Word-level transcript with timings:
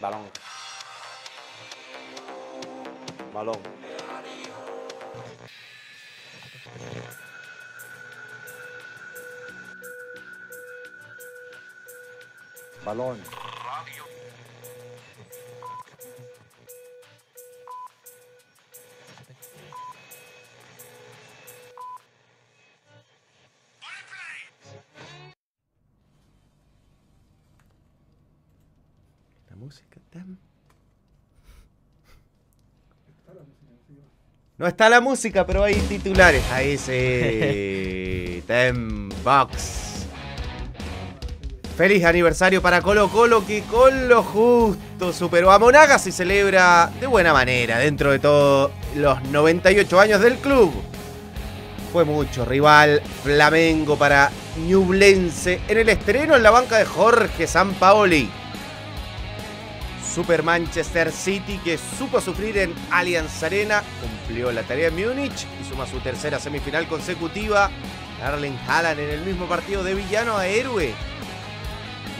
Balón. 0.00 0.30
Balón. 3.32 3.58
Balón. 12.84 13.18
La 13.18 13.47
No 34.58 34.66
está 34.66 34.88
la 34.88 35.00
música, 35.00 35.46
pero 35.46 35.62
hay 35.62 35.76
titulares. 35.76 36.42
Ahí 36.50 36.76
sí. 36.76 38.42
Tem 38.48 39.08
Box. 39.22 40.06
Feliz 41.76 42.04
aniversario 42.04 42.60
para 42.60 42.82
Colo 42.82 43.08
Colo 43.08 43.46
que 43.46 43.62
con 43.62 44.08
lo 44.08 44.24
justo 44.24 45.12
superó 45.12 45.52
a 45.52 45.60
Monagas 45.60 46.08
y 46.08 46.12
celebra 46.12 46.90
de 46.98 47.06
buena 47.06 47.32
manera 47.32 47.78
dentro 47.78 48.10
de 48.10 48.18
todos 48.18 48.72
los 48.96 49.22
98 49.30 50.00
años 50.00 50.20
del 50.20 50.38
club. 50.38 50.72
Fue 51.92 52.04
mucho 52.04 52.44
rival 52.44 53.00
Flamengo 53.22 53.96
para 53.96 54.32
Ñublense 54.56 55.60
en 55.68 55.78
el 55.78 55.88
estreno 55.88 56.34
en 56.34 56.42
la 56.42 56.50
banca 56.50 56.78
de 56.78 56.84
Jorge 56.84 57.46
Sampaoli. 57.46 58.28
Super 60.18 60.42
Manchester 60.42 61.12
City 61.12 61.60
que 61.62 61.78
supo 61.78 62.20
sufrir 62.20 62.58
en 62.58 62.74
Allianz 62.90 63.40
Arena, 63.44 63.84
cumplió 64.00 64.50
la 64.50 64.64
tarea 64.64 64.88
en 64.88 64.96
Múnich 64.96 65.46
y 65.62 65.64
suma 65.64 65.86
su 65.86 66.00
tercera 66.00 66.40
semifinal 66.40 66.88
consecutiva. 66.88 67.70
Erling 68.20 68.58
Haaland 68.66 68.98
en 68.98 69.10
el 69.10 69.20
mismo 69.20 69.46
partido 69.46 69.84
de 69.84 69.94
villano 69.94 70.36
a 70.36 70.48
héroe. 70.48 70.92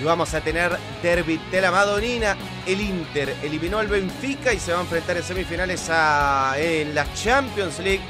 Y 0.01 0.05
vamos 0.05 0.33
a 0.33 0.41
tener 0.43 0.79
derby 1.03 1.41
de 1.51 1.61
la 1.61 1.73
Madonina. 1.73 2.37
El 2.69 2.83
Inter 2.83 3.35
eliminó 3.43 3.81
al 3.81 3.89
Benfica 3.89 4.53
y 4.53 4.61
se 4.61 4.73
va 4.73 4.79
a 4.79 4.83
enfrentar 4.83 5.17
en 5.17 5.25
semifinales 5.25 5.89
a, 5.91 6.55
en 6.57 6.95
la 6.95 7.05
Champions 7.15 7.81
League 7.81 8.05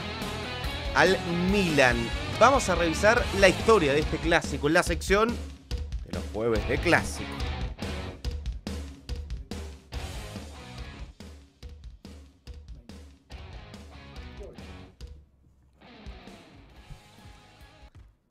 al 0.96 1.16
Milan. 1.50 1.96
Vamos 2.38 2.68
a 2.68 2.74
revisar 2.74 3.24
la 3.40 3.48
historia 3.48 3.94
de 3.94 4.00
este 4.00 4.18
clásico 4.18 4.66
en 4.66 4.74
la 4.74 4.82
sección 4.82 5.28
de 5.28 6.12
los 6.12 6.22
jueves 6.34 6.68
de 6.68 6.76
clásico. 6.76 7.47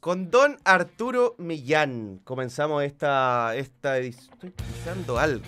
Con 0.08 0.32
Don 0.32 0.56
Arturo 0.64 1.36
Millán 1.38 2.22
comenzamos 2.24 2.82
esta, 2.82 3.54
esta 3.58 3.98
edición. 3.98 4.30
Estoy 4.36 4.52
pisando 4.52 5.20
algo. 5.20 5.44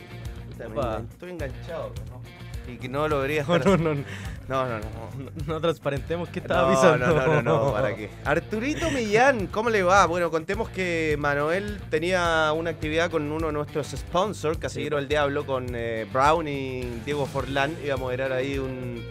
Opa. 0.73 1.01
Estoy 1.09 1.29
enganchado. 1.29 1.93
¿no? 2.09 2.69
Y 2.69 2.75
que 2.77 2.89
no 2.89 3.07
lo 3.07 3.21
debería 3.21 3.45
No, 3.47 3.55
estar. 3.55 3.79
no, 3.79 3.93
no, 3.95 4.03
No, 4.49 4.65
no, 4.65 4.79
no. 4.79 4.85
no, 5.17 5.31
no 5.47 5.61
transparentemos 5.61 6.27
qué 6.27 6.39
estaba 6.39 6.63
No, 6.63 6.75
pisando. 6.75 7.07
no, 7.07 7.13
no, 7.13 7.41
no, 7.41 7.65
no, 7.67 7.71
¿para 7.71 7.95
qué? 7.95 8.09
Arturito 8.25 8.91
Millán, 8.91 9.47
¿cómo 9.47 9.69
le 9.69 9.81
va? 9.81 10.05
Bueno, 10.07 10.29
contemos 10.29 10.67
que 10.67 11.15
Manuel 11.17 11.79
tenía 11.89 12.51
una 12.53 12.71
actividad 12.71 13.09
con 13.09 13.31
uno 13.31 13.47
de 13.47 13.53
nuestros 13.53 13.87
sponsors, 13.87 14.57
Casillero 14.57 14.97
del 14.97 15.07
Diablo, 15.07 15.45
con 15.45 15.67
eh, 15.73 16.05
Brown 16.11 16.49
y 16.49 16.81
Diego 17.05 17.25
Forlán. 17.27 17.77
Iba 17.81 17.93
a 17.93 17.97
moderar 17.97 18.33
ahí 18.33 18.59
un. 18.59 19.05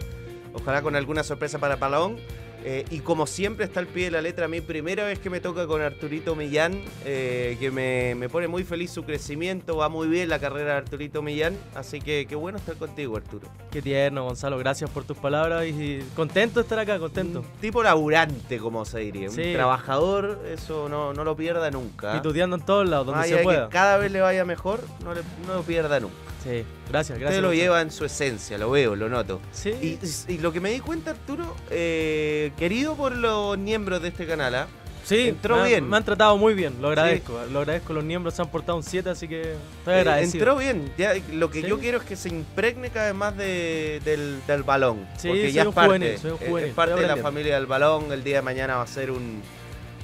Ojalá 0.53 0.83
con 0.83 0.95
alguna 0.95 1.23
sorpresa 1.23 1.57
para 1.57 1.77
Palón. 1.77 2.17
Eh, 2.65 2.83
y 2.91 2.99
como 2.99 3.25
siempre 3.25 3.65
está 3.65 3.79
al 3.79 3.87
pie 3.87 4.05
de 4.05 4.11
la 4.11 4.21
letra, 4.21 4.47
mi 4.49 4.59
primera 4.61 5.05
vez 5.05 5.19
que 5.19 5.29
me 5.29 5.39
toca 5.39 5.65
con 5.65 5.81
Arturito 5.81 6.35
Millán, 6.35 6.81
eh, 7.05 7.55
que 7.59 7.71
me, 7.71 8.15
me 8.15 8.27
pone 8.27 8.47
muy 8.49 8.63
feliz 8.65 8.91
su 8.91 9.03
crecimiento, 9.03 9.77
va 9.77 9.87
muy 9.87 10.07
bien 10.09 10.27
la 10.29 10.39
carrera 10.39 10.71
de 10.73 10.77
Arturito 10.79 11.21
Millán, 11.21 11.57
así 11.75 12.01
que 12.01 12.25
qué 12.27 12.35
bueno 12.35 12.57
estar 12.57 12.75
contigo, 12.75 13.15
Arturo. 13.15 13.47
Qué 13.71 13.81
tierno, 13.81 14.25
Gonzalo. 14.25 14.57
Gracias 14.57 14.89
por 14.89 15.05
tus 15.05 15.17
palabras 15.17 15.65
y 15.67 15.99
contento 16.15 16.59
de 16.59 16.63
estar 16.63 16.79
acá, 16.79 16.99
contento. 16.99 17.39
Un 17.39 17.45
tipo 17.61 17.81
laburante, 17.81 18.57
como 18.57 18.83
se 18.83 18.99
diría. 18.99 19.29
Un 19.29 19.35
trabajador, 19.53 20.39
eso 20.51 20.89
no, 20.89 21.13
no 21.13 21.23
lo 21.23 21.35
pierda 21.37 21.71
nunca. 21.71 22.17
Y 22.17 22.21
tuteando 22.21 22.57
en 22.57 22.65
todos 22.65 22.89
lados, 22.89 23.05
donde 23.07 23.21
se 23.37 23.43
pueda. 23.43 23.67
que 23.69 23.73
cada 23.73 23.97
vez 23.97 24.11
le 24.11 24.19
vaya 24.21 24.43
mejor, 24.43 24.81
no, 25.03 25.13
le- 25.13 25.21
no 25.47 25.53
lo 25.55 25.61
pierda 25.63 25.99
nunca. 25.99 26.15
Sí, 26.43 26.63
gracias, 26.89 27.19
gracias. 27.19 27.39
Usted 27.39 27.41
lo 27.41 27.53
lleva 27.53 27.81
en 27.81 27.91
su 27.91 28.05
esencia, 28.05 28.57
lo 28.57 28.71
veo, 28.71 28.95
lo 28.95 29.09
noto. 29.09 29.41
Sí. 29.51 29.71
Y, 29.81 30.33
y 30.33 30.37
lo 30.37 30.51
que 30.53 30.61
me 30.61 30.71
di 30.71 30.79
cuenta, 30.79 31.11
Arturo, 31.11 31.55
eh, 31.69 32.51
querido 32.57 32.95
por 32.95 33.13
los 33.15 33.57
miembros 33.57 34.01
de 34.01 34.07
este 34.07 34.25
canal, 34.25 34.55
¿ah? 34.55 34.67
sí, 35.03 35.27
entró 35.29 35.57
me 35.57 35.67
bien. 35.67 35.89
Me 35.89 35.97
han 35.97 36.05
tratado 36.05 36.37
muy 36.37 36.53
bien, 36.53 36.75
lo 36.81 36.87
agradezco. 36.89 37.41
Lo 37.51 37.59
agradezco, 37.59 37.91
los 37.93 38.03
miembros 38.05 38.35
se 38.35 38.41
han 38.41 38.49
portado 38.49 38.77
un 38.77 38.83
7, 38.83 39.09
así 39.09 39.27
que 39.27 39.41
estoy 39.79 39.93
Eh, 39.95 39.97
agradecido. 39.99 40.45
entró 40.45 40.55
bien. 40.57 40.91
Ya, 40.97 41.13
lo 41.33 41.49
que 41.51 41.61
Sí. 41.61 41.67
yo 41.67 41.77
quiero 41.79 41.97
es 41.97 42.03
que 42.05 42.15
se 42.15 42.29
impregne 42.29 42.89
cada 42.89 43.07
vez 43.07 43.15
más 43.15 43.35
de- 43.35 43.99
del, 44.05 44.39
del 44.47 44.63
balón. 44.63 45.07
Sí, 45.17 45.27
porque 45.27 45.43
soy 45.43 45.51
ya 45.51 45.61
es 45.63 45.67
un 45.67 45.73
parte, 45.73 45.87
juvenil, 45.89 46.17
soy 46.19 46.31
un 46.31 46.37
es- 46.41 46.47
juvenil, 46.47 46.69
es 46.69 46.75
parte 46.75 47.01
de 47.01 47.07
la 47.07 47.17
familia 47.17 47.55
del 47.55 47.65
balón. 47.65 48.11
El 48.13 48.23
día 48.23 48.37
de 48.37 48.41
mañana 48.43 48.77
va 48.77 48.83
a 48.83 48.87
ser 48.87 49.11
un, 49.11 49.41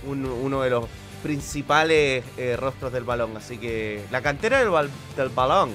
un- 0.06 0.26
uno 0.26 0.62
de 0.64 0.70
los 0.70 0.86
principales 1.24 2.24
eh, 2.38 2.58
rostros 2.58 2.92
del 2.92 3.04
balón. 3.04 3.38
Así 3.38 3.58
que 3.58 4.02
la 4.12 4.22
cantera 4.22 4.60
del, 4.60 4.90
del 5.16 5.30
balón. 5.30 5.72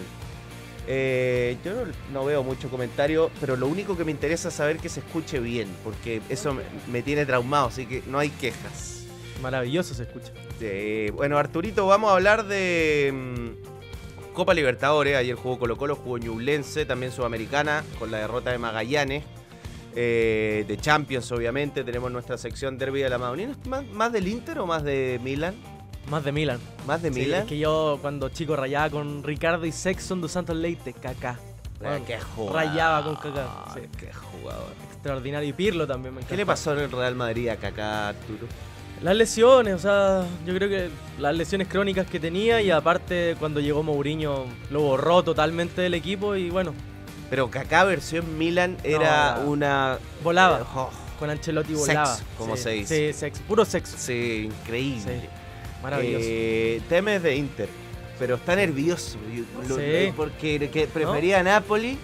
Eh, 0.87 1.57
yo 1.65 1.75
no, 1.75 1.93
no 2.13 2.25
veo 2.25 2.43
mucho 2.43 2.69
comentario, 2.69 3.31
pero 3.41 3.57
lo 3.57 3.67
único 3.67 3.97
que 3.97 4.05
me 4.05 4.11
interesa 4.11 4.49
es 4.49 4.55
saber 4.55 4.79
que 4.79 4.89
se 4.89 5.01
escuche 5.01 5.39
bien, 5.39 5.69
porque 5.85 6.21
eso 6.29 6.55
me, 6.55 6.63
me 6.91 7.03
tiene 7.03 7.27
traumado, 7.27 7.69
así 7.69 7.87
que 7.87 8.03
no 8.07 8.19
hay 8.19 8.31
quejas. 8.31 9.01
Maravilloso 9.41 9.95
se 9.95 10.03
escucha. 10.03 10.33
Eh, 10.61 11.13
bueno, 11.15 11.39
Arturito, 11.39 11.87
vamos 11.87 12.11
a 12.11 12.15
hablar 12.15 12.47
de 12.47 13.13
mm, 13.13 14.33
Copa 14.35 14.55
Libertadores. 14.55 15.17
Ayer 15.17 15.35
jugó 15.35 15.59
Colo 15.59 15.77
Colo, 15.77 15.97
jugó 15.97 16.19
Ñublense, 16.19 16.85
también 16.85 17.13
Sudamericana, 17.13 17.85
con 17.99 18.11
la 18.11 18.19
derrota 18.19 18.51
de 18.51 18.59
Magallanes. 18.59 19.25
Eh, 19.97 20.65
de 20.69 20.77
Champions, 20.77 21.33
obviamente. 21.33 21.83
Tenemos 21.85 22.13
nuestra 22.13 22.39
sección 22.39 22.79
Derby 22.79 23.01
de 23.01 23.11
la 23.11 23.19
Madonina. 23.19 23.57
¿Más, 23.67 23.87
más 23.89 24.13
del 24.13 24.29
Inter 24.29 24.59
o 24.61 24.67
más 24.67 24.85
de 24.85 25.19
Milan? 25.23 25.55
Más 26.11 26.25
de 26.25 26.33
Milan. 26.33 26.59
Más 26.87 27.01
de 27.03 27.13
Sí, 27.13 27.21
Milan. 27.21 27.43
es 27.43 27.47
que 27.47 27.59
yo 27.59 27.99
cuando 28.03 28.29
chico 28.31 28.57
rayaba 28.57 28.91
con 28.91 29.23
Ricardo 29.23 29.65
y 29.65 29.73
Sexton 29.73 30.21
dos 30.21 30.33
Santos 30.33 30.57
Leite, 30.57 30.93
Kaká. 30.93 31.39
Ah, 31.39 31.79
Bueno, 31.81 32.05
qué 32.07 32.19
jugador. 32.21 32.57
rayaba 32.57 33.05
con 33.05 33.17
Kaká, 33.17 33.47
sí. 33.75 33.81
Qué 33.99 34.13
jugador. 34.13 34.67
Extraordinario. 34.93 35.49
Y 35.49 35.53
Pirlo 35.53 35.87
también 35.87 36.15
me 36.15 36.23
¿Qué 36.23 36.37
le 36.37 36.45
pasó 36.45 36.73
en 36.73 36.81
el 36.81 36.91
Real 36.93 37.15
Madrid 37.15 37.49
a 37.49 37.57
Kaká, 37.57 38.09
Arturo? 38.09 38.47
Las 39.03 39.17
lesiones, 39.17 39.75
o 39.77 39.79
sea, 39.79 40.27
yo 40.45 40.55
creo 40.55 40.69
que 40.69 40.91
las 41.19 41.35
lesiones 41.35 41.69
crónicas 41.69 42.07
que 42.07 42.21
tenía 42.21 42.61
y 42.61 42.71
aparte 42.71 43.35
cuando 43.39 43.59
llegó 43.61 43.83
Mourinho 43.83 44.45
lo 44.71 44.83
borró 44.83 45.23
totalmente 45.23 45.81
del 45.81 45.95
equipo 45.95 46.37
y 46.37 46.51
bueno, 46.51 46.75
Pero 47.31 47.49
Kaká 47.51 47.85
versión 47.85 48.37
Milan 48.37 48.77
era 48.85 49.37
No, 49.43 49.51
una... 49.53 49.99
volaba. 50.23 50.59
eh, 50.59 50.65
oh, 50.75 50.91
Con 51.19 51.31
Ancelotti 51.31 51.75
Sex, 51.77 51.87
volaba. 51.87 52.19
como 52.37 52.57
Sí, 52.57 52.63
se 52.63 52.71
dice. 52.73 53.13
Sí, 53.15 53.19
sexo, 53.19 53.43
puro 53.49 53.65
sexo. 53.65 53.97
sí, 53.97 54.51
increíble. 54.53 55.21
Sí, 55.23 55.29
maravilloso. 55.83 56.25
Eh, 56.29 56.81
Temes 56.89 57.23
de 57.23 57.37
Inter, 57.37 57.69
pero 58.19 58.35
está 58.37 58.55
nervioso. 58.57 59.19
lo- 59.69 59.77
Sí. 59.77 60.13
Porque 60.17 60.69
que 60.73 60.87
prefería 60.87 61.41
a 61.41 61.43
Napoli. 61.43 61.97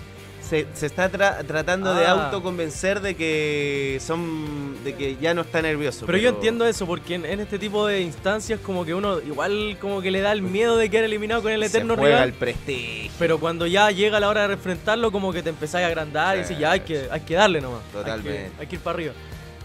Se, 0.42 0.64
se 0.74 0.86
está 0.86 1.10
tra- 1.10 1.44
tratando 1.44 1.92
de 1.92 2.06
Ah. 2.06 2.26
autoconvencer 2.26 3.00
de 3.00 3.16
que 3.16 3.98
son 4.00 4.76
de 4.84 4.94
que 4.94 5.16
ya 5.20 5.34
no 5.34 5.40
está 5.40 5.60
nervioso. 5.60 6.06
pero 6.06 6.18
yo 6.18 6.28
entiendo 6.28 6.64
eso 6.68 6.86
porque 6.86 7.16
en, 7.16 7.24
en 7.26 7.40
este 7.40 7.58
tipo 7.58 7.84
de 7.84 8.00
instancias 8.02 8.60
como 8.60 8.84
que 8.84 8.94
uno 8.94 9.18
igual 9.18 9.76
como 9.80 10.00
que 10.00 10.12
le 10.12 10.20
da 10.20 10.30
el 10.30 10.42
miedo 10.42 10.76
de 10.76 10.88
quedar 10.88 11.02
eliminado 11.02 11.42
con 11.42 11.50
el 11.50 11.64
eterno 11.64 11.94
se 11.94 11.98
juega 12.00 12.16
rival. 12.18 12.28
el 12.28 12.34
prestigio. 12.36 13.10
Pero 13.18 13.40
cuando 13.40 13.66
ya 13.66 13.90
llega 13.90 14.20
la 14.20 14.28
hora 14.28 14.46
de 14.46 14.54
enfrentarlo 14.54 15.10
como 15.10 15.32
que 15.32 15.42
te 15.42 15.48
empezáis 15.50 15.84
a 15.84 15.88
agrandar 15.88 16.36
y 16.36 16.40
decir 16.42 16.58
ya 16.58 16.70
hay 16.70 16.80
que, 16.80 17.08
hay 17.10 17.20
que 17.22 17.34
darle 17.34 17.60
nomás. 17.60 17.80
Hay 17.80 17.90
que- 17.90 17.98
Totalmente. 17.98 18.50
Hay 18.60 18.66
que, 18.68 18.76
ir 18.76 18.80
para 18.82 18.94
arriba. 18.94 19.14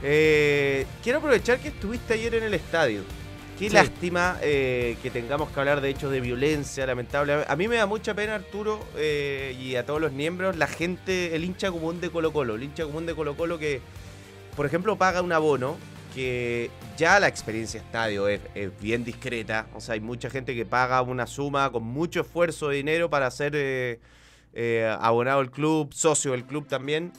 Eh, 0.01 0.87
quiero 1.03 1.19
aprovechar 1.19 1.59
que 1.59 1.67
estuviste 1.67 2.15
ayer 2.15 2.33
en 2.33 2.43
el 2.45 2.55
estadio. 2.55 3.01
Qué 3.61 3.69
Sí. 3.69 3.75
lástima 3.75 4.39
eh, 4.41 4.97
que 5.03 5.11
tengamos 5.11 5.51
que 5.51 5.59
hablar 5.59 5.81
de 5.81 5.89
hechos 5.89 6.11
de 6.11 6.19
violencia, 6.19 6.83
lamentable. 6.87 7.45
A 7.47 7.55
mí 7.55 7.67
me 7.67 7.75
da 7.75 7.85
mucha 7.85 8.15
pena, 8.15 8.33
Arturo, 8.33 8.83
eh, 8.97 9.55
y 9.61 9.75
a 9.75 9.85
todos 9.85 10.01
los 10.01 10.11
miembros, 10.11 10.57
la 10.57 10.65
gente, 10.65 11.35
el 11.35 11.43
hincha 11.43 11.69
común 11.69 12.01
de 12.01 12.09
Colo 12.09 12.33
Colo. 12.33 12.55
El 12.55 12.63
hincha 12.63 12.85
común 12.85 13.05
de 13.05 13.13
Colo 13.13 13.37
Colo 13.37 13.59
que, 13.59 13.79
por 14.55 14.65
ejemplo, 14.65 14.95
paga 14.95 15.21
un 15.21 15.31
abono 15.31 15.77
que 16.15 16.71
ya 16.97 17.19
la 17.19 17.27
experiencia 17.27 17.79
estadio 17.79 18.27
es, 18.27 18.41
es 18.55 18.71
bien 18.81 19.03
discreta. 19.05 19.67
O 19.75 19.79
sea, 19.79 19.93
hay 19.93 19.99
mucha 19.99 20.31
gente 20.31 20.55
que 20.55 20.65
paga 20.65 20.99
una 21.03 21.27
suma 21.27 21.71
con 21.71 21.83
mucho 21.83 22.21
esfuerzo 22.21 22.69
de 22.69 22.77
dinero 22.77 23.11
para 23.11 23.29
ser 23.29 23.51
eh, 23.55 23.99
eh, 24.55 24.91
abonado 24.99 25.39
al 25.39 25.51
club, 25.51 25.93
socio 25.93 26.31
del 26.31 26.45
club 26.45 26.67
también 26.67 27.13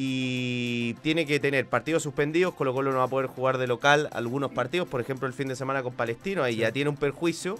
y 0.00 0.94
tiene 1.02 1.26
que 1.26 1.40
tener 1.40 1.66
partidos 1.66 2.04
suspendidos, 2.04 2.54
Colo 2.54 2.72
Colo 2.72 2.92
no 2.92 2.98
va 2.98 3.04
a 3.04 3.08
poder 3.08 3.26
jugar 3.26 3.58
de 3.58 3.66
local 3.66 4.08
algunos 4.12 4.52
partidos, 4.52 4.86
por 4.88 5.00
ejemplo 5.00 5.26
el 5.26 5.34
fin 5.34 5.48
de 5.48 5.56
semana 5.56 5.82
con 5.82 5.92
Palestino, 5.92 6.44
ahí 6.44 6.54
Sí. 6.54 6.60
ya 6.60 6.72
tiene 6.72 6.88
un 6.88 6.96
perjuicio. 6.96 7.58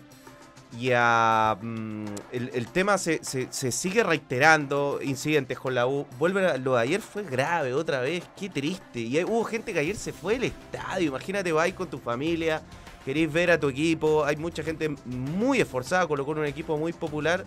y 0.79 0.91
a, 0.95 1.57
mm, 1.63 2.05
el, 2.31 2.67
tema 2.67 2.99
se, 2.99 3.21
se, 3.25 3.73
sigue 3.73 4.03
reiterando, 4.03 5.01
incidentes 5.03 5.59
con 5.59 5.75
la 5.75 5.87
U. 5.87 6.07
Vuelve 6.19 6.59
lo 6.59 6.75
de 6.75 6.83
ayer 6.83 7.01
fue 7.01 7.23
grave 7.23 7.73
otra 7.73 8.01
vez, 8.01 8.23
qué 8.39 8.51
triste. 8.51 9.01
Y 9.01 9.25
hubo 9.25 9.45
gente 9.45 9.73
que 9.73 9.79
ayer 9.79 9.97
se 9.97 10.13
fue 10.13 10.35
del 10.35 10.45
estadio. 10.45 11.09
Imagínate, 11.09 11.53
vais 11.53 11.73
con 11.73 11.89
tu 11.89 11.99
familia, 11.99 12.61
queréis 13.03 13.33
ver 13.33 13.51
a 13.51 13.59
tu 13.59 13.71
equipo. 13.71 14.27
Hay 14.27 14.37
mucha 14.37 14.63
gente 14.63 14.91
muy 15.07 15.59
esforzada, 15.63 16.07
colocó 16.07 16.33
un 16.33 16.45
equipo 16.45 16.77
muy 16.77 16.93
popular. 16.93 17.47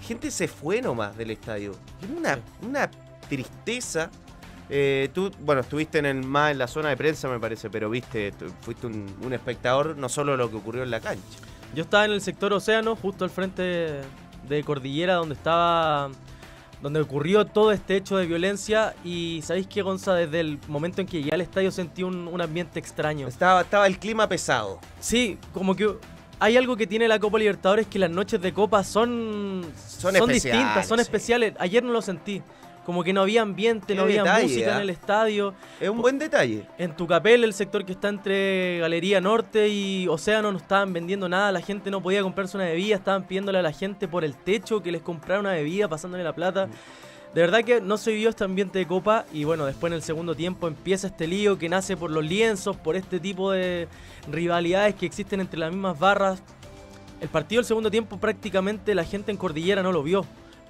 Gente 0.00 0.30
se 0.30 0.48
fue 0.48 0.80
nomás 0.80 1.14
del 1.18 1.32
estadio. 1.32 1.72
Una, 2.16 2.38
una 2.62 2.90
tristeza. 3.28 4.10
Eh, 4.76 5.08
tú, 5.14 5.30
bueno, 5.38 5.60
estuviste 5.60 5.98
en 5.98 6.06
el, 6.06 6.24
más 6.24 6.50
en 6.50 6.58
la 6.58 6.66
zona 6.66 6.88
de 6.88 6.96
prensa, 6.96 7.28
me 7.28 7.38
parece, 7.38 7.70
pero 7.70 7.88
viste, 7.88 8.32
fuiste 8.60 8.88
un, 8.88 9.06
un 9.22 9.32
espectador 9.32 9.96
no 9.96 10.08
solo 10.08 10.36
lo 10.36 10.50
que 10.50 10.56
ocurrió 10.56 10.82
en 10.82 10.90
la 10.90 10.98
cancha. 10.98 11.38
Yo 11.76 11.84
estaba 11.84 12.04
en 12.04 12.10
el 12.10 12.20
sector 12.20 12.52
océano, 12.52 12.96
justo 12.96 13.22
al 13.22 13.30
frente 13.30 14.00
de 14.48 14.64
Cordillera, 14.64 15.14
donde 15.14 15.34
estaba. 15.36 16.10
donde 16.82 17.00
ocurrió 17.00 17.46
todo 17.46 17.70
este 17.70 17.96
hecho 17.96 18.16
de 18.16 18.26
violencia. 18.26 18.94
Y 19.04 19.42
sabéis 19.44 19.68
qué, 19.68 19.82
Gonza, 19.82 20.14
desde 20.14 20.40
el 20.40 20.58
momento 20.66 21.00
en 21.00 21.06
que 21.06 21.18
llegué 21.18 21.34
al 21.34 21.40
estadio 21.40 21.70
sentí 21.70 22.02
un, 22.02 22.40
ambiente 22.40 22.80
extraño. 22.80 23.28
Estaba, 23.28 23.60
estaba 23.60 23.86
el 23.86 23.98
clima 24.00 24.28
pesado. 24.28 24.80
Sí, 24.98 25.38
como 25.52 25.76
que 25.76 25.94
hay 26.40 26.56
algo 26.56 26.76
que 26.76 26.88
tiene 26.88 27.08
la 27.08 27.18
Copa 27.20 27.38
Libertadores 27.38 27.86
que 27.86 27.98
las 28.00 28.10
noches 28.10 28.40
de 28.40 28.52
Copa 28.52 28.82
son, 28.82 29.64
son, 29.86 30.14
son 30.14 30.28
distintas, 30.28 30.86
son 30.88 31.00
especiales. 31.00 31.54
Ayer 31.58 31.82
no 31.82 31.92
lo 31.92 32.02
sentí. 32.02 32.42
Como 32.84 33.02
que 33.02 33.12
no 33.12 33.22
había 33.22 33.42
ambiente, 33.42 33.94
no 33.94 34.02
había 34.02 34.24
música 34.24 34.72
en 34.72 34.76
¿ah? 34.76 34.82
el 34.82 34.90
estadio. 34.90 35.54
Es 35.80 35.88
un 35.88 36.02
buen 36.02 36.18
detalle. 36.18 36.66
En 36.76 36.94
Tucapel, 36.94 37.44
el 37.44 37.54
sector 37.54 37.84
que 37.84 37.92
está 37.92 38.08
entre 38.08 38.78
Galería 38.78 39.20
Norte 39.20 39.68
y 39.68 40.06
Océano, 40.08 40.52
no 40.52 40.58
estaban 40.58 40.92
vendiendo 40.92 41.28
nada. 41.28 41.50
La 41.50 41.60
gente 41.60 41.90
no 41.90 42.02
podía 42.02 42.22
comprarse 42.22 42.56
una 42.56 42.66
bebida. 42.66 42.96
Estaban 42.96 43.26
pidiéndole 43.26 43.58
a 43.58 43.62
la 43.62 43.72
gente 43.72 44.06
por 44.06 44.22
el 44.22 44.36
techo 44.36 44.82
que 44.82 44.92
les 44.92 45.00
comprara 45.00 45.40
una 45.40 45.52
bebida, 45.52 45.88
pasándole 45.88 46.22
la 46.22 46.34
plata. 46.34 46.68
De 47.34 47.40
verdad 47.40 47.64
que 47.64 47.80
no 47.80 47.96
se 47.96 48.12
vivió 48.12 48.28
este 48.28 48.44
ambiente 48.44 48.78
de 48.78 48.86
copa 48.86 49.24
y 49.32 49.42
bueno, 49.42 49.66
después 49.66 49.90
en 49.90 49.96
el 49.96 50.02
segundo 50.02 50.36
tiempo 50.36 50.68
empieza 50.68 51.08
este 51.08 51.26
lío 51.26 51.58
que 51.58 51.68
nace 51.68 51.96
por 51.96 52.12
los 52.12 52.24
lienzos, 52.24 52.76
por 52.76 52.94
este 52.94 53.18
tipo 53.18 53.50
de 53.50 53.88
rivalidades 54.30 54.94
que 54.94 55.04
existen 55.04 55.40
entre 55.40 55.58
las 55.58 55.72
mismas 55.72 55.98
barras. 55.98 56.40
El 57.20 57.28
partido 57.28 57.60
del 57.60 57.66
segundo 57.66 57.90
tiempo 57.90 58.18
prácticamente 58.18 58.94
la 58.94 59.02
gente 59.02 59.32
en 59.32 59.36
Cordillera 59.36 59.82
no 59.82 59.90
lo 59.90 60.04
vio 60.04 60.24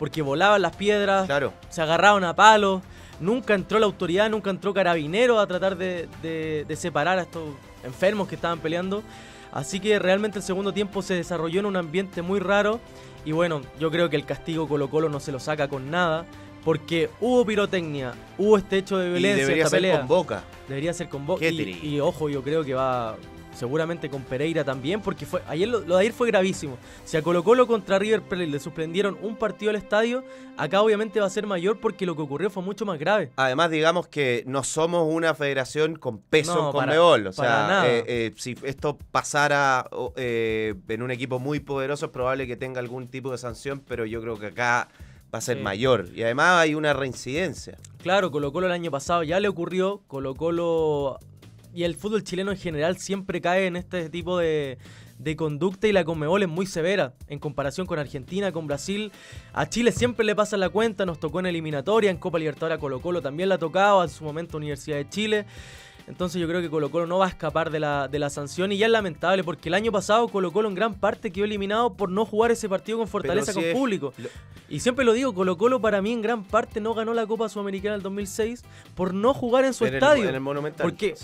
porque 0.05 0.21
volaban 0.21 0.61
las 0.61 0.77
piedras, 0.77 1.27
se 1.71 1.81
agarraban 1.81 2.25
a 2.25 2.37
palos, 2.37 2.83
nunca 3.21 3.55
entró 3.55 3.79
la 3.79 3.87
autoridad, 3.87 4.29
nunca 4.29 4.51
entró 4.51 4.75
carabinero 4.75 5.41
a 5.41 5.47
tratar 5.47 5.79
de, 5.79 6.67
separar 6.77 7.19
a 7.19 7.23
estos 7.23 7.45
enfermos 7.83 8.29
que 8.29 8.35
estaban 8.35 8.59
peleando. 8.59 9.03
Así 9.51 9.81
que 9.81 9.99
realmente 9.99 10.41
el 10.41 10.45
segundo 10.45 10.75
tiempo 10.75 11.01
se 11.01 11.15
desarrolló 11.15 11.61
en 11.61 11.65
un 11.65 11.77
ambiente 11.77 12.21
muy 12.21 12.39
raro 12.39 12.81
y 13.25 13.33
bueno, 13.33 13.63
yo 13.81 13.91
creo 13.91 14.11
que 14.11 14.17
el 14.17 14.27
castigo 14.27 14.69
Colo 14.69 14.91
Colo 14.91 15.09
no 15.09 15.21
se 15.21 15.33
lo 15.33 15.41
saca 15.41 15.69
con 15.69 15.91
nada. 15.91 16.27
Porque 16.67 17.09
hubo 17.21 17.47
pirotecnia, 17.47 18.13
hubo 18.37 18.59
este 18.59 18.77
hecho 18.77 18.99
de 18.99 19.09
violencia. 19.09 19.37
Y 19.37 19.41
debería 19.41 19.69
ser 19.69 19.99
con 19.99 20.09
boca. 20.09 20.45
Debería 20.69 20.93
ser 20.93 21.09
con 21.09 21.27
boca. 21.27 21.47
Y, 21.47 21.81
y, 21.83 22.01
ojo, 22.01 22.29
yo 22.29 22.43
creo 22.43 22.63
que 22.63 22.75
va, 22.75 23.17
seguramente 23.55 24.09
con 24.11 24.23
Pereira 24.23 24.65
también, 24.65 25.01
porque 25.01 25.27
fue 25.27 25.43
ayer 25.49 25.69
lo, 25.69 25.81
de 25.81 25.99
ayer 25.99 26.13
fue 26.13 26.29
gravísimo. 26.29 26.79
Si 27.05 27.17
a 27.17 27.23
Colo 27.23 27.45
Colo 27.45 27.67
contra 27.67 27.99
River 27.99 28.23
Plate 28.23 28.47
le 28.47 28.61
suspendieron 28.61 29.19
un 29.23 29.37
partido 29.37 29.71
al 29.71 29.77
estadio, 29.77 30.25
acá 30.57 30.83
obviamente 30.83 31.21
va 31.21 31.27
a 31.27 31.31
ser 31.31 31.47
mayor 31.47 31.81
porque 31.81 32.07
lo 32.07 32.17
que 32.17 32.23
ocurrió 32.23 32.51
fue 32.51 32.63
mucho 32.63 32.85
más 32.85 32.99
grave. 32.99 33.31
Además, 33.37 33.71
digamos 33.71 34.09
que 34.09 34.45
no 34.47 34.65
somos 34.65 35.07
una 35.13 35.35
federación 35.35 35.97
con 35.97 36.19
peso 36.19 36.71
con 36.73 36.87
Meol. 36.87 37.27
O 37.27 37.33
sea, 37.33 37.85
eh, 37.87 38.05
eh, 38.07 38.33
si 38.37 38.57
esto 38.63 38.99
pasara 39.11 39.89
eh, 40.17 40.75
en 40.89 41.03
un 41.03 41.11
equipo 41.11 41.39
muy 41.39 41.61
poderoso, 41.61 42.07
es 42.07 42.13
probable 42.13 42.47
que 42.47 42.57
tenga 42.57 42.81
algún 42.81 43.09
tipo 43.09 43.31
de 43.33 43.39
sanción, 43.39 43.83
pero 43.87 44.05
yo 44.07 44.21
creo 44.21 44.39
que 44.39 44.47
acá 44.47 44.89
va 45.35 45.39
a 45.39 45.41
ser 45.41 45.59
mayor. 45.59 46.09
Y 46.15 46.23
además 46.23 46.61
hay 46.61 46.75
una 46.75 46.93
reincidencia. 46.93 47.77
Claro, 48.03 48.31
Colo 48.31 48.53
Colo 48.53 48.67
el 48.67 48.73
año 48.73 48.91
pasado 48.91 49.23
ya 49.25 49.41
le 49.41 49.49
ocurrió, 49.49 50.03
Colo 50.07 50.35
Colo 50.35 51.19
y 51.75 51.83
el 51.83 51.97
fútbol 51.97 52.23
chileno 52.23 52.53
en 52.53 52.57
general 52.57 52.99
siempre 52.99 53.41
cae 53.41 53.67
en 53.67 53.75
este 53.75 54.09
tipo 54.09 54.39
de, 54.39 54.79
conducta 55.37 55.89
y 55.89 55.93
la 55.93 56.05
Conmebol 56.05 56.43
es 56.43 56.49
muy 56.49 56.67
severa 56.67 57.15
en 57.27 57.41
comparación 57.41 57.87
con 57.87 57.99
Argentina, 57.99 58.53
con 58.53 58.67
Brasil. 58.69 59.11
A 59.53 59.69
Chile 59.69 59.91
siempre 59.91 60.25
le 60.25 60.37
pasa 60.37 60.57
la 60.57 60.69
cuenta, 60.69 61.05
nos 61.05 61.19
tocó 61.19 61.41
en 61.41 61.47
eliminatoria, 61.47 62.11
en 62.11 62.17
Copa 62.17 62.39
Libertadores 62.39 62.79
Colo 62.79 63.01
Colo 63.01 63.21
también 63.21 63.49
la 63.49 63.59
tocaba, 63.59 64.05
en 64.05 64.11
su 64.11 64.23
momento 64.23 64.57
Universidad 64.57 64.99
de 64.99 65.09
Chile. 65.09 65.47
Entonces 66.07 66.41
yo 66.41 66.47
creo 66.47 66.61
que 66.61 66.69
Colo 66.69 66.91
Colo 66.91 67.07
no 67.07 67.19
va 67.19 67.27
a 67.27 67.29
escapar 67.29 67.71
de 67.71 67.81
la, 67.81 68.09
de 68.09 68.19
la 68.19 68.29
sanción 68.29 68.73
y 68.73 68.77
ya 68.77 68.87
es 68.87 68.93
lamentable 68.93 69.43
porque 69.43 69.71
el 69.71 69.75
año 69.75 69.91
pasado 69.91 70.29
Colo 70.29 70.53
Colo 70.53 70.69
en 70.69 70.75
gran 70.75 70.95
parte 70.95 71.31
quedó 71.31 71.45
eliminado 71.45 71.95
por 71.95 72.11
no 72.11 72.27
jugar 72.27 72.51
ese 72.51 72.69
partido 72.69 72.99
con 72.99 73.09
Fortaleza 73.09 73.55
con 73.55 73.65
público. 73.73 74.13
Y 74.69 74.81
siempre 74.81 75.05
lo 75.05 75.13
digo, 75.13 75.35
Colo 75.35 75.57
Colo 75.57 75.81
para 75.81 76.03
mí 76.03 76.13
en 76.13 76.21
gran 76.21 76.45
parte 76.45 76.81
no 76.81 76.95
ganó 76.95 77.15
la 77.15 77.27
Copa 77.27 77.49
Sudamericana 77.49 77.95
del 77.95 78.03
2006 78.03 78.65
por 78.95 79.15
no 79.15 79.33
jugar 79.33 79.65
en 79.65 79.73
su 79.73 79.87
estadio. 79.87 80.29
en 80.29 80.35
el 80.35 80.41
Monumental. 80.41 80.85
Porque 80.85 81.15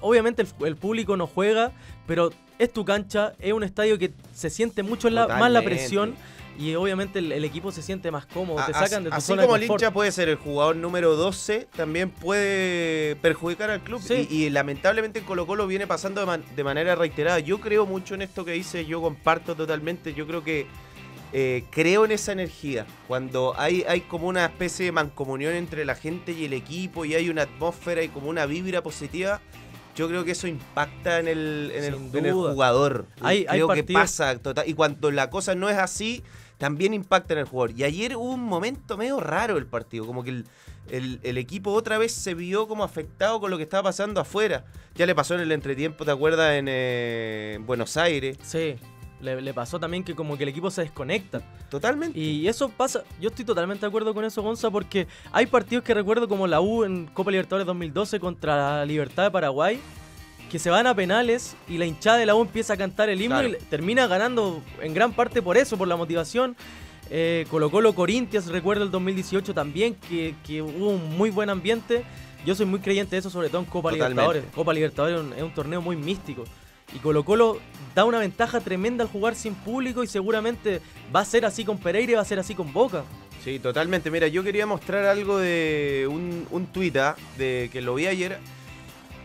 obviamente 0.00 0.44
el, 0.60 0.76
público 0.76 1.16
no 1.16 1.26
juega, 1.26 1.72
pero 2.06 2.30
es 2.58 2.72
tu 2.72 2.84
cancha, 2.84 3.32
es 3.38 3.52
un 3.52 3.64
estadio 3.64 3.98
que 3.98 4.12
se 4.34 4.50
siente 4.50 4.82
mucho 4.82 5.10
más 5.10 5.50
la 5.50 5.62
presión 5.62 6.14
y 6.58 6.74
obviamente 6.74 7.18
el, 7.18 7.44
equipo 7.44 7.72
se 7.72 7.82
siente 7.82 8.10
más 8.10 8.26
cómodo, 8.26 8.64
te 8.66 8.72
sacan 8.72 9.04
de 9.04 9.10
tu 9.10 9.16
Así 9.16 9.36
como 9.36 9.56
el 9.56 9.64
hincha 9.64 9.92
puede 9.92 10.12
ser 10.12 10.28
el 10.28 10.36
jugador 10.36 10.76
número 10.76 11.16
12, 11.16 11.68
también 11.76 12.10
puede 12.10 13.16
perjudicar 13.16 13.70
al 13.70 13.80
club. 13.82 14.02
Y, 14.30 14.50
lamentablemente 14.50 15.22
Colo 15.22 15.46
Colo 15.46 15.66
viene 15.66 15.86
pasando 15.86 16.24
de, 16.24 16.64
manera 16.64 16.94
reiterada. 16.94 17.38
Yo 17.38 17.60
creo 17.60 17.86
mucho 17.86 18.14
en 18.14 18.22
esto 18.22 18.44
que 18.44 18.52
dice, 18.52 18.86
yo 18.86 19.00
comparto 19.00 19.54
totalmente, 19.54 20.14
yo 20.14 20.26
creo 20.26 20.42
que 20.42 20.66
eh, 21.32 21.64
creo 21.70 22.04
en 22.04 22.12
esa 22.12 22.32
energía. 22.32 22.86
Cuando 23.08 23.54
hay, 23.56 23.84
hay 23.88 24.02
como 24.02 24.28
una 24.28 24.44
especie 24.44 24.86
de 24.86 24.92
mancomunión 24.92 25.54
entre 25.54 25.84
la 25.84 25.94
gente 25.94 26.32
y 26.32 26.44
el 26.44 26.52
equipo 26.52 27.04
y 27.04 27.14
hay 27.14 27.28
una 27.28 27.42
atmósfera 27.42 28.02
y 28.02 28.08
como 28.08 28.28
una 28.28 28.46
vibra 28.46 28.82
positiva 28.82 29.40
yo 29.96 30.08
creo 30.08 30.24
que 30.24 30.32
eso 30.32 30.46
impacta 30.46 31.18
en 31.18 31.26
el, 31.26 31.72
en 31.74 31.84
el, 31.84 32.32
jugador. 32.32 33.06
Hay, 33.22 33.46
creo 33.46 33.68
que 33.68 33.82
pasa 33.82 34.38
total. 34.38 34.68
Y 34.68 34.74
cuando 34.74 35.10
la 35.10 35.30
cosa 35.30 35.54
no 35.54 35.70
es 35.70 35.78
así, 35.78 36.22
también 36.58 36.94
impacta 36.94 37.34
en 37.34 37.40
el 37.40 37.46
jugador. 37.46 37.76
Y 37.76 37.84
ayer 37.84 38.16
hubo 38.16 38.32
un 38.32 38.44
momento 38.44 38.96
medio 38.96 39.20
raro 39.20 39.56
el 39.58 39.66
partido, 39.66 40.06
como 40.06 40.24
que 40.24 40.44
el, 40.90 41.38
equipo 41.38 41.72
otra 41.72 41.98
vez 41.98 42.12
se 42.12 42.34
vio 42.34 42.68
como 42.68 42.84
afectado 42.84 43.40
con 43.40 43.50
lo 43.50 43.56
que 43.56 43.64
estaba 43.64 43.84
pasando 43.84 44.20
afuera. 44.20 44.64
Ya 44.94 45.06
le 45.06 45.14
pasó 45.14 45.34
en 45.34 45.40
el 45.40 45.52
entretiempo, 45.52 46.04
¿te 46.04 46.10
acuerdas? 46.10 46.54
En 46.54 46.66
eh, 46.68 47.58
Buenos 47.64 47.96
Aires. 47.96 48.38
Sí. 48.42 48.76
Le, 49.20 49.54
pasó 49.54 49.80
también 49.80 50.04
que 50.04 50.14
como 50.14 50.36
que 50.36 50.42
el 50.42 50.50
equipo 50.50 50.70
se 50.70 50.82
desconecta. 50.82 51.40
Totalmente. 51.70 52.18
Y 52.18 52.46
eso 52.48 52.68
pasa, 52.68 53.02
yo 53.20 53.30
estoy 53.30 53.44
totalmente 53.44 53.80
de 53.80 53.88
acuerdo 53.88 54.14
con 54.14 54.24
eso, 54.24 54.42
Gonza, 54.42 54.70
porque 54.70 55.06
hay 55.32 55.46
partidos 55.46 55.84
que 55.84 55.94
recuerdo 55.94 56.28
como 56.28 56.46
la 56.46 56.60
U 56.60 56.84
en 56.84 57.06
Copa 57.06 57.30
Libertadores 57.30 57.66
2012 57.66 58.20
contra 58.20 58.78
la 58.78 58.84
Libertad 58.84 59.24
de 59.24 59.30
Paraguay, 59.30 59.80
que 60.50 60.58
se 60.58 60.70
van 60.70 60.86
a 60.86 60.94
penales 60.94 61.56
y 61.68 61.78
la 61.78 61.86
hinchada 61.86 62.18
de 62.18 62.26
la 62.26 62.34
U 62.34 62.42
empieza 62.42 62.74
a 62.74 62.76
cantar 62.76 63.08
el 63.08 63.20
himno 63.20 63.42
y 63.44 63.56
termina 63.68 64.06
ganando 64.06 64.62
en 64.80 64.94
gran 64.94 65.12
parte 65.12 65.42
por 65.42 65.56
eso, 65.56 65.76
por 65.76 65.88
la 65.88 65.96
motivación. 65.96 66.56
Eh, 67.10 67.46
Colo 67.50 67.70
Colo 67.70 67.94
Corintias, 67.94 68.46
recuerdo 68.46 68.84
el 68.84 68.90
2018 68.90 69.54
también, 69.54 69.94
que, 69.94 70.62
hubo 70.62 70.90
un 70.90 71.16
muy 71.16 71.30
buen 71.30 71.50
ambiente. 71.50 72.04
Yo 72.44 72.54
soy 72.54 72.66
muy 72.66 72.80
creyente 72.80 73.16
de 73.16 73.20
eso, 73.20 73.30
sobre 73.30 73.48
todo 73.48 73.60
en 73.60 73.66
Copa 73.66 73.90
Libertadores. 73.90 74.44
Copa 74.54 74.72
Libertadores 74.72 75.20
es 75.36 75.42
un, 75.42 75.54
torneo 75.54 75.80
muy 75.80 75.96
místico. 75.96 76.44
Y 76.94 76.98
Colo 76.98 77.24
Colo 77.24 77.58
da 77.94 78.04
una 78.04 78.20
ventaja 78.20 78.60
tremenda 78.60 79.02
al 79.02 79.10
jugar 79.10 79.34
sin 79.34 79.54
público 79.54 80.04
y 80.04 80.06
seguramente 80.06 80.80
va 81.14 81.20
a 81.20 81.24
ser 81.24 81.44
así 81.44 81.64
con 81.64 81.78
Pereira 81.78 82.12
y 82.12 82.14
va 82.14 82.22
a 82.22 82.24
ser 82.24 82.38
así 82.38 82.54
con 82.54 82.72
Boca. 82.72 83.04
Sí, 83.42 83.58
totalmente. 83.58 84.10
Mira, 84.10 84.28
yo 84.28 84.44
quería 84.44 84.66
mostrar 84.66 85.04
algo 85.06 85.38
de 85.38 86.08
un, 86.08 86.46
un 86.50 86.66
tuit 86.66 86.96
¿ah? 86.96 87.16
de 87.38 87.68
que 87.72 87.80
lo 87.80 87.96
vi 87.96 88.06
ayer 88.06 88.38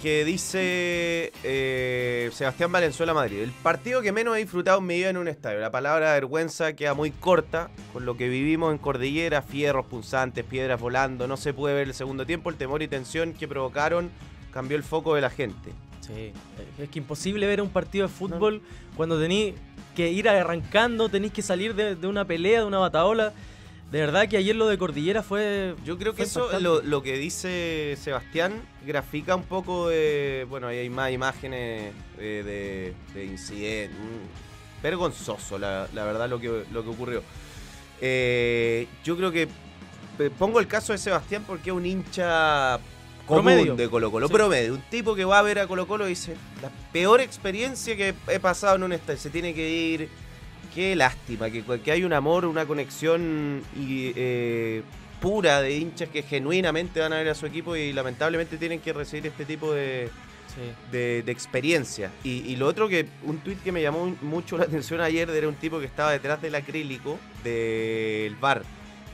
que 0.01 0.25
dice 0.25 1.31
eh, 1.43 2.29
Sebastián 2.33 2.71
Valenzuela 2.71 3.13
Madrid. 3.13 3.41
El 3.41 3.51
partido 3.51 4.01
que 4.01 4.11
menos 4.11 4.35
he 4.35 4.39
disfrutado 4.39 4.79
en 4.79 4.87
mi 4.87 4.95
vida 4.95 5.09
en 5.09 5.17
un 5.17 5.27
estadio. 5.27 5.59
La 5.59 5.69
palabra 5.69 6.13
vergüenza 6.13 6.73
queda 6.73 6.95
muy 6.95 7.11
corta 7.11 7.69
con 7.93 8.05
lo 8.05 8.17
que 8.17 8.27
vivimos 8.27 8.71
en 8.71 8.79
Cordillera, 8.79 9.43
fierros 9.43 9.85
punzantes, 9.85 10.43
piedras 10.43 10.79
volando. 10.79 11.27
No 11.27 11.37
se 11.37 11.53
puede 11.53 11.75
ver 11.75 11.87
el 11.87 11.93
segundo 11.93 12.25
tiempo. 12.25 12.49
El 12.49 12.55
temor 12.55 12.81
y 12.81 12.87
tensión 12.87 13.33
que 13.33 13.47
provocaron 13.47 14.09
cambió 14.51 14.75
el 14.75 14.83
foco 14.83 15.13
de 15.13 15.21
la 15.21 15.29
gente. 15.29 15.71
Sí, 15.99 16.33
es 16.79 16.89
que 16.89 16.97
imposible 16.97 17.45
ver 17.45 17.61
un 17.61 17.69
partido 17.69 18.07
de 18.07 18.13
fútbol 18.13 18.63
cuando 18.97 19.19
tenéis 19.19 19.53
que 19.95 20.09
ir 20.11 20.27
arrancando, 20.27 21.09
tenéis 21.09 21.31
que 21.31 21.43
salir 21.43 21.75
de, 21.75 21.95
de 21.95 22.07
una 22.07 22.25
pelea, 22.25 22.61
de 22.61 22.65
una 22.65 22.79
bataola. 22.79 23.33
De 23.91 23.99
verdad 23.99 24.29
que 24.29 24.37
ayer 24.37 24.55
lo 24.55 24.67
de 24.67 24.77
Cordillera 24.77 25.21
fue. 25.21 25.75
Yo 25.83 25.97
creo 25.97 26.15
que 26.15 26.23
eso, 26.23 26.49
lo, 26.61 26.81
lo, 26.81 27.03
que 27.03 27.17
dice 27.17 27.97
Sebastián, 28.01 28.61
grafica 28.87 29.35
un 29.35 29.43
poco 29.43 29.89
de. 29.89 30.47
Bueno, 30.49 30.67
ahí 30.67 30.77
hay 30.77 30.89
más 30.89 31.11
imágenes 31.11 31.91
de, 32.17 32.93
de, 33.13 33.25
incidente. 33.25 33.93
Vergonzoso, 34.81 35.59
la, 35.59 35.87
verdad, 35.93 36.29
lo 36.29 36.39
que, 36.39 36.63
lo 36.71 36.83
que 36.83 36.89
ocurrió. 36.89 37.21
Eh, 37.99 38.87
yo 39.03 39.17
creo 39.17 39.29
que. 39.29 39.49
Eh, 40.19 40.29
pongo 40.39 40.61
el 40.61 40.67
caso 40.67 40.93
de 40.93 40.97
Sebastián 40.97 41.43
porque 41.45 41.71
es 41.71 41.75
un 41.75 41.85
hincha 41.85 42.79
común 43.25 43.75
de 43.75 43.89
Colo 43.89 44.09
Colo, 44.09 44.29
promedio. 44.29 44.73
Un 44.73 44.81
tipo 44.83 45.15
que 45.15 45.25
va 45.25 45.39
a 45.39 45.41
ver 45.41 45.59
a 45.59 45.67
Colo 45.67 45.85
Colo 45.85 46.05
y 46.05 46.11
dice: 46.11 46.37
La 46.61 46.69
peor 46.93 47.19
experiencia 47.19 47.97
que 47.97 48.15
he 48.29 48.39
pasado 48.39 48.77
en 48.77 48.83
un 48.83 48.93
estadio. 48.93 49.19
Se 49.19 49.29
tiene 49.29 49.53
que 49.53 49.69
ir 49.69 50.09
qué 50.73 50.95
lástima, 50.95 51.49
que, 51.49 51.63
que 51.63 51.91
hay 51.91 52.03
un 52.03 52.13
amor, 52.13 52.45
una 52.45 52.65
conexión 52.65 53.61
y, 53.75 54.13
eh, 54.15 54.81
pura 55.21 55.61
de 55.61 55.77
hinchas 55.77 56.09
que 56.09 56.23
genuinamente 56.23 56.99
van 56.99 57.13
a 57.13 57.17
ver 57.17 57.29
a 57.29 57.35
su 57.35 57.45
equipo 57.45 57.75
y 57.75 57.93
lamentablemente 57.93 58.57
tienen 58.57 58.79
que 58.79 58.91
recibir 58.91 59.27
este 59.27 59.45
tipo 59.45 59.71
de, 59.71 60.09
de, 60.91 61.23
experiencia. 61.27 62.11
Y, 62.23 62.55
lo 62.55 62.67
otro 62.67 62.89
que, 62.89 63.05
un 63.23 63.37
tuit 63.39 63.61
que 63.61 63.71
me 63.71 63.81
llamó 63.81 64.15
mucho 64.21 64.57
la 64.57 64.65
atención 64.65 64.99
ayer 64.99 65.29
era 65.29 65.47
un 65.47 65.55
tipo 65.55 65.79
que 65.79 65.85
estaba 65.85 66.11
detrás 66.11 66.41
del 66.41 66.55
acrílico 66.55 67.19
del 67.43 68.35
bar. 68.35 68.63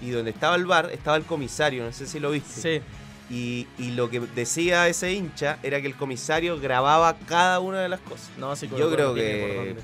Y 0.02 0.12
donde 0.12 0.32
estaba 0.32 0.56
el 0.56 0.66
bar 0.66 0.92
estaba 0.94 1.18
el 1.18 1.24
comisario, 1.24 1.84
no 1.84 1.92
sé 1.92 2.08
si 2.08 2.20
lo 2.20 2.32
viste. 2.32 2.62
Sí. 2.62 2.82
Y, 3.30 3.92
lo 3.92 4.10
que 4.10 4.22
decía 4.22 4.88
ese 4.88 5.12
hincha 5.12 5.60
era 5.62 5.82
que 5.82 5.88
el 5.88 5.96
comisario 5.96 6.60
grababa 6.60 7.18
cada 7.28 7.60
una 7.60 7.82
de 7.82 7.90
las 7.90 8.00
cosas. 8.00 8.30
No, 8.38 8.56
sí, 8.56 8.70
Yo 8.78 8.90
creo 8.90 9.14
que 9.14 9.76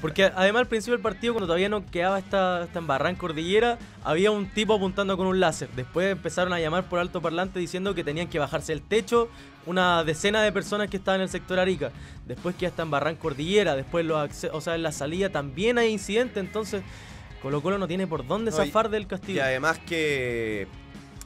porque 0.00 0.24
además 0.24 0.60
al 0.60 0.66
principio 0.66 0.94
del 0.94 1.02
partido, 1.02 1.34
cuando 1.34 1.46
todavía 1.46 1.68
no 1.68 1.84
quedaba 1.86 2.18
esta, 2.18 2.64
esta 2.64 2.78
embarrada 2.78 3.10
en 3.10 3.16
cordillera, 3.16 3.78
había 4.02 4.30
un 4.30 4.46
tipo 4.46 4.74
apuntando 4.74 5.16
con 5.16 5.26
un 5.26 5.40
láser. 5.40 5.68
Después 5.76 6.12
empezaron 6.12 6.52
a 6.52 6.60
llamar 6.60 6.88
por 6.88 6.98
alto 6.98 7.20
parlante 7.20 7.58
diciendo 7.58 7.94
que 7.94 8.04
tenían 8.04 8.28
que 8.28 8.38
bajarse 8.38 8.72
el 8.72 8.82
techo 8.82 9.28
una 9.66 10.02
decena 10.04 10.42
de 10.42 10.52
personas 10.52 10.88
que 10.88 10.96
estaban 10.96 11.20
en 11.20 11.24
el 11.24 11.28
sector 11.28 11.58
Arica. 11.58 11.92
Después 12.26 12.54
que 12.54 12.62
ya 12.62 12.68
está 12.68 12.82
en 12.82 13.16
Cordillera, 13.16 13.76
después 13.76 14.04
los 14.06 14.44
o 14.52 14.60
sea, 14.60 14.74
en 14.74 14.82
la 14.82 14.92
salida 14.92 15.28
también 15.28 15.78
hay 15.78 15.90
incidentes, 15.90 16.38
entonces 16.38 16.82
Colo 17.42 17.62
Colo 17.62 17.78
no 17.78 17.86
tiene 17.86 18.06
por 18.06 18.26
dónde 18.26 18.52
zafar 18.52 18.88
del 18.88 19.06
castillo. 19.06 19.38
Y 19.38 19.40
además 19.40 19.78
que 19.78 20.66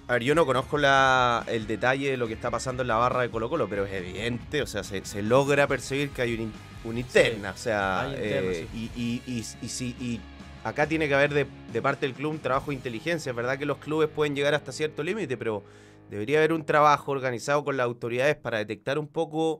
a 0.06 0.14
ver, 0.14 0.22
yo 0.22 0.34
no 0.34 0.44
conozco 0.44 0.76
la, 0.76 1.44
el 1.46 1.66
detalle 1.66 2.10
de 2.10 2.16
lo 2.18 2.26
que 2.26 2.34
está 2.34 2.50
pasando 2.50 2.82
en 2.82 2.88
la 2.88 2.96
barra 2.96 3.22
de 3.22 3.30
Colo 3.30 3.48
Colo, 3.48 3.68
pero 3.68 3.86
es 3.86 3.92
evidente, 3.92 4.60
o 4.60 4.66
sea, 4.66 4.84
se, 4.84 5.22
logra 5.22 5.66
percibir 5.66 6.10
que 6.10 6.22
hay 6.22 6.34
un 6.34 6.52
una 6.84 7.00
interna. 7.00 7.50
o 7.50 7.56
sea, 7.56 8.12
eh, 8.16 8.66
y, 8.74 8.90
y, 8.96 9.44
y, 9.62 10.20
acá 10.62 10.86
tiene 10.86 11.08
que 11.08 11.14
haber 11.14 11.32
de, 11.32 11.82
parte 11.82 12.06
del 12.06 12.14
club 12.14 12.32
un 12.32 12.38
trabajo 12.38 12.70
de 12.70 12.76
inteligencia. 12.76 13.30
Es 13.30 13.36
verdad 13.36 13.58
que 13.58 13.66
los 13.66 13.78
clubes 13.78 14.08
pueden 14.08 14.34
llegar 14.34 14.54
hasta 14.54 14.72
cierto 14.72 15.02
límite, 15.02 15.36
pero 15.36 15.62
debería 16.10 16.38
haber 16.38 16.52
un 16.52 16.64
trabajo 16.64 17.12
organizado 17.12 17.64
con 17.64 17.76
las 17.76 17.84
autoridades 17.84 18.36
para 18.36 18.58
detectar 18.58 18.98
un 18.98 19.08
poco 19.08 19.58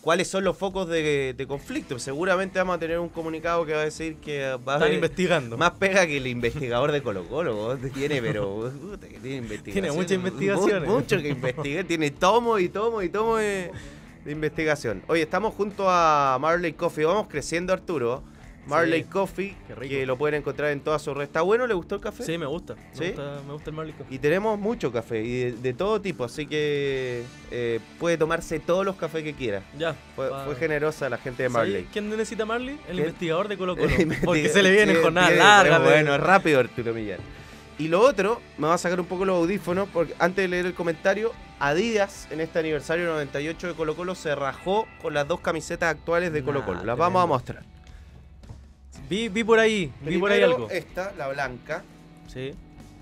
cuáles 0.00 0.28
son 0.28 0.44
los 0.44 0.56
focos 0.56 0.88
de, 0.88 1.44
conflicto. 1.48 1.98
Seguramente 1.98 2.58
vamos 2.58 2.76
a 2.76 2.78
tener 2.78 2.98
un 2.98 3.08
comunicado 3.08 3.64
que 3.64 3.72
va 3.72 3.80
a 3.80 3.84
decir 3.84 4.16
que 4.16 4.56
va 4.66 4.74
a 4.74 4.76
Están 4.76 4.92
investigando. 4.92 5.56
Más 5.56 5.72
pega 5.72 6.06
que 6.06 6.18
el 6.18 6.26
investigador 6.26 6.92
de 6.92 7.02
Colo 7.02 7.24
Colo. 7.24 7.76
Tiene, 7.94 8.20
pero. 8.20 8.72
tiene, 9.22 9.58
tiene 9.58 9.90
muchas 9.90 10.12
investigaciones. 10.12 10.88
Mucho, 10.88 11.20
que 11.20 11.28
investigar. 11.28 11.84
Tiene 11.84 12.10
tomo 12.10 12.58
y 12.58 12.68
tomo 12.68 13.02
y 13.02 13.08
tomo. 13.08 13.36
De, 13.36 13.70
de 14.28 14.32
investigación. 14.32 15.02
Hoy 15.06 15.22
estamos 15.22 15.54
junto 15.54 15.88
a 15.88 16.36
Marley 16.38 16.74
Coffee. 16.74 17.06
Vamos 17.06 17.28
creciendo, 17.28 17.72
Arturo. 17.72 18.22
Marley 18.66 19.04
Coffee, 19.04 19.56
que 19.80 20.04
lo 20.04 20.18
pueden 20.18 20.40
encontrar 20.40 20.70
en 20.70 20.80
todas 20.80 21.00
sus 21.00 21.14
redes. 21.14 21.30
¿Está 21.30 21.40
bueno? 21.40 21.66
¿Le 21.66 21.72
gustó 21.72 21.94
el 21.94 22.02
café? 22.02 22.22
Sí, 22.22 22.36
me 22.36 22.44
gusta. 22.44 22.74
Me, 22.98 23.12
gusta, 23.50 23.70
el 23.70 23.72
Marley 23.72 23.94
Coffee. 23.94 24.14
Y 24.14 24.18
tenemos 24.18 24.58
mucho 24.58 24.92
café 24.92 25.24
y 25.24 25.52
de, 25.52 25.72
todo 25.72 26.02
tipo, 26.02 26.24
así 26.24 26.46
que 26.46 27.22
eh, 27.50 27.80
puede 27.98 28.18
tomarse 28.18 28.60
todos 28.60 28.84
los 28.84 28.96
cafés 28.96 29.24
que 29.24 29.32
quiera. 29.32 29.62
Ya. 29.78 29.96
Fue, 30.14 30.30
generosa 30.58 31.08
la 31.08 31.16
gente 31.16 31.44
de 31.44 31.48
Marley. 31.48 31.88
¿Quién 31.90 32.10
necesita 32.10 32.44
Marley? 32.44 32.78
El 32.90 32.98
investigador 32.98 33.48
de 33.48 33.56
Colo 33.56 33.76
Colo. 33.78 33.90
Porque 34.26 34.50
se 34.50 34.62
le 34.62 34.70
viene 34.70 35.00
con 35.00 35.14
nada 35.14 35.30
larga. 35.30 35.78
Bueno, 35.78 36.18
rápido, 36.18 36.60
Arturo 36.60 36.92
Millán. 36.92 37.20
Y 37.78 37.88
lo 37.88 38.00
otro, 38.00 38.40
me 38.58 38.66
va 38.66 38.74
a 38.74 38.78
sacar 38.78 38.98
un 38.98 39.06
poco 39.06 39.24
los 39.24 39.36
audífonos, 39.36 39.88
porque 39.92 40.14
antes 40.18 40.42
de 40.42 40.48
leer 40.48 40.66
el 40.66 40.74
comentario, 40.74 41.32
Adidas 41.60 42.28
en 42.30 42.40
este 42.40 42.60
aniversario 42.60 43.06
98 43.06 43.68
de 43.68 43.74
Colo 43.74 43.96
Colo 43.96 44.14
se 44.14 44.32
rajó 44.34 44.86
con 45.02 45.12
las 45.12 45.26
dos 45.26 45.40
camisetas 45.40 45.90
actuales 45.90 46.32
de 46.32 46.44
Colo 46.44 46.64
Colo. 46.64 46.84
Las 46.84 46.96
vamos 46.96 47.22
a 47.22 47.26
mostrar. 47.26 47.64
Vi, 49.08 49.28
vi 49.28 49.42
por 49.42 49.58
ahí, 49.58 49.92
vi 50.02 50.18
por 50.18 50.30
ahí 50.30 50.40
algo. 50.40 50.70
Esta, 50.70 51.12
la 51.18 51.26
blanca. 51.28 51.82
Sí. 52.32 52.54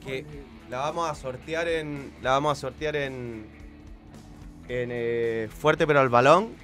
Que 0.03 0.25
la 0.71 0.79
vamos 0.79 1.11
a 1.11 1.15
sortear 1.15 1.69
en. 1.69 2.13
La 2.23 2.31
vamos 2.31 2.57
a 2.57 2.61
sortear 2.61 2.97
en. 2.97 3.47
En 4.69 4.89
eh, 4.91 5.49
Fuerte 5.55 5.87
pero 5.87 6.01
al 6.01 6.09
balón 6.09 6.55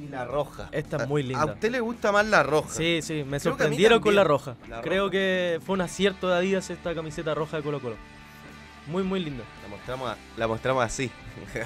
y 0.00 0.08
la 0.08 0.24
roja. 0.24 0.68
Esta 0.72 0.98
es 0.98 1.08
muy 1.08 1.22
linda. 1.22 1.42
¿A 1.42 1.46
usted 1.46 1.70
le 1.70 1.80
gusta 1.80 2.12
más 2.12 2.26
la 2.26 2.42
roja? 2.42 2.70
Sí, 2.70 3.00
sí, 3.02 3.24
me 3.24 3.40
sorprendieron 3.40 4.00
con 4.00 4.14
la 4.14 4.24
roja. 4.24 4.56
Creo 4.82 5.10
que 5.10 5.60
fue 5.64 5.74
un 5.74 5.82
acierto 5.82 6.28
de 6.28 6.36
Adidas 6.36 6.70
esta 6.70 6.94
camiseta 6.94 7.34
roja 7.34 7.58
de 7.58 7.62
Colo 7.62 7.80
Colo. 7.80 7.96
Muy, 8.86 9.02
muy 9.02 9.20
linda. 9.20 9.44
La 9.62 9.68
mostramos, 9.68 10.16
la 10.36 10.48
mostramos 10.48 10.84
así. 10.84 11.10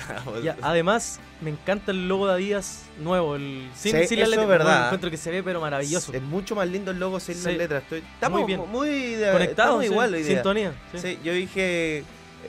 además, 0.62 1.20
me 1.40 1.50
encanta 1.50 1.92
el 1.92 2.08
logo 2.08 2.26
de 2.26 2.34
Adidas 2.34 2.82
nuevo. 2.98 3.36
El, 3.36 3.70
sin, 3.74 3.92
sí, 4.06 4.20
eso 4.20 4.42
es 4.42 4.48
verdad. 4.48 4.86
encuentro 4.86 5.10
que 5.10 5.16
se 5.16 5.30
ve, 5.30 5.42
pero 5.42 5.60
maravilloso. 5.60 6.12
Es 6.12 6.22
mucho 6.22 6.54
más 6.54 6.68
lindo 6.68 6.90
el 6.90 6.98
logo 6.98 7.20
sin 7.20 7.42
las 7.42 7.54
letras. 7.54 7.82
Estoy, 7.84 8.00
estamos 8.00 8.40
muy, 8.40 8.46
bien. 8.46 8.60
muy 8.70 9.16
conectados. 9.32 9.84
igual, 9.84 10.22
Sintonía. 10.22 10.74
Sí. 10.94 11.18
yo 11.24 11.32
dije 11.32 12.04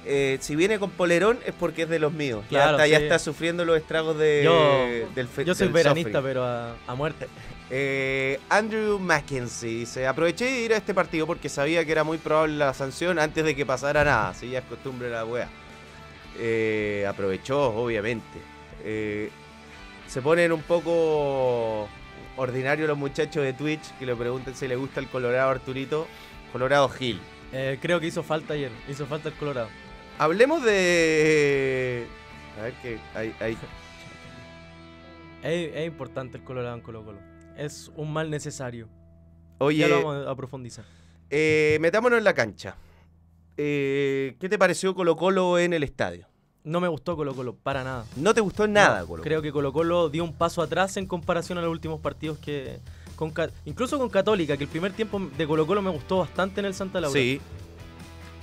eh, 0.05 0.37
si 0.41 0.55
viene 0.55 0.79
con 0.79 0.89
polerón 0.91 1.39
es 1.45 1.53
porque 1.53 1.83
es 1.83 1.89
de 1.89 1.99
los 1.99 2.11
míos. 2.11 2.43
ya, 2.49 2.71
está, 2.71 2.87
ya 2.87 2.97
está 2.97 3.19
sufriendo 3.19 3.65
los 3.65 3.77
estragos 3.77 4.17
de, 4.17 4.41
yo, 4.43 4.87
del 5.13 5.27
Yo 5.45 5.55
soy 5.55 5.69
veranista, 5.69 6.21
pero 6.21 6.43
a, 6.43 6.95
muerte. 6.95 7.27
Eh, 7.69 8.39
Andrew 8.49 8.99
Mackenzie 8.99 9.79
dice: 9.79 10.07
Aproveché 10.07 10.45
de 10.45 10.61
ir 10.61 10.73
a 10.73 10.77
este 10.77 10.93
partido 10.93 11.25
porque 11.25 11.49
sabía 11.49 11.85
que 11.85 11.91
era 11.91 12.03
muy 12.03 12.17
probable 12.17 12.57
la 12.57 12.73
sanción 12.73 13.19
antes 13.19 13.43
de 13.43 13.55
que 13.55 13.65
pasara 13.65 14.03
nada. 14.03 14.33
Si 14.33 14.49
ya 14.49 14.59
es 14.59 14.65
costumbre 14.65 15.09
la 15.09 15.25
wea. 15.25 15.49
Eh, 16.37 17.05
aprovechó, 17.07 17.73
obviamente. 17.75 18.39
se 18.83 20.21
ponen 20.21 20.51
un 20.51 20.61
poco 20.61 21.87
ordinarios 22.37 22.87
los 22.87 22.97
muchachos 22.97 23.43
de 23.43 23.53
Twitch 23.53 23.97
que 23.97 24.05
le 24.05 24.15
preguntan 24.15 24.53
si 24.55 24.67
le 24.67 24.75
gusta 24.75 24.99
el 24.99 25.07
Colorado 25.07 25.49
Arturito. 25.49 26.07
Colorado 26.51 26.91
Hill. 26.99 27.19
creo 27.81 27.99
que 27.99 28.07
hizo 28.07 28.23
falta 28.23 28.53
ayer. 28.53 28.71
Hizo 28.87 29.05
falta 29.05 29.29
el 29.29 29.35
Colorado. 29.35 29.69
Hablemos 30.17 30.63
de. 30.63 32.07
A 32.59 32.63
ver 32.63 32.73
que 32.81 32.99
hay. 33.13 33.57
Es, 35.43 35.85
importante 35.85 36.37
el 36.37 36.43
Colorado 36.43 36.75
en 36.75 36.81
Colo 36.81 37.03
Colo. 37.03 37.19
Es 37.57 37.91
un 37.95 38.13
mal 38.13 38.29
necesario. 38.29 38.87
Oye. 39.57 39.79
Ya 39.79 39.87
lo 39.87 40.03
vamos 40.03 40.27
a 40.27 40.35
profundizar. 40.35 40.85
Eh, 41.29 41.77
metámonos 41.81 42.17
en 42.17 42.23
la 42.23 42.33
cancha. 42.33 42.75
Eh, 43.57 44.35
¿Qué 44.39 44.49
te 44.49 44.57
pareció 44.57 44.95
Colo 44.95 45.15
Colo 45.15 45.59
en 45.59 45.73
el 45.73 45.83
estadio? 45.83 46.27
No 46.63 46.79
me 46.79 46.87
gustó 46.87 47.15
Colo 47.15 47.35
Colo, 47.35 47.55
para 47.55 47.83
nada. 47.83 48.05
¿No 48.15 48.33
te 48.33 48.41
gustó 48.41 48.67
nada 48.67 49.01
Colo, 49.01 49.07
Colo 49.07 49.23
Creo 49.23 49.41
que 49.41 49.51
Colo 49.51 49.71
Colo 49.71 50.09
dio 50.09 50.23
un 50.23 50.33
paso 50.33 50.61
atrás 50.61 50.97
en 50.97 51.05
comparación 51.05 51.57
a 51.57 51.61
los 51.61 51.69
últimos 51.69 51.99
partidos 51.99 52.37
que... 52.39 52.79
Con, 53.15 53.33
incluso 53.63 53.97
con 53.97 54.09
Católica, 54.09 54.57
que 54.57 54.65
el 54.65 54.69
primer 54.69 54.91
tiempo 54.91 55.21
de 55.37 55.47
Colo 55.47 55.65
Colo 55.67 55.81
me 55.81 55.91
gustó 55.91 56.17
bastante 56.17 56.59
en 56.59 56.65
el 56.65 56.73
Santa 56.73 56.99
Laura. 56.99 57.17
Sí, 57.17 57.39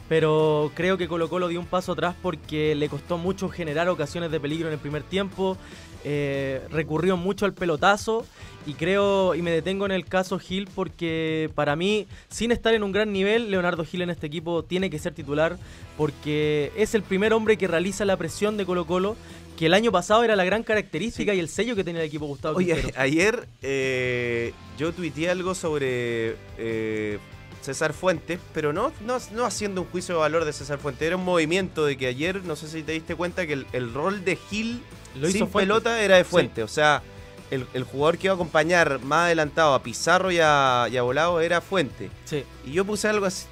pero 0.09 0.71
creo 0.75 0.99
que 0.99 1.09
Colo 1.09 1.29
Colo 1.29 1.49
dio 1.49 1.61
un 1.61 1.67
paso 1.67 1.93
atrás 1.93 2.15
porque 2.21 2.75
le 2.75 2.89
costó 2.89 3.19
mucho 3.19 3.49
generar 3.49 3.89
ocasiones 3.89 4.31
de 4.31 4.41
peligro 4.41 4.69
en 4.69 4.75
el 4.75 4.81
primer 4.81 5.03
tiempo, 5.03 5.57
eh, 6.05 6.61
recurrió 6.71 7.17
mucho 7.17 7.45
al 7.45 7.55
pelotazo 7.55 8.27
y 8.67 8.75
creo, 8.75 9.35
y 9.35 9.43
me 9.43 9.51
detengo 9.51 9.87
en 9.87 9.93
el 9.93 10.05
caso 10.05 10.39
Gil 10.39 10.69
porque 10.75 11.51
para 11.55 11.77
mí, 11.77 12.07
sin 12.29 12.51
estar 12.53 12.75
en 12.75 12.83
un 12.83 12.93
gran 12.93 13.13
nivel, 13.13 13.51
Leonardo 13.51 13.85
Gil 13.85 14.03
en 14.03 14.11
este 14.11 14.27
equipo 14.27 14.65
tiene 14.65 14.91
que 14.91 14.99
ser 14.99 15.15
titular 15.15 15.59
porque 15.97 16.73
es 16.77 16.95
el 16.95 17.03
primer 17.03 17.33
hombre 17.33 17.57
que 17.57 17.69
realiza 17.69 18.05
la 18.05 18.17
presión 18.17 18.57
de 18.57 18.67
Colo 18.67 18.87
Colo, 18.87 19.17
que 19.57 19.67
el 19.67 19.75
año 19.75 19.93
pasado 19.93 20.25
era 20.25 20.35
la 20.35 20.45
gran 20.45 20.63
característica 20.63 21.35
y 21.35 21.41
el 21.41 21.49
sello 21.49 21.77
que 21.77 21.85
tenía 21.85 22.01
el 22.01 22.09
equipo 22.09 22.27
Gustavo. 22.27 22.57
Oye, 22.57 22.93
ayer 22.97 23.49
eh, 23.63 24.53
yo 24.79 24.93
tuiteé 24.93 25.31
algo 25.31 25.55
sobre... 25.55 26.37
Eh, 26.59 27.19
César 27.63 27.93
Fuentes, 27.93 28.39
pero 28.53 28.73
no, 28.73 28.93
no, 29.05 29.45
haciendo 29.45 29.83
un 29.83 29.89
juicio 29.89 30.17
de 30.17 30.21
valor 30.21 30.45
de 30.45 30.53
César 30.53 30.79
Fuentes. 30.79 31.07
Era 31.07 31.17
un 31.17 31.25
movimiento 31.25 31.87
de 31.87 31.97
que 31.97 32.07
ayer, 32.09 32.45
no 32.45 32.57
sé 32.57 32.69
si 32.69 32.83
te 32.83 32.93
diste 32.93 33.15
cuenta, 33.15 33.47
que 33.47 33.65
el, 33.73 33.95
rol 33.95 34.25
de 34.25 34.37
Gil 34.37 34.83
Lo 35.21 35.31
sin 35.31 35.47
pelota 35.47 36.01
era 36.01 36.17
de 36.17 36.25
Fuentes. 36.25 36.65
O 36.65 36.69
sea, 36.69 37.03
el, 37.51 37.85
jugador 37.85 38.19
que 38.19 38.27
iba 38.27 38.33
a 38.33 38.37
acompañar 38.37 39.01
más 39.01 39.27
adelantado 39.27 39.75
a 39.75 39.83
Pizarro 39.83 40.31
y 40.31 40.39
a, 40.41 40.89
y 40.91 40.99
Volado 40.99 41.41
era 41.41 41.61
Fuente. 41.61 42.11
Sí. 42.25 42.45
Y 42.67 42.73
yo 42.73 42.85
puse 42.85 43.09
algo 43.09 43.27
así. 43.27 43.47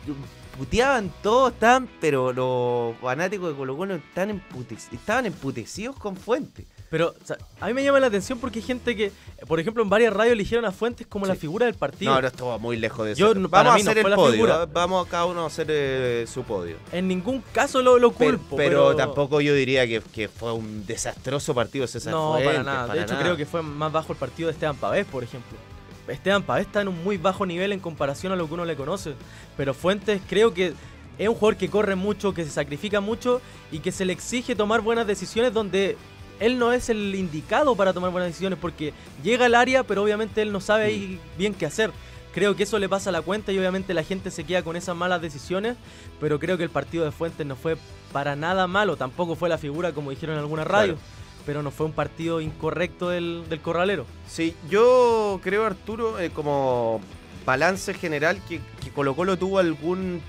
Puteaban 0.57 1.13
todos, 1.23 1.55
tan, 1.55 1.89
pero 2.01 2.33
los 2.33 2.97
fanáticos 2.99 3.51
de 3.51 3.57
Colo 3.57 3.77
Colo 3.77 4.01
estaban 4.93 5.27
emputecidos 5.27 5.97
con 5.97 6.17
Fuente. 6.17 6.67
Pero 6.91 7.15
a 7.61 7.69
mí 7.69 7.73
me 7.75 7.85
llama 7.85 8.01
la 8.01 8.09
atención 8.09 8.41
porque 8.41 8.59
hay 8.59 8.65
gente 8.65 8.97
que, 8.97 9.13
por 9.47 9.61
ejemplo, 9.61 9.81
en 9.81 9.89
varias 9.89 10.13
radios 10.13 10.33
eligieron 10.33 10.65
a 10.65 10.73
Fuentes 10.73 11.07
como 11.07 11.25
la 11.25 11.37
figura 11.37 11.67
del 11.67 11.77
partido. 11.77 12.13
No, 12.13 12.21
no 12.21 12.27
estuvo 12.27 12.59
muy 12.59 12.77
lejos 12.77 13.07
de 13.07 13.13
eso. 13.13 13.33
Vamos 13.49 13.73
a 13.73 13.77
hacer 13.77 13.99
el 13.99 14.13
podio. 14.13 14.69
Vamos 14.73 15.07
a 15.07 15.11
cada 15.11 15.27
uno 15.27 15.45
a 15.45 15.47
hacer 15.47 15.69
eh, 15.71 16.25
su 16.27 16.43
podio. 16.43 16.77
En 16.91 17.07
ningún 17.07 17.45
caso 17.53 17.81
lo, 17.81 17.97
lo 17.97 18.11
culpo. 18.11 18.57
Pero, 18.57 18.97
tampoco 18.97 19.41
yo 19.41 19.55
diría 19.55 19.87
que, 19.87 20.29
fue 20.29 20.53
un 20.53 20.85
desastroso 20.85 21.55
partido 21.55 21.87
César 21.87 22.13
No, 22.13 22.37
para 22.43 22.63
nada. 22.65 22.93
de 22.93 23.03
hecho, 23.03 23.17
creo 23.19 23.37
que 23.37 23.47
fue 23.47 23.63
más 23.63 23.93
bajo 23.93 24.13
el 24.13 24.19
partido 24.19 24.49
de 24.49 24.55
Esteban 24.55 24.77
Pavés, 24.77 25.07
por 25.07 25.23
ejemplo. 25.23 25.57
Esteban 26.09 26.43
Pavés 26.43 26.67
está 26.67 26.81
en 26.81 26.89
un 26.89 27.05
muy 27.05 27.19
bajo 27.19 27.47
nivel 27.47 27.73
en 27.73 27.79
comparación 27.79 28.33
a 28.33 28.37
lo 28.37 28.49
que 28.49 28.55
uno 28.55 28.65
le 28.65 28.75
conoce. 28.75 29.15
Pero 29.57 29.75
Fuentes 29.75 30.21
creo 30.29 30.53
que 30.53 30.75
es 31.19 31.29
un 31.29 31.35
jugador 31.35 31.57
que 31.57 31.69
corre 31.69 31.95
mucho, 31.95 32.35
que 32.35 32.45
se 32.45 32.51
sacrifica 32.51 33.01
mucho 33.01 33.41
y 33.71 33.79
que 33.79 33.93
se 33.93 34.05
le 34.05 34.13
exige 34.13 34.57
tomar 34.57 34.81
buenas 34.81 35.07
decisiones 35.07 35.53
donde 35.53 35.97
él 36.41 36.59
no 36.59 36.73
es 36.73 36.89
el 36.89 37.15
indicado 37.15 37.77
para 37.77 37.93
tomar 37.93 38.11
buenas 38.11 38.31
decisiones 38.31 38.59
porque 38.61 38.93
llega 39.23 39.47
al 39.47 39.55
área, 39.55 39.85
pero 39.85 40.03
obviamente 40.03 40.43
él 40.43 40.51
no 40.51 40.61
sabe 40.61 40.85
ahí 40.85 41.21
bien 41.39 41.55
qué 41.55 41.67
hacer. 41.67 41.93
Creo 42.33 42.57
que 42.57 42.63
eso 42.63 42.79
le 42.79 42.89
pasa 42.89 43.11
a 43.11 43.13
la 43.13 43.23
cuenta 43.23 43.53
y 43.53 43.59
obviamente 43.59 43.93
la 43.93 44.05
gente 44.05 44.31
se 44.31 44.45
queda 44.45 44.63
con 44.63 44.77
esas 44.77 44.97
malas 44.97 45.21
decisiones, 45.21 45.77
pero 46.21 46.39
creo 46.39 46.57
que 46.57 46.65
el 46.65 46.71
partido 46.71 47.05
de 47.05 47.11
Fuentes 47.11 47.47
no 47.47 47.57
fue 47.57 47.77
para 48.13 48.37
nada 48.37 48.67
malo, 48.67 48.97
tampoco 48.97 49.37
fue 49.37 49.49
la 49.49 49.59
figura 49.59 49.93
como 49.93 50.11
dijeron 50.11 50.37
en 50.37 50.41
alguna 50.41 50.65
radio, 50.65 50.97
pero 51.45 51.63
no 51.63 51.71
fue 51.71 51.87
un 51.87 51.93
partido 51.93 52.41
incorrecto 52.41 53.09
del, 53.09 53.45
corralero. 53.63 54.07
Sí, 54.29 54.55
yo 54.69 55.41
creo 55.43 55.67
Arturo, 55.67 56.21
eh, 56.21 56.31
como 56.31 57.01
balance 57.45 57.95
general, 57.95 58.41
que, 58.49 58.61
que 58.83 58.91
Colo 58.91 59.15
Colo 59.17 59.37
tuvo 59.37 59.59
algún 59.59 60.23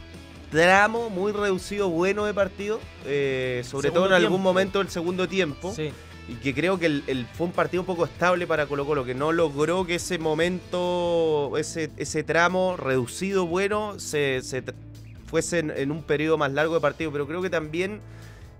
tramo 0.51 1.09
muy 1.09 1.31
reducido 1.31 1.89
bueno 1.89 2.25
de 2.25 2.33
partido, 2.33 2.79
eh, 3.05 3.63
sobre 3.65 3.89
todo 3.89 4.05
en 4.07 4.13
algún 4.13 4.43
momento 4.43 4.79
del 4.79 4.89
segundo 4.89 5.27
tiempo. 5.27 5.73
Sí. 5.73 5.91
Y 6.27 6.35
que 6.35 6.53
creo 6.53 6.77
que 6.77 6.85
el, 6.85 7.27
fue 7.33 7.47
un 7.47 7.53
partido 7.53 7.81
un 7.81 7.87
poco 7.87 8.05
estable 8.05 8.45
para 8.45 8.67
Colo 8.67 8.85
Colo, 8.85 9.03
que 9.03 9.15
no 9.15 9.31
logró 9.31 9.85
que 9.85 9.95
ese 9.95 10.19
momento, 10.19 11.53
ese, 11.57 11.89
ese 11.97 12.23
tramo 12.23 12.77
reducido 12.77 13.47
bueno, 13.47 13.99
se, 13.99 14.41
fuese 15.25 15.59
en, 15.59 15.91
un 15.91 16.03
periodo 16.03 16.37
más 16.37 16.51
largo 16.51 16.75
de 16.75 16.79
partido, 16.79 17.11
pero 17.11 17.27
creo 17.27 17.41
que 17.41 17.49
también 17.49 18.01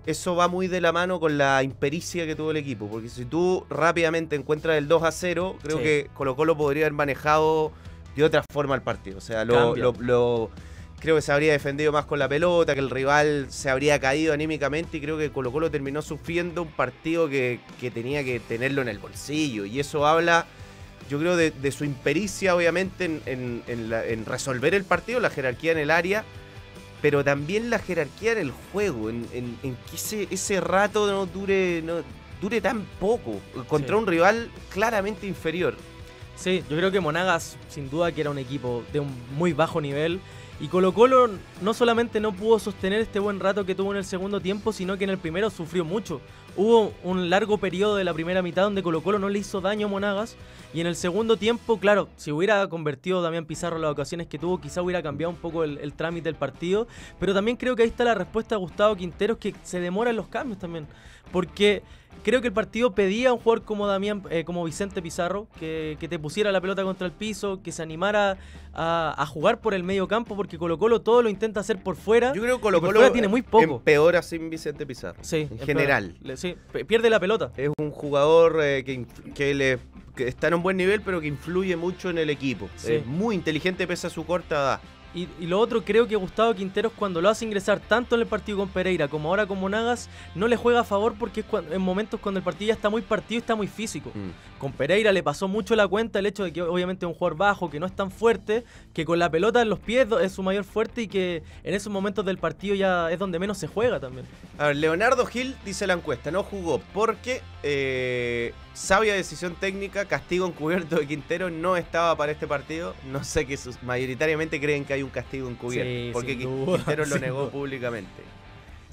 eso 0.04 0.34
va 0.34 0.48
muy 0.48 0.66
de 0.66 0.80
la 0.80 0.92
mano 0.92 1.20
con 1.20 1.38
la 1.38 1.62
impericia 1.62 2.26
que 2.26 2.34
tuvo 2.34 2.50
el 2.50 2.56
equipo, 2.56 2.88
porque 2.88 3.08
si 3.08 3.24
tú 3.24 3.64
rápidamente 3.70 4.34
encuentras 4.34 4.76
el 4.76 4.88
2 4.88 5.02
a 5.04 5.12
0, 5.12 5.56
creo 5.62 5.78
que 5.78 6.10
Colo 6.14 6.34
Colo 6.34 6.56
podría 6.56 6.86
haber 6.86 6.94
manejado 6.94 7.70
de 8.16 8.24
otra 8.24 8.42
forma 8.52 8.74
el 8.74 8.82
partido, 8.82 9.18
o 9.18 9.22
sea, 9.22 9.44
lo 9.44 10.50
creo 11.02 11.16
que 11.16 11.22
se 11.22 11.32
habría 11.32 11.50
defendido 11.50 11.90
más 11.90 12.04
con 12.04 12.20
la 12.20 12.28
pelota, 12.28 12.74
que 12.74 12.80
el 12.80 12.88
rival 12.88 13.46
se 13.48 13.68
habría 13.68 13.98
caído 13.98 14.32
anímicamente 14.32 14.98
y 14.98 15.00
creo 15.00 15.18
que 15.18 15.32
Colo 15.32 15.50
Colo 15.50 15.68
terminó 15.68 16.00
sufriendo 16.00 16.62
un 16.62 16.68
partido 16.68 17.28
que, 17.28 17.58
tenía 17.92 18.22
que 18.22 18.38
tenerlo 18.38 18.82
en 18.82 18.88
el 18.88 19.00
bolsillo 19.00 19.64
y 19.64 19.80
eso 19.80 20.06
habla, 20.06 20.46
yo 21.10 21.18
creo, 21.18 21.36
de, 21.36 21.72
su 21.72 21.84
impericia 21.84 22.54
obviamente 22.54 23.20
en, 23.26 24.24
resolver 24.26 24.74
el 24.74 24.84
partido, 24.84 25.18
la 25.18 25.30
jerarquía 25.30 25.72
en 25.72 25.78
el 25.78 25.90
área, 25.90 26.24
pero 27.02 27.24
también 27.24 27.68
la 27.68 27.80
jerarquía 27.80 28.32
en 28.32 28.38
el 28.38 28.52
juego, 28.70 29.10
en, 29.10 29.26
que 29.90 29.96
ese, 29.96 30.28
ese 30.30 30.60
rato 30.60 31.08
no 31.08 31.26
dure, 31.26 31.82
no 31.82 31.94
dure 32.40 32.60
tan 32.60 32.84
poco 33.00 33.40
contra 33.66 33.96
un 33.96 34.06
rival 34.06 34.52
claramente 34.70 35.26
inferior. 35.26 35.74
Sí, 36.36 36.62
yo 36.70 36.76
creo 36.76 36.92
que 36.92 37.00
Monagas 37.00 37.56
sin 37.68 37.90
duda 37.90 38.12
que 38.12 38.20
era 38.20 38.30
un 38.30 38.38
equipo 38.38 38.84
de 38.92 39.00
un 39.00 39.12
muy 39.36 39.52
bajo 39.52 39.80
nivel 39.80 40.20
y 40.62 40.68
Colo 40.68 40.94
Colo 40.94 41.28
no 41.60 41.74
solamente 41.74 42.20
no 42.20 42.30
pudo 42.30 42.60
sostener 42.60 43.00
este 43.00 43.18
buen 43.18 43.40
rato 43.40 43.66
que 43.66 43.74
tuvo 43.74 43.90
en 43.90 43.96
el 43.96 44.04
segundo 44.04 44.40
tiempo, 44.40 44.72
sino 44.72 44.96
que 44.96 45.02
en 45.02 45.10
el 45.10 45.18
primero 45.18 45.50
sufrió 45.50 45.84
mucho. 45.84 46.20
Hubo 46.54 46.92
un 47.02 47.30
largo 47.30 47.58
periodo 47.58 47.96
de 47.96 48.04
la 48.04 48.14
primera 48.14 48.42
mitad 48.42 48.62
donde 48.62 48.80
Colo 48.80 49.02
Colo 49.02 49.18
no 49.18 49.28
le 49.28 49.40
hizo 49.40 49.60
daño 49.60 49.88
a 49.88 49.90
Monagas. 49.90 50.36
Y 50.72 50.80
en 50.80 50.86
el 50.86 50.94
segundo 50.94 51.36
tiempo, 51.36 51.80
claro, 51.80 52.10
si 52.16 52.30
hubiera 52.30 52.64
convertido 52.68 53.20
Damián 53.22 53.44
Pizarro 53.44 53.76
las 53.78 53.90
ocasiones 53.90 54.28
que 54.28 54.38
tuvo, 54.38 54.60
quizá 54.60 54.82
hubiera 54.82 55.02
cambiado 55.02 55.32
un 55.32 55.36
poco 55.36 55.64
el, 55.64 55.92
trámite 55.94 56.28
del 56.28 56.36
partido. 56.36 56.86
Pero 57.18 57.34
también 57.34 57.56
creo 57.56 57.74
que 57.74 57.82
ahí 57.82 57.88
está 57.88 58.04
la 58.04 58.14
respuesta 58.14 58.54
de 58.54 58.60
Gustavo 58.60 58.94
Quinteros, 58.94 59.38
que 59.38 59.56
se 59.64 59.80
demoran 59.80 60.14
los 60.14 60.28
cambios 60.28 60.60
también. 60.60 60.86
Porque 61.32 61.82
creo 62.22 62.40
que 62.40 62.48
el 62.48 62.52
partido 62.52 62.94
pedía 62.94 63.30
a 63.30 63.32
un 63.32 63.38
jugador 63.38 63.64
como 63.64 63.86
Damián, 63.86 64.22
eh, 64.30 64.44
como 64.44 64.64
Vicente 64.64 65.02
Pizarro, 65.02 65.46
que, 65.58 65.96
te 65.98 66.18
pusiera 66.18 66.52
la 66.52 66.60
pelota 66.60 66.82
contra 66.82 67.06
el 67.06 67.12
piso, 67.12 67.62
que 67.62 67.72
se 67.72 67.82
animara 67.82 68.38
a, 68.74 69.26
jugar 69.26 69.60
por 69.60 69.74
el 69.74 69.82
medio 69.82 70.08
campo, 70.08 70.36
porque 70.36 70.58
Colo 70.58 70.78
Colo 70.78 71.00
todo 71.00 71.22
lo 71.22 71.28
intenta 71.28 71.60
hacer 71.60 71.82
por 71.82 71.96
fuera. 71.96 72.32
Yo 72.34 72.42
creo 72.42 72.56
que 72.56 72.62
Colo 72.62 72.80
Colo 72.80 73.12
tiene 73.12 73.28
muy 73.28 73.42
poco. 73.42 73.76
Empeora 73.76 74.22
sin 74.22 74.50
Vicente 74.50 74.86
Pizarro. 74.86 75.18
Sí, 75.22 75.48
en 75.50 75.58
general. 75.58 76.16
sí, 76.36 76.56
pierde 76.86 77.10
la 77.10 77.20
pelota. 77.20 77.52
Es 77.56 77.70
un 77.78 77.90
jugador 77.90 78.60
eh, 78.62 78.84
que, 78.84 79.06
que, 79.34 79.54
le, 79.54 79.78
está 80.16 80.48
en 80.48 80.54
un 80.54 80.62
buen 80.62 80.76
nivel, 80.76 81.00
pero 81.00 81.20
que 81.20 81.26
influye 81.26 81.76
mucho 81.76 82.10
en 82.10 82.18
el 82.18 82.30
equipo. 82.30 82.68
Es 82.84 83.06
muy 83.06 83.34
inteligente 83.34 83.86
pese 83.86 84.06
a 84.06 84.10
su 84.10 84.24
corta 84.24 84.54
edad. 84.54 84.80
Y, 85.14 85.26
lo 85.46 85.58
otro, 85.60 85.84
creo 85.84 86.08
que 86.08 86.16
Gustavo 86.16 86.54
Quinteros 86.54 86.92
cuando 86.96 87.20
lo 87.20 87.28
hace 87.28 87.44
ingresar 87.44 87.80
tanto 87.80 88.14
en 88.14 88.22
el 88.22 88.26
partido 88.26 88.58
con 88.58 88.68
Pereira 88.68 89.08
como 89.08 89.28
ahora 89.28 89.46
con 89.46 89.60
Monagas, 89.60 90.08
no 90.34 90.48
le 90.48 90.56
juega 90.56 90.80
a 90.80 90.84
favor 90.84 91.14
porque 91.18 91.40
es 91.40 91.46
en 91.70 91.82
momentos 91.82 92.18
cuando 92.20 92.38
el 92.38 92.44
partido 92.44 92.68
ya 92.68 92.74
está 92.74 92.88
muy 92.88 93.02
partido 93.02 93.38
y 93.38 93.40
está 93.40 93.54
muy 93.54 93.66
físico. 93.66 94.10
Mm. 94.14 94.58
Con 94.58 94.72
Pereira 94.72 95.12
le 95.12 95.22
pasó 95.22 95.48
mucho 95.48 95.76
la 95.76 95.86
cuenta 95.88 96.18
el 96.18 96.26
hecho 96.26 96.44
de 96.44 96.52
que 96.52 96.62
obviamente 96.62 97.04
es 97.04 97.08
un 97.08 97.14
jugador 97.14 97.36
bajo, 97.36 97.70
que 97.70 97.80
no 97.80 97.86
es 97.86 97.94
tan 97.94 98.10
fuerte, 98.10 98.64
que 98.94 99.04
con 99.04 99.18
la 99.18 99.30
pelota 99.30 99.60
en 99.60 99.68
los 99.68 99.80
pies 99.80 100.06
es 100.22 100.32
su 100.32 100.42
mayor 100.42 100.64
fuerte 100.64 101.02
y 101.02 101.08
que 101.08 101.42
en 101.64 101.74
esos 101.74 101.92
momentos 101.92 102.24
del 102.24 102.38
partido 102.38 102.74
ya 102.74 103.10
es 103.10 103.18
donde 103.18 103.38
menos 103.38 103.58
se 103.58 103.66
juega 103.66 104.00
también. 104.00 104.26
A 104.58 104.68
ver, 104.68 104.76
Leonardo 104.76 105.26
Gil 105.26 105.56
dice 105.64 105.86
la 105.86 105.94
encuesta, 105.94 106.30
no 106.30 106.42
jugó 106.42 106.80
porque 106.94 107.42
eh, 107.62 108.54
sabia 108.74 109.14
decisión 109.14 109.54
técnica, 109.54 110.06
castigo 110.06 110.46
encubierto 110.46 110.96
de 110.96 111.06
Quintero 111.06 111.50
no 111.50 111.76
estaba 111.76 112.16
para 112.16 112.32
este 112.32 112.46
partido. 112.46 112.94
No 113.10 113.24
sé 113.24 113.46
que 113.46 113.58
mayoritariamente 113.82 114.60
creen 114.60 114.84
que 114.84 114.94
hay 114.94 115.02
un 115.02 115.10
castigo 115.10 115.48
encubierto, 115.48 116.12
porque 116.12 116.38
Quintero 116.38 117.06
lo 117.06 117.18
negó 117.18 117.50
públicamente. 117.50 118.22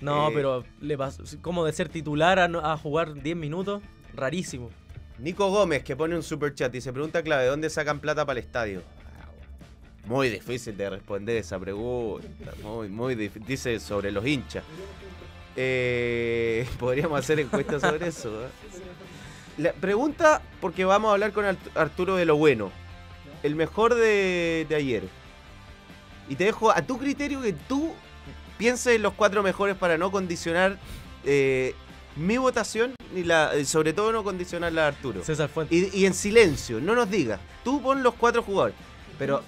No, 0.02 0.30
eh, 0.30 0.32
pero 0.34 0.64
le 0.82 0.98
pasó, 0.98 1.24
como 1.42 1.66
de 1.66 1.74
ser 1.74 1.90
titular 1.90 2.40
a, 2.40 2.78
jugar 2.78 3.14
10 3.14 3.36
minutos, 3.36 3.82
rarísimo. 4.14 4.70
Nico 5.18 5.50
Gómez 5.50 5.84
que 5.84 5.96
pone 5.98 6.16
un 6.16 6.24
super 6.24 6.54
chat 6.54 6.74
y 6.76 6.82
se 6.82 6.94
pregunta 6.94 7.22
clave, 7.22 7.46
¿dónde 7.46 7.70
sacan 7.70 8.00
plata 8.00 8.26
para 8.26 8.40
el 8.40 8.46
estadio? 8.46 8.82
Muy 10.06 10.30
difícil 10.30 10.76
de 10.78 10.90
responder 10.90 11.38
esa 11.38 11.60
pregunta. 11.60 12.54
Muy, 12.64 12.88
muy 12.88 13.16
difícil. 13.16 13.46
Dice 13.46 13.80
sobre 13.80 14.12
los 14.12 14.26
hinchas. 14.26 14.64
Eh, 15.56 16.66
podríamos 16.80 17.20
hacer 17.20 17.40
encuestas 17.42 17.82
sobre 17.82 18.08
eso. 18.08 18.30
¿eh? 18.46 18.48
La 19.60 19.74
pregunta, 19.74 20.42
porque 20.62 20.86
vamos 20.86 21.10
a 21.10 21.14
hablar 21.14 21.34
con 21.34 21.44
Arturo 21.76 22.16
de 22.16 22.24
lo 22.24 22.38
bueno. 22.38 22.72
El 23.44 23.56
mejor 23.56 23.94
de, 23.94 24.66
ayer. 24.74 25.04
Y 26.30 26.36
te 26.36 26.46
dejo 26.46 26.72
a 26.72 26.82
tu 26.82 26.98
criterio 26.98 27.42
que 27.42 27.52
tú 27.52 27.92
pienses 28.58 28.96
en 28.96 29.02
los 29.02 29.14
cuatro 29.14 29.44
mejores 29.44 29.76
para 29.76 29.98
no 29.98 30.12
condicionar 30.12 30.78
eh, 31.26 31.76
mi 32.16 32.38
votación 32.38 32.96
y 33.14 33.24
la, 33.26 33.54
eh, 33.54 33.66
sobre 33.66 33.92
todo 33.92 34.14
no 34.14 34.24
condicionar 34.24 34.72
la 34.72 34.84
de 34.84 34.88
Arturo. 34.88 35.24
César 35.26 35.50
Fuentes. 35.50 35.94
Y, 35.94 36.00
y, 36.00 36.06
en 36.06 36.14
silencio, 36.14 36.80
no 36.80 36.96
nos 36.96 37.12
digas. 37.12 37.42
Tú 37.66 37.82
pon 37.82 38.02
los 38.02 38.14
cuatro 38.14 38.42
jugadores. 38.44 38.78
Pero. 39.18 39.44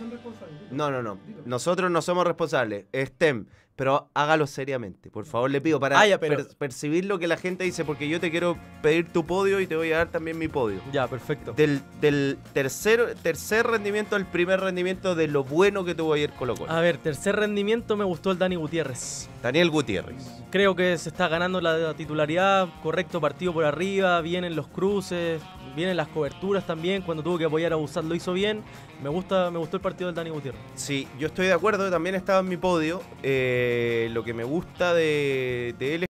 No, 0.72 0.92
no, 0.92 1.02
no. 1.02 1.20
Nosotros 1.46 1.90
no 1.90 2.02
somos 2.02 2.28
responsables. 2.28 2.84
STEM 2.94 3.46
pero 3.82 4.12
hágalo 4.14 4.46
seriamente, 4.46 5.10
por 5.10 5.26
favor, 5.26 5.50
le 5.50 5.60
pido, 5.60 5.80
para 5.80 6.00
ah, 6.00 6.20
percibir 6.60 7.06
lo 7.06 7.18
que 7.18 7.26
la 7.26 7.36
gente 7.36 7.64
dice, 7.64 7.84
porque 7.84 8.08
yo 8.08 8.20
te 8.20 8.30
quiero 8.30 8.56
pedir 8.84 9.12
tu 9.12 9.26
podio 9.26 9.60
y 9.60 9.66
te 9.66 9.76
voy 9.76 9.92
a 9.92 9.98
dar 9.98 10.12
también 10.12 10.38
mi 10.38 10.48
podio. 10.48 10.80
Ya, 10.94 11.08
perfecto. 11.08 11.54
Del, 11.54 11.82
del 12.00 12.38
tercer, 12.54 13.16
tercer 13.24 13.66
rendimiento 13.66 14.16
al 14.16 14.28
primer 14.28 14.60
rendimiento 14.60 15.16
de 15.16 15.28
lo 15.28 15.44
bueno 15.44 15.84
que 15.84 15.96
tuvo 15.96 16.14
ayer 16.14 16.30
Colo 16.30 16.54
Colo. 16.54 16.72
A 16.72 16.80
ver, 16.80 17.00
tercer 17.00 17.36
rendimiento 17.38 17.98
me 17.98 18.06
gustó 18.06 18.30
el 18.30 18.38
Dani 18.38 18.56
Gutiérrez. 18.56 19.28
Daniel 19.42 19.72
Gutiérrez. 19.72 20.44
Creo 20.52 20.76
que 20.76 20.96
se 21.00 21.10
está 21.10 21.28
ganando 21.28 21.60
la 21.60 21.96
titularidad, 21.96 22.70
correcto 22.84 23.20
partido 23.20 23.52
por 23.52 23.66
arriba, 23.66 24.22
vienen 24.22 24.56
los 24.56 24.68
cruces, 24.68 25.42
vienen 25.76 25.98
las 25.98 26.08
coberturas 26.08 26.68
también, 26.68 27.02
cuando 27.02 27.24
tuvo 27.24 27.40
que 27.40 27.46
apoyar 27.46 27.74
a 27.74 27.78
Busat 27.78 28.06
lo 28.06 28.14
hizo 28.14 28.34
bien. 28.34 28.64
Me 29.02 29.10
gusta, 29.10 29.50
me 29.50 29.58
gustó 29.58 29.78
el 29.78 29.82
partido 29.82 30.08
del 30.10 30.16
Dani 30.16 30.30
Gutiérrez. 30.30 30.62
Sí, 30.76 31.08
yo 31.18 31.28
estoy 31.28 31.48
de 31.48 31.54
acuerdo, 31.54 31.90
también 31.90 32.14
estaba 32.14 32.40
en 32.42 32.50
mi 32.50 32.58
podio. 32.58 33.02
Eh, 33.24 34.10
lo 34.12 34.24
que 34.24 34.36
me 34.36 34.44
gusta 34.44 34.94
de, 34.94 35.74
de 35.80 35.96
él 35.96 36.04
es 36.04 36.08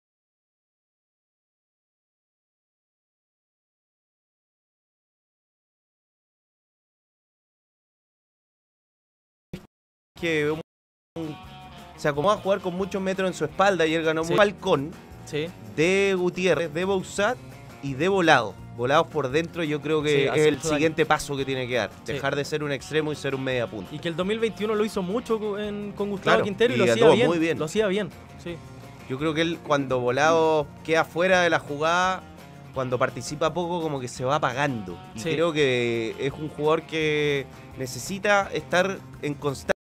que 10.21 10.55
se 11.97 12.07
acomoda 12.07 12.35
a 12.35 12.37
jugar 12.37 12.61
con 12.61 12.73
muchos 12.73 13.01
metros 13.01 13.27
en 13.27 13.33
su 13.33 13.43
espalda 13.43 13.85
y 13.85 13.95
él 13.95 14.03
ganó 14.03 14.21
un 14.21 14.35
balcón 14.35 14.91
de 15.75 16.15
Gutiérrez, 16.17 16.73
de 16.73 16.85
Bouzat 16.85 17.37
y 17.83 17.95
de 17.95 18.07
Volado 18.07 18.66
volados 18.77 19.07
por 19.07 19.29
dentro, 19.29 19.63
yo 19.63 19.81
creo 19.81 20.03
que 20.03 20.27
es 20.27 20.45
el 20.45 20.61
siguiente 20.61 21.05
paso 21.05 21.35
que 21.35 21.43
tiene 21.43 21.67
que 21.67 21.75
dar. 21.75 21.89
Dejar 22.05 22.35
de 22.35 22.45
ser 22.45 22.63
un 22.63 22.71
extremo 22.71 23.11
y 23.11 23.15
ser 23.15 23.35
un 23.35 23.43
media 23.43 23.67
punta. 23.67 23.93
Y 23.93 23.99
que 23.99 24.07
el 24.07 24.15
2021 24.15 24.75
lo 24.75 24.85
hizo 24.85 25.01
mucho 25.01 25.39
con 25.39 26.09
Gustavo 26.09 26.43
Quintero 26.43 26.73
y, 26.73 26.77
lo 26.77 26.83
hacía 26.85 27.09
bien, 27.09 27.27
muy 27.27 27.39
bien. 27.39 27.59
Lo 27.59 27.65
hacía 27.65 27.87
bien, 27.87 28.09
sí. 28.41 28.55
Yo 29.09 29.17
creo 29.17 29.33
que 29.33 29.41
él 29.41 29.57
cuando 29.65 29.99
Volado 29.99 30.67
queda 30.85 31.05
fuera 31.05 31.41
de 31.41 31.49
la 31.49 31.59
jugada, 31.59 32.21
cuando 32.73 32.99
participa 32.99 33.53
poco 33.53 33.81
como 33.81 33.99
que 33.99 34.07
se 34.07 34.23
va 34.23 34.35
apagando. 34.35 34.97
Y 35.15 35.21
creo 35.21 35.51
que 35.51 36.15
es 36.19 36.31
un 36.33 36.49
jugador 36.49 36.83
que 36.83 37.47
necesita 37.77 38.49
estar 38.53 38.99
en 39.21 39.33
constante 39.33 39.76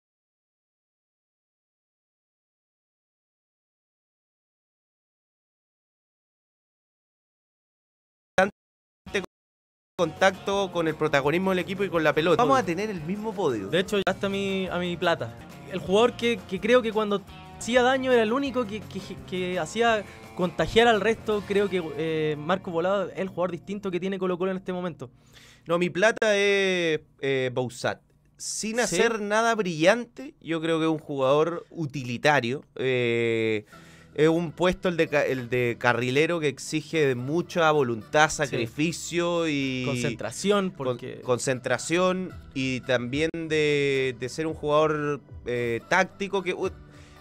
contacto 9.96 10.72
con 10.72 10.88
el 10.88 10.96
protagonismo 10.96 11.50
del 11.50 11.60
equipo 11.60 11.84
y 11.84 11.88
con 11.88 12.02
la 12.02 12.12
pelota. 12.12 12.42
Vamos 12.42 12.58
a 12.58 12.64
tener 12.64 12.90
el 12.90 13.00
mismo 13.02 13.32
podio. 13.32 13.68
De 13.68 13.78
hecho, 13.78 13.98
ya 13.98 14.12
está 14.12 14.28
mi, 14.28 14.66
a 14.66 14.76
mi 14.78 14.96
plata. 14.96 15.38
El 15.70 15.78
jugador 15.78 16.14
que, 16.16 16.40
creo 16.60 16.82
que 16.82 16.92
cuando 16.92 17.22
hacía 17.56 17.84
daño 17.84 18.10
era 18.10 18.24
el 18.24 18.32
único 18.32 18.66
que, 18.66 19.56
hacía 19.60 20.04
contagiar 20.34 20.88
al 20.88 21.00
resto. 21.00 21.44
Creo 21.46 21.70
que 21.70 21.80
eh, 21.96 22.34
Marco 22.36 22.72
Volado 22.72 23.08
es 23.08 23.18
el 23.18 23.28
jugador 23.28 23.52
distinto 23.52 23.92
que 23.92 24.00
tiene 24.00 24.18
Colo 24.18 24.36
Colo 24.36 24.50
en 24.50 24.56
este 24.56 24.72
momento. 24.72 25.10
No, 25.64 25.78
mi 25.78 25.90
plata 25.90 26.36
es 26.36 27.00
eh, 27.20 27.52
sin 28.36 28.74
Sí. 28.74 28.80
hacer 28.80 29.20
nada 29.20 29.54
brillante, 29.54 30.34
yo 30.40 30.60
creo 30.60 30.80
que 30.80 30.86
es 30.86 30.90
un 30.90 30.98
jugador 30.98 31.66
utilitario. 31.70 32.64
Eh, 32.74 33.64
es 34.14 34.28
un 34.28 34.52
puesto 34.52 34.88
el 34.88 34.96
de, 34.96 35.08
el 35.28 35.48
de 35.48 35.76
carrilero 35.78 36.38
que 36.40 36.48
exige 36.48 37.06
de 37.06 37.14
mucha 37.14 37.70
voluntad, 37.72 38.30
sacrificio 38.30 39.48
y 39.48 39.84
Concentración, 39.86 40.70
con- 40.70 40.76
porque... 40.76 41.20
concentración 41.22 42.30
y 42.54 42.80
también 42.80 43.30
de, 43.34 44.14
de 44.18 44.28
ser 44.28 44.46
un 44.46 44.54
jugador 44.54 45.20
eh, 45.46 45.80
táctico 45.88 46.42
que 46.42 46.54
uh, 46.54 46.70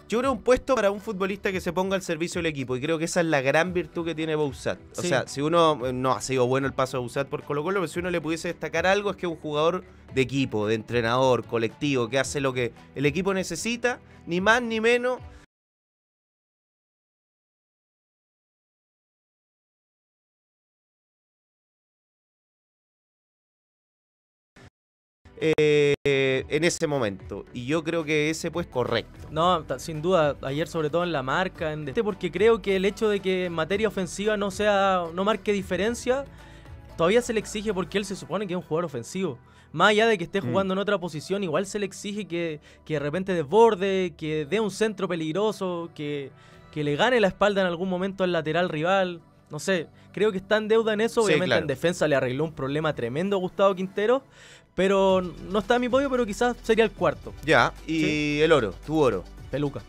yo 0.10 0.19
creo 0.19 0.32
un 0.32 0.41
puesto 0.43 0.75
para 0.75 0.91
un 0.91 0.99
futbolista 1.01 1.51
que 1.51 1.60
se 1.62 1.73
ponga 1.73 1.95
al 1.95 2.01
servicio 2.03 2.39
del 2.39 2.47
equipo 2.47 2.75
y 2.75 2.82
creo 2.82 2.99
que 2.99 3.06
esa 3.06 3.21
es 3.21 3.25
la 3.27 3.41
gran 3.41 3.73
virtud 3.73 4.06
que 4.06 4.13
tiene 4.13 4.36
Bouzat. 4.36 4.77
O 4.97 5.01
Sí. 5.01 5.08
sea, 5.08 5.27
si 5.27 5.41
uno 5.41 5.88
eh, 5.88 5.93
no 5.93 6.12
ha 6.12 6.21
sido 6.21 6.45
bueno 6.45 6.67
el 6.67 6.73
paso 6.73 6.97
de 6.97 7.01
Bouzat 7.01 7.27
por 7.27 7.41
Colo 7.43 7.63
Colo, 7.63 7.79
pero 7.79 7.88
si 7.88 7.99
uno 7.99 8.12
le 8.12 8.21
pudiese 8.21 8.49
destacar 8.49 8.86
algo 8.86 9.10
es 9.12 9.15
que 9.17 9.25
es 9.25 9.32
un 9.32 9.38
jugador 9.39 9.84
de 10.13 10.21
equipo, 10.21 10.67
de 10.67 10.75
entrenador, 10.75 11.43
colectivo, 11.45 12.10
que 12.10 12.19
hace 12.19 12.39
lo 12.41 12.53
que 12.53 12.71
el 12.93 13.06
equipo 13.08 13.34
necesita, 13.34 13.99
ni 14.27 14.41
más 14.41 14.62
ni 14.62 14.79
menos. 14.79 15.19
Eh, 25.58 26.45
en 26.49 26.63
ese 26.63 26.88
momento. 26.88 27.45
Y 27.53 27.65
yo 27.65 27.84
creo 27.84 28.03
que 28.03 28.29
ese 28.29 28.49
pues 28.51 28.65
correcto. 28.67 29.27
No, 29.32 29.65
sin 29.77 30.01
duda, 30.01 30.38
ayer 30.41 30.67
sobre 30.67 30.89
todo 30.89 31.03
en 31.03 31.12
la 31.12 31.23
marca, 31.23 31.73
en 31.73 31.88
este, 31.88 32.03
porque 32.03 32.32
creo 32.32 32.62
que 32.62 32.75
el 32.77 32.86
hecho 32.86 33.10
de 33.10 33.19
que 33.19 33.45
en 33.45 33.53
materia 33.53 33.88
ofensiva 33.88 34.38
no 34.38 34.51
sea, 34.51 35.03
no 35.13 35.23
marque 35.23 35.51
diferencia, 35.51 36.25
todavía 36.97 37.21
se 37.21 37.34
le 37.34 37.39
exige 37.39 37.73
porque 37.73 37.97
él 37.97 38.06
se 38.06 38.15
supone 38.15 38.47
que 38.47 38.53
es 38.53 38.58
un 38.58 38.63
jugador 38.63 38.86
ofensivo. 38.86 39.38
Más 39.71 39.89
allá 39.89 40.06
de 40.08 40.17
que 40.19 40.23
esté 40.25 40.39
Mm. 40.41 40.49
jugando 40.51 40.73
en 40.73 40.77
otra 40.79 40.99
posición, 40.99 41.43
igual 41.43 41.65
se 41.65 41.79
le 41.79 41.86
exige 41.88 42.25
que, 42.25 42.60
que 42.86 42.93
de 42.93 42.99
repente 42.99 43.34
desborde, 43.34 44.13
que 44.15 44.45
dé 44.45 44.60
un 44.60 44.69
centro 44.71 45.08
peligroso, 45.08 45.89
que, 45.95 46.29
que 46.71 46.84
le 46.84 46.95
gane 46.95 47.19
la 47.19 47.27
espalda 47.29 47.62
en 47.62 47.67
algún 47.67 47.89
momento 47.89 48.23
al 48.23 48.32
lateral 48.32 48.69
rival. 48.69 49.19
No 49.49 49.60
sé, 49.60 49.88
creo 50.12 50.32
que 50.32 50.38
está 50.38 50.58
en 50.58 50.67
deuda 50.67 50.93
en 50.93 51.01
eso. 51.01 51.21
Sí, 51.21 51.25
Obviamente 51.27 51.45
claro. 51.47 51.62
en 51.62 51.67
defensa 51.67 52.08
le 52.08 52.15
arregló 52.15 52.43
un 52.43 52.53
problema 52.53 52.93
tremendo 52.93 53.36
a 53.36 53.39
Gustavo 53.39 53.73
Quintero, 53.75 54.23
pero 54.76 55.22
no 55.22 55.60
está 55.60 55.76
en 55.76 55.82
mi 55.82 55.90
podio, 55.90 56.10
pero 56.10 56.26
quizás 56.26 56.56
sería 56.64 56.84
el 56.84 56.92
cuarto. 56.92 57.34
Ya, 57.46 57.74
y 57.88 58.40
el 58.40 58.52
oro, 58.52 58.74
tu 58.86 59.00
oro. 59.00 59.24
Peluca. 59.52 59.82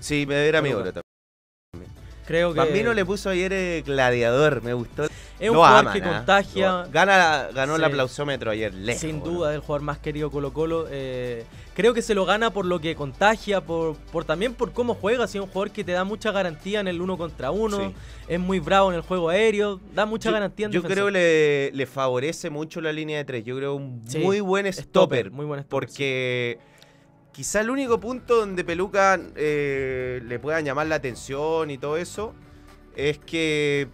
Sí, 0.00 0.26
me 0.26 0.46
era 0.48 0.60
mi 0.60 0.68
Peluca. 0.68 0.82
oro 0.82 0.92
también. 0.92 1.13
Creo 2.26 2.52
que 2.54 2.58
Bambino 2.60 2.94
le 2.94 3.04
puso 3.04 3.30
ayer 3.30 3.52
eh, 3.52 3.82
gladiador, 3.84 4.62
me 4.62 4.72
gustó. 4.72 5.04
es 5.04 5.10
un 5.40 5.46
Lo 5.48 5.54
jugador 5.54 5.80
aman, 5.88 5.92
que 5.92 6.08
¿ah? 6.08 6.12
contagia. 6.16 6.86
Gana, 6.90 7.48
ganó 7.54 7.76
el 7.76 7.84
aplausómetro 7.84 8.50
ayer, 8.50 8.72
lejos. 8.72 9.00
sin 9.00 9.18
¿no? 9.18 9.24
duda, 9.26 9.50
es 9.50 9.56
el 9.56 9.60
jugador 9.60 9.82
más 9.82 9.98
querido 9.98 10.30
Colo 10.30 10.52
Colo. 10.52 10.86
eh, 10.90 11.44
creo 11.74 11.92
que 11.92 12.00
se 12.02 12.14
lo 12.14 12.24
gana 12.24 12.50
por 12.50 12.64
lo 12.64 12.80
que 12.80 12.94
contagia, 12.94 13.60
por, 13.60 13.96
por 13.96 14.24
también 14.24 14.54
por 14.54 14.72
cómo 14.72 14.94
juega. 14.94 15.26
Si 15.26 15.36
es 15.38 15.44
un 15.44 15.50
jugador 15.50 15.70
que 15.72 15.84
te 15.84 15.92
da 15.92 16.04
mucha 16.04 16.30
garantía 16.32 16.80
en 16.80 16.88
el 16.88 17.00
uno 17.02 17.18
contra 17.18 17.50
uno, 17.50 17.78
Sí. 17.78 17.94
es 18.28 18.40
muy 18.40 18.58
bravo 18.60 18.90
en 18.90 18.96
el 18.96 19.02
juego 19.02 19.28
aéreo, 19.28 19.80
da 19.94 20.06
mucha 20.06 20.30
Yo, 20.30 20.34
garantía 20.34 20.66
en 20.66 20.72
yo 20.72 20.80
defensa. 20.80 20.94
creo 20.94 21.06
que 21.06 21.12
le, 21.12 21.76
le 21.76 21.86
favorece 21.86 22.48
mucho 22.48 22.80
la 22.80 22.92
línea 22.92 23.18
de 23.18 23.24
tres. 23.24 23.44
Yo 23.44 23.56
creo 23.56 23.74
un 23.74 24.02
Sí, 24.06 24.18
muy 24.18 24.40
buen 24.40 24.64
Stopper, 24.72 24.84
stopper. 24.88 25.30
muy 25.30 25.44
buen 25.44 25.60
stopper, 25.60 25.68
porque 25.88 26.58
quizá 27.34 27.60
el 27.60 27.68
único 27.68 27.98
punto 28.00 28.36
donde 28.36 28.64
Peluca 28.64 29.18
eh, 29.36 30.22
le 30.24 30.38
puedan 30.38 30.64
llamar 30.64 30.86
la 30.86 30.94
atención 30.94 31.70
y 31.70 31.76
todo 31.78 31.96
eso 31.96 32.32
es 32.96 33.18
que 33.18 33.88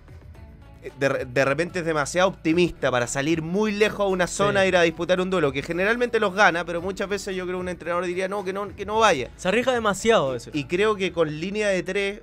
eh, 0.82 0.90
de, 0.98 1.08
re- 1.08 1.24
de 1.24 1.44
repente 1.44 1.78
es 1.80 1.84
demasiado 1.84 2.28
optimista 2.28 2.90
para 2.90 3.06
salir 3.06 3.42
muy 3.42 3.72
lejos 3.72 4.00
a 4.00 4.04
una 4.08 4.26
zona 4.26 4.60
Sí. 4.60 4.64
e 4.66 4.68
ir 4.68 4.76
a 4.76 4.82
disputar 4.82 5.20
un 5.20 5.28
duelo, 5.30 5.52
que 5.52 5.62
generalmente 5.62 6.20
los 6.20 6.34
gana, 6.34 6.64
pero 6.64 6.80
muchas 6.82 7.08
veces 7.08 7.34
yo 7.34 7.44
creo 7.44 7.56
que 7.56 7.60
un 7.62 7.68
entrenador 7.68 8.04
diría 8.06 8.28
no, 8.28 8.44
que 8.44 8.52
no, 8.52 8.74
que 8.76 8.84
no 8.86 8.98
vaya. 8.98 9.30
Se 9.36 9.48
arriesga 9.48 9.72
demasiado 9.72 10.32
veces. 10.32 10.54
Y 10.54 10.64
creo 10.64 10.94
que 10.96 11.12
con 11.12 11.28
línea 11.40 11.68
de 11.68 11.82
tres 11.82 12.20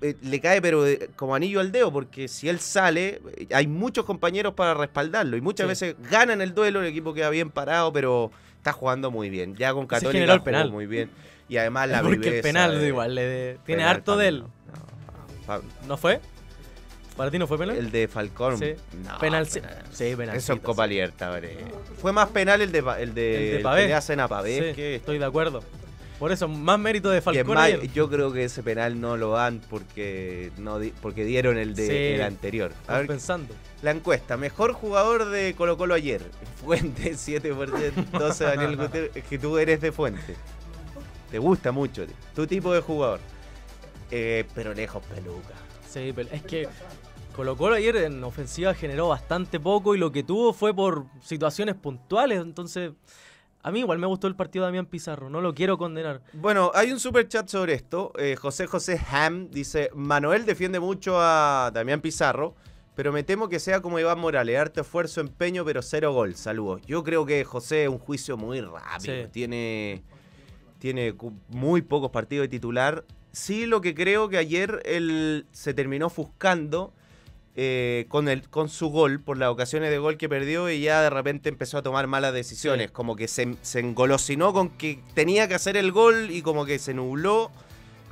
eh, 0.00 0.14
le 0.22 0.40
cae 0.40 0.60
pero 0.62 0.82
de- 0.82 1.10
como 1.16 1.34
anillo 1.34 1.60
al 1.60 1.72
dedo, 1.72 1.92
porque 1.92 2.26
si 2.28 2.48
él 2.48 2.58
sale, 2.60 3.20
hay 3.52 3.66
muchos 3.66 4.04
compañeros 4.04 4.54
para 4.54 4.74
respaldarlo. 4.74 5.36
Y 5.36 5.40
muchas 5.40 5.64
Sí. 5.66 5.68
veces 5.68 5.96
ganan 6.10 6.40
el 6.40 6.54
duelo, 6.54 6.80
el 6.80 6.86
equipo 6.86 7.12
queda 7.14 7.30
bien 7.30 7.50
parado, 7.50 7.92
pero 7.92 8.30
está 8.68 8.78
jugando 8.78 9.10
muy 9.10 9.30
bien. 9.30 9.56
Ya 9.56 9.72
con 9.72 9.86
Católica 9.86 10.12
generó 10.12 10.32
el 10.34 10.38
jugó 10.40 10.44
penal. 10.46 10.70
muy 10.70 10.86
bien. 10.86 11.10
Y 11.48 11.56
además 11.56 11.88
la 11.88 12.02
Porque 12.02 12.36
el 12.36 12.42
penal 12.42 12.78
de- 12.80 12.86
igual 12.88 13.14
le 13.14 13.22
de- 13.24 13.58
tiene 13.64 13.82
penal 13.82 13.96
harto 13.96 14.16
de 14.16 14.28
él. 14.28 14.38
no. 14.40 14.48
No, 14.48 15.46
pa- 15.46 15.60
¿No 15.86 15.96
fue? 15.96 16.20
¿Para 17.16 17.30
ti 17.32 17.38
no 17.38 17.46
fue 17.48 17.58
penal? 17.58 17.76
El 17.76 17.90
de 17.90 18.06
Falcón. 18.06 18.58
Sí. 18.58 18.74
no, 19.04 19.18
penal, 19.18 19.46
sí. 19.48 19.60
penal. 20.16 20.36
Eso 20.36 20.52
en 20.52 20.58
Copa 20.60 20.86
Libertadores. 20.86 21.50
Fue 22.00 22.12
más 22.12 22.28
penal 22.28 22.60
el 22.60 22.70
de, 22.70 22.78
el 22.78 22.84
de, 22.84 23.00
El 23.00 23.14
de 23.14 23.56
el 23.56 23.62
Pavés. 23.62 23.82
que 23.84 23.88
le 23.88 23.94
hacen 23.94 24.20
a 24.20 24.28
Pavés 24.28 24.64
Sí, 24.68 24.74
que 24.74 24.94
estoy 24.96 25.18
de 25.18 25.24
acuerdo. 25.24 25.64
Por 26.18 26.32
eso, 26.32 26.48
más 26.48 26.78
mérito 26.80 27.10
de 27.10 27.20
Falcón 27.20 27.54
más, 27.54 27.70
yo 27.94 28.08
creo 28.10 28.32
que 28.32 28.44
ese 28.44 28.62
penal 28.64 29.00
no 29.00 29.16
lo 29.16 29.30
dan 29.32 29.60
porque 29.70 30.50
no 30.58 30.80
porque 31.00 31.24
dieron 31.24 31.56
el 31.58 31.74
de 31.76 31.86
Sí. 31.86 32.14
el 32.14 32.22
anterior. 32.22 32.72
A 32.88 32.98
ver, 32.98 33.06
pensando. 33.06 33.54
la 33.82 33.92
encuesta, 33.92 34.36
mejor 34.36 34.72
jugador 34.72 35.26
de 35.26 35.54
Colo 35.54 35.76
Colo 35.76 35.94
ayer. 35.94 36.22
Fuente 36.64 37.12
7%, 37.12 37.92
12 38.18 38.44
Daniel 38.44 38.76
Gutiérrez, 38.76 39.16
es 39.16 39.24
que 39.24 39.38
tú 39.38 39.58
eres 39.58 39.80
de 39.80 39.92
Fuente. 39.92 40.34
Te 41.30 41.38
gusta 41.38 41.70
mucho 41.72 42.04
tu 42.34 42.46
tipo 42.46 42.72
de 42.72 42.80
jugador. 42.80 43.20
Eh, 44.10 44.44
pero 44.54 44.74
lejos 44.74 45.02
peluca. 45.04 45.54
Sí, 45.88 46.12
pero 46.16 46.30
es 46.32 46.42
que 46.42 46.66
Colo 47.36 47.56
Colo 47.56 47.76
ayer 47.76 47.94
en 47.96 48.24
ofensiva 48.24 48.74
generó 48.74 49.08
bastante 49.08 49.60
poco 49.60 49.94
y 49.94 49.98
lo 49.98 50.10
que 50.10 50.22
tuvo 50.24 50.52
fue 50.52 50.74
por 50.74 51.04
situaciones 51.22 51.74
puntuales. 51.76 52.40
Entonces, 52.40 52.90
a 53.62 53.70
mí 53.70 53.80
igual 53.80 53.98
me 53.98 54.06
gustó 54.06 54.26
el 54.28 54.36
partido 54.36 54.64
de 54.64 54.68
Damián 54.68 54.86
Pizarro, 54.86 55.28
no 55.28 55.40
lo 55.40 55.54
quiero 55.54 55.78
condenar. 55.78 56.22
Bueno, 56.32 56.70
hay 56.74 56.92
un 56.92 57.00
super 57.00 57.26
chat 57.28 57.48
sobre 57.48 57.74
esto. 57.74 58.12
Eh, 58.18 58.36
José 58.36 58.66
José 58.66 59.00
Ham 59.10 59.50
dice: 59.50 59.90
Manuel 59.94 60.46
defiende 60.46 60.80
mucho 60.80 61.20
a 61.20 61.70
Damián 61.74 62.00
Pizarro, 62.00 62.54
pero 62.94 63.12
me 63.12 63.24
temo 63.24 63.48
que 63.48 63.58
sea 63.58 63.80
como 63.80 63.98
Iván 63.98 64.20
Morales: 64.20 64.58
harto 64.58 64.80
esfuerzo, 64.80 65.20
empeño, 65.20 65.64
pero 65.64 65.82
cero 65.82 66.12
gol. 66.12 66.34
Saludos. 66.34 66.82
Yo 66.86 67.02
creo 67.02 67.26
que 67.26 67.44
José 67.44 67.84
es 67.84 67.88
un 67.88 67.98
juicio 67.98 68.36
muy 68.36 68.60
rápido. 68.60 69.24
Sí. 69.24 69.28
Tiene, 69.32 70.02
tiene 70.78 71.14
muy 71.48 71.82
pocos 71.82 72.10
partidos 72.10 72.44
de 72.44 72.48
titular. 72.48 73.04
Sí, 73.32 73.66
lo 73.66 73.80
que 73.80 73.94
creo 73.94 74.28
que 74.28 74.38
ayer 74.38 74.80
él 74.84 75.46
se 75.50 75.74
terminó 75.74 76.06
ofuscando. 76.06 76.92
Eh, 77.60 78.06
con, 78.06 78.28
el, 78.28 78.48
con 78.48 78.68
su 78.68 78.88
gol, 78.88 79.18
por 79.18 79.36
las 79.36 79.48
ocasiones 79.48 79.90
de 79.90 79.98
gol 79.98 80.16
que 80.16 80.28
perdió, 80.28 80.70
y 80.70 80.80
ya 80.80 81.02
de 81.02 81.10
repente 81.10 81.48
empezó 81.48 81.76
a 81.78 81.82
tomar 81.82 82.06
malas 82.06 82.32
decisiones. 82.32 82.86
Sí. 82.86 82.92
Como 82.92 83.16
que 83.16 83.26
se, 83.26 83.56
se 83.62 83.80
engolosinó 83.80 84.52
con 84.52 84.68
que 84.68 85.00
tenía 85.12 85.48
que 85.48 85.56
hacer 85.56 85.76
el 85.76 85.90
gol 85.90 86.30
y 86.30 86.42
como 86.42 86.64
que 86.64 86.78
se 86.78 86.94
nubló. 86.94 87.50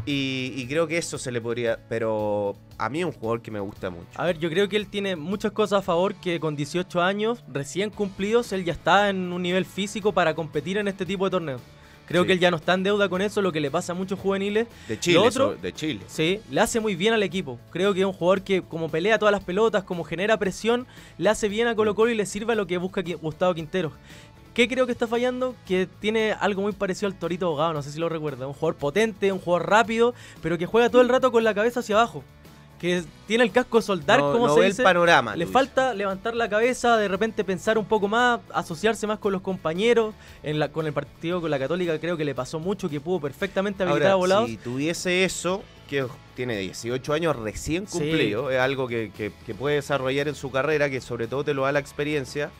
Y, 0.04 0.52
y 0.56 0.66
creo 0.66 0.88
que 0.88 0.98
eso 0.98 1.16
se 1.16 1.30
le 1.30 1.40
podría. 1.40 1.78
Pero 1.88 2.56
a 2.76 2.88
mí 2.88 2.98
es 2.98 3.06
un 3.06 3.12
jugador 3.12 3.40
que 3.40 3.52
me 3.52 3.60
gusta 3.60 3.88
mucho. 3.88 4.08
A 4.16 4.24
ver, 4.24 4.36
yo 4.40 4.50
creo 4.50 4.68
que 4.68 4.76
él 4.76 4.88
tiene 4.88 5.14
muchas 5.14 5.52
cosas 5.52 5.78
a 5.78 5.82
favor 5.82 6.16
que 6.16 6.40
con 6.40 6.56
18 6.56 7.00
años 7.00 7.44
recién 7.46 7.90
cumplidos 7.90 8.50
él 8.52 8.64
ya 8.64 8.72
está 8.72 9.10
en 9.10 9.32
un 9.32 9.42
nivel 9.42 9.64
físico 9.64 10.10
para 10.10 10.34
competir 10.34 10.76
en 10.76 10.88
este 10.88 11.06
tipo 11.06 11.24
de 11.24 11.30
torneos. 11.30 11.62
Creo 12.06 12.22
Sí. 12.22 12.26
que 12.28 12.32
él 12.34 12.38
ya 12.38 12.50
no 12.50 12.56
está 12.56 12.74
en 12.74 12.82
deuda 12.84 13.08
con 13.08 13.20
eso, 13.20 13.42
lo 13.42 13.50
que 13.52 13.60
le 13.60 13.70
pasa 13.70 13.92
a 13.92 13.94
muchos 13.96 14.18
juveniles. 14.18 14.66
De 14.88 14.98
Chile, 14.98 15.18
otro- 15.18 15.56
de 15.56 15.72
Chile. 15.72 16.00
Sí, 16.06 16.40
le 16.50 16.60
hace 16.60 16.80
muy 16.80 16.94
bien 16.94 17.12
al 17.14 17.22
equipo. 17.22 17.58
Creo 17.70 17.92
que 17.94 18.00
es 18.00 18.06
un 18.06 18.12
jugador 18.12 18.42
que 18.42 18.62
como 18.62 18.88
pelea 18.88 19.18
todas 19.18 19.32
las 19.32 19.42
pelotas, 19.42 19.84
como 19.84 20.04
genera 20.04 20.38
presión, 20.38 20.86
le 21.18 21.28
hace 21.28 21.48
bien 21.48 21.66
a 21.68 21.74
Colo 21.74 21.94
Colo 21.94 22.12
y 22.12 22.14
le 22.14 22.26
sirve 22.26 22.52
a 22.52 22.56
lo 22.56 22.66
que 22.66 22.78
busca 22.78 23.02
Gustavo 23.20 23.54
Quintero. 23.54 23.92
¿Qué 24.54 24.68
creo 24.68 24.86
que 24.86 24.92
está 24.92 25.06
fallando? 25.06 25.54
Que 25.66 25.86
tiene 26.00 26.32
algo 26.32 26.62
muy 26.62 26.72
parecido 26.72 27.08
al 27.08 27.14
Torito 27.18 27.46
Abogado, 27.46 27.74
no 27.74 27.82
sé 27.82 27.90
si 27.92 27.98
lo 27.98 28.08
recuerda. 28.08 28.46
Un 28.46 28.54
jugador 28.54 28.76
potente, 28.76 29.30
un 29.30 29.38
jugador 29.38 29.68
rápido, 29.68 30.14
pero 30.42 30.56
que 30.56 30.64
juega 30.64 30.88
todo 30.88 31.02
el 31.02 31.08
rato 31.10 31.30
con 31.30 31.44
la 31.44 31.52
cabeza 31.54 31.80
hacia 31.80 31.96
abajo. 31.96 32.24
Que 32.80 33.02
tiene 33.26 33.42
el 33.44 33.52
casco 33.52 33.80
soldar, 33.80 34.20
no, 34.20 34.32
como 34.32 34.46
no 34.48 34.54
se 34.54 34.60
ve 34.60 34.66
dice. 34.66 34.82
el 34.82 34.84
panorama. 34.84 35.34
Le 35.34 35.46
falta 35.46 35.94
levantar 35.94 36.34
la 36.36 36.48
cabeza, 36.48 36.96
de 36.98 37.08
repente 37.08 37.42
pensar 37.42 37.78
un 37.78 37.86
poco 37.86 38.06
más, 38.06 38.40
asociarse 38.52 39.06
más 39.06 39.18
con 39.18 39.32
los 39.32 39.40
compañeros. 39.40 40.14
En 40.42 40.58
la, 40.58 40.68
con 40.70 40.86
el 40.86 40.92
partido 40.92 41.40
con 41.40 41.50
la 41.50 41.58
Católica 41.58 41.98
creo 41.98 42.16
que 42.18 42.24
le 42.24 42.34
pasó 42.34 42.60
mucho, 42.60 42.88
que 42.90 43.00
pudo 43.00 43.20
perfectamente 43.20 43.82
habilitar 43.82 44.12
a 44.12 44.14
volados. 44.16 44.48
si 44.50 44.58
tuviese 44.58 45.24
eso, 45.24 45.62
que 45.88 46.06
tiene 46.34 46.58
18 46.58 47.12
años 47.14 47.34
recién 47.36 47.86
Sí. 47.86 47.98
cumplido, 47.98 48.50
es 48.50 48.58
algo 48.58 48.86
que, 48.88 49.10
que- 49.16 49.32
que 49.46 49.54
puede 49.54 49.76
desarrollar 49.76 50.28
en 50.28 50.34
su 50.34 50.50
carrera, 50.50 50.90
que 50.90 51.00
sobre 51.00 51.26
todo 51.28 51.44
te 51.44 51.54
lo 51.54 51.62
da 51.62 51.72
la 51.72 51.78
experiencia. 51.78 52.50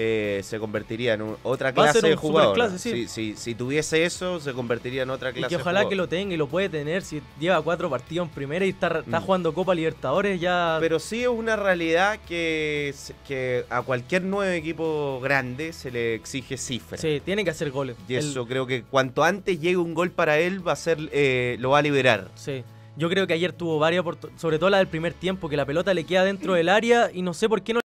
Eh, 0.00 0.42
se 0.44 0.60
convertiría 0.60 1.14
en 1.14 1.22
un- 1.22 1.36
otra 1.42 1.72
Va 1.72 1.88
a 1.88 1.90
clase 1.92 2.06
de 2.06 2.14
jugador. 2.14 2.78
sí. 2.78 2.90
Si, 2.92 3.08
si- 3.08 3.36
si 3.36 3.54
tuviese 3.56 4.04
eso, 4.04 4.38
se 4.38 4.52
convertiría 4.52 5.02
en 5.02 5.10
otra 5.10 5.30
Y 5.30 5.32
clase 5.32 5.48
que 5.48 5.56
de 5.56 5.60
ojalá 5.62 5.88
que 5.88 5.96
lo 5.96 6.08
tenga 6.08 6.34
y 6.34 6.36
lo 6.36 6.46
puede 6.46 6.68
tener. 6.68 7.02
Si 7.02 7.20
lleva 7.40 7.60
cuatro 7.62 7.90
partidos 7.90 8.28
en 8.28 8.34
primera 8.34 8.64
y 8.64 8.68
está, 8.68 9.00
está 9.00 9.18
Mm. 9.18 9.24
jugando 9.24 9.52
Copa 9.54 9.74
Libertadores, 9.74 10.40
ya. 10.40 10.76
Pero 10.78 11.00
sí 11.00 11.22
es 11.22 11.28
una 11.28 11.56
realidad 11.56 12.20
que, 12.28 12.94
que 13.26 13.64
a 13.70 13.82
cualquier 13.82 14.22
nuevo 14.22 14.52
equipo 14.52 15.18
grande 15.20 15.72
se 15.72 15.90
le 15.90 16.14
exige 16.14 16.56
cifras. 16.56 17.00
sí, 17.00 17.20
tiene 17.24 17.42
que 17.42 17.50
hacer 17.50 17.72
goles. 17.72 17.96
Y 18.08 18.14
eso 18.14 18.46
creo 18.46 18.66
que 18.68 18.84
cuanto 18.84 19.24
antes 19.24 19.60
llegue 19.60 19.78
un 19.78 19.94
gol 19.94 20.12
para 20.12 20.38
él 20.38 20.66
va 20.66 20.72
a 20.72 20.76
ser 20.76 20.98
eh, 21.10 21.56
lo 21.58 21.70
va 21.70 21.78
a 21.78 21.82
liberar. 21.82 22.28
sí. 22.36 22.62
Yo 22.96 23.08
creo 23.08 23.28
que 23.28 23.32
ayer 23.32 23.52
tuvo 23.52 23.78
varias, 23.78 24.04
sobre 24.36 24.58
todo 24.58 24.70
la 24.70 24.78
del 24.78 24.88
primer 24.88 25.12
tiempo, 25.12 25.48
que 25.48 25.56
la 25.56 25.64
pelota 25.64 25.94
le 25.94 26.02
queda 26.02 26.24
dentro 26.24 26.54
del 26.54 26.68
área 26.68 27.10
y 27.14 27.22
no 27.22 27.32
sé 27.32 27.48
por 27.48 27.62
qué 27.62 27.72
no 27.72 27.80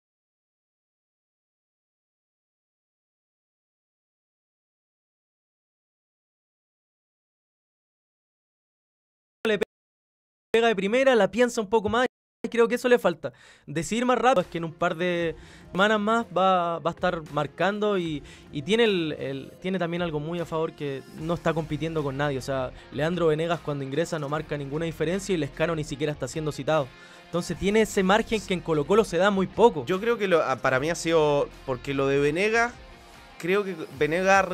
pega 10.51 10.67
de 10.67 10.75
primera, 10.75 11.15
la 11.15 11.31
piensa 11.31 11.61
un 11.61 11.69
poco 11.69 11.89
más 11.89 12.07
creo 12.51 12.67
que 12.67 12.77
eso 12.77 12.89
le 12.89 12.99
falta. 12.99 13.33
Decidir 13.67 14.07
más 14.07 14.19
rápido 14.19 14.41
es 14.41 14.47
que 14.47 14.59
en 14.59 14.65
un 14.65 14.73
par 14.73 14.97
de 14.97 15.37
semanas 15.71 16.01
más 16.01 16.27
va, 16.37 16.77
a 16.77 16.91
estar 16.91 17.23
marcando 17.33 17.99
y, 17.99 18.23
tiene, 18.65 19.79
también 19.79 20.03
algo 20.03 20.21
muy 20.21 20.41
a 20.41 20.47
favor 20.47 20.73
que 20.73 21.03
no 21.21 21.35
está 21.35 21.53
compitiendo 21.53 22.03
con 22.03 22.17
nadie. 22.17 22.39
O 22.39 22.43
sea, 22.43 22.73
Leandro 22.93 23.27
Venegas 23.27 23.61
cuando 23.61 23.85
ingresa 23.85 24.19
no 24.19 24.29
marca 24.29 24.57
ninguna 24.57 24.87
diferencia 24.87 25.35
y 25.35 25.39
Lescano 25.39 25.77
ni 25.77 25.85
siquiera 25.85 26.13
está 26.13 26.27
siendo 26.27 26.51
citado. 26.51 26.89
Entonces 27.27 27.57
tiene 27.59 27.83
ese 27.83 28.03
margen 28.03 28.41
que 28.41 28.55
en 28.55 28.61
Colo 28.61 28.87
Colo 28.87 29.05
se 29.05 29.19
da 29.19 29.31
muy 29.31 29.47
poco. 29.47 29.85
Yo 29.85 30.01
creo 30.01 30.19
que 30.19 30.29
ah, 30.35 30.57
para 30.61 30.81
mí 30.81 30.91
ha 30.91 30.97
sido 30.97 31.49
porque 31.67 31.95
lo 31.95 32.09
de 32.09 32.19
Venegas 32.19 32.73
creo 33.41 33.65
que 33.65 33.75
Venegas 33.99 34.47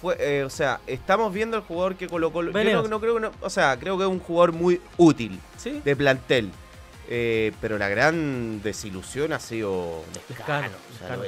fue, 0.00 0.16
eh, 0.18 0.44
o 0.44 0.50
sea, 0.50 0.80
estamos 0.86 1.32
viendo 1.32 1.56
el 1.56 1.62
jugador 1.62 1.96
que 1.96 2.08
Colo 2.08 2.32
Colo. 2.32 2.50
Yo 2.50 2.88
no, 2.88 3.00
creo 3.00 3.20
que 3.20 3.30
o 3.40 3.50
sea, 3.50 3.78
creo 3.78 3.98
que 3.98 4.04
es 4.04 4.10
un 4.10 4.18
jugador 4.18 4.52
muy 4.52 4.80
útil 4.96 5.38
de 5.84 5.96
plantel. 5.96 6.50
Eh, 7.12 7.50
pero 7.60 7.76
la 7.76 7.88
gran 7.88 8.62
desilusión 8.62 9.32
ha 9.32 9.40
sido 9.40 10.04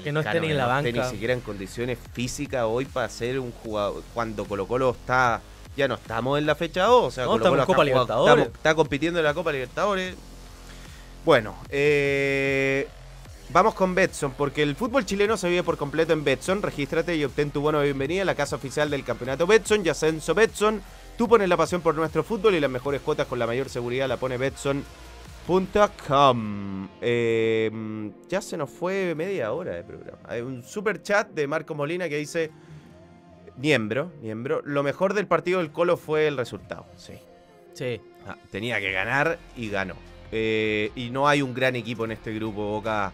que 0.05 0.13
no 0.13 0.21
esté 0.21 0.41
ni 0.41 0.53
en 0.53 0.57
la 0.57 0.67
banca. 0.67 0.91
ni 0.93 1.11
siquiera 1.11 1.35
en 1.35 1.41
condiciones 1.41 1.99
físicas 2.13 2.65
hoy 2.67 2.85
para 2.85 3.09
ser 3.09 3.41
un 3.41 3.51
jugador. 3.51 4.03
Cuando 4.15 4.45
Colo 4.45 4.67
Colo 4.67 4.91
está. 4.91 5.41
Ya 5.75 5.89
no 5.89 5.95
estamos 5.95 6.39
en 6.39 6.45
la 6.47 6.55
fecha 6.55 6.85
2. 6.85 7.05
O 7.05 7.11
sea, 7.11 7.25
Colo 7.27 7.45
-Colo 7.45 7.67
Copa 7.67 7.85
Libertadores. 7.85 8.47
está 8.47 8.75
compitiendo 8.75 9.19
en 9.19 9.25
la 9.25 9.35
Copa 9.35 9.53
Libertadores. 9.53 10.15
Bueno, 11.25 11.57
eh, 11.69 12.89
vamos 13.53 13.75
con 13.75 13.95
Betson, 13.95 14.33
porque 14.33 14.63
el 14.63 14.75
fútbol 14.75 15.05
chileno 15.05 15.37
se 15.37 15.49
vive 15.49 15.63
por 15.63 15.77
completo 15.77 16.13
en 16.13 16.25
Betson. 16.25 16.63
Regístrate 16.63 17.17
y 17.17 17.25
obtén 17.25 17.51
tu 17.51 17.61
bono 17.61 17.79
de 17.79 17.87
bienvenida 17.87 18.23
a 18.23 18.25
la 18.25 18.35
casa 18.35 18.57
oficial 18.57 18.91
del 18.91 19.05
campeonato 19.05 19.47
Betson, 19.47 19.85
Yacenso 19.85 20.35
Betson. 20.35 20.83
Tú 21.17 21.29
pones 21.29 21.49
la 21.49 21.57
pasión 21.57 21.83
por 21.83 21.95
nuestro 21.95 22.25
fútbol 22.25 22.55
y 22.55 22.61
las 22.61 22.71
mejores 22.71 23.03
cuotas 23.03 23.27
con 23.27 23.39
la 23.39 23.47
mayor 23.47 23.69
seguridad 23.69 24.09
la 24.09 24.17
pone 24.17 24.39
Betson 24.39 24.83
Com. 26.07 26.89
Em, 27.01 28.13
ya 28.29 28.41
se 28.41 28.57
nos 28.57 28.71
fue 28.71 29.15
media 29.15 29.53
hora 29.53 29.73
de 29.73 29.83
programa. 29.83 30.19
Hay 30.25 30.41
un 30.41 30.63
super 30.63 31.03
chat 31.03 31.29
de 31.31 31.47
Marco 31.47 31.75
Molina 31.75 32.09
que 32.09 32.17
dice: 32.17 32.51
Miembro, 33.57 34.13
miembro. 34.23 34.63
Lo 34.65 34.83
mejor 34.83 35.15
del 35.15 35.27
partido 35.27 35.59
del 35.59 35.73
Colo 35.73 35.97
fue 35.97 36.29
el 36.29 36.37
resultado. 36.37 36.87
Sí. 36.97 37.15
Sí. 37.75 38.01
Ah, 38.27 38.37
tenía 38.51 38.81
que 38.81 38.93
ganar 38.93 39.39
y 39.57 39.69
ganó. 39.69 39.95
Eh, 40.31 40.93
y 40.95 41.11
no 41.11 41.29
hay 41.29 41.43
un 41.43 41.53
gran 41.53 41.75
equipo 41.77 42.05
en 42.05 42.13
este 42.13 42.33
grupo. 42.33 42.63
Boca 42.63 43.13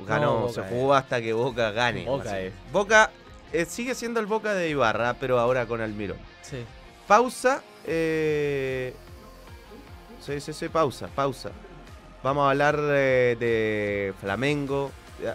ganó, 0.00 0.48
se 0.48 0.62
jugó 0.62 0.94
hasta 0.94 1.20
que 1.20 1.32
Boca 1.32 1.70
gane. 1.70 2.06
Boca, 2.72 3.10
eh, 3.52 3.64
sigue 3.64 3.94
siendo 3.94 4.20
el 4.20 4.26
Boca 4.26 4.54
de 4.54 4.68
Ibarra, 4.68 5.14
pero 5.14 5.38
ahora 5.38 5.66
con 5.66 5.80
Almirón. 5.80 6.18
Sí. 6.42 6.64
Pausa. 7.06 7.62
Eh, 7.86 8.94
Sí, 10.24 10.40
sí, 10.40 10.54
sí, 10.54 10.68
pausa, 10.70 11.06
pausa. 11.08 11.50
Vamos 12.22 12.46
a 12.46 12.50
hablar 12.50 12.80
de, 12.80 14.14
Flamengo. 14.22 14.90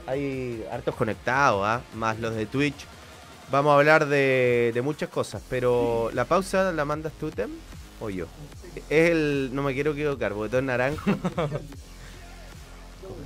Hay 0.08 0.66
hartos 0.72 0.96
conectados, 0.96 1.62
¿ah? 1.64 1.82
más 1.94 2.20
los 2.20 2.34
de 2.34 2.48
Twitch. 2.48 2.88
Vamos 3.52 3.72
a 3.72 3.76
hablar 3.76 4.08
de, 4.08 4.80
muchas 4.84 5.10
cosas, 5.10 5.44
pero 5.48 6.10
la 6.14 6.26
pausa 6.26 6.72
la 6.72 6.86
mandas 6.86 7.14
tú, 7.20 7.30
Tem, 7.30 7.52
o 8.00 8.10
yo. 8.10 8.26
Es 8.90 9.12
el, 9.12 9.52
no 9.54 9.62
me 9.62 9.76
quiero 9.76 9.92
equivocar, 9.92 10.34
botón 10.34 10.66
naranjo. 10.66 11.12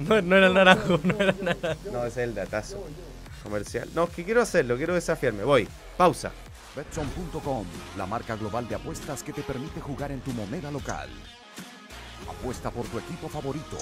no, 0.03 0.21
no 0.21 0.35
era 0.35 0.47
el 0.47 0.53
naranjo, 0.53 0.99
no 1.03 1.15
era 1.19 1.35
naranjo. 1.41 1.91
No, 1.91 2.05
es 2.05 2.17
el 2.17 2.33
datazo 2.35 2.83
comercial. 3.43 3.89
No, 3.93 4.05
es 4.05 4.09
que 4.11 4.23
quiero 4.23 4.41
hacerlo, 4.41 4.77
quiero 4.77 4.93
desafiarme. 4.93 5.43
Voy, 5.43 5.67
pausa. 5.97 6.31
Betson.com, 6.75 7.65
la 7.97 8.05
marca 8.07 8.35
global 8.35 8.67
de 8.67 8.75
apuestas 8.75 9.21
que 9.21 9.31
te 9.31 9.43
permite 9.43 9.79
jugar 9.79 10.11
en 10.11 10.21
tu 10.21 10.31
moneda 10.31 10.71
local. 10.71 11.09
Apuesta 12.27 12.71
por 12.71 12.85
tu 12.87 12.97
equipo 12.97 13.29
favorito 13.29 13.77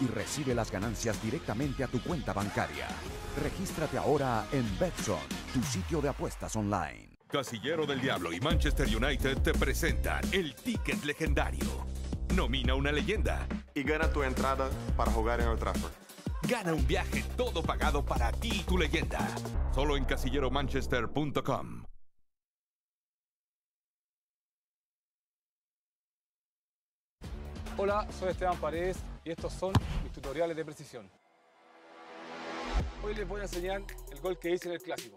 y 0.00 0.06
recibe 0.06 0.54
las 0.54 0.70
ganancias 0.70 1.20
directamente 1.22 1.82
a 1.82 1.88
tu 1.88 2.00
cuenta 2.02 2.32
bancaria. 2.32 2.86
Regístrate 3.42 3.98
ahora 3.98 4.46
en 4.52 4.78
Betson, 4.78 5.18
tu 5.52 5.62
sitio 5.62 6.00
de 6.00 6.10
apuestas 6.10 6.54
online. 6.54 7.08
Casillero 7.28 7.86
del 7.86 8.00
Diablo 8.00 8.32
y 8.32 8.40
Manchester 8.40 8.86
United 8.86 9.38
te 9.38 9.52
presentan 9.52 10.22
el 10.32 10.54
ticket 10.54 11.04
legendario. 11.04 11.86
Nomina 12.36 12.74
una 12.74 12.92
leyenda 12.92 13.48
y 13.74 13.82
gana 13.82 14.12
tu 14.12 14.22
entrada 14.22 14.68
para 14.94 15.10
jugar 15.10 15.40
en 15.40 15.48
el 15.48 15.58
Trafford. 15.58 15.90
Gana 16.46 16.74
un 16.74 16.86
viaje 16.86 17.24
todo 17.34 17.62
pagado 17.62 18.04
para 18.04 18.30
ti 18.30 18.50
y 18.52 18.62
tu 18.62 18.76
leyenda. 18.76 19.26
Solo 19.74 19.96
en 19.96 20.04
casilleromanchester.com. 20.04 21.84
Hola, 27.78 28.06
soy 28.12 28.28
Esteban 28.28 28.58
Paredes 28.58 28.98
y 29.24 29.30
estos 29.30 29.54
son 29.54 29.72
mis 30.02 30.12
tutoriales 30.12 30.54
de 30.58 30.64
precisión. 30.64 31.10
Hoy 33.02 33.14
les 33.14 33.26
voy 33.26 33.40
a 33.40 33.44
enseñar 33.44 33.82
el 34.12 34.20
gol 34.20 34.38
que 34.38 34.50
hice 34.50 34.68
en 34.68 34.74
el 34.74 34.82
Clásico. 34.82 35.16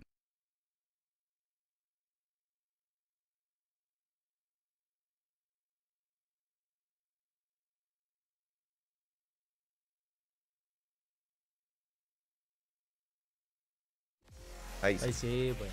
Ahí 14.81 14.97
sí, 14.97 15.05
Ahí 15.05 15.13
sí 15.13 15.55
pues. 15.57 15.71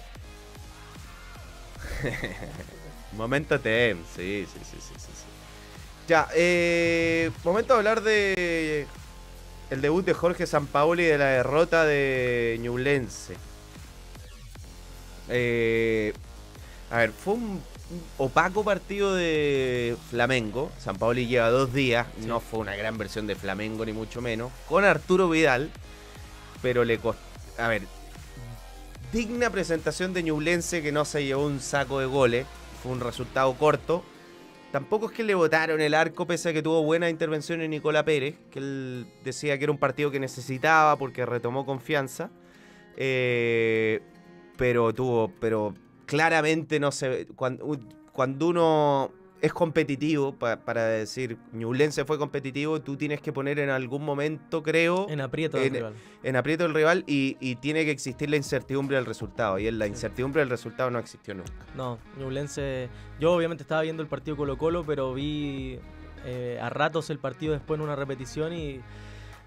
Momento 3.13 3.59
TEM, 3.59 3.99
sí, 4.15 4.47
sí, 4.53 4.61
sí, 4.63 4.77
sí, 4.81 4.95
sí. 4.97 5.09
Ya, 6.07 6.29
eh, 6.35 7.31
momento 7.45 7.75
de 7.75 7.79
hablar 7.79 8.03
de 8.03 8.87
el 9.71 9.81
debut 9.83 10.05
de 10.05 10.15
Jorge 10.15 10.47
Sampaoli 10.47 11.03
y 11.03 11.07
de 11.07 11.19
la 11.19 11.27
derrota 11.27 11.85
de 11.85 12.59
Ñublense. 12.61 13.37
Eh, 15.29 16.15
a 16.91 16.99
ver, 16.99 17.13
fue 17.13 17.35
un 17.35 17.63
opaco 18.17 18.65
partido 18.65 19.15
de 19.15 19.97
Flamengo. 20.11 20.71
Sampaoli 20.79 21.27
lleva 21.27 21.51
dos 21.51 21.75
días, 21.75 22.07
no 22.27 22.41
fue 22.41 22.61
una 22.61 22.77
gran 22.77 22.97
versión 22.97 23.27
de 23.27 23.35
Flamengo 23.35 23.85
ni 23.85 23.93
mucho 23.93 24.23
menos. 24.23 24.51
Con 24.69 24.85
Arturo 24.85 25.29
Vidal, 25.29 25.71
pero 26.63 26.85
le 26.85 26.99
costó... 26.99 27.21
A 27.59 27.69
ver, 27.69 27.83
digna 29.13 29.51
presentación 29.51 30.13
de 30.13 30.23
Ñublense 30.23 30.83
que 30.83 30.93
no 30.93 31.05
se 31.05 31.25
llevó 31.25 31.47
un 31.47 31.61
saco 31.61 32.01
de 32.01 32.07
goles 32.07 32.47
fue 32.83 32.93
un 32.93 33.01
resultado 33.01 33.53
corto. 33.55 34.05
Tampoco 34.73 35.07
es 35.07 35.13
que 35.13 35.25
le 35.25 35.35
votaron 35.35 35.81
el 35.81 35.95
arco, 35.95 36.27
pese 36.27 36.51
a 36.51 36.53
que 36.53 36.63
tuvo 36.63 36.83
buena 36.83 37.09
intervención 37.09 37.63
en 37.63 37.71
Nicola 37.71 38.05
Pérez, 38.05 38.37
que 38.51 38.59
él 38.59 39.07
decía 39.25 39.57
que 39.57 39.65
era 39.65 39.73
un 39.73 39.79
partido 39.79 40.11
que 40.11 40.21
necesitaba 40.21 40.97
porque 40.97 41.25
retomó 41.25 41.65
confianza. 41.65 42.31
Eh, 42.97 44.03
pero 44.59 44.93
tuvo, 44.93 45.33
pero 45.41 45.75
claramente 46.05 46.79
no 46.81 46.93
se. 46.93 47.27
Cuando, 47.35 47.79
cuando 48.13 48.49
uno 48.49 49.13
es 49.41 49.53
competitivo, 49.53 50.35
pa- 50.35 50.57
para 50.57 50.85
decir, 50.87 51.37
Ñublense 51.53 52.05
fue 52.05 52.19
competitivo, 52.19 52.81
tú 52.81 52.97
tienes 52.97 53.21
que 53.21 53.33
poner 53.33 53.59
en 53.59 53.71
algún 53.71 54.05
momento, 54.05 54.63
creo, 54.63 55.07
En 55.09 55.21
aprieto 55.21 55.59
del 55.59 55.73
rival. 55.73 55.95
en 56.23 56.37
aprieto 56.37 56.65
el 56.65 56.75
rival 56.75 57.05
y, 57.07 57.37
y 57.41 57.57
tiene 57.57 57.85
que 57.85 57.91
existir 57.93 58.29
la 58.31 58.37
incertidumbre 58.37 58.97
del 58.97 59.07
resultado. 59.07 59.59
Y 59.59 59.69
en 59.69 59.79
la 59.79 59.87
incertidumbre 59.87 60.41
del 60.41 60.51
resultado 60.51 60.91
no 60.91 60.99
existió 60.99 61.35
nunca. 61.35 61.53
No, 61.77 61.99
Ñublense. 62.19 62.89
Yo 63.21 63.33
obviamente 63.33 63.63
estaba 63.63 63.83
viendo 63.83 64.03
el 64.03 64.09
partido 64.09 64.37
Colo-Colo, 64.37 64.85
pero 64.85 65.15
vi 65.15 65.79
eh, 66.25 66.59
a 66.61 66.69
ratos 66.69 67.11
el 67.11 67.19
partido 67.19 67.53
después 67.53 67.79
en 67.79 67.85
una 67.85 67.95
repetición 67.95 68.53
y 68.53 68.81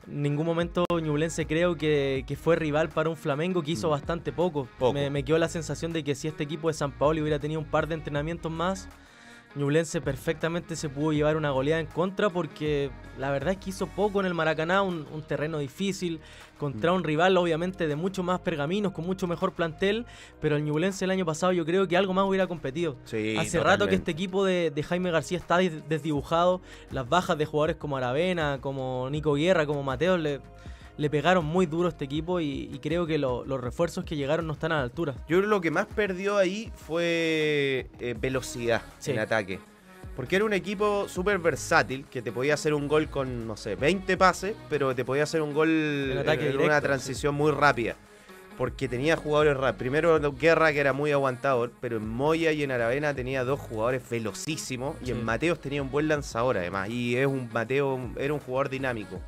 ningún 0.07 0.45
momento 0.45 0.85
Ñublense 0.89 1.45
creo 1.45 1.75
que, 1.75 2.23
que 2.27 2.35
fue 2.35 2.55
rival 2.55 2.89
para 2.89 3.09
un 3.09 3.17
Flamengo 3.17 3.61
que 3.61 3.71
hizo 3.71 3.87
Mm. 3.87 3.91
bastante 3.91 4.31
poco. 4.31 4.67
Poco. 4.79 4.93
Me, 4.93 5.09
me 5.09 5.23
quedó 5.23 5.37
la 5.37 5.49
sensación 5.49 5.93
de 5.93 6.03
que 6.03 6.15
si 6.15 6.27
este 6.27 6.43
equipo 6.43 6.69
de 6.69 6.73
San 6.73 6.91
Paolo 6.91 7.21
hubiera 7.21 7.39
tenido 7.39 7.59
un 7.59 7.67
par 7.67 7.87
de 7.87 7.95
entrenamientos 7.95 8.51
más, 8.51 8.89
Ñublense 9.55 9.99
perfectamente 9.99 10.75
se 10.77 10.87
pudo 10.87 11.11
llevar 11.11 11.35
una 11.35 11.51
goleada 11.51 11.81
en 11.81 11.87
contra 11.87 12.29
porque 12.29 12.89
la 13.19 13.31
verdad 13.31 13.51
es 13.53 13.57
que 13.57 13.71
hizo 13.71 13.85
poco 13.87 14.21
en 14.21 14.25
el 14.25 14.33
Maracaná, 14.33 14.81
un, 14.81 15.05
un 15.13 15.21
terreno 15.23 15.57
difícil, 15.59 16.21
contra 16.57 16.93
un 16.93 17.03
rival 17.03 17.35
obviamente 17.35 17.87
de 17.87 17.95
mucho 17.97 18.23
más 18.23 18.39
pergaminos, 18.39 18.93
con 18.93 19.05
mucho 19.05 19.27
mejor 19.27 19.51
plantel, 19.53 20.05
pero 20.39 20.55
el 20.55 20.63
Ñublense 20.63 21.03
el 21.03 21.11
año 21.11 21.25
pasado 21.25 21.51
yo 21.51 21.65
creo 21.65 21.87
que 21.87 21.97
algo 21.97 22.13
más 22.13 22.25
hubiera 22.25 22.47
competido. 22.47 22.95
Sí, 23.03 23.35
Hace 23.37 23.59
rato 23.59 23.87
que 23.87 23.95
este 23.95 24.11
equipo 24.11 24.45
de, 24.45 24.71
de 24.71 24.83
Jaime 24.83 25.11
García 25.11 25.37
está 25.37 25.57
des- 25.57 25.87
desdibujado. 25.89 26.61
Las 26.91 27.09
bajas 27.09 27.37
de 27.37 27.45
jugadores 27.45 27.75
como 27.75 27.97
Aravena, 27.97 28.59
como 28.61 29.09
Nico 29.11 29.33
Guerra, 29.33 29.65
como 29.65 29.83
Mateo 29.83 30.17
le, 30.17 30.39
le 31.01 31.09
pegaron 31.09 31.43
muy 31.45 31.65
duro 31.65 31.87
a 31.87 31.89
este 31.89 32.05
equipo 32.05 32.39
y, 32.39 32.69
y 32.71 32.79
creo 32.79 33.07
que 33.07 33.17
lo- 33.17 33.43
los 33.45 33.59
refuerzos 33.59 34.05
que 34.05 34.15
llegaron 34.15 34.45
no 34.45 34.53
están 34.53 34.71
a 34.71 34.75
la 34.77 34.83
altura. 34.83 35.13
Yo 35.27 35.37
creo 35.37 35.41
que 35.41 35.47
lo 35.47 35.61
que 35.61 35.71
más 35.71 35.87
perdió 35.87 36.37
ahí 36.37 36.71
fue 36.75 37.87
eh, 37.99 38.15
velocidad 38.19 38.81
Sí. 38.99 39.11
en 39.11 39.19
ataque. 39.19 39.59
Porque 40.15 40.35
era 40.35 40.45
un 40.45 40.53
equipo 40.53 41.07
súper 41.07 41.39
versátil 41.39 42.05
que 42.05 42.21
te 42.21 42.31
podía 42.31 42.53
hacer 42.53 42.73
un 42.73 42.87
gol 42.87 43.09
con, 43.09 43.47
no 43.47 43.57
sé, 43.57 43.75
20 43.75 44.15
pases, 44.17 44.55
pero 44.69 44.93
te 44.93 45.03
podía 45.05 45.23
hacer 45.23 45.41
un 45.41 45.53
gol 45.53 45.69
en, 46.11 46.17
ataque 46.19 46.41
en 46.45 46.51
directo, 46.51 46.65
una 46.65 46.77
sí. 46.79 46.83
transición 46.83 47.33
muy 47.33 47.51
rápida. 47.51 47.95
Porque 48.57 48.87
tenía 48.87 49.15
jugadores 49.15 49.55
rápidos. 49.55 49.77
Primero 49.79 50.31
Guerra, 50.33 50.71
que 50.71 50.79
era 50.81 50.93
muy 50.93 51.11
aguantador, 51.11 51.71
pero 51.81 51.97
en 51.97 52.07
Moya 52.07 52.51
y 52.51 52.61
en 52.61 52.71
Aravena 52.71 53.13
tenía 53.15 53.43
dos 53.43 53.59
jugadores 53.59 54.07
velocísimos. 54.07 54.97
Y 55.01 55.05
Sí. 55.05 55.11
en 55.13 55.23
Mateos 55.23 55.59
tenía 55.59 55.81
un 55.81 55.89
buen 55.89 56.07
lanzador, 56.09 56.57
además. 56.57 56.89
Y 56.89 57.15
es 57.15 57.25
un 57.25 57.49
Mateo, 57.51 57.99
era 58.19 58.33
un 58.33 58.39
jugador 58.39 58.69
dinámico. 58.69 59.19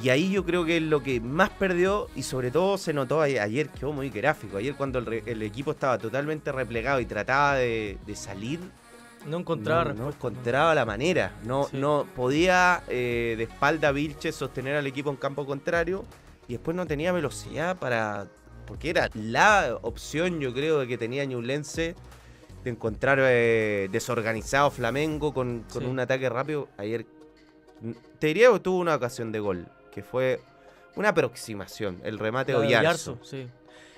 Y 0.00 0.08
ahí 0.08 0.30
yo 0.32 0.44
creo 0.44 0.64
que 0.64 0.78
es 0.78 0.82
lo 0.82 1.02
que 1.02 1.20
más 1.20 1.50
perdió 1.50 2.08
y 2.16 2.22
sobre 2.22 2.50
todo 2.50 2.78
se 2.78 2.94
notó 2.94 3.20
ayer, 3.20 3.68
quedó 3.68 3.92
muy 3.92 4.08
gráfico. 4.08 4.56
Ayer 4.56 4.74
cuando 4.74 4.98
el, 5.00 5.42
equipo 5.42 5.72
estaba 5.72 5.98
totalmente 5.98 6.50
replegado 6.50 6.98
y 7.00 7.04
trataba 7.06 7.56
de, 7.56 7.98
de 8.06 8.16
salir, 8.16 8.58
No 9.26 9.36
encontraba 9.36 9.84
no, 9.84 9.88
no 9.90 9.94
respuesta, 10.06 10.22
¿no? 10.22 10.30
encontraba 10.30 10.74
la 10.74 10.86
manera. 10.86 11.32
No, 11.44 11.64
Sí. 11.64 11.76
no 11.76 12.06
podía 12.16 12.82
eh, 12.88 13.34
de 13.36 13.44
espalda 13.44 13.88
a 13.88 13.92
Vilches 13.92 14.34
sostener 14.34 14.76
al 14.76 14.86
equipo 14.86 15.10
en 15.10 15.16
campo 15.16 15.44
contrario 15.44 16.04
y 16.48 16.52
después 16.54 16.74
no 16.76 16.86
tenía 16.86 17.12
velocidad 17.12 17.76
para... 17.76 18.26
Porque 18.66 18.88
era 18.90 19.10
la 19.14 19.76
opción, 19.82 20.40
yo 20.40 20.54
creo, 20.54 20.78
de 20.78 20.86
que 20.88 20.96
tenía 20.96 21.24
Ñublense 21.26 21.94
de 22.64 22.70
encontrar 22.70 23.18
eh, 23.20 23.88
desorganizado 23.92 24.70
Flamengo 24.70 25.34
con, 25.34 25.64
con 25.70 25.82
Sí. 25.82 25.88
un 25.88 26.00
ataque 26.00 26.28
rápido. 26.30 26.68
Ayer, 26.78 27.04
te 28.18 28.28
diría 28.28 28.50
que 28.52 28.60
tuvo 28.60 28.78
una 28.78 28.94
ocasión 28.94 29.32
de 29.32 29.40
gol, 29.40 29.66
que 29.92 30.02
fue 30.02 30.40
una 30.96 31.10
aproximación, 31.10 32.00
el 32.04 32.18
remate 32.18 32.52
de 32.52 32.58
Oyarzo. 32.58 33.12
Oyarzo, 33.12 33.18
sí. 33.24 33.46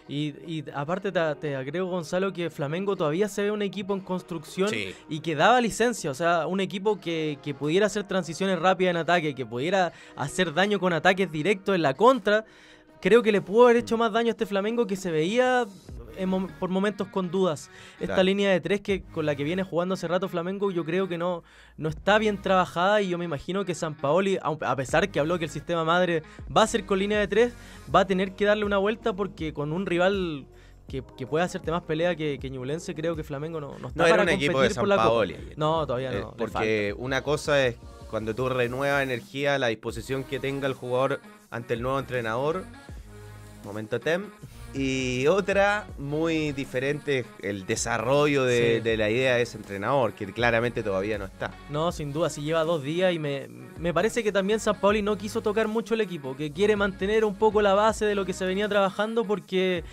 Y, 0.06 0.34
y 0.46 0.64
aparte 0.74 1.10
te, 1.10 1.34
te 1.36 1.56
agrego, 1.56 1.88
Gonzalo, 1.88 2.30
que 2.30 2.50
Flamengo 2.50 2.94
todavía 2.94 3.26
se 3.26 3.42
ve 3.44 3.50
un 3.50 3.62
equipo 3.62 3.94
en 3.94 4.00
construcción 4.00 4.68
Sí. 4.68 4.94
y 5.08 5.20
que 5.20 5.34
daba 5.34 5.58
licencia, 5.62 6.10
o 6.10 6.14
sea, 6.14 6.46
un 6.46 6.60
equipo 6.60 7.00
que, 7.00 7.38
que 7.42 7.54
pudiera 7.54 7.86
hacer 7.86 8.04
transiciones 8.04 8.58
rápidas 8.58 8.90
en 8.90 8.98
ataque, 8.98 9.34
que 9.34 9.46
pudiera 9.46 9.92
hacer 10.14 10.52
daño 10.52 10.78
con 10.78 10.92
ataques 10.92 11.32
directos 11.32 11.74
en 11.74 11.80
la 11.80 11.94
contra. 11.94 12.44
Creo 13.00 13.22
que 13.22 13.32
le 13.32 13.40
pudo 13.40 13.64
haber 13.64 13.78
hecho 13.78 13.96
más 13.96 14.12
daño 14.12 14.28
a 14.28 14.30
este 14.32 14.44
Flamengo 14.44 14.86
que 14.86 14.96
se 14.96 15.10
veía 15.10 15.64
en 16.18 16.46
por 16.48 16.70
momentos 16.70 17.08
con 17.08 17.30
dudas. 17.30 17.70
Esta 17.94 18.06
Claro. 18.14 18.22
línea 18.24 18.50
de 18.50 18.60
tres 18.60 18.80
que 18.80 19.02
con 19.02 19.26
la 19.26 19.34
que 19.34 19.44
viene 19.44 19.62
jugando 19.62 19.94
hace 19.94 20.08
rato 20.08 20.28
Flamengo, 20.28 20.70
yo 20.70 20.84
creo 20.84 21.08
que 21.08 21.18
no, 21.18 21.42
no 21.76 21.88
está 21.88 22.18
bien 22.18 22.40
trabajada 22.40 23.00
y 23.02 23.08
yo 23.08 23.18
me 23.18 23.24
imagino 23.24 23.64
que 23.64 23.74
San 23.74 23.94
Paoli, 23.94 24.38
a 24.42 24.76
pesar 24.76 25.08
que 25.10 25.20
habló 25.20 25.38
que 25.38 25.44
el 25.46 25.50
sistema 25.50 25.84
madre 25.84 26.22
va 26.54 26.62
a 26.62 26.66
ser 26.66 26.86
con 26.86 26.98
línea 26.98 27.18
de 27.18 27.28
tres, 27.28 27.54
va 27.94 28.00
a 28.00 28.06
tener 28.06 28.34
que 28.34 28.44
darle 28.44 28.64
una 28.64 28.78
vuelta 28.78 29.12
porque 29.12 29.52
con 29.52 29.72
un 29.72 29.86
rival 29.86 30.46
que, 30.88 31.02
que 31.16 31.26
pueda 31.26 31.44
hacerte 31.44 31.70
más 31.70 31.82
pelea 31.82 32.14
que, 32.14 32.38
que 32.38 32.50
Ñublense, 32.50 32.94
creo 32.94 33.16
que 33.16 33.24
Flamengo 33.24 33.60
no, 33.60 33.78
no 33.78 33.88
está 33.88 34.02
No 34.02 34.06
era 34.06 34.16
para 34.16 34.22
un 34.24 34.28
equipo 34.30 34.60
de 34.60 34.68
por 34.68 34.88
San. 34.88 34.96
Paoli. 34.96 35.36
No, 35.56 35.86
todavía 35.86 36.10
no. 36.12 36.18
Eh, 36.18 36.34
porque 36.36 36.94
una 36.98 37.22
cosa 37.22 37.66
es 37.66 37.76
cuando 38.10 38.34
tú 38.34 38.48
renuevas 38.48 39.02
energía, 39.02 39.58
la 39.58 39.68
disposición 39.68 40.24
que 40.24 40.38
tenga 40.38 40.66
el 40.68 40.74
jugador 40.74 41.20
ante 41.50 41.74
el 41.74 41.82
nuevo 41.82 41.98
entrenador, 41.98 42.64
momento 43.64 43.98
tem. 43.98 44.26
Y 44.74 45.26
otra 45.28 45.86
muy 45.98 46.50
diferente, 46.52 47.24
el 47.40 47.64
desarrollo 47.64 48.44
de, 48.44 48.76
Sí. 48.76 48.80
de 48.80 48.96
la 48.96 49.08
idea 49.08 49.36
de 49.36 49.42
ese 49.42 49.56
entrenador, 49.56 50.14
que 50.14 50.26
claramente 50.32 50.82
todavía 50.82 51.16
no 51.16 51.26
está. 51.26 51.52
No, 51.70 51.92
sin 51.92 52.12
duda, 52.12 52.28
si 52.28 52.42
lleva 52.42 52.64
dos 52.64 52.82
días 52.82 53.12
y 53.14 53.18
me, 53.20 53.46
me 53.78 53.94
parece 53.94 54.24
que 54.24 54.32
también 54.32 54.58
San 54.58 54.80
Paoli 54.80 55.00
no 55.02 55.16
quiso 55.16 55.42
tocar 55.42 55.68
mucho 55.68 55.94
el 55.94 56.00
equipo, 56.00 56.36
que 56.36 56.52
quiere 56.52 56.74
mantener 56.74 57.24
un 57.24 57.36
poco 57.36 57.62
la 57.62 57.74
base 57.74 58.04
de 58.04 58.16
lo 58.16 58.24
que 58.24 58.32
se 58.32 58.44
venía 58.46 58.68
trabajando 58.68 59.24
porque 59.24 59.84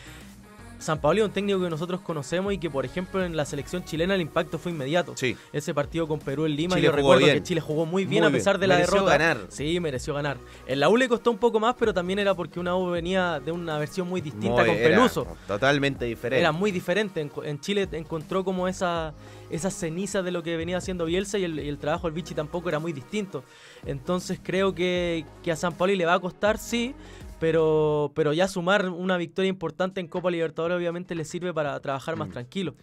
San 0.82 1.00
Paoli 1.00 1.22
es 1.22 1.26
un 1.28 1.32
técnico 1.32 1.62
que 1.62 1.70
nosotros 1.70 2.02
conocemos 2.02 2.52
y 2.54 2.58
que, 2.58 2.70
por 2.70 2.84
ejemplo, 2.86 3.24
en 3.24 3.38
la 3.38 3.46
selección 3.46 3.84
chilena 3.86 4.16
el 4.16 4.22
impacto 4.22 4.58
fue 4.58 4.72
inmediato. 4.72 5.14
Sí. 5.16 5.38
Ese 5.54 5.74
partido 5.74 6.08
con 6.08 6.20
Perú 6.20 6.46
en 6.46 6.56
Lima, 6.56 6.76
Chile 6.76 6.88
yo 6.88 6.92
recuerdo 6.92 7.24
bien. 7.26 7.38
que 7.38 7.44
Chile 7.44 7.62
jugó 7.62 7.86
muy 7.86 8.06
bien 8.06 8.24
Muy 8.24 8.30
a 8.30 8.34
pesar 8.34 8.56
bien. 8.56 8.62
de 8.62 8.68
la 8.68 8.76
Mereció 8.76 8.96
derrota. 8.96 9.18
ganar. 9.18 9.38
Sí, 9.50 9.80
mereció 9.80 10.14
ganar. 10.14 10.38
En 10.68 10.80
la 10.80 10.90
U 10.90 10.98
le 10.98 11.08
costó 11.08 11.32
un 11.32 11.38
poco 11.38 11.60
más, 11.60 11.76
pero 11.78 11.94
también 11.94 12.20
era 12.20 12.34
porque 12.34 12.60
una 12.60 12.76
U 12.76 12.90
venía 12.90 13.40
de 13.40 13.52
una 13.52 13.78
versión 13.78 14.10
muy 14.10 14.22
distinta 14.22 14.58
Muy- 14.64 14.66
con 14.66 14.76
era 14.76 14.90
Peluso. 14.98 15.28
Totalmente 15.48 16.06
diferente. 16.06 16.40
Era 16.42 16.52
muy 16.52 16.72
diferente. 16.72 17.22
En, 17.22 17.32
en 17.44 17.60
Chile 17.60 17.88
encontró 17.92 18.44
como 18.44 18.68
esa, 18.68 19.14
esa 19.50 19.70
ceniza 19.70 20.22
de 20.24 20.32
lo 20.32 20.42
que 20.44 20.58
venía 20.58 20.78
haciendo 20.78 21.06
Bielsa 21.06 21.38
y 21.38 21.44
el, 21.44 21.60
y 21.60 21.70
el 21.70 21.78
trabajo 21.78 22.08
del 22.08 22.14
Vichy 22.16 22.34
tampoco 22.34 22.70
era 22.70 22.80
muy 22.80 22.92
distinto. 22.92 23.44
Entonces 23.86 24.40
creo 24.42 24.74
que, 24.76 25.26
que 25.44 25.52
a 25.52 25.56
San 25.56 25.74
Pauli 25.74 25.96
le 25.96 26.06
va 26.06 26.16
a 26.16 26.20
costar, 26.20 26.58
sí, 26.58 26.94
pero, 27.42 28.12
pero 28.16 28.32
ya 28.32 28.48
sumar 28.48 28.88
una 28.88 29.18
victoria 29.18 29.50
importante 29.50 30.00
en 30.00 30.08
Copa 30.08 30.32
Libertadores 30.32 30.78
obviamente 30.78 31.16
le 31.16 31.26
sirve 31.26 31.54
para 31.54 31.78
trabajar 31.82 32.16
más 32.16 32.30
Mm. 32.30 32.32
tranquilo. 32.32 32.76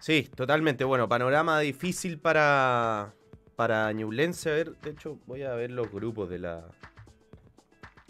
Sí, 0.00 0.28
totalmente. 0.34 0.82
Bueno, 0.84 1.08
panorama 1.08 1.60
difícil 1.60 2.18
para, 2.18 3.14
para 3.54 3.92
Ñublense. 3.92 4.50
A 4.50 4.54
ver, 4.54 4.72
de 4.78 4.90
hecho, 4.90 5.18
voy 5.26 5.42
a 5.42 5.54
ver 5.54 5.70
los 5.70 5.90
grupos 5.92 6.30
de 6.30 6.38
la, 6.38 6.64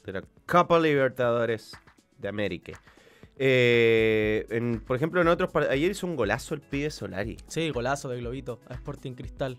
de 0.04 0.12
la 0.12 0.22
Copa 0.46 0.78
Libertadores 0.78 1.72
de 2.16 2.28
América. 2.28 2.80
Eh, 3.36 4.46
en- 4.50 4.80
por 4.80 4.96
ejemplo, 4.96 5.20
en 5.20 5.28
otros 5.28 5.50
ayer 5.68 5.90
hizo 5.90 6.06
un 6.06 6.16
golazo 6.16 6.54
el 6.54 6.60
pibe 6.60 6.90
Solari. 6.90 7.36
Sí, 7.46 7.70
golazo 7.70 8.08
de 8.08 8.18
Globito 8.18 8.60
a 8.68 8.74
Sporting 8.74 9.12
Cristal. 9.12 9.58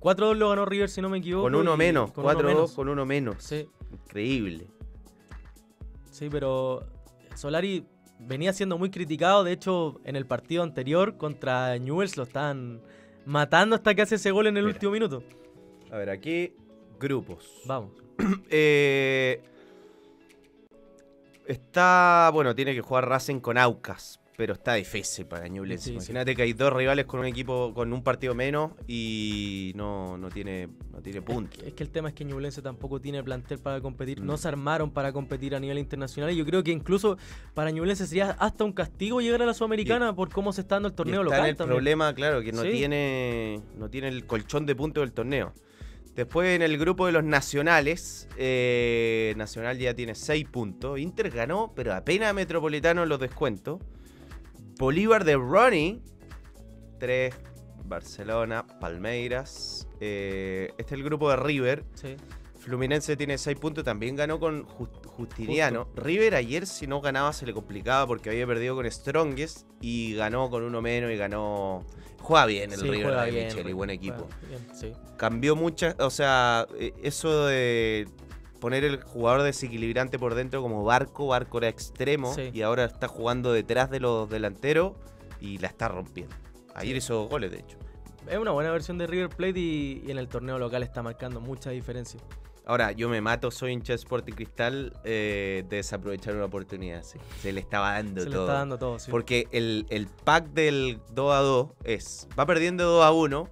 4-2 0.00 0.36
lo 0.36 0.50
ganó 0.50 0.66
River 0.66 0.88
si 0.90 1.00
no 1.00 1.08
me 1.08 1.18
equivoco. 1.18 1.44
Con 1.44 1.54
uno 1.54 1.76
menos, 1.76 2.12
con 2.12 2.24
uno 2.24 2.34
4-2 2.34 2.44
menos. 2.46 2.72
con 2.72 2.88
uno 2.88 3.06
menos. 3.06 3.36
Sí, 3.42 3.68
Increíble. 3.92 4.66
Sí, 6.16 6.28
pero 6.30 6.86
Solari 7.34 7.84
venía 8.18 8.52
siendo 8.52 8.78
muy 8.78 8.90
criticado. 8.90 9.44
De 9.44 9.52
hecho, 9.52 10.00
en 10.04 10.16
el 10.16 10.26
partido 10.26 10.62
anterior 10.62 11.16
contra 11.16 11.76
Newells 11.78 12.16
lo 12.16 12.22
estaban 12.22 12.80
matando 13.26 13.76
hasta 13.76 13.94
que 13.94 14.02
hace 14.02 14.14
ese 14.14 14.30
gol 14.30 14.46
en 14.46 14.56
el 14.56 14.64
Mira. 14.64 14.74
último 14.74 14.92
minuto. 14.92 15.22
A 15.90 15.98
ver, 15.98 16.10
aquí 16.10 16.54
grupos. 16.98 17.62
Vamos. 17.66 17.92
Eh, 18.48 19.42
está, 21.46 22.30
bueno, 22.32 22.54
tiene 22.54 22.74
que 22.74 22.80
jugar 22.80 23.06
Racing 23.06 23.40
con 23.40 23.58
Aucas, 23.58 24.20
pero 24.36 24.52
está 24.54 24.74
difícil 24.74 25.26
para 25.26 25.48
Ñublense. 25.48 25.92
Imagínate 25.92 26.36
que 26.36 26.42
hay 26.42 26.52
dos 26.52 26.72
rivales 26.72 27.06
con 27.06 27.20
un 27.20 27.26
equipo 27.26 27.72
con 27.74 27.92
un 27.92 28.02
partido 28.02 28.34
menos 28.34 28.72
y 28.86 29.72
no, 29.76 30.18
no 30.18 30.28
tiene 30.28 30.68
no 30.92 31.00
tiene 31.00 31.22
puntos. 31.22 31.62
Es 31.62 31.72
que 31.72 31.82
el 31.82 31.90
tema 31.90 32.08
es 32.08 32.14
que 32.14 32.24
Ñublense 32.24 32.60
tampoco 32.60 33.00
tiene 33.00 33.22
plantel 33.22 33.58
para 33.58 33.80
competir. 33.80 34.20
Mm. 34.20 34.26
No 34.26 34.36
se 34.36 34.48
armaron 34.48 34.90
para 34.90 35.12
competir 35.12 35.54
a 35.54 35.60
nivel 35.60 35.78
internacional. 35.78 36.30
Y 36.32 36.36
yo 36.36 36.44
creo 36.44 36.62
que 36.62 36.70
incluso 36.70 37.16
para 37.54 37.70
Ñublense 37.70 38.06
sería 38.06 38.30
hasta 38.32 38.64
un 38.64 38.72
castigo 38.72 39.20
llegar 39.20 39.42
a 39.42 39.46
la 39.46 39.54
Sudamericana 39.54 40.14
por 40.14 40.30
cómo 40.30 40.52
se 40.52 40.60
está 40.60 40.76
dando 40.76 40.88
el 40.88 40.92
Y 40.92 40.96
torneo 40.96 41.20
está 41.22 41.24
local 41.24 41.40
en 41.40 41.46
el 41.50 41.56
también. 41.56 41.76
problema, 41.76 42.14
claro, 42.14 42.42
que 42.42 42.52
no 42.52 42.62
Sí. 42.62 42.70
tiene 42.72 43.60
no 43.78 43.88
tiene 43.88 44.08
el 44.08 44.26
colchón 44.26 44.66
de 44.66 44.74
puntos 44.76 45.02
del 45.02 45.12
torneo. 45.12 45.54
Después 46.14 46.48
en 46.56 46.62
el 46.62 46.78
grupo 46.78 47.04
de 47.06 47.12
los 47.12 47.24
nacionales, 47.24 48.26
eh, 48.38 49.34
Nacional 49.36 49.78
ya 49.78 49.94
tiene 49.94 50.14
6 50.14 50.46
puntos. 50.48 50.98
Inter 50.98 51.30
ganó, 51.30 51.72
pero 51.74 51.94
apenas 51.94 52.34
Metropolitano 52.34 53.02
en 53.02 53.08
los 53.08 53.20
descuentos. 53.20 53.80
Bolívar 54.78 55.24
de 55.24 55.36
Ronnie, 55.36 56.02
3. 56.98 57.34
Barcelona, 57.84 58.66
Palmeiras. 58.80 59.88
eh, 60.00 60.70
este 60.76 60.94
es 60.94 60.98
el 60.98 61.04
grupo 61.04 61.30
de 61.30 61.36
River. 61.36 61.84
Sí. 61.94 62.16
Fluminense 62.58 63.16
tiene 63.16 63.38
6 63.38 63.56
puntos, 63.60 63.84
también 63.84 64.16
ganó 64.16 64.40
con 64.40 64.64
Just- 64.66 65.06
Justiniano. 65.06 65.88
River 65.94 66.34
ayer 66.34 66.66
si 66.66 66.88
no 66.88 67.00
ganaba 67.00 67.32
se 67.32 67.46
le 67.46 67.54
complicaba 67.54 68.06
porque 68.08 68.28
había 68.30 68.44
perdido 68.44 68.74
con 68.74 68.90
Strongest 68.90 69.68
y 69.80 70.14
ganó 70.16 70.50
con 70.50 70.64
uno 70.64 70.82
menos 70.82 71.12
y 71.12 71.16
ganó... 71.16 71.84
Juega 72.20 72.44
bien 72.46 72.72
el 72.72 72.80
Sí, 72.80 72.90
River 72.90 73.14
de 73.32 73.44
Micheli, 73.44 73.72
buen 73.72 73.90
equipo. 73.90 74.26
bien, 74.48 74.66
sí. 74.74 74.92
Cambió 75.16 75.54
muchas, 75.54 75.94
o 76.00 76.10
sea, 76.10 76.66
eh, 76.76 76.92
eso 77.04 77.46
de 77.46 78.08
poner 78.66 78.82
el 78.82 79.00
jugador 79.00 79.42
desequilibrante 79.42 80.18
por 80.18 80.34
dentro 80.34 80.60
como 80.60 80.82
Barco, 80.82 81.28
Barco 81.28 81.58
era 81.58 81.68
extremo 81.68 82.34
Sí. 82.34 82.50
y 82.52 82.62
ahora 82.62 82.86
está 82.86 83.06
jugando 83.06 83.52
detrás 83.52 83.90
de 83.90 84.00
los 84.00 84.28
delanteros 84.28 84.94
y 85.40 85.58
la 85.58 85.68
está 85.68 85.86
rompiendo. 85.86 86.34
Ayer 86.74 86.96
hizo 86.96 87.28
goles, 87.28 87.52
de 87.52 87.58
hecho. 87.60 87.78
Es 88.28 88.36
una 88.38 88.50
buena 88.50 88.72
versión 88.72 88.98
de 88.98 89.06
River 89.06 89.28
Plate 89.28 89.60
y, 89.60 90.02
y 90.04 90.10
en 90.10 90.18
el 90.18 90.26
torneo 90.26 90.58
local 90.58 90.82
está 90.82 91.00
marcando 91.00 91.40
mucha 91.40 91.70
diferencia. 91.70 92.18
Ahora, 92.64 92.90
yo 92.90 93.08
me 93.08 93.20
mato, 93.20 93.52
soy 93.52 93.70
hincha 93.70 93.92
de 93.92 93.98
Sporting 93.98 94.32
Cristal 94.32 94.92
eh, 95.04 95.62
de 95.68 95.76
desaprovechar 95.76 96.34
una 96.34 96.46
oportunidad. 96.46 97.04
sí. 97.04 97.20
Se 97.40 97.52
le 97.52 97.60
estaba 97.60 97.92
dando 97.92 98.20
Se 98.22 98.28
le 98.28 98.34
todo. 98.34 98.46
está 98.46 98.54
dando 98.58 98.78
todo, 98.78 98.98
sí. 98.98 99.12
Porque 99.12 99.46
el, 99.52 99.86
el 99.90 100.08
pack 100.08 100.46
del 100.48 100.98
2 101.12 101.32
a 101.32 101.38
2 101.38 101.68
es, 101.84 102.26
va 102.36 102.44
perdiendo 102.46 102.84
2 102.84 103.04
a 103.04 103.12
1, 103.12 103.48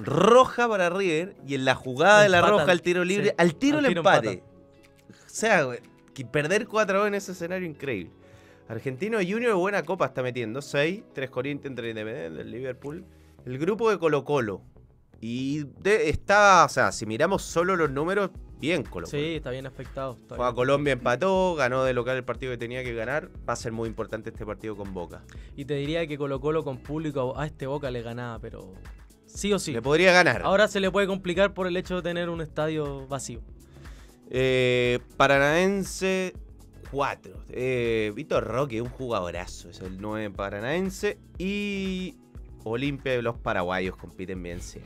roja 0.00 0.68
para 0.68 0.90
River 0.90 1.36
y 1.46 1.54
en 1.54 1.64
la 1.64 1.74
jugada 1.74 2.22
de 2.22 2.28
la 2.28 2.40
roja 2.40 2.70
al 2.70 2.82
tiro 2.82 3.04
libre, 3.04 3.28
sí, 3.28 3.34
al 3.38 3.54
tiro 3.54 3.78
al 3.78 3.84
el 3.84 3.88
tiro 3.90 4.00
empate. 4.00 4.42
O 5.10 5.14
sea, 5.26 5.66
que 6.14 6.24
perder 6.24 6.66
4 6.66 6.96
a 6.96 7.00
2 7.00 7.08
en 7.08 7.14
ese 7.14 7.32
escenario 7.32 7.68
increíble. 7.68 8.10
Argentino 8.68 9.18
Junior 9.18 9.54
buena 9.56 9.82
copa 9.82 10.06
está 10.06 10.22
metiendo, 10.22 10.62
6, 10.62 11.02
3 11.12 11.30
Corinthians, 11.30 11.76
3 11.76 11.90
Independiente, 11.90 12.44
Liverpool. 12.44 13.04
El 13.44 13.58
grupo 13.58 13.90
de 13.90 13.98
Colo 13.98 14.24
Colo. 14.24 14.62
Y 15.20 15.64
de- 15.80 16.08
está, 16.08 16.64
o 16.64 16.68
sea, 16.68 16.92
si 16.92 17.04
miramos 17.04 17.42
solo 17.42 17.74
los 17.76 17.90
números, 17.90 18.30
bien 18.58 18.82
Colo 18.82 19.06
Colo. 19.06 19.06
Sí, 19.06 19.34
está 19.36 19.50
bien 19.50 19.66
afectado. 19.66 20.16
está 20.20 20.36
Fue 20.36 20.44
a 20.44 20.48
bien. 20.50 20.54
Colombia, 20.56 20.92
empató, 20.92 21.54
ganó 21.56 21.82
de 21.84 21.92
local 21.94 22.16
el 22.16 22.24
partido 22.24 22.52
que 22.52 22.58
tenía 22.58 22.84
que 22.84 22.94
ganar. 22.94 23.28
Va 23.48 23.54
a 23.54 23.56
ser 23.56 23.72
muy 23.72 23.88
importante 23.88 24.30
este 24.30 24.46
partido 24.46 24.76
con 24.76 24.94
Boca. 24.94 25.24
Y 25.56 25.64
te 25.64 25.74
diría 25.74 26.06
que 26.06 26.16
Colo 26.16 26.40
Colo 26.40 26.62
con 26.64 26.78
público 26.78 27.38
a 27.38 27.46
este 27.46 27.66
Boca 27.66 27.90
le 27.90 28.02
ganaba, 28.02 28.38
pero 28.38 28.72
sí 29.34 29.52
o 29.52 29.58
sí. 29.58 29.72
Le 29.72 29.82
podría 29.82 30.12
ganar. 30.12 30.42
Ahora 30.42 30.68
se 30.68 30.80
le 30.80 30.90
puede 30.90 31.06
complicar 31.06 31.54
por 31.54 31.66
el 31.66 31.76
hecho 31.76 31.96
de 31.96 32.02
tener 32.02 32.28
un 32.28 32.40
estadio 32.40 33.06
vacío. 33.06 33.40
Eh, 34.30 35.00
Paranaense 35.16 36.34
4. 36.90 37.44
Eh, 37.50 38.12
Vitor 38.14 38.44
Roque, 38.44 38.80
un 38.80 38.88
jugadorazo, 38.88 39.70
es 39.70 39.80
el 39.80 40.00
9 40.00 40.30
paranaense. 40.30 41.18
Y 41.38 42.16
Olimpia 42.64 43.12
de 43.12 43.22
los 43.22 43.38
paraguayos 43.38 43.96
compiten 43.96 44.42
bien, 44.42 44.60
sí. 44.60 44.80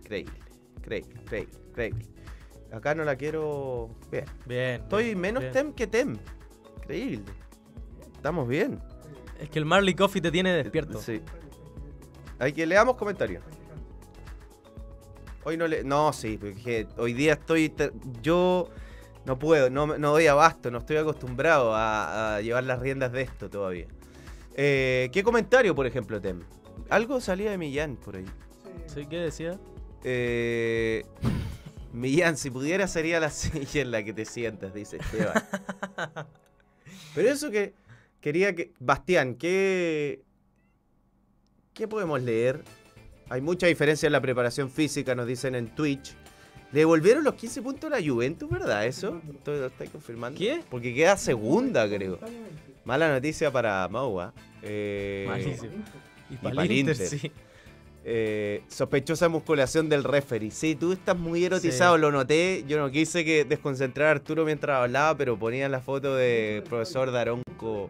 Increíble, 0.00 0.32
increíble, 0.76 1.14
increíble, 1.20 1.58
increíble. 1.68 2.06
Acá 2.72 2.94
no 2.94 3.04
la 3.04 3.16
quiero 3.16 3.90
ver. 4.10 4.24
Bien. 4.46 4.80
Estoy 4.82 5.04
bien, 5.04 5.20
menos 5.20 5.42
bien. 5.42 5.52
tem 5.52 5.72
que 5.72 5.86
tem. 5.86 6.18
Increíble. 6.78 7.32
Estamos 8.14 8.48
bien. 8.48 8.80
Es 9.38 9.50
que 9.50 9.58
el 9.58 9.64
Marley 9.64 9.94
Coffee 9.94 10.22
te 10.22 10.30
tiene 10.30 10.52
despierto. 10.52 11.00
Sí. 11.00 11.20
Hay 12.38 12.52
que 12.52 12.66
leamos 12.66 12.96
comentarios. 12.96 13.42
Hoy 15.44 15.56
no 15.56 15.66
le. 15.66 15.84
No, 15.84 16.12
sí, 16.12 16.38
porque 16.38 16.86
hoy 16.96 17.12
día 17.12 17.34
estoy. 17.34 17.72
Yo 18.22 18.68
no 19.24 19.38
puedo, 19.38 19.70
no, 19.70 19.98
no 19.98 20.10
doy 20.10 20.26
abasto, 20.26 20.70
no 20.70 20.78
estoy 20.78 20.96
acostumbrado 20.96 21.74
a, 21.74 22.36
a 22.36 22.40
llevar 22.40 22.64
las 22.64 22.80
riendas 22.80 23.12
de 23.12 23.22
esto 23.22 23.48
todavía. 23.50 23.86
Eh, 24.54 25.10
¿Qué 25.12 25.22
comentario, 25.22 25.74
por 25.74 25.86
ejemplo, 25.86 26.20
Tem? 26.20 26.42
Algo 26.90 27.20
salía 27.20 27.50
de 27.50 27.58
Millán 27.58 27.96
por 27.96 28.16
ahí. 28.16 28.26
¿Sí? 28.86 29.06
¿Qué 29.06 29.16
decía? 29.16 29.58
Eh, 30.04 31.04
Millán, 31.92 32.36
si 32.36 32.50
pudiera 32.50 32.86
sería 32.86 33.20
la 33.20 33.30
silla 33.30 33.82
en 33.82 33.90
la 33.90 34.04
que 34.04 34.12
te 34.12 34.24
sientas, 34.24 34.74
dice 34.74 34.98
Esteban. 34.98 35.42
Pero 37.14 37.28
eso 37.30 37.50
que 37.50 37.74
quería 38.20 38.54
que. 38.54 38.72
Bastián, 38.78 39.36
¿qué. 39.36 40.22
¿Qué 41.72 41.88
podemos 41.88 42.20
leer? 42.20 42.62
Hay 43.28 43.40
mucha 43.40 43.66
diferencia 43.66 44.06
en 44.06 44.12
la 44.12 44.20
preparación 44.20 44.70
física, 44.70 45.14
nos 45.14 45.26
dicen 45.26 45.54
en 45.54 45.68
Twitch. 45.74 46.14
Le 46.72 46.80
devolvieron 46.80 47.22
los 47.24 47.34
15 47.34 47.62
puntos 47.62 47.92
a 47.92 48.00
la 48.00 48.06
Juventus, 48.06 48.48
¿verdad? 48.48 48.86
¿Eso? 48.86 49.20
¿Todo 49.44 49.56
¿Lo 49.60 49.66
estáis 49.66 49.90
confirmando? 49.90 50.38
¿Qué? 50.38 50.62
Porque 50.70 50.94
queda 50.94 51.16
segunda, 51.16 51.86
creo. 51.88 52.18
Mala 52.84 53.10
noticia 53.12 53.50
para 53.50 53.86
Maua. 53.88 54.32
Eh, 54.62 55.24
Malísimo. 55.28 55.72
Y 56.30 56.36
para 56.36 56.54
para 56.54 56.64
el 56.66 56.70
el 56.72 56.78
Inter, 56.78 56.94
Inter. 56.96 57.08
sí. 57.20 57.30
eh, 58.04 58.62
sospechosa 58.68 59.28
musculación 59.28 59.88
del 59.90 60.02
referee. 60.02 60.50
Sí, 60.50 60.74
tú 60.74 60.92
estás 60.92 61.16
muy 61.16 61.44
erotizado, 61.44 61.94
Sí. 61.96 62.00
lo 62.00 62.10
noté. 62.10 62.64
Yo 62.66 62.78
no 62.78 62.90
quise 62.90 63.22
que 63.24 63.44
desconcentrar 63.44 64.08
a 64.08 64.10
Arturo 64.12 64.44
mientras 64.46 64.78
hablaba, 64.82 65.16
pero 65.16 65.38
ponían 65.38 65.70
la 65.72 65.80
foto 65.80 66.16
de 66.16 66.64
profesor 66.68 67.12
Daronco. 67.12 67.88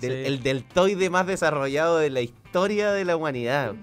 Del, 0.00 0.10
Sí. 0.12 0.26
El 0.26 0.42
deltoide 0.42 1.10
más 1.10 1.26
desarrollado 1.26 1.98
de 1.98 2.10
la 2.10 2.22
historia 2.22 2.92
de 2.92 3.04
la 3.04 3.14
humanidad. 3.16 3.74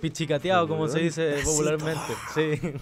Pichicateado, 0.00 0.66
como 0.68 0.88
se 0.88 1.00
dice 1.00 1.36
popularmente. 1.44 2.12
Sí. 2.34 2.72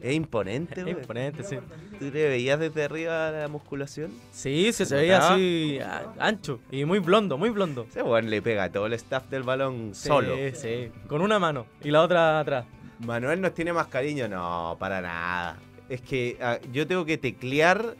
Es 0.00 0.14
imponente, 0.14 0.80
Es 0.80 0.84
güey. 0.84 0.96
imponente, 0.98 1.42
sí. 1.44 1.58
¿Tú 1.98 2.10
te 2.10 2.28
veías 2.28 2.58
desde 2.58 2.84
arriba 2.84 3.30
la 3.30 3.48
musculación? 3.48 4.10
Sí, 4.32 4.72
se, 4.72 4.86
¿Se 4.86 4.94
veía 4.96 5.16
notaba? 5.18 5.34
así 5.34 5.78
a- 5.78 6.14
ancho 6.18 6.60
y 6.70 6.86
muy 6.86 7.00
blondo, 7.00 7.36
muy 7.36 7.50
blondo. 7.50 7.86
Ese 7.90 8.02
weón 8.02 8.30
le 8.30 8.40
pega 8.40 8.64
a 8.64 8.72
todo 8.72 8.86
el 8.86 8.94
staff 8.94 9.28
del 9.28 9.42
balón 9.42 9.90
Sí, 9.92 10.08
solo. 10.08 10.34
Sí, 10.54 10.90
con 11.06 11.20
una 11.20 11.38
mano 11.38 11.66
y 11.82 11.90
la 11.90 12.00
otra 12.02 12.40
atrás. 12.40 12.64
Manuel 13.00 13.42
nos 13.42 13.52
tiene 13.54 13.74
más 13.74 13.88
cariño. 13.88 14.26
No, 14.26 14.76
para 14.80 15.02
nada. 15.02 15.58
Es 15.90 16.00
que 16.00 16.38
ah, 16.40 16.58
yo 16.72 16.86
tengo 16.86 17.04
que 17.04 17.18
teclear 17.18 17.94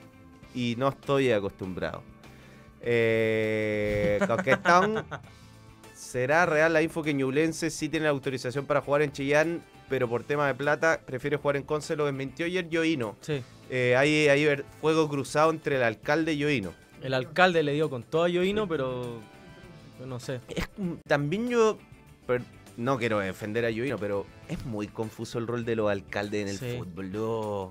y 0.55 0.77
no 0.79 0.89
estoy 0.89 1.31
acostumbrado. 1.33 2.03
Eh, 2.81 4.19
Coquetón. 4.27 5.05
¿Será 6.11 6.45
real 6.45 6.73
la 6.73 6.83
info 6.83 7.05
que 7.05 7.15
Ñublense 7.15 7.71
sí 7.71 7.89
tiene 7.89 8.05
la 8.05 8.11
autorización 8.11 8.67
para 8.67 8.81
jugar 8.81 9.03
en 9.03 9.13
Chillán, 9.13 9.63
pero 9.89 10.09
por 10.09 10.25
tema 10.25 10.45
de 10.49 10.55
plata 10.57 11.01
prefiere 11.07 11.37
jugar 11.37 11.57
en 11.57 11.63
Conce? 11.63 11.95
Lo 11.95 12.05
desmintió 12.07 12.47
ayer 12.47 12.69
Yoino. 12.69 13.15
Sí. 13.21 13.41
Eh, 13.71 13.95
hay, 13.97 14.27
hay 14.27 14.61
fuego 14.81 15.09
cruzado 15.09 15.51
entre 15.53 15.77
el 15.77 15.85
alcalde 15.85 16.33
y 16.33 16.39
Yoino. 16.39 16.73
El 17.01 17.15
alcalde 17.15 17.63
le 17.63 17.75
dio 17.75 17.89
con 17.89 18.03
todo 18.03 18.25
a 18.25 18.29
Yoino, 18.29 18.67
pero 18.67 19.21
no 20.05 20.19
sé. 20.19 20.41
Es, 20.49 20.69
también 21.07 21.49
yo 21.49 21.79
no 22.77 22.99
quiero 22.99 23.21
defender 23.21 23.65
a 23.65 23.71
Yoino, 23.71 23.97
pero 23.97 24.27
es 24.49 24.67
muy 24.67 24.89
confuso 24.89 25.39
el 25.39 25.47
rol 25.47 25.65
de 25.65 25.77
los 25.77 25.89
alcaldes 25.93 26.43
en 26.43 26.49
el 26.49 26.59
Sí. 26.59 26.77
fútbol. 26.77 27.71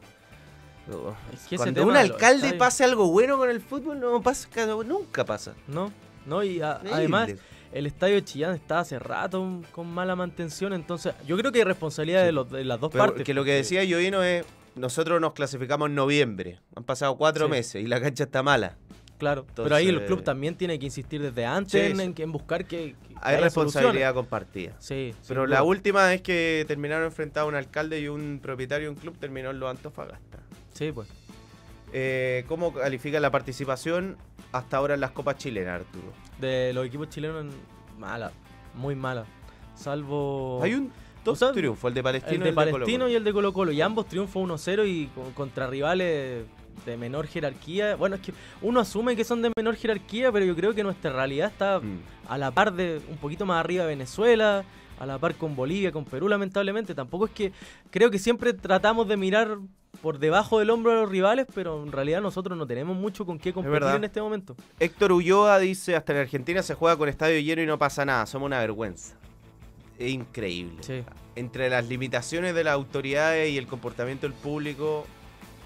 Es 1.33 1.45
que 1.49 1.57
cuando 1.57 1.85
un 1.85 1.97
alcalde 1.97 2.53
pase 2.53 2.85
algo 2.85 3.11
bueno 3.11 3.37
con 3.37 3.49
el 3.49 3.59
fútbol, 3.59 3.99
no 3.99 4.21
pasa, 4.21 4.47
nunca 4.85 5.25
pasa. 5.25 5.55
No, 5.67 5.91
no, 6.25 6.41
y 6.41 6.61
a- 6.61 6.79
además 6.89 7.31
el 7.71 7.85
estadio 7.85 8.15
de 8.15 8.23
Chillán 8.25 8.55
está 8.55 8.79
hace 8.79 8.97
rato 8.99 9.61
con 9.71 9.87
mala 9.87 10.15
mantención, 10.15 10.73
entonces 10.73 11.13
yo 11.27 11.37
creo 11.37 11.51
que 11.51 11.59
hay 11.59 11.65
responsabilidad 11.65 12.23
de, 12.25 12.31
los- 12.31 12.49
de 12.49 12.63
las 12.65 12.79
dos 12.79 12.91
Pero 12.91 13.05
partes. 13.05 13.23
que 13.23 13.33
lo 13.33 13.43
que 13.43 13.51
decía 13.53 13.83
Yoino 13.83 14.23
es, 14.23 14.45
nosotros 14.75 15.19
nos 15.21 15.33
clasificamos 15.33 15.89
en 15.89 15.95
noviembre, 15.95 16.59
han 16.75 16.83
pasado 16.83 17.17
cuatro 17.17 17.45
Sí. 17.45 17.51
meses 17.51 17.83
y 17.83 17.87
la 17.87 18.01
cancha 18.01 18.23
está 18.23 18.41
mala. 18.43 18.77
Claro, 19.17 19.45
pero 19.53 19.75
ahí 19.75 19.89
el 19.89 20.05
club 20.05 20.23
también 20.23 20.55
tiene 20.55 20.79
que 20.79 20.85
insistir 20.85 21.21
desde 21.21 21.45
antes 21.45 21.71
Sí, 21.73 21.79
en, 21.79 21.97
sí. 21.97 22.03
en 22.03 22.13
que- 22.13 22.23
en 22.23 22.31
buscar 22.31 22.63
que, 22.65 22.95
que 23.05 23.15
Hay 23.21 23.35
responsabilidad 23.37 24.13
compartida. 24.13 24.75
Sí, 24.79 25.13
Pero 25.27 25.45
la 25.45 25.61
última 25.63 26.07
vez 26.07 26.21
que 26.21 26.63
terminaron 26.69 27.03
enfrentados 27.05 27.49
un 27.49 27.55
alcalde 27.55 27.99
y 27.99 28.07
un 28.07 28.39
propietario 28.41 28.87
de 28.87 28.93
un 28.95 28.95
club 28.95 29.17
terminó 29.19 29.49
en 29.49 29.59
los 29.59 29.69
Antofagasta. 29.69 30.39
Sí, 30.73 30.93
pues. 30.93 31.09
Eh, 31.93 32.45
¿Cómo 32.47 32.73
califica 32.73 33.19
la 33.19 33.31
participación 33.31 34.17
hasta 34.51 34.77
ahora 34.77 34.93
en 34.93 34.99
las 35.01 35.11
copas 35.11 35.37
chilenas, 35.37 35.81
Arturo? 35.81 36.11
De 36.39 36.71
los 36.73 36.85
equipos 36.85 37.09
chilenos, 37.09 37.45
mala, 37.97 38.31
muy 38.75 38.95
mala. 38.95 39.25
Salvo 39.75 40.59
Hay 40.61 40.73
un 40.75 40.91
dos 41.23 41.41
O 41.41 41.45
sea, 41.47 41.53
triunfos, 41.53 41.89
el 41.89 41.95
de 41.95 42.03
Palestino 42.03 42.35
el 42.35 42.41
y 42.41 42.43
de 42.43 42.49
el 42.49 42.55
Palestino 42.55 42.85
Colo-Colo. 42.85 43.09
y 43.09 43.15
el 43.15 43.23
de 43.23 43.33
Colo 43.33 43.53
Colo. 43.53 43.71
Y 43.71 43.81
ambos 43.81 44.07
triunfos 44.07 44.41
1-0 44.43 44.85
y 44.87 45.07
co- 45.07 45.31
contra 45.33 45.67
rivales 45.67 46.45
de 46.85 46.97
menor 46.97 47.27
jerarquía. 47.27 47.95
Bueno, 47.95 48.15
es 48.15 48.21
que 48.21 48.33
uno 48.61 48.79
asume 48.79 49.15
que 49.15 49.23
son 49.23 49.41
de 49.41 49.51
menor 49.55 49.75
jerarquía, 49.75 50.31
pero 50.31 50.45
yo 50.45 50.55
creo 50.55 50.73
que 50.73 50.83
nuestra 50.83 51.11
realidad 51.11 51.49
está 51.49 51.79
Mm. 51.79 51.99
a 52.27 52.37
la 52.37 52.51
par 52.51 52.73
de 52.73 53.01
un 53.09 53.17
poquito 53.17 53.45
más 53.45 53.59
arriba 53.59 53.83
de 53.83 53.89
Venezuela, 53.89 54.63
a 54.99 55.05
la 55.05 55.17
par 55.17 55.35
con 55.35 55.55
Bolivia, 55.55 55.91
con 55.91 56.05
Perú, 56.05 56.27
lamentablemente. 56.27 56.93
Tampoco 56.95 57.25
es 57.25 57.31
que 57.31 57.51
creo 57.89 58.09
que 58.11 58.19
siempre 58.19 58.53
tratamos 58.53 59.07
de 59.07 59.17
mirar 59.17 59.57
por 60.01 60.19
debajo 60.19 60.59
del 60.59 60.69
hombro 60.69 60.91
de 60.91 61.01
los 61.01 61.09
rivales, 61.09 61.45
pero 61.53 61.83
en 61.83 61.91
realidad 61.91 62.21
nosotros 62.21 62.57
no 62.57 62.65
tenemos 62.65 62.95
mucho 62.95 63.25
con 63.25 63.37
qué 63.39 63.51
competir 63.53 63.89
en 63.95 64.03
este 64.05 64.21
momento. 64.21 64.55
Héctor 64.79 65.11
Ulloa 65.11 65.59
dice, 65.59 65.95
hasta 65.95 66.13
en 66.13 66.19
Argentina 66.19 66.63
se 66.63 66.73
juega 66.75 66.95
con 66.97 67.09
estadio 67.09 67.39
lleno 67.39 67.61
y 67.61 67.65
no 67.65 67.77
pasa 67.77 68.05
nada, 68.05 68.25
somos 68.25 68.45
una 68.47 68.59
vergüenza. 68.59 69.15
Es 69.97 70.09
increíble. 70.11 70.77
Sí. 70.81 71.03
Entre 71.35 71.69
las 71.69 71.87
limitaciones 71.87 72.55
de 72.55 72.63
las 72.63 72.73
autoridades 72.73 73.51
y 73.51 73.57
el 73.57 73.67
comportamiento 73.67 74.27
del 74.27 74.33
público, 74.33 75.05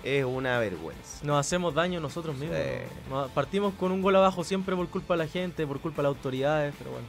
es 0.03 0.25
una 0.25 0.57
vergüenza. 0.59 1.23
Nos 1.25 1.39
hacemos 1.39 1.73
daño 1.75 1.99
nosotros 1.99 2.35
mismos. 2.35 2.57
Sí. 2.57 3.09
Nos- 3.09 3.29
partimos 3.31 3.73
con 3.75 3.91
un 3.91 4.01
gol 4.01 4.15
abajo 4.15 4.43
siempre 4.43 4.75
por 4.75 4.87
culpa 4.89 5.13
de 5.13 5.19
la 5.19 5.27
gente, 5.27 5.65
por 5.67 5.79
culpa 5.79 5.97
de 6.01 6.09
las 6.09 6.15
autoridades, 6.17 6.73
pero 6.77 6.91
bueno. 6.91 7.07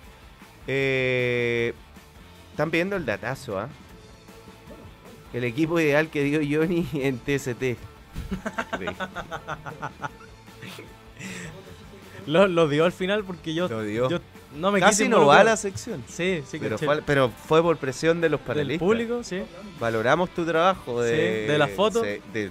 Eh, 0.67 1.73
Están 2.51 2.71
viendo 2.71 2.95
el 2.97 3.05
datazo, 3.05 3.59
¿ah? 3.59 3.69
El 5.35 5.45
equipo 5.45 5.78
ideal 5.80 6.09
que 6.09 6.22
dio 6.24 6.39
Johnny 6.41 6.89
en 6.95 7.18
TST. 7.18 7.76
Lo, 12.26 12.47
lo 12.49 12.68
dio 12.68 12.85
al 12.87 12.93
final 12.93 13.22
porque 13.24 13.53
yo, 13.53 13.68
Lo 13.68 13.82
dio. 13.82 14.09
yo 14.09 14.18
no 14.57 14.72
me 14.72 14.80
Casi 14.80 15.03
quise 15.05 15.09
no 15.11 15.26
va 15.26 15.41
a 15.41 15.45
la 15.45 15.57
sección. 15.59 16.03
Sí, 16.09 16.43
sí, 16.49 16.59
Pero 16.59 16.78
fue, 16.78 17.03
pero 17.03 17.28
fue 17.28 17.61
por 17.62 17.76
presión 17.76 18.20
de 18.22 18.30
los 18.30 18.41
Del 18.41 18.47
panelistas. 18.47 18.78
público, 18.87 19.22
sí. 19.22 19.43
Valoramos 19.78 20.30
tu 20.30 20.47
trabajo 20.47 21.03
de, 21.03 21.11
Sí, 21.45 21.53
de 21.53 21.59
la 21.59 21.68
foto. 21.68 22.03
sí, 22.03 22.20
de- 22.32 22.49
de 22.49 22.51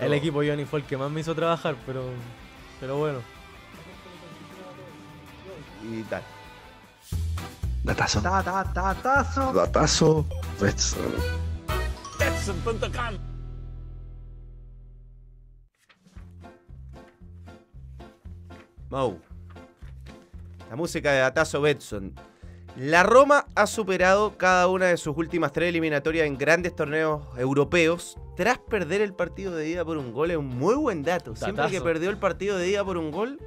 El 0.00 0.12
equipo 0.12 0.42
Johnny 0.44 0.64
fue 0.66 0.80
el 0.80 0.84
que 0.86 0.96
más 0.98 1.10
me 1.10 1.20
hizo 1.20 1.34
trabajar, 1.34 1.74
pero, 1.86 2.02
pero 2.80 2.96
bueno. 2.98 3.20
Y 5.90 6.02
tal. 6.02 6.22
Datazo. 7.82 8.20
Datazo. 9.54 10.26
Betson. 12.24 12.56
Mau. 18.88 19.20
La 20.70 20.76
música 20.76 21.12
de 21.12 21.18
Datazo 21.18 21.60
Betson. 21.60 22.14
La 22.76 23.02
Roma 23.02 23.46
ha 23.54 23.66
superado 23.66 24.38
cada 24.38 24.68
una 24.68 24.86
de 24.86 24.96
sus 24.96 25.14
últimas 25.18 25.52
tres 25.52 25.68
eliminatorias 25.68 26.26
en 26.26 26.38
grandes 26.38 26.74
torneos 26.74 27.22
europeos 27.36 28.16
tras 28.36 28.58
perder 28.58 29.02
el 29.02 29.12
partido 29.12 29.54
de 29.54 29.68
ida 29.68 29.84
por 29.84 29.98
un 29.98 30.12
gol. 30.12 30.30
Es 30.30 30.38
un 30.38 30.48
muy 30.48 30.76
buen 30.76 31.02
dato. 31.02 31.36
Siempre 31.36 31.70
que 31.70 31.82
perdió 31.82 32.08
el 32.08 32.16
partido 32.16 32.56
de 32.56 32.70
ida 32.70 32.82
por 32.84 32.96
un 32.96 33.10
gol, 33.10 33.38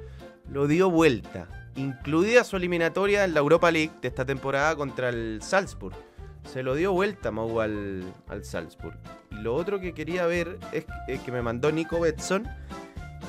lo 0.48 0.68
dio 0.68 0.88
vuelta. 0.88 1.48
Incluida 1.74 2.44
su 2.44 2.56
eliminatoria 2.56 3.24
en 3.24 3.34
la 3.34 3.40
Europa 3.40 3.72
League 3.72 3.92
de 4.00 4.08
esta 4.08 4.24
temporada 4.24 4.76
contra 4.76 5.08
el 5.08 5.40
Salzburg. 5.42 6.07
Se 6.52 6.62
lo 6.62 6.74
dio 6.74 6.92
vuelta 6.92 7.30
Mau 7.30 7.60
al, 7.60 8.02
al 8.28 8.44
Salzburg. 8.44 8.96
Y 9.30 9.36
lo 9.36 9.54
otro 9.54 9.80
que 9.80 9.92
quería 9.92 10.26
ver 10.26 10.58
es 10.72 10.86
eh, 11.06 11.20
que 11.24 11.30
me 11.30 11.42
mandó 11.42 11.70
Nico 11.70 12.00
Betson 12.00 12.48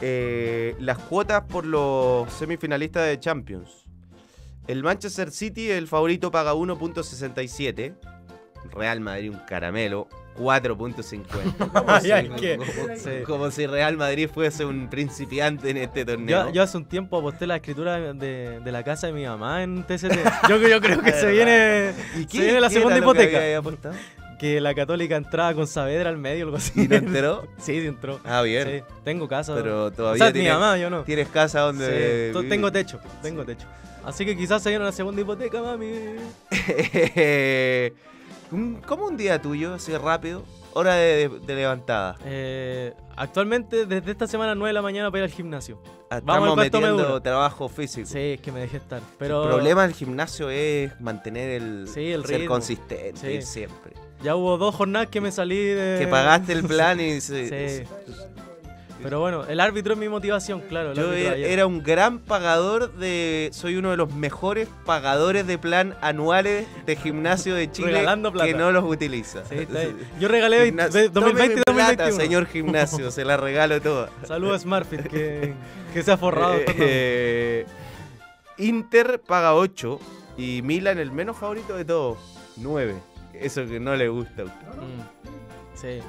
eh, 0.02 0.76
las 0.80 0.98
cuotas 0.98 1.44
por 1.44 1.66
los 1.66 2.32
semifinalistas 2.32 3.08
de 3.08 3.20
Champions. 3.20 3.86
El 4.68 4.84
Manchester 4.84 5.32
City, 5.32 5.72
el 5.72 5.88
favorito, 5.88 6.32
paga 6.32 6.54
1.67. 6.54 7.96
Real 8.72 9.02
Madrid, 9.02 9.32
un 9.32 9.40
caramelo, 9.40 10.08
4.50. 10.40 11.72
Como, 11.74 12.00
si- 12.00 12.08
qué- 12.40 12.58
como- 12.58 12.96
sí. 12.96 13.10
como 13.26 13.52
si 13.52 13.68
Real 13.68 13.98
Madrid 13.98 14.30
fuese 14.34 14.64
un 14.66 14.90
principiante 14.90 15.70
en 15.70 15.78
este 15.78 16.06
torneo. 16.06 16.48
Yo, 16.48 16.54
yo 16.54 16.64
hace 16.64 16.78
un 16.78 16.86
tiempo 16.86 17.18
aposté 17.20 17.46
la 17.46 17.58
escritura 17.58 18.00
de, 18.14 18.60
de 18.60 18.72
la 18.72 18.84
casa 18.84 19.08
de 19.08 19.14
mi 19.14 19.26
mamá 19.26 19.64
en 19.64 19.84
TST. 19.84 20.14
Yo, 20.50 20.58
yo 20.68 20.80
creo 20.82 21.02
que 21.02 21.12
se 21.14 21.32
viene, 21.32 21.92
¿Y 22.18 22.24
se 22.26 22.42
viene 22.42 22.62
la 22.62 22.70
qué 22.70 22.76
segunda 22.76 22.98
era 22.98 23.06
lo 23.06 23.14
que 23.14 23.20
hipoteca. 23.24 23.44
había 23.44 23.58
apostado? 23.58 23.96
Que 24.40 24.62
la 24.62 24.74
católica 24.74 25.18
entraba 25.18 25.54
con 25.54 25.68
Saavedra 25.68 26.10
al 26.10 26.18
medio, 26.18 26.46
algo 26.46 26.56
así. 26.58 26.84
¿Y 26.84 26.88
no 26.88 26.96
enteró? 26.96 27.46
Sí, 27.58 27.82
sí 27.82 27.88
entró. 27.88 28.22
Ah, 28.24 28.42
bien. 28.42 28.66
Sí, 28.68 28.84
tengo 29.04 29.28
casa. 29.28 29.54
Pero 29.54 29.86
o 29.86 29.92
todavía 29.92 30.18
sea, 30.24 30.28
mi 30.28 30.34
tienes, 30.40 30.54
mamá, 30.54 30.78
yo 30.78 30.90
no. 30.90 31.04
tienes 31.04 31.28
casa 31.28 31.60
donde. 31.60 32.32
Sí, 32.34 32.48
tengo 32.48 32.72
techo, 32.72 33.00
tengo 33.22 33.44
techo. 33.44 33.68
Así 34.06 34.26
que 34.26 34.38
quizás 34.38 34.64
se 34.64 34.70
viene 34.70 34.86
la 34.86 34.94
segunda 34.94 35.20
hipoteca, 35.22 35.62
mami. 35.62 35.92
¿Cómo 38.50 39.06
un 39.08 39.18
día 39.18 39.41
tuyo, 39.41 39.76
así 39.76 39.95
rápido? 39.95 40.43
Hora 40.74 40.95
de, 40.95 41.30
de 41.30 41.56
levantada. 41.56 42.16
Eh, 42.26 42.93
actualmente, 43.16 43.86
desde 43.86 44.12
esta 44.12 44.28
semana 44.28 44.56
9 44.56 44.70
de 44.70 44.74
la 44.74 44.82
mañana 44.82 45.10
para 45.12 45.26
ir 45.26 45.30
al 45.32 45.36
gimnasio. 45.36 45.82
Ah, 46.12 46.20
Vamos 46.24 46.47
Estamos 46.50 46.58
me 46.58 46.64
metiendo 46.64 47.22
trabajo 47.22 47.70
físico. 47.70 48.08
Sí, 48.08 48.18
es 48.20 48.41
que 48.41 48.52
me 48.52 48.62
dejé 48.62 48.78
estar. 48.78 49.02
Pero 49.18 49.43
El 49.43 49.50
problema 49.50 49.84
del 49.84 49.93
gimnasio 49.93 50.50
es 50.50 51.00
mantener 51.00 51.62
el, 51.62 51.88
Sí, 51.88 52.12
el 52.12 52.26
ser 52.26 52.45
consistente, 52.45 53.20
Sí. 53.20 53.28
ir 53.28 53.43
siempre. 53.43 53.93
ya 54.24 54.36
hubo 54.36 54.58
dos 54.58 54.74
jornadas 54.76 55.10
que 55.10 55.22
me 55.22 55.32
salí 55.32 55.58
de. 55.58 55.97
Que 56.00 56.08
pagaste 56.08 56.54
el 56.54 56.64
plan 56.64 57.00
y 57.00 57.22
se- 57.22 57.86
Sí. 57.86 57.89
Pero 59.02 59.20
bueno, 59.22 59.45
el 59.45 59.60
árbitro 59.62 59.93
es 59.93 60.00
mi 60.00 60.10
motivación, 60.10 60.60
claro. 60.62 60.91
el 60.91 60.97
Yo 60.97 61.10
de 61.10 61.54
era, 61.54 61.66
un 61.66 61.82
gran 61.84 62.20
pagador 62.20 62.93
de. 62.95 63.50
Soy 63.54 63.78
uno 63.78 63.91
de 63.91 63.97
los 63.97 64.14
mejores 64.14 64.68
pagadores 64.86 65.47
de 65.47 65.58
plan 65.58 65.95
anuales 66.02 66.68
de 66.86 66.95
gimnasio 66.97 67.56
de 67.56 67.72
Chile 67.72 67.91
Regalando 67.93 68.32
plata. 68.32 68.47
que 68.47 68.54
no 68.56 68.72
los 68.72 68.84
utiliza. 68.84 69.45
Sí, 69.45 69.56
está. 69.60 69.80
Yo 70.20 70.28
regalé 70.28 70.66
Gimnasio- 70.66 70.93
20 70.93 71.10
2020 71.12 71.60
y 71.62 71.64
Tome 71.64 71.76
mi 71.76 71.82
2021. 71.82 71.95
plata, 71.95 72.12
señor 72.12 72.45
gimnasio, 72.47 73.12
se 73.12 73.24
la 73.24 73.38
regalo 73.38 73.82
toda. 73.82 74.10
Saludos 74.26 74.56
a 74.56 74.60
Smartfit 74.60 75.02
que, 75.08 75.54
que 75.93 76.04
se 76.04 76.12
ha 76.12 76.18
forrado. 76.18 76.56
Eh, 76.56 76.66
eh, 76.78 77.66
Inter 78.58 79.22
paga 79.26 79.56
8 79.56 80.00
y 80.38 80.62
Milan 80.62 81.00
el 81.00 81.12
menos 81.12 81.38
favorito 81.38 81.76
de 81.78 81.86
todos, 81.86 82.18
9. 82.58 82.95
Eso 83.34 83.66
que 83.66 83.80
no 83.80 83.95
le 83.95 84.10
gusta. 84.10 84.41
a 84.41 84.45
usted. 84.45 84.68
Mm, 84.68 85.78
Sí. 85.80 86.00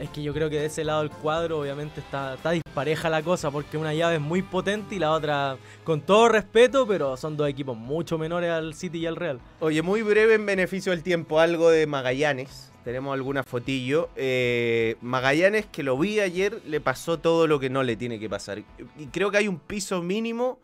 Es 0.00 0.08
que 0.08 0.22
yo 0.22 0.32
creo 0.32 0.48
que 0.48 0.58
de 0.58 0.64
ese 0.66 0.82
lado 0.82 1.02
del 1.02 1.10
cuadro 1.10 1.60
obviamente 1.60 2.00
está, 2.00 2.32
está 2.34 2.52
dispareja 2.52 3.10
la 3.10 3.22
cosa 3.22 3.50
porque 3.50 3.76
una 3.76 3.92
llave 3.92 4.14
es 4.14 4.20
muy 4.20 4.40
potente 4.40 4.94
y 4.94 4.98
la 4.98 5.10
otra 5.12 5.58
con 5.84 6.00
todo 6.00 6.30
respeto, 6.30 6.86
pero 6.86 7.18
son 7.18 7.36
dos 7.36 7.46
equipos 7.50 7.76
mucho 7.76 8.16
menores 8.16 8.50
al 8.50 8.72
City 8.72 9.00
y 9.00 9.06
al 9.06 9.16
Real. 9.16 9.40
Oye, 9.60 9.82
muy 9.82 10.00
breve 10.00 10.34
en 10.34 10.46
beneficio 10.46 10.92
del 10.92 11.02
tiempo, 11.02 11.38
algo 11.38 11.70
de 11.70 11.86
Magallanes. 11.86 12.72
Tenemos 12.82 13.12
alguna 13.12 13.42
fotillo. 13.42 14.08
Eh, 14.16 14.96
Magallanes, 15.02 15.66
que 15.66 15.82
lo 15.82 15.98
vi 15.98 16.18
ayer, 16.18 16.62
le 16.66 16.80
pasó 16.80 17.18
todo 17.18 17.46
lo 17.46 17.60
que 17.60 17.68
no 17.68 17.82
le 17.82 17.94
tiene 17.96 18.18
que 18.18 18.30
pasar. 18.30 18.62
Y 18.98 19.06
creo 19.08 19.30
que 19.30 19.36
hay 19.36 19.48
un 19.48 19.58
piso 19.58 20.02
mínimo. 20.02 20.60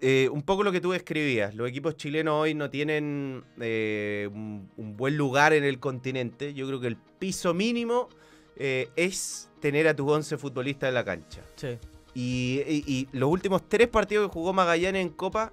eh, 0.00 0.28
un 0.30 0.42
poco 0.42 0.62
lo 0.62 0.70
que 0.70 0.80
tú 0.80 0.92
describías. 0.92 1.54
Los 1.56 1.68
equipos 1.68 1.96
chilenos 1.96 2.34
hoy 2.34 2.54
no 2.54 2.70
tienen 2.70 3.42
eh, 3.60 4.28
un, 4.32 4.70
un 4.76 4.96
buen 4.96 5.16
lugar 5.16 5.52
en 5.54 5.64
el 5.64 5.80
continente. 5.80 6.54
Yo 6.54 6.66
creo 6.68 6.78
que 6.78 6.86
el 6.88 6.96
piso 6.96 7.52
mínimo 7.54 8.08
eh, 8.56 8.88
es 8.96 9.50
tener 9.60 9.88
a 9.88 9.94
tus 9.96 10.10
11 10.10 10.36
futbolistas 10.38 10.88
en 10.88 10.94
la 10.94 11.04
cancha. 11.04 11.40
Sí. 11.56 11.78
Y, 12.14 12.60
y- 12.68 12.84
y 12.86 13.08
los 13.12 13.28
últimos 13.30 13.62
tres 13.68 13.88
partidos 13.88 14.28
que 14.28 14.32
jugó 14.34 14.52
Magallanes 14.52 15.02
en 15.02 15.08
Copa 15.10 15.52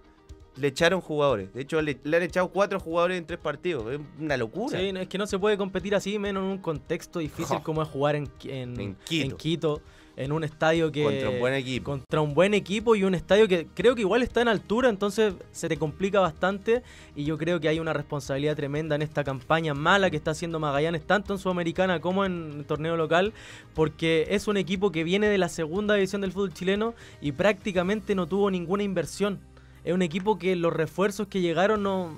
le 0.58 0.68
echaron 0.68 1.00
jugadores. 1.02 1.52
De 1.54 1.62
hecho, 1.62 1.82
le, 1.82 1.98
le 2.04 2.18
han 2.18 2.24
echado 2.24 2.50
cuatro 2.50 2.80
jugadores 2.80 3.18
en 3.18 3.26
tres 3.26 3.40
partidos. 3.40 3.92
Es 3.94 4.00
una 4.20 4.36
locura. 4.38 4.78
Sí, 4.78 4.92
no, 4.92 5.00
es 5.00 5.08
que 5.08 5.18
no 5.18 5.26
se 5.26 5.40
puede 5.40 5.58
competir 5.58 5.96
así, 5.96 6.20
menos 6.20 6.44
en 6.44 6.50
un 6.50 6.58
contexto 6.58 7.20
difícil 7.20 7.62
como 7.64 7.82
es 7.82 7.88
jugar 7.88 8.16
en, 8.16 8.30
en, 8.44 8.80
En 8.80 8.96
Quito. 9.06 9.26
en 9.32 9.38
Quito, 9.38 9.82
en 10.18 10.32
un 10.32 10.44
estadio 10.44 10.92
que... 10.92 11.04
Contra 11.04 11.30
un 11.30 11.40
buen 11.40 11.54
equipo. 11.54 11.92
Contra 11.92 12.22
un 12.22 12.34
buen 12.34 12.54
equipo 12.54 12.96
y 12.96 13.04
un 13.04 13.16
estadio 13.16 13.48
que 13.48 13.68
creo 13.74 13.96
que 13.96 14.02
igual 14.02 14.22
está 14.24 14.42
en 14.42 14.48
altura, 14.48 14.90
entonces 14.90 15.34
se 15.52 15.70
te 15.70 15.78
complica 15.78 16.20
bastante 16.20 16.84
y 17.16 17.24
yo 17.24 17.38
creo 17.38 17.60
que 17.60 17.68
hay 17.70 17.80
una 17.80 17.94
responsabilidad 17.94 18.56
tremenda 18.56 18.96
en 18.96 19.02
esta 19.02 19.24
campaña 19.24 19.74
mala 19.74 20.10
que 20.10 20.18
está 20.18 20.32
haciendo 20.32 20.60
Magallanes, 20.60 21.06
tanto 21.06 21.34
en 21.34 21.40
Sudamericana 21.40 22.00
como 22.02 22.26
en 22.26 22.54
el 22.60 22.66
torneo 22.66 22.98
local, 22.98 23.34
porque 23.74 24.28
es 24.30 24.48
un 24.48 24.58
equipo 24.58 24.92
que 24.92 25.04
viene 25.04 25.28
de 25.28 25.38
la 25.38 25.50
segunda 25.50 25.96
división 25.96 26.22
del 26.22 26.32
fútbol 26.32 26.54
chileno 26.54 26.94
y 27.22 27.32
prácticamente 27.32 28.16
no 28.16 28.28
tuvo 28.28 28.52
ninguna 28.52 28.84
inversión. 28.84 29.40
Es 29.84 29.94
un 29.94 30.02
equipo 30.02 30.38
que 30.38 30.56
los 30.56 30.74
refuerzos 30.74 31.28
que 31.28 31.42
llegaron 31.42 31.82
no, 31.82 32.18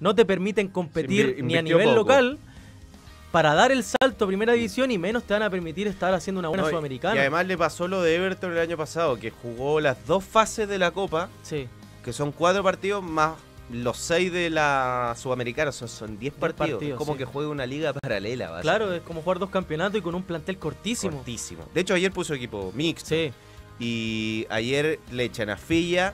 no 0.00 0.14
te 0.14 0.24
permiten 0.24 0.68
competir 0.68 1.42
ni 1.42 1.56
a 1.56 1.62
nivel 1.62 1.88
poco. 1.88 1.96
local 1.96 2.38
para 3.32 3.54
dar 3.54 3.72
el 3.72 3.82
salto 3.82 4.24
a 4.24 4.28
primera 4.28 4.52
división 4.52 4.90
y 4.90 4.98
menos 4.98 5.24
te 5.24 5.32
van 5.32 5.42
a 5.42 5.50
permitir 5.50 5.88
estar 5.88 6.12
haciendo 6.14 6.38
una 6.38 6.48
buena 6.48 6.64
No, 6.64 6.68
sudamericana. 6.68 7.16
Y 7.16 7.18
además 7.18 7.46
le 7.46 7.56
pasó 7.58 7.88
lo 7.88 8.02
de 8.02 8.14
Everton 8.14 8.52
el 8.52 8.58
año 8.58 8.76
pasado, 8.76 9.18
que 9.18 9.30
jugó 9.30 9.80
las 9.80 10.06
dos 10.06 10.22
fases 10.22 10.68
de 10.68 10.78
la 10.78 10.90
Copa, 10.90 11.28
sí. 11.42 11.66
que 12.04 12.12
son 12.12 12.30
cuatro 12.30 12.62
partidos 12.62 13.02
más 13.02 13.32
los 13.70 13.96
seis 13.96 14.30
de 14.30 14.50
la 14.50 15.14
Sudamericana, 15.16 15.72
son, 15.72 15.88
son 15.88 16.18
diez 16.18 16.34
partidos. 16.34 16.72
partidos, 16.72 16.92
es 16.92 16.98
como 16.98 17.12
sí. 17.14 17.18
que 17.20 17.24
juega 17.24 17.48
una 17.48 17.64
liga 17.64 17.94
paralela, 17.94 18.50
básicamente. 18.50 18.84
Claro, 18.84 18.94
es 18.94 19.02
como 19.02 19.22
jugar 19.22 19.38
dos 19.38 19.48
campeonatos 19.48 19.98
y 19.98 20.02
con 20.02 20.14
un 20.14 20.22
plantel 20.24 20.58
cortísimo. 20.58 21.16
Cortísimo. 21.16 21.64
De 21.72 21.80
hecho, 21.80 21.94
ayer 21.94 22.12
puso 22.12 22.34
equipo 22.34 22.70
mixto. 22.74 23.08
Sí, 23.08 23.32
Y 23.78 24.46
ayer 24.50 25.00
le 25.10 25.24
echan 25.24 25.48
a 25.48 25.56
Filla. 25.56 26.12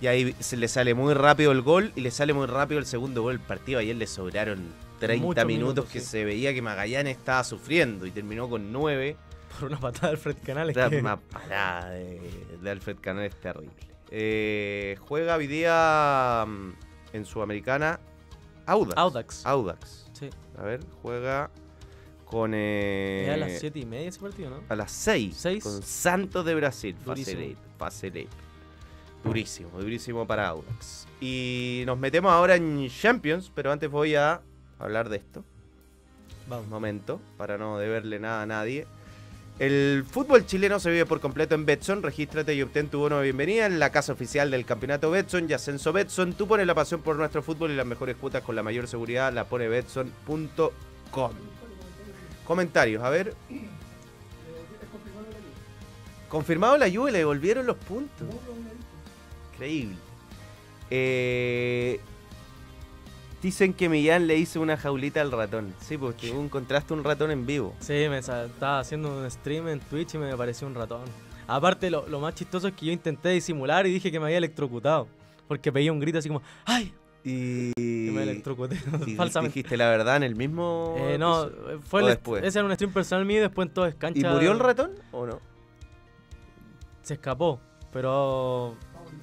Y 0.00 0.06
ahí 0.06 0.34
se 0.40 0.56
le 0.56 0.68
sale 0.68 0.94
muy 0.94 1.12
rápido 1.12 1.52
el 1.52 1.60
gol 1.60 1.92
y 1.96 2.00
le 2.02 2.10
sale 2.10 2.32
muy 2.32 2.46
rápido 2.46 2.78
el 2.78 2.86
segundo 2.86 3.20
gol 3.22 3.38
del 3.38 3.46
partido. 3.46 3.78
Ayer 3.78 3.96
le 3.96 4.06
sobraron 4.06 4.64
30 4.98 5.24
Muchos 5.26 5.44
minutos, 5.46 5.74
minutos, 5.74 5.84
que 5.90 6.00
sí. 6.00 6.06
se 6.06 6.24
veía 6.24 6.52
que 6.54 6.62
Magallanes 6.62 7.16
estaba 7.18 7.44
sufriendo 7.44 8.06
y 8.06 8.10
terminó 8.10 8.48
con 8.48 8.72
9. 8.72 9.16
por 9.58 9.68
una 9.70 9.78
patada 9.80 10.08
del 10.08 10.18
Fred 10.18 10.36
Canales. 10.44 10.76
Que- 10.76 10.98
Una 10.98 11.16
parada 11.18 11.90
de, 11.90 12.20
de 12.62 12.70
Alfred 12.70 12.96
Canales 13.00 13.34
terrible. 13.40 13.72
Eh, 14.10 14.96
juega 15.00 15.36
hoy 15.36 15.46
día 15.46 16.44
mm, 16.46 16.70
en 17.12 17.24
Sudamericana 17.24 17.98
Audax. 18.66 18.96
Audax. 18.98 19.46
Audax. 19.46 20.06
Sí. 20.12 20.30
A 20.58 20.62
ver, 20.62 20.80
juega 21.02 21.50
con. 22.24 22.52
eh, 22.54 23.30
a 23.32 23.36
las 23.36 23.58
7 23.60 23.78
y 23.78 23.84
media 23.86 24.08
ese 24.08 24.20
partido, 24.20 24.50
¿no? 24.50 24.60
a 24.68 24.76
las 24.76 24.90
6. 24.92 25.36
Seis. 25.36 25.62
Con 25.62 25.82
Santos 25.82 26.44
de 26.44 26.54
Brasil. 26.54 26.96
Facilate. 27.78 28.28
Durísimo, 29.24 29.70
durísimo 29.80 30.26
para 30.26 30.48
Audax. 30.48 31.06
Y 31.20 31.82
nos 31.86 31.98
metemos 31.98 32.30
ahora 32.30 32.54
en 32.54 32.88
Champions, 32.88 33.50
pero 33.54 33.72
antes 33.72 33.90
voy 33.90 34.14
a 34.14 34.40
hablar 34.78 35.08
de 35.08 35.16
esto. 35.16 35.40
Un 36.44 36.50
Vamos. 36.50 36.68
momento, 36.68 37.20
para 37.36 37.58
no 37.58 37.78
deberle 37.78 38.18
nada 38.18 38.42
a 38.42 38.46
nadie. 38.46 38.86
El 39.58 40.04
fútbol 40.08 40.44
chileno 40.44 40.78
se 40.78 40.90
vive 40.90 41.06
por 41.06 41.20
completo 41.20 41.54
en 41.54 41.64
Betson. 41.64 42.02
Regístrate 42.02 42.54
y 42.54 42.62
obtén 42.62 42.88
tu 42.88 42.98
bono 42.98 43.16
de 43.16 43.24
bienvenida 43.24 43.64
en 43.64 43.78
la 43.78 43.90
casa 43.90 44.12
oficial 44.12 44.50
del 44.50 44.66
campeonato 44.66 45.10
Betson 45.10 45.48
y 45.48 45.54
Ascenso 45.54 45.94
Betson. 45.94 46.34
Tú 46.34 46.46
pones 46.46 46.66
la 46.66 46.74
pasión 46.74 47.00
por 47.00 47.16
nuestro 47.16 47.42
fútbol 47.42 47.70
y 47.70 47.76
las 47.76 47.86
mejores 47.86 48.16
cuotas 48.16 48.42
con 48.42 48.54
la 48.54 48.62
mayor 48.62 48.86
seguridad 48.86 49.32
la 49.32 49.44
pone 49.44 49.66
Betson.com. 49.68 51.32
Comentarios, 52.46 53.02
a 53.02 53.08
ver. 53.08 53.34
Confirmado 56.28 56.76
la 56.76 56.90
Juve, 56.90 57.12
le 57.12 57.18
devolvieron 57.18 57.64
los 57.66 57.76
puntos. 57.76 58.28
Increíble. 59.54 59.96
Eh, 60.90 61.98
dicen 63.42 63.72
que 63.74 63.88
Millán 63.88 64.26
le 64.26 64.36
hizo 64.36 64.60
una 64.60 64.76
jaulita 64.76 65.20
al 65.20 65.30
ratón. 65.32 65.74
Sí, 65.80 65.96
porque 65.98 66.30
tú 66.30 66.40
encontraste 66.40 66.94
un 66.94 67.04
ratón 67.04 67.30
en 67.30 67.46
vivo. 67.46 67.74
Sí, 67.80 67.92
me 68.08 68.18
estaba 68.18 68.80
haciendo 68.80 69.16
un 69.18 69.30
stream 69.30 69.68
en 69.68 69.80
Twitch 69.80 70.14
y 70.14 70.18
me 70.18 70.30
apareció 70.32 70.66
un 70.66 70.74
ratón. 70.74 71.02
Aparte, 71.46 71.90
lo, 71.90 72.08
lo 72.08 72.18
más 72.20 72.34
chistoso 72.34 72.66
es 72.68 72.74
que 72.74 72.86
yo 72.86 72.92
intenté 72.92 73.28
disimular 73.28 73.86
y 73.86 73.92
dije 73.92 74.10
que 74.10 74.18
me 74.18 74.26
había 74.26 74.38
electrocutado. 74.38 75.06
Porque 75.46 75.70
pedía 75.70 75.92
un 75.92 76.00
grito 76.00 76.18
así 76.18 76.28
como 76.28 76.42
¡Ay! 76.64 76.92
Y, 77.22 77.72
Y 77.76 78.10
me 78.12 78.22
electrocuté 78.24 78.76
y 79.06 79.14
falsamente. 79.14 79.54
dijiste 79.54 79.76
la 79.76 79.88
verdad 79.90 80.16
en 80.16 80.22
el 80.24 80.34
mismo. 80.36 80.94
Eh, 80.98 81.18
no, 81.18 81.48
fue 81.84 82.02
¿O 82.02 82.06
el- 82.06 82.10
después? 82.14 82.42
ese 82.44 82.58
era 82.58 82.66
un 82.66 82.74
stream 82.74 82.92
personal 82.92 83.24
mío 83.24 83.38
y 83.38 83.40
después 83.40 83.68
en 83.68 83.74
todo 83.74 83.86
es 83.86 83.94
cancha. 83.94 84.20
¿Y 84.28 84.32
murió 84.32 84.50
el 84.52 84.58
ratón 84.58 84.92
o 85.12 85.26
no? 85.26 85.40
Se 87.02 87.14
escapó, 87.14 87.60
pero 87.92 88.76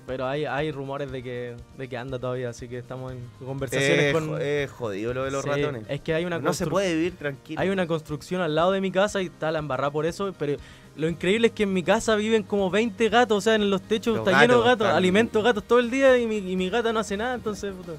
pero 0.06 0.26
hay, 0.28 0.45
hay 0.45 0.72
rumores 0.72 1.12
de 1.12 1.24
que, 1.24 1.56
de 1.78 1.88
que 1.88 1.97
anda 1.97 2.20
todavía, 2.20 2.49
así 2.49 2.68
que 2.68 2.78
estamos 2.78 3.12
en 3.14 3.20
conversaciones 3.45 3.99
Es 4.06 4.14
con... 4.14 4.41
es 4.41 4.72
jodido 4.72 5.14
lo 5.14 5.24
de 5.24 5.32
los 5.32 5.43
Sí, 5.43 5.49
ratones. 5.49 5.84
Es 5.88 6.01
que 6.01 6.14
hay 6.14 6.26
una 6.26 6.39
no 6.39 6.54
se 6.54 6.68
puede 6.68 6.93
vivir 6.95 7.16
tranquilo. 7.16 7.62
Hay 7.62 7.70
una 7.70 7.88
construcción 7.88 8.41
al 8.41 8.54
lado 8.56 8.72
de 8.72 8.82
mi 8.82 8.91
casa 8.91 9.22
y 9.22 9.28
está 9.28 9.51
la 9.51 9.60
embarrada 9.60 9.91
por 9.91 10.06
eso, 10.06 10.34
pero 10.38 10.58
lo 10.95 11.08
increíble 11.10 11.47
es 11.47 11.54
que 11.54 11.64
en 11.64 11.74
mi 11.74 11.84
casa 11.84 12.16
viven 12.16 12.43
como 12.43 12.70
20 12.70 13.10
gatos, 13.10 13.38
o 13.38 13.41
sea, 13.41 13.56
en 13.56 13.70
los 13.70 13.82
techos 13.82 14.18
Los 14.18 14.28
está 14.28 14.41
lleno 14.41 14.60
de 14.60 14.66
gatos 14.66 14.86
están- 14.88 14.97
alimento 14.97 15.41
gatos 15.41 15.64
todo 15.64 15.80
el 15.80 15.89
día 15.89 16.18
y 16.18 16.28
mi, 16.28 16.38
y 16.38 16.56
mi 16.56 16.70
gata 16.70 16.91
no 16.93 16.99
hace 16.99 17.16
nada, 17.18 17.34
entonces... 17.36 17.74
puta. 17.74 17.93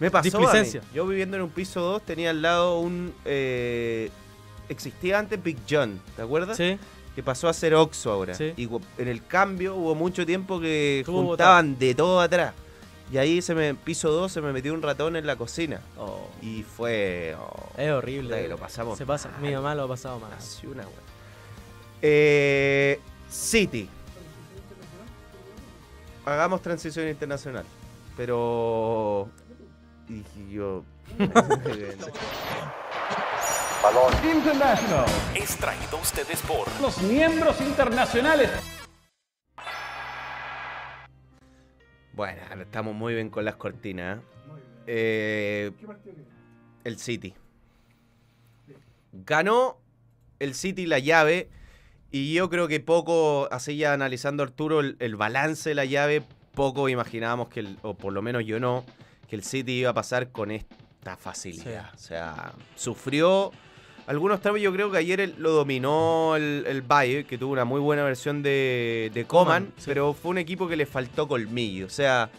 Me 0.00 0.10
pasó 0.10 0.36
a 0.36 0.40
mí. 0.40 0.46
Displicencia. 0.46 0.80
Yo 0.94 1.06
viviendo 1.06 1.36
en 1.36 1.42
un 1.44 1.50
piso 1.50 1.80
2 1.80 2.02
tenía 2.02 2.30
al 2.30 2.42
lado 2.42 2.78
un... 2.80 3.12
eh, 3.24 4.10
existía 4.68 5.18
antes 5.18 5.42
Big 5.42 5.58
John, 5.68 6.00
¿te 6.16 6.22
acuerdas? 6.22 6.56
Sí, 6.56 6.76
Que 7.14 7.22
pasó 7.22 7.48
a 7.48 7.52
ser 7.52 7.74
Oxxo 7.74 8.10
ahora. 8.10 8.34
Sí. 8.34 8.54
Y 8.56 8.68
en 8.98 9.08
el 9.08 9.26
cambio 9.26 9.74
hubo 9.76 9.94
mucho 9.94 10.24
tiempo 10.24 10.60
que 10.60 11.02
juntaban 11.06 11.78
de 11.78 11.94
todo 11.94 12.20
atrás. 12.20 12.54
Y 13.10 13.18
ahí 13.18 13.42
se 13.42 13.54
me, 13.54 13.74
piso 13.74 14.10
2 14.10 14.32
se 14.32 14.40
me 14.40 14.52
metió 14.54 14.72
un 14.72 14.80
ratón 14.80 15.16
en 15.16 15.26
la 15.26 15.36
cocina. 15.36 15.82
Oh, 15.98 16.28
Y 16.40 16.62
fue... 16.62 17.36
oh, 17.38 17.68
es 17.76 17.90
horrible. 17.90 18.40
que 18.42 18.48
lo 18.48 18.56
pasamos 18.56 18.96
Se 18.96 19.04
pasa, 19.04 19.28
mi 19.40 19.48
mal. 19.48 19.56
mamá 19.56 19.74
lo 19.74 19.82
ha 19.82 19.88
pasado 19.88 20.18
mal. 20.18 20.32
Así 20.32 20.66
una 20.66 20.84
wea. 20.84 20.92
Eh, 22.00 22.98
City. 23.28 23.86
Hagamos 26.24 26.62
transición 26.62 27.08
internacional. 27.08 27.64
Pero. 28.16 29.28
Y 30.08 30.52
yo. 30.54 30.84
Es 35.34 35.56
traído 35.56 35.98
a 35.98 36.00
ustedes 36.00 36.40
por 36.42 36.68
Los 36.80 37.02
miembros 37.02 37.60
internacionales. 37.60 38.50
bueno, 42.14 42.40
ahora 42.50 42.62
estamos 42.62 42.94
muy 42.94 43.14
bien 43.14 43.28
con 43.30 43.44
las 43.44 43.56
cortinas. 43.56 44.18
¿eh? 44.18 44.22
Eh, 44.86 45.72
el 46.84 46.98
City. 46.98 47.34
Ganó 49.12 49.78
el 50.38 50.54
City 50.54 50.86
la 50.86 50.98
llave. 50.98 51.48
Y 52.10 52.34
yo 52.34 52.50
creo 52.50 52.68
que 52.68 52.78
poco, 52.78 53.48
así 53.50 53.76
ya 53.78 53.94
analizando 53.94 54.42
Arturo, 54.42 54.80
el, 54.80 54.96
el 55.00 55.16
balance 55.16 55.70
de 55.70 55.74
la 55.74 55.86
llave, 55.86 56.22
poco 56.54 56.90
imaginábamos 56.90 57.48
que, 57.48 57.60
el- 57.60 57.78
o 57.82 57.94
por 57.94 58.12
lo 58.12 58.20
menos 58.20 58.44
yo 58.44 58.60
no, 58.60 58.84
que 59.28 59.34
el 59.36 59.42
City 59.42 59.72
iba 59.80 59.90
a 59.90 59.94
pasar 59.94 60.30
con 60.30 60.50
esta 60.50 61.16
facilidad. 61.16 61.90
O 61.94 61.98
sea, 61.98 62.52
sufrió 62.74 63.50
algunos 64.06 64.40
tramos. 64.40 64.60
Yo 64.60 64.72
creo 64.72 64.90
que 64.90 64.98
ayer 64.98 65.20
el- 65.20 65.34
lo 65.38 65.50
dominó 65.52 66.34
el, 66.36 66.64
el 66.66 66.82
Bayern, 66.82 67.26
que 67.26 67.38
tuvo 67.38 67.52
una 67.52 67.64
muy 67.64 67.80
buena 67.80 68.02
versión 68.04 68.42
de, 68.42 69.10
de 69.14 69.24
Coman, 69.24 69.64
Coman, 69.64 69.72
sí. 69.76 69.84
pero 69.86 70.12
fue 70.14 70.30
un 70.32 70.38
equipo 70.38 70.68
que 70.68 70.76
le 70.76 70.86
faltó 70.86 71.28
colmillo. 71.28 71.86
O 71.86 71.90
sea, 71.90 72.30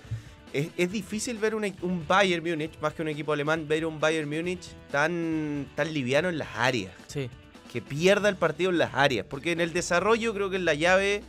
es, 0.51 0.67
es 0.77 0.91
difícil 0.91 1.37
ver 1.37 1.55
un, 1.55 1.63
un 1.81 2.05
Bayern 2.07 2.43
Múnich, 2.47 2.79
más 2.81 2.93
que 2.93 3.01
un 3.01 3.07
equipo 3.07 3.33
alemán, 3.33 3.67
ver 3.67 3.85
un 3.85 3.99
Bayern 3.99 4.29
Múnich 4.29 4.61
tan, 4.91 5.67
tan 5.75 5.91
liviano 5.93 6.29
en 6.29 6.37
las 6.37 6.49
áreas 6.55 6.91
Sí, 7.07 7.29
que 7.71 7.81
pierda 7.81 8.29
el 8.29 8.35
partido 8.35 8.69
en 8.69 8.77
las 8.77 8.93
áreas. 8.93 9.25
Porque 9.29 9.51
en 9.51 9.61
el 9.61 9.73
desarrollo 9.73 10.33
creo 10.33 10.49
que 10.49 10.57
en 10.57 10.65
la 10.65 10.73
llave 10.75 11.23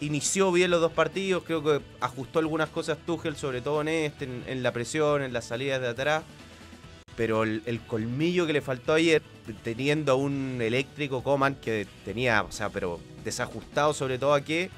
inició 0.00 0.52
bien 0.52 0.70
los 0.70 0.80
dos 0.80 0.92
partidos. 0.92 1.42
Creo 1.44 1.62
que 1.64 1.80
ajustó 2.00 2.38
algunas 2.38 2.68
cosas 2.68 2.98
Tuchel, 3.04 3.34
sobre 3.36 3.60
todo 3.62 3.80
en 3.80 3.88
este, 3.88 4.26
en, 4.26 4.44
en 4.46 4.62
la 4.62 4.72
presión, 4.72 5.22
en 5.22 5.32
las 5.32 5.46
salidas 5.46 5.80
de 5.80 5.88
atrás. 5.88 6.22
Pero 7.18 7.42
el, 7.42 7.62
el 7.66 7.80
colmillo 7.80 8.46
que 8.46 8.52
le 8.54 8.62
faltó 8.62 8.94
ayer, 8.94 9.20
teniendo 9.64 10.12
a 10.12 10.14
un 10.14 10.58
eléctrico 10.62 11.22
Coman 11.22 11.56
que 11.56 11.86
tenía, 12.04 12.42
o 12.44 12.52
sea, 12.52 12.70
pero 12.70 12.98
desajustado 13.24 13.92
sobre 13.92 14.18
todo 14.18 14.32
a 14.34 14.40
que 14.40 14.70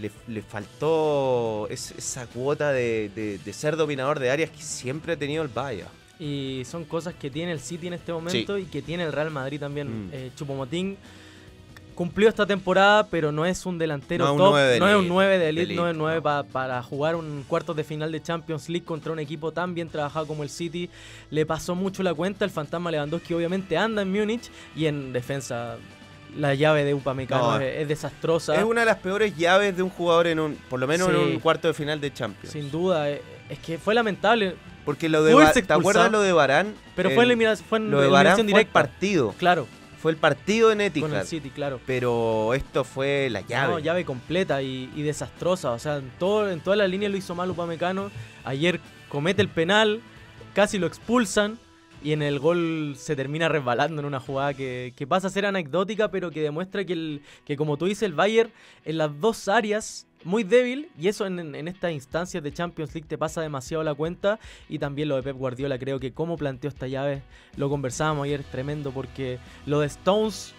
le, 0.00 0.10
le 0.28 0.40
faltó 0.42 1.66
es- 1.70 1.90
esa 1.98 2.26
cuota 2.26 2.72
de, 2.72 3.10
de- 3.14 3.38
de 3.38 3.52
ser 3.52 3.76
dominador 3.76 4.18
de 4.20 4.30
áreas 4.30 4.50
que 4.50 4.62
siempre 4.62 5.12
ha 5.14 5.16
tenido 5.16 5.42
el 5.42 5.48
Bayern. 5.48 5.88
y 6.18 6.62
son 6.64 6.84
cosas 6.84 7.12
que 7.14 7.28
tiene 7.28 7.50
el 7.52 7.58
City 7.60 7.88
en 7.88 7.94
este 7.94 8.12
momento 8.12 8.56
y 8.56 8.66
que 8.66 8.80
tiene 8.80 9.02
el 9.02 9.12
Real 9.12 9.32
Madrid 9.32 9.58
también. 9.58 10.06
Mm. 10.06 10.10
Eh, 10.12 10.30
Chupomotín 10.36 10.96
cumplió 11.94 12.28
esta 12.28 12.46
temporada, 12.46 13.06
pero 13.08 13.32
no 13.32 13.46
es 13.46 13.64
un 13.66 13.78
delantero 13.78 14.24
No 14.26 14.32
un 14.32 14.38
top, 14.38 14.50
nueve 14.50 14.68
de 14.72 14.80
no 14.80 14.86
es 14.88 14.92
un 14.94 14.98
elite, 15.00 15.12
9 15.14 15.32
de 15.32 15.38
de 15.38 15.48
elite, 15.48 15.74
no 15.74 15.88
es 15.88 15.94
9 15.96 16.16
no. 16.16 16.22
pa- 16.22 16.42
para 16.44 16.82
jugar 16.82 17.14
un 17.16 17.44
cuartos 17.48 17.76
de 17.76 17.84
final 17.84 18.10
de 18.12 18.20
Champions 18.22 18.68
League 18.68 18.84
contra 18.84 19.12
un 19.12 19.18
equipo 19.18 19.52
tan 19.52 19.74
bien 19.74 19.88
trabajado 19.88 20.26
como 20.26 20.42
el 20.42 20.50
City. 20.50 20.90
Le 21.30 21.46
pasó 21.46 21.74
mucho 21.74 22.02
la 22.02 22.12
cuenta, 22.14 22.44
el 22.44 22.50
fantasma 22.50 22.90
Lewandowski 22.90 23.34
obviamente 23.34 23.76
anda 23.76 24.02
en 24.02 24.12
Múnich 24.12 24.50
y 24.76 24.86
en 24.86 25.12
defensa 25.12 25.76
la 26.36 26.52
llave 26.54 26.82
de 26.84 26.94
Upamecano 26.94 27.52
No, 27.52 27.60
es, 27.60 27.82
es 27.82 27.88
desastrosa. 27.88 28.56
Es 28.56 28.64
una 28.64 28.80
de 28.80 28.86
las 28.86 28.96
peores 28.98 29.36
llaves 29.36 29.76
de 29.76 29.82
un 29.84 29.90
jugador 29.90 30.26
en 30.26 30.40
un, 30.40 30.56
por 30.68 30.80
lo 30.80 30.86
menos 30.88 31.08
en 31.08 31.16
un 31.16 31.38
cuarto 31.38 31.68
de 31.68 31.74
final 31.74 32.00
de 32.00 32.12
Champions. 32.12 32.52
Sin 32.52 32.70
duda, 32.70 33.08
eh, 33.08 33.22
es 33.48 33.58
que 33.60 33.78
fue 33.78 33.94
lamentable, 33.94 34.56
Porque 34.84 35.08
lo 35.08 35.22
de 35.22 35.32
¿te 35.62 35.72
acuerdas 35.72 36.10
lo 36.10 36.20
de 36.22 36.32
Barán? 36.32 36.74
pero 36.96 37.08
El- 37.10 37.14
fue, 37.14 37.24
elimina- 37.24 37.56
fue 37.56 37.78
en 37.78 37.90
lo 37.90 38.00
de 38.00 38.08
Barán 38.08 38.32
eliminación 38.32 38.36
fue 38.36 38.42
el 38.42 38.46
directa. 38.66 38.72
partido. 38.72 39.34
Claro, 39.38 39.66
Fue 40.04 40.12
el 40.12 40.18
partido 40.18 40.70
en 40.70 40.80
con 40.80 40.86
Etihad. 40.86 41.20
el 41.22 41.26
City, 41.26 41.48
claro. 41.48 41.80
Pero 41.86 42.52
esto 42.52 42.84
fue 42.84 43.30
la 43.30 43.40
llave. 43.40 43.72
No, 43.72 43.78
llave 43.78 44.04
completa 44.04 44.60
y, 44.60 44.90
y 44.94 45.00
desastrosa. 45.00 45.70
O 45.72 45.78
sea, 45.78 45.96
en, 45.96 46.10
todo, 46.18 46.50
en 46.50 46.60
toda 46.60 46.76
la 46.76 46.86
línea 46.86 47.08
lo 47.08 47.16
hizo 47.16 47.34
mal 47.34 47.50
Upamecano. 47.50 48.10
Ayer 48.44 48.80
comete 49.08 49.40
el 49.40 49.48
penal, 49.48 50.02
casi 50.52 50.78
lo 50.78 50.86
expulsan 50.86 51.58
y 52.02 52.12
en 52.12 52.20
el 52.20 52.38
gol 52.38 52.96
se 52.98 53.16
termina 53.16 53.48
resbalando 53.48 54.02
en 54.02 54.04
una 54.04 54.20
jugada 54.20 54.52
que, 54.52 54.92
que 54.94 55.06
pasa 55.06 55.28
a 55.28 55.30
ser 55.30 55.46
anecdótica, 55.46 56.10
pero 56.10 56.30
que 56.30 56.42
demuestra 56.42 56.84
que, 56.84 56.92
el, 56.92 57.22
que 57.46 57.56
como 57.56 57.78
tú 57.78 57.86
dices, 57.86 58.02
el 58.02 58.12
Bayern 58.12 58.50
en 58.84 58.98
las 58.98 59.18
dos 59.22 59.48
áreas 59.48 60.06
muy 60.24 60.42
débil 60.42 60.88
y 60.98 61.08
eso 61.08 61.26
en, 61.26 61.54
en 61.54 61.68
estas 61.68 61.92
instancias 61.92 62.42
de 62.42 62.52
Champions 62.52 62.94
League 62.94 63.06
te 63.08 63.18
pasa 63.18 63.40
demasiado 63.42 63.84
la 63.84 63.94
cuenta 63.94 64.38
y 64.68 64.78
también 64.78 65.08
lo 65.08 65.16
de 65.16 65.22
Pep 65.22 65.36
Guardiola 65.36 65.78
creo 65.78 66.00
que 66.00 66.12
como 66.12 66.36
planteó 66.36 66.68
esta 66.68 66.86
llave 66.86 67.22
lo 67.56 67.68
conversábamos 67.68 68.24
ayer 68.24 68.42
tremendo 68.44 68.90
porque 68.90 69.38
lo 69.66 69.80
de 69.80 69.86
Stones 69.86 70.54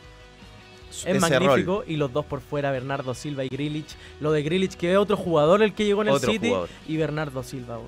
es 0.91 1.05
Ese 1.05 1.20
magnífico 1.20 1.78
rol. 1.80 1.86
y 1.88 1.97
los 1.97 2.13
dos 2.13 2.26
por 2.26 2.39
fuera, 2.39 2.72
Bernardo 2.72 3.13
Silva 3.13 3.43
y 3.43 3.49
Grilich. 3.49 3.97
Lo 4.22 4.32
de 4.32 4.43
Grilich, 4.43 4.76
que 4.76 4.93
es 4.93 4.97
otro 4.97 5.18
jugador 5.18 5.61
el 5.61 5.74
que 5.74 5.84
llegó 5.84 6.03
en 6.03 6.07
el 6.09 6.20
City, 6.20 6.47
jugador. 6.47 6.70
y 6.88 6.95
Bernardo 6.95 7.43
Silva. 7.43 7.80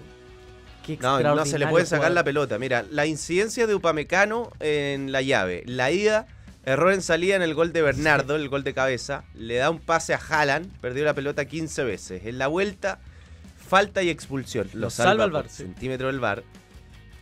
Qué 0.86 0.98
No, 1.02 1.22
no 1.36 1.46
se 1.46 1.58
le 1.58 1.68
puede 1.68 1.86
sacar 1.86 2.12
la 2.12 2.24
pelota. 2.26 2.58
Mira, 2.60 2.84
la 2.90 3.06
incidencia 3.06 3.66
de 3.68 3.76
Upamecano 3.76 4.52
en 4.60 5.12
la 5.14 5.22
llave. 5.22 5.64
La 5.68 5.92
ida, 5.92 6.28
error 6.68 6.92
en 6.92 7.02
salida 7.02 7.38
en 7.38 7.42
el 7.42 7.54
gol 7.56 7.72
de 7.72 7.82
Bernardo, 7.82 8.36
el 8.36 8.50
gol 8.50 8.64
de 8.66 8.74
cabeza. 8.74 9.24
Le 9.34 9.56
da 9.56 9.70
un 9.70 9.80
pase 9.80 10.14
a 10.14 10.18
Haaland, 10.18 10.70
perdió 10.82 11.06
la 11.06 11.14
pelota 11.14 11.46
15 11.46 11.84
veces. 11.86 12.26
En 12.26 12.38
la 12.38 12.48
vuelta, 12.48 13.00
falta 13.70 14.04
y 14.04 14.10
expulsión. 14.10 14.70
Lo, 14.74 14.82
Lo 14.82 14.90
salva, 14.90 15.24
salva 15.24 15.40
el 15.40 15.50
sí. 15.50 15.64
centímetro 15.64 16.08
del 16.08 16.20
VAR. 16.20 16.44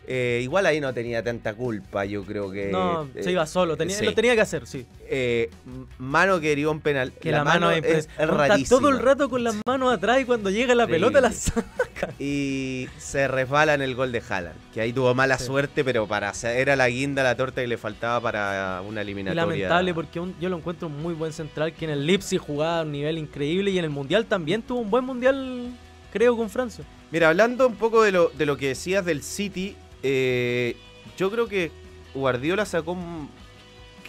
Eh, 0.08 0.42
igual 0.44 0.66
ahí 0.68 0.80
no 0.80 0.94
tenía 0.94 1.24
tanta 1.24 1.54
culpa, 1.54 2.06
yo 2.06 2.24
creo 2.24 2.52
que. 2.52 2.68
No, 2.72 3.08
eh, 3.16 3.24
se 3.24 3.32
iba 3.32 3.46
solo, 3.48 3.76
tenía, 3.76 3.98
sí. 3.98 4.06
lo 4.06 4.14
tenía 4.14 4.36
que 4.36 4.42
hacer, 4.42 4.68
sí. 4.68 4.86
Eh, 5.08 5.50
mano 5.98 6.40
que 6.40 6.52
herió 6.52 6.72
un 6.72 6.80
penal. 6.80 7.12
Que 7.14 7.32
la, 7.32 7.44
mano, 7.44 7.72
es, 7.72 7.84
es, 7.84 7.96
es 7.96 8.10
Está 8.20 8.58
todo 8.70 8.90
el 8.90 9.00
rato 9.00 9.30
con 9.30 9.44
las 9.44 9.56
manos 9.66 9.92
atrás 9.94 10.22
y 10.22 10.26
cuando 10.26 10.50
llega 10.50 10.76
la 10.76 10.86
pelota 10.88 11.22
la 11.22 11.32
saca. 11.32 12.14
y 12.20 12.88
se 12.98 13.28
resbala 13.28 13.74
en 13.74 13.82
el 13.82 13.96
gol 13.96 14.12
de 14.12 14.22
Haaland. 14.28 14.56
Que 14.74 14.82
ahí 14.82 14.94
tuvo 14.94 15.14
mala 15.16 15.40
suerte, 15.40 15.84
pero 15.84 16.08
para 16.08 16.32
era 16.44 16.76
la 16.76 16.88
guinda, 16.90 17.24
la 17.24 17.36
torta 17.36 17.62
que 17.62 17.68
le 17.68 17.78
faltaba 17.78 18.22
para 18.22 18.82
una 18.88 19.02
Y 19.02 19.04
eliminatoria. 19.04 19.46
lamentable 19.46 19.94
porque 19.94 20.20
un- 20.20 20.36
yo 20.40 20.50
lo 20.50 20.58
encuentro 20.58 20.88
un 20.88 21.02
muy 21.02 21.14
buen 21.14 21.34
central 21.34 21.74
que 21.74 21.86
en 21.86 21.92
el 21.92 22.06
Leipzig 22.06 22.40
jugaba 22.40 22.80
a 22.80 22.84
un 22.84 22.92
nivel 22.92 23.18
increíble 23.18 23.72
y 23.72 23.80
en 23.80 23.86
el 23.86 23.90
Mundial 23.92 24.26
también 24.26 24.62
tuvo 24.62 24.80
un 24.82 24.90
buen 24.92 25.04
Mundial, 25.06 25.72
creo, 26.14 26.36
con 26.38 26.50
Francia. 26.50 26.84
Mira, 27.12 27.30
hablando 27.30 27.68
un 27.68 27.76
poco 27.76 28.02
de 28.04 28.12
lo, 28.12 28.30
de 28.30 28.46
lo 28.46 28.58
que 28.58 28.70
decías 28.70 29.06
del 29.06 29.22
City, 29.24 29.76
eh, 30.08 30.76
yo 31.18 31.32
creo 31.32 31.48
que 31.48 31.72
Guardiola 32.14 32.66
sacó 32.66 32.96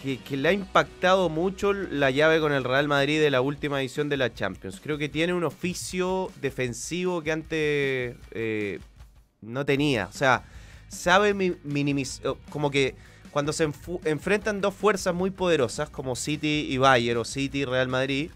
que, 0.01 0.19
que 0.19 0.37
le 0.37 0.49
ha 0.49 0.53
impactado 0.53 1.27
mucho 1.27 1.73
la 1.73 2.11
llave 2.11 2.39
con 2.39 2.53
el 2.53 2.63
Real 2.63 2.87
Madrid 2.87 3.19
de 3.19 3.31
la 3.31 3.41
última 3.41 3.81
edición 3.81 4.09
de 4.09 4.17
la 4.17 4.31
Champions. 4.33 4.79
Creo 4.79 4.99
que 4.99 5.09
tiene 5.09 5.33
un 5.33 5.43
oficio 5.43 6.31
defensivo 6.39 7.23
que 7.23 7.31
antes 7.31 8.15
eh, 8.31 8.79
no 9.41 9.65
tenía. 9.65 10.05
O 10.05 10.13
sea, 10.13 10.43
sabe 10.87 11.33
mi- 11.33 11.55
minimizar, 11.63 12.35
como 12.49 12.69
que 12.69 12.93
cuando 13.31 13.51
se 13.53 13.67
enfrentan 14.05 14.61
dos 14.61 14.73
fuerzas 14.75 15.15
muy 15.15 15.31
poderosas 15.31 15.89
como 15.89 16.15
City 16.15 16.67
y 16.69 16.77
Bayern 16.77 17.19
o 17.19 17.25
City 17.25 17.61
y 17.61 17.65
Real 17.65 17.87
Madrid, 17.87 18.29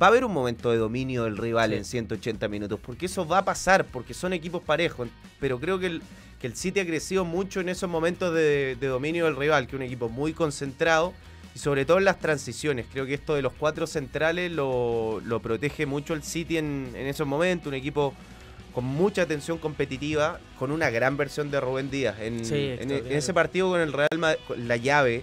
va 0.00 0.06
a 0.06 0.10
haber 0.10 0.24
un 0.24 0.32
momento 0.32 0.70
de 0.70 0.78
dominio 0.78 1.24
del 1.24 1.36
rival 1.36 1.70
Sí. 1.70 1.76
en 1.76 1.84
180 1.84 2.48
minutos, 2.48 2.78
porque 2.84 3.06
eso 3.06 3.26
va 3.26 3.38
a 3.38 3.44
pasar, 3.44 3.84
porque 3.86 4.14
son 4.14 4.32
equipos 4.32 4.62
parejos, 4.62 5.08
pero 5.40 5.58
creo 5.58 5.78
que 5.78 5.86
el, 5.86 6.02
que 6.40 6.46
el 6.46 6.56
City 6.56 6.80
ha 6.80 6.86
crecido 6.86 7.24
mucho 7.24 7.60
en 7.60 7.68
esos 7.68 7.88
momentos 7.88 8.34
de, 8.34 8.76
de 8.80 8.86
dominio 8.86 9.24
del 9.26 9.36
rival, 9.36 9.66
que 9.66 9.76
es 9.76 9.80
un 9.80 9.82
equipo 9.86 10.08
muy 10.08 10.32
concentrado 10.32 11.12
y 11.54 11.58
sobre 11.58 11.84
todo 11.84 11.98
en 11.98 12.04
las 12.04 12.18
transiciones. 12.18 12.86
Creo 12.92 13.04
que 13.06 13.14
esto 13.14 13.34
de 13.34 13.42
los 13.42 13.52
cuatro 13.52 13.86
centrales 13.86 14.50
lo, 14.50 15.20
lo 15.24 15.40
protege 15.40 15.84
mucho 15.86 16.14
el 16.14 16.22
City 16.22 16.56
en, 16.58 16.92
en 16.94 17.06
esos 17.06 17.26
momentos, 17.26 17.66
un 17.68 17.74
equipo 17.74 18.14
con 18.74 18.84
mucha 18.86 19.20
atención 19.22 19.58
competitiva, 19.58 20.40
con 20.58 20.72
una 20.72 20.88
gran 20.88 21.18
versión 21.18 21.50
de 21.50 21.60
Rubén 21.60 21.90
Díaz. 21.90 22.18
En, 22.20 22.42
Sí, 22.44 22.74
en- 22.80 22.90
ese 22.90 23.34
partido 23.34 23.68
con 23.68 23.80
el 23.80 23.92
Real 23.92 24.08
Madrid, 24.18 24.38
la 24.56 24.78
llave, 24.78 25.22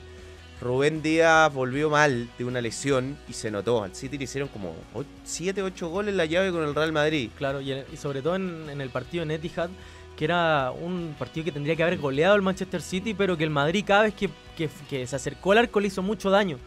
Rubén 0.61 1.01
Díaz 1.01 1.53
volvió 1.53 1.89
mal 1.89 2.27
de 2.37 2.45
una 2.45 2.59
lesión 2.61 3.17
y 3.29 3.33
se 3.33 3.49
notó. 3.49 3.83
Al 3.83 3.95
City 3.95 4.17
le 4.17 4.25
hicieron 4.25 4.49
como 4.49 4.75
7, 5.23 5.61
8 5.63 5.89
goles 5.89 6.13
la 6.15 6.25
llave 6.25 6.51
con 6.51 6.63
el 6.63 6.75
Real 6.75 6.91
Madrid. 6.91 7.29
Claro, 7.37 7.61
y, 7.61 7.73
sobre 7.97 8.21
todo 8.21 8.35
en, 8.35 8.69
en 8.69 8.81
el 8.81 8.89
partido 8.89 9.23
en 9.23 9.31
Etihad, 9.31 9.69
que 10.17 10.25
era 10.25 10.71
un 10.71 11.15
partido 11.17 11.45
que 11.45 11.51
tendría 11.53 11.77
que 11.77 11.83
haber 11.83 11.97
goleado 11.97 12.35
el 12.35 12.41
Manchester 12.41 12.81
City, 12.81 13.13
pero 13.13 13.37
que 13.37 13.45
el 13.45 13.49
Madrid 13.49 13.85
cada 13.87 14.03
vez 14.03 14.13
que, 14.13 14.29
que- 14.57 14.69
que 14.89 15.07
se 15.07 15.15
acercó 15.15 15.53
al 15.53 15.59
arco 15.59 15.79
le 15.79 15.87
hizo 15.87 16.01
mucho 16.03 16.29
daño. 16.29 16.57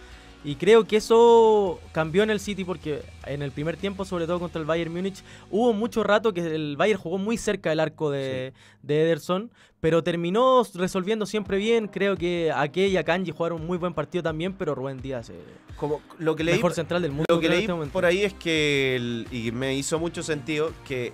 Y 0.45 0.57
creo 0.57 0.85
que 0.85 0.97
eso 0.97 1.79
cambió 1.93 2.25
en 2.25 2.31
el 2.31 2.41
City 2.41 2.65
porque 2.65 3.03
en 3.27 3.43
el 3.43 3.53
primer 3.53 3.77
tiempo, 3.77 4.05
sobre 4.05 4.27
todo 4.27 4.41
contra 4.41 4.61
el 4.61 4.67
Bayern 4.67 4.93
Múnich, 4.93 5.23
hubo 5.53 5.73
mucho 5.73 6.03
rato 6.03 6.33
que 6.35 6.41
el 6.41 6.77
Bayern 6.77 7.01
jugó 7.01 7.17
muy 7.19 7.37
cerca 7.37 7.71
del 7.71 7.79
arco 7.79 8.11
de, 8.11 8.53
de 8.83 9.03
Ederson, 9.03 9.53
pero 9.81 10.03
terminó 10.03 10.65
resolviendo 10.75 11.27
siempre 11.27 11.59
bien. 11.59 11.87
Creo 11.87 12.17
que 12.17 12.51
Ake 12.53 12.89
y 12.89 12.97
Akanji 12.97 13.31
jugaron 13.31 13.61
un 13.61 13.67
muy 13.69 13.79
buen 13.79 13.95
partido 13.95 14.25
también, 14.25 14.53
pero 14.55 14.75
Rubén 14.75 15.01
Díaz, 15.01 15.31
eh, 15.31 15.35
Como 15.77 16.01
lo 16.19 16.35
que 16.35 16.43
leí, 16.43 16.57
mejor 16.57 16.73
central 16.75 17.03
del 17.03 17.13
mundo. 17.13 17.27
lo 17.29 17.39
que 17.39 17.47
creo, 17.47 17.59
en 17.61 17.67
leí 17.69 17.81
este 17.83 17.93
por 17.93 18.05
ahí 18.05 18.23
es 18.25 18.35
que, 18.35 18.97
el- 18.97 19.27
y 19.31 19.53
me 19.53 19.77
hizo 19.77 20.01
mucho 20.01 20.25
sentido, 20.25 20.73
que 20.87 21.13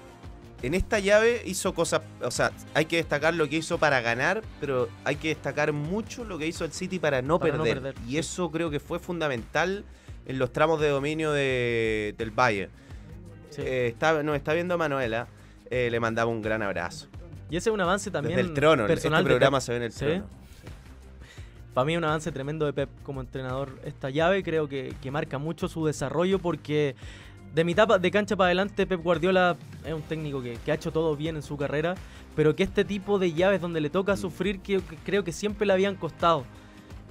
en 0.62 0.74
esta 0.74 0.98
llave 0.98 1.42
hizo 1.46 1.72
cosas, 1.74 2.02
o 2.22 2.30
sea, 2.30 2.50
hay 2.74 2.86
que 2.86 2.96
destacar 2.96 3.34
lo 3.34 3.48
que 3.48 3.56
hizo 3.56 3.78
para 3.78 4.00
ganar, 4.00 4.42
pero 4.60 4.88
hay 5.04 5.16
que 5.16 5.28
destacar 5.28 5.72
mucho 5.72 6.24
lo 6.24 6.36
que 6.38 6.46
hizo 6.46 6.64
el 6.64 6.72
City 6.72 6.98
para 6.98 7.22
no, 7.22 7.38
Para 7.38 7.56
no 7.56 7.62
perder. 7.64 7.94
Y 8.08 8.16
eso 8.18 8.50
creo 8.50 8.68
que 8.70 8.80
fue 8.80 8.98
fundamental 8.98 9.84
en 10.26 10.38
los 10.38 10.52
tramos 10.52 10.80
de 10.80 10.88
dominio 10.88 11.32
de- 11.32 12.14
del 12.18 12.30
Bayern. 12.32 12.70
Sí. 13.50 13.62
Eh, 13.64 13.86
está, 13.88 14.22
no, 14.22 14.34
está 14.34 14.52
viendo 14.52 14.74
a 14.74 14.76
Manuela, 14.76 15.28
eh, 15.70 15.88
le 15.90 16.00
mandaba 16.00 16.30
un 16.30 16.42
gran 16.42 16.62
abrazo. 16.62 17.06
Y 17.50 17.56
ese 17.56 17.70
es 17.70 17.74
un 17.74 17.80
avance 17.80 18.10
también 18.10 18.36
Desde 18.36 18.48
el 18.50 18.54
trono, 18.54 18.86
personal 18.86 19.20
este 19.20 19.28
programa 19.30 19.60
se 19.60 19.72
ve 19.72 19.76
en 19.78 19.82
el 19.84 19.92
¿Sí? 19.92 20.04
trono. 20.04 20.26
Para 21.72 21.84
mí 21.84 21.92
es 21.92 21.98
un 21.98 22.04
avance 22.04 22.32
tremendo 22.32 22.66
de 22.66 22.72
Pep 22.72 22.88
como 23.04 23.20
entrenador. 23.20 23.78
Esta 23.84 24.10
llave 24.10 24.42
creo 24.42 24.68
que, 24.68 24.94
que 25.00 25.10
marca 25.10 25.38
mucho 25.38 25.68
su 25.68 25.86
desarrollo 25.86 26.40
porque 26.40 26.96
de 27.54 27.64
mitad 27.64 28.00
de 28.00 28.10
cancha 28.10 28.36
para 28.36 28.46
adelante 28.48 28.86
Pep 28.86 29.02
Guardiola 29.02 29.56
es 29.84 29.92
un 29.92 30.02
técnico 30.02 30.42
que, 30.42 30.58
que 30.64 30.70
ha 30.72 30.74
hecho 30.74 30.92
todo 30.92 31.16
bien 31.16 31.36
en 31.36 31.42
su 31.42 31.56
carrera, 31.56 31.94
pero 32.36 32.54
que 32.54 32.62
este 32.62 32.84
tipo 32.84 33.18
de 33.18 33.32
llaves 33.32 33.60
donde 33.60 33.80
le 33.80 33.90
toca 33.90 34.16
sufrir 34.16 34.60
que, 34.60 34.80
que 34.80 34.96
creo 35.04 35.24
que 35.24 35.32
siempre 35.32 35.66
le 35.66 35.72
habían 35.72 35.96
costado. 35.96 36.44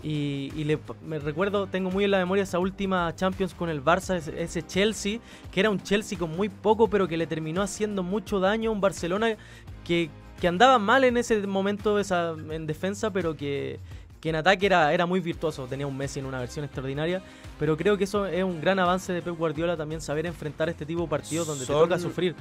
Y, 0.03 0.51
y 0.55 0.63
le- 0.63 0.77
me 1.05 1.17
recuerdo, 1.17 1.65
tengo 1.67 1.89
muy 1.89 2.03
en 2.03 2.11
la 2.11 2.19
memoria 2.19 2.43
esa 2.43 2.59
última 2.59 3.13
Champions 3.15 3.53
con 3.55 3.67
el 3.69 3.83
Barça, 3.83 4.15
ese, 4.15 4.41
ese 4.41 4.61
Chelsea, 4.65 5.19
que 5.51 5.59
era 5.59 5.69
un 5.71 5.81
Chelsea 5.81 6.17
con 6.19 6.35
muy 6.35 6.49
poco, 6.49 6.87
pero 6.87 7.07
que 7.07 7.17
le 7.17 7.25
terminó 7.25 7.61
haciendo 7.63 8.03
mucho 8.03 8.39
daño 8.39 8.69
a 8.69 8.73
un 8.73 8.79
Barcelona 8.79 9.35
que, 9.83 10.11
que 10.39 10.47
andaba 10.47 10.77
mal 10.77 11.03
en 11.03 11.17
ese 11.17 11.45
momento 11.47 11.97
esa, 11.99 12.35
en 12.51 12.67
defensa, 12.67 13.11
pero 13.11 13.35
que, 13.35 13.79
que 14.21 14.29
en 14.29 14.35
ataque 14.35 14.65
era, 14.65 14.93
era 14.93 15.05
muy 15.05 15.19
virtuoso. 15.19 15.65
Tenía 15.67 15.85
un 15.87 15.95
Messi 15.97 16.19
en 16.19 16.25
una 16.25 16.39
versión 16.39 16.65
extraordinaria, 16.65 17.21
pero 17.59 17.77
creo 17.77 17.97
que 17.97 18.05
eso 18.05 18.25
es 18.25 18.43
un 18.43 18.59
gran 18.61 18.79
avance 18.79 19.13
de 19.13 19.21
Pep 19.21 19.37
Guardiola 19.37 19.77
también, 19.77 20.01
saber 20.01 20.25
enfrentar 20.25 20.69
este 20.69 20.85
tipo 20.85 21.01
de 21.03 21.07
partidos 21.07 21.47
donde 21.47 21.65
Son- 21.65 21.75
te 21.75 21.81
toca 21.81 21.99
sufrir. 21.99 22.35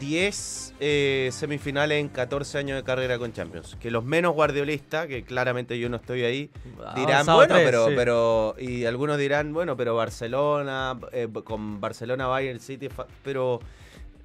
10 0.00 0.74
eh, 0.78 1.28
semifinales 1.32 1.98
en 2.00 2.08
14 2.08 2.56
años 2.58 2.76
de 2.76 2.84
carrera 2.84 3.18
con 3.18 3.32
Champions. 3.32 3.76
Que 3.80 3.90
los 3.90 4.04
menos 4.04 4.32
guardiolistas, 4.32 5.08
que 5.08 5.24
claramente 5.24 5.76
yo 5.78 5.88
no 5.88 5.96
estoy 5.96 6.22
ahí, 6.22 6.50
dirán, 6.94 7.14
Avanzado 7.26 7.38
bueno, 7.38 7.54
tres, 7.54 7.64
pero, 7.66 7.88
sí. 7.88 7.92
pero, 7.96 8.54
y 8.60 8.84
algunos 8.84 9.18
dirán, 9.18 9.52
bueno, 9.52 9.76
pero 9.76 9.96
Barcelona, 9.96 10.96
eh, 11.12 11.28
con 11.44 11.80
Barcelona, 11.80 12.28
Bayern 12.28 12.60
City, 12.60 12.88
pero 13.24 13.58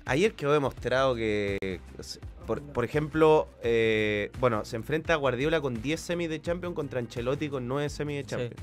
ayer 0.05 0.33
quedó 0.33 0.53
demostrado 0.53 1.15
que, 1.15 1.79
por, 2.45 2.61
por 2.61 2.83
ejemplo, 2.85 3.47
eh, 3.63 4.31
bueno, 4.39 4.65
se 4.65 4.75
enfrenta 4.75 5.13
a 5.13 5.15
Guardiola 5.17 5.61
con 5.61 5.81
10 5.81 5.99
semis 5.99 6.29
de 6.29 6.41
Champions 6.41 6.75
contra 6.75 6.99
Ancelotti 6.99 7.49
con 7.49 7.67
9 7.67 7.89
semis 7.89 8.17
de 8.17 8.23
Champions. 8.25 8.61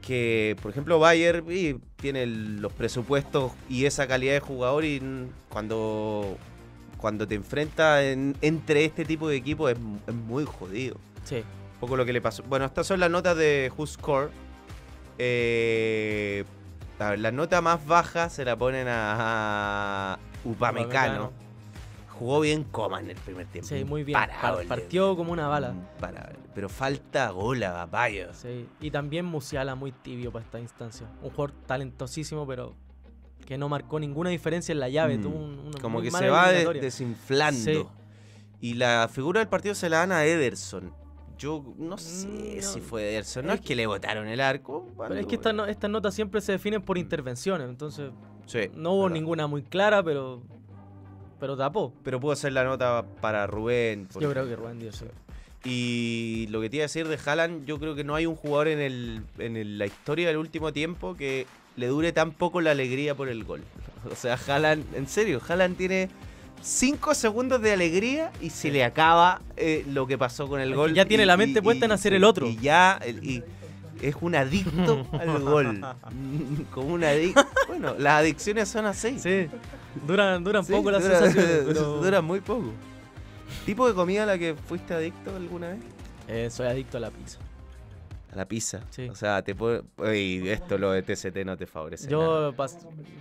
Que, 0.00 0.56
por 0.62 0.70
ejemplo, 0.72 0.98
Bayern 0.98 1.46
y, 1.50 1.74
tiene 1.96 2.26
los 2.26 2.72
presupuestos 2.72 3.52
y 3.68 3.84
esa 3.84 4.06
calidad 4.08 4.32
de 4.34 4.40
jugador 4.40 4.84
y 4.84 5.00
cuando, 5.48 6.36
cuando 6.98 7.28
te 7.28 7.36
enfrentas 7.36 8.02
en- 8.02 8.36
entre 8.40 8.84
este 8.84 9.04
tipo 9.04 9.28
de 9.28 9.36
equipos 9.36 9.70
es, 9.70 9.78
es 10.08 10.14
muy 10.14 10.44
jodido 10.44 10.96
Sí. 11.24 11.36
un 11.36 11.78
poco 11.80 11.96
lo 11.96 12.04
que 12.04 12.12
le 12.12 12.20
pasó. 12.20 12.42
Bueno, 12.44 12.64
estas 12.64 12.86
son 12.88 12.98
las 12.98 13.10
notas 13.10 13.36
de 13.36 13.70
Who 13.76 13.86
Score. 13.86 14.30
Eh, 15.18 16.44
la 16.98 17.30
nota 17.32 17.60
más 17.60 17.84
baja 17.86 18.28
se 18.28 18.44
la 18.44 18.56
ponen 18.56 18.86
a, 18.88 20.14
a 20.14 20.18
Upamecano. 20.44 21.26
Upamecano. 21.26 21.41
Jugó 22.22 22.38
bien 22.40 22.62
coma 22.64 23.00
en 23.00 23.10
el 23.10 23.16
primer 23.16 23.46
tiempo. 23.48 23.68
Sí, 23.68 23.84
muy 23.84 24.04
bien. 24.04 24.16
Imparable. 24.20 24.66
Par- 24.66 24.78
partió 24.78 25.16
como 25.16 25.32
una 25.32 25.48
bala. 25.48 25.70
Imparable. 25.70 26.38
Pero 26.54 26.68
falta 26.68 27.30
gol 27.30 27.62
a 27.64 27.84
Bayo. 27.86 28.32
Sí, 28.32 28.68
y 28.80 28.90
también 28.92 29.24
Musiala 29.24 29.74
muy 29.74 29.90
tibio 29.90 30.30
para 30.30 30.44
esta 30.44 30.60
instancia. 30.60 31.08
Un 31.20 31.30
jugador 31.30 31.52
talentosísimo, 31.66 32.46
pero 32.46 32.76
que 33.44 33.58
no 33.58 33.68
marcó 33.68 33.98
ninguna 33.98 34.30
diferencia 34.30 34.72
en 34.72 34.78
la 34.78 34.88
llave. 34.88 35.18
Mm. 35.18 35.22
Tuvo 35.22 35.36
un- 35.36 35.58
una 35.58 35.80
Como 35.80 36.00
que 36.00 36.12
se 36.12 36.28
va 36.28 36.52
de- 36.52 36.64
desinflando. 36.74 37.60
Sí. 37.60 37.86
Y 38.60 38.74
la 38.74 39.08
figura 39.10 39.40
del 39.40 39.48
partido 39.48 39.74
se 39.74 39.88
la 39.88 39.98
dan 39.98 40.12
a 40.12 40.24
Ederson. 40.24 40.94
Yo 41.36 41.74
no 41.76 41.98
sé 41.98 42.28
Mm, 42.28 42.56
no. 42.56 42.62
si 42.62 42.80
fue 42.80 43.10
Ederson. 43.10 43.46
No 43.46 43.52
Es 43.54 43.58
es 43.60 43.66
que 43.66 43.74
le 43.74 43.88
botaron 43.88 44.28
el 44.28 44.40
arco. 44.40 44.86
Pero 44.96 45.16
es 45.16 45.26
que 45.26 45.34
estas 45.34 45.52
no- 45.54 45.66
estas 45.66 45.90
notas 45.90 46.14
siempre 46.14 46.40
se 46.40 46.52
definen 46.52 46.82
por 46.82 46.98
intervenciones, 46.98 47.68
entonces 47.68 48.12
Sí, 48.46 48.70
no 48.74 48.92
hubo 48.92 49.02
verdad. 49.04 49.14
ninguna 49.14 49.46
muy 49.48 49.62
clara, 49.64 50.04
pero 50.04 50.44
pero 51.42 51.56
tapó. 51.56 51.92
Pero 52.04 52.20
pudo 52.20 52.36
ser 52.36 52.52
la 52.52 52.62
nota 52.62 53.04
para 53.20 53.48
Rubén. 53.48 54.06
Yo 54.20 54.30
creo 54.30 54.46
que 54.46 54.54
Rubén 54.54 54.78
Díaz 54.78 54.94
sí. 54.94 55.06
Y 55.68 56.46
lo 56.50 56.60
que 56.60 56.70
te 56.70 56.76
iba 56.76 56.82
a 56.84 56.86
decir 56.86 57.08
de 57.08 57.18
Haaland, 57.24 57.66
yo 57.66 57.80
creo 57.80 57.96
que 57.96 58.04
no 58.04 58.14
hay 58.14 58.26
un 58.26 58.36
jugador 58.36 58.68
en, 58.68 58.78
el, 58.78 59.22
en 59.38 59.56
el- 59.56 59.76
la 59.76 59.86
historia 59.86 60.28
del 60.28 60.36
último 60.36 60.72
tiempo 60.72 61.16
que 61.16 61.48
le 61.76 61.88
dure 61.88 62.12
tan 62.12 62.30
poco 62.30 62.60
la 62.60 62.70
alegría 62.70 63.16
por 63.16 63.28
el 63.28 63.42
gol. 63.42 63.62
O 64.12 64.14
sea, 64.14 64.38
Haaland, 64.46 64.84
en 64.94 65.08
serio, 65.08 65.40
Haaland 65.48 65.76
tiene 65.76 66.10
5 66.62 67.12
segundos 67.14 67.60
de 67.60 67.72
alegría 67.72 68.30
y 68.40 68.50
se 68.50 68.70
le 68.70 68.84
acaba 68.84 69.40
eh, 69.56 69.84
lo 69.88 70.06
que 70.06 70.16
pasó 70.18 70.46
con 70.48 70.60
el 70.60 70.70
Es 70.70 70.76
gol. 70.76 70.94
ya 70.94 71.06
tiene 71.06 71.24
y- 71.24 71.26
la 71.26 71.36
mente 71.36 71.58
y- 71.58 71.62
puesta 71.62 71.86
en 71.86 71.92
hacer 71.92 72.12
el 72.14 72.22
otro. 72.22 72.46
Y 72.46 72.56
ya, 72.58 73.00
y 73.04 73.42
es 74.02 74.16
un 74.20 74.34
adicto 74.34 75.06
al 75.12 75.40
gol. 75.40 75.80
Como 76.70 76.94
un 76.94 77.04
adicto. 77.04 77.42
Bueno, 77.68 77.94
las 77.98 78.20
adicciones 78.20 78.68
son 78.68 78.86
así. 78.86 79.18
Sí, 79.18 79.46
duran, 80.06 80.42
duran 80.44 80.64
Sí, 80.64 80.72
poco 80.72 80.90
las 80.90 81.02
dura- 81.02 81.18
sensaciones, 81.20 81.64
pero 81.66 81.82
Duran 82.02 82.24
muy 82.24 82.40
poco. 82.40 82.72
¿Tipo 83.66 83.86
de 83.88 83.94
comida 83.94 84.24
a 84.24 84.26
la 84.26 84.38
que 84.38 84.54
fuiste 84.54 84.92
adicto 84.94 85.34
alguna 85.36 85.68
vez? 85.70 85.78
Eh, 86.28 86.48
soy 86.50 86.66
adicto 86.66 86.96
a 86.96 87.00
la 87.00 87.10
pizza. 87.10 87.38
A 88.32 88.36
la 88.36 88.46
pizza. 88.46 88.80
Sí. 88.90 89.08
O 89.10 89.14
sea, 89.14 89.42
te 89.42 89.54
puede. 89.54 89.82
Uy, 89.98 90.48
esto 90.48 90.78
lo 90.78 90.90
de 90.92 91.02
TCT 91.02 91.44
no 91.44 91.56
te 91.58 91.66
favorece. 91.66 92.04
nada. 92.10 92.22
Yo, 92.22 92.56
pas- 92.56 92.78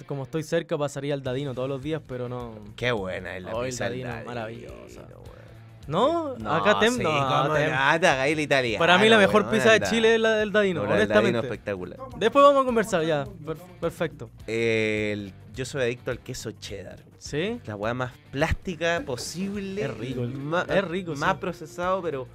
como 0.07 0.23
estoy 0.23 0.43
cerca, 0.43 0.77
pasaría 0.77 1.13
al 1.13 1.21
Dadino 1.21 1.53
todos 1.53 1.67
los 1.67 1.81
días, 1.83 2.01
pero 2.07 2.29
no. 2.29 2.53
Qué 2.77 2.93
buena 2.93 3.35
es 3.35 3.43
la 3.43 3.53
Oh, 3.53 3.63
el 3.63 3.69
pizza. 3.71 3.89
del 3.89 4.03
Dadino, 4.03 4.09
Dadino, 4.09 4.25
maravillosa. 4.29 5.01
weón. 5.01 5.40
¿No? 5.87 6.37
No, 6.37 6.53
Acá 6.53 6.79
tem, 6.79 6.93
sí, 6.93 7.03
no, 7.03 7.09
te 7.53 8.07
hagáis 8.07 8.35
la 8.35 8.41
italiana, 8.41 8.79
Para 8.79 8.97
mí 8.97 9.09
la 9.09 9.17
mejor 9.17 9.49
pizza 9.49 9.71
de. 9.73 9.81
Chile 9.81 10.15
es 10.15 10.21
la 10.21 10.35
del 10.35 10.51
Dadino, 10.51 10.83
No, 10.83 10.89
la 10.89 10.95
del 10.97 11.07
Dadino 11.07 11.19
honestamente. 11.39 11.47
espectacular. 11.47 11.99
Después 12.17 12.43
vamos 12.45 12.61
a 12.61 12.65
conversar 12.65 13.03
ya. 13.03 13.25
Per- 13.45 13.57
perfecto. 13.79 14.29
El- 14.47 15.33
yo 15.53 15.65
soy 15.65 15.81
adicto 15.81 16.11
al 16.11 16.19
queso 16.19 16.51
cheddar. 16.51 16.99
¿Sí? 17.17 17.59
La 17.65 17.75
weá 17.75 17.93
más 17.93 18.13
plástica 18.31 19.01
posible. 19.05 19.81
Es 19.83 19.97
rico, 19.97 20.21
el- 20.23 20.53
es 20.77 20.83
rico, 20.85 21.15
Más 21.15 21.33
sí. 21.33 21.37
procesado, 21.41 22.01
pero. 22.01 22.27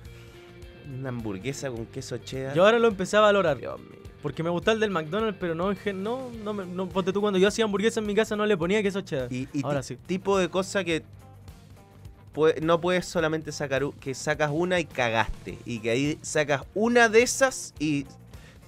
Una 0.99 1.09
hamburguesa 1.09 1.69
con 1.71 1.87
queso 1.87 2.19
cheddar. 2.19 2.55
Yo 2.55 2.65
ahora 2.65 2.79
lo 2.79 2.89
empecé 2.89 3.17
a 3.17 3.21
valorar. 3.21 3.57
Dios 3.59 3.79
mío. 3.81 3.91
Porque 4.23 4.43
me 4.43 4.51
gusta 4.51 4.73
el 4.73 4.81
del 4.81 4.91
McDonald's, 4.91 5.37
pero 5.41 5.55
no, 5.55 5.73
no, 5.73 6.31
no, 6.43 6.53
no, 6.53 6.89
ponte 6.89 7.13
tú 7.13 7.21
cuando 7.21 7.39
yo 7.39 7.47
hacía 7.49 7.65
hamburguesa 7.65 8.01
en 8.01 8.07
mi 8.07 8.15
casa 8.15 8.35
no 8.35 8.45
le 8.47 8.57
ponía 8.57 8.83
queso 8.83 9.01
cheddar. 9.01 9.33
Y, 9.33 9.49
y 9.53 9.63
Ahora 9.65 9.83
sí. 9.83 9.97
tipo 10.07 10.37
de 10.39 10.49
cosa 10.49 10.83
que 10.85 11.03
no 12.63 12.81
puedes 12.81 13.07
solamente 13.07 13.53
sacar 13.53 13.83
que 14.01 14.15
sacas 14.15 14.51
una 14.53 14.79
y 14.81 14.85
cagaste. 14.85 15.59
Y 15.65 15.79
que 15.81 15.91
ahí 15.91 16.19
sacas 16.23 16.63
una 16.75 17.09
de 17.09 17.23
esas 17.23 17.75
y 17.79 18.07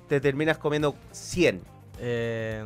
te 0.09 0.21
terminas 0.21 0.59
comiendo 0.59 0.95
100. 1.13 1.61
Eh, 2.01 2.65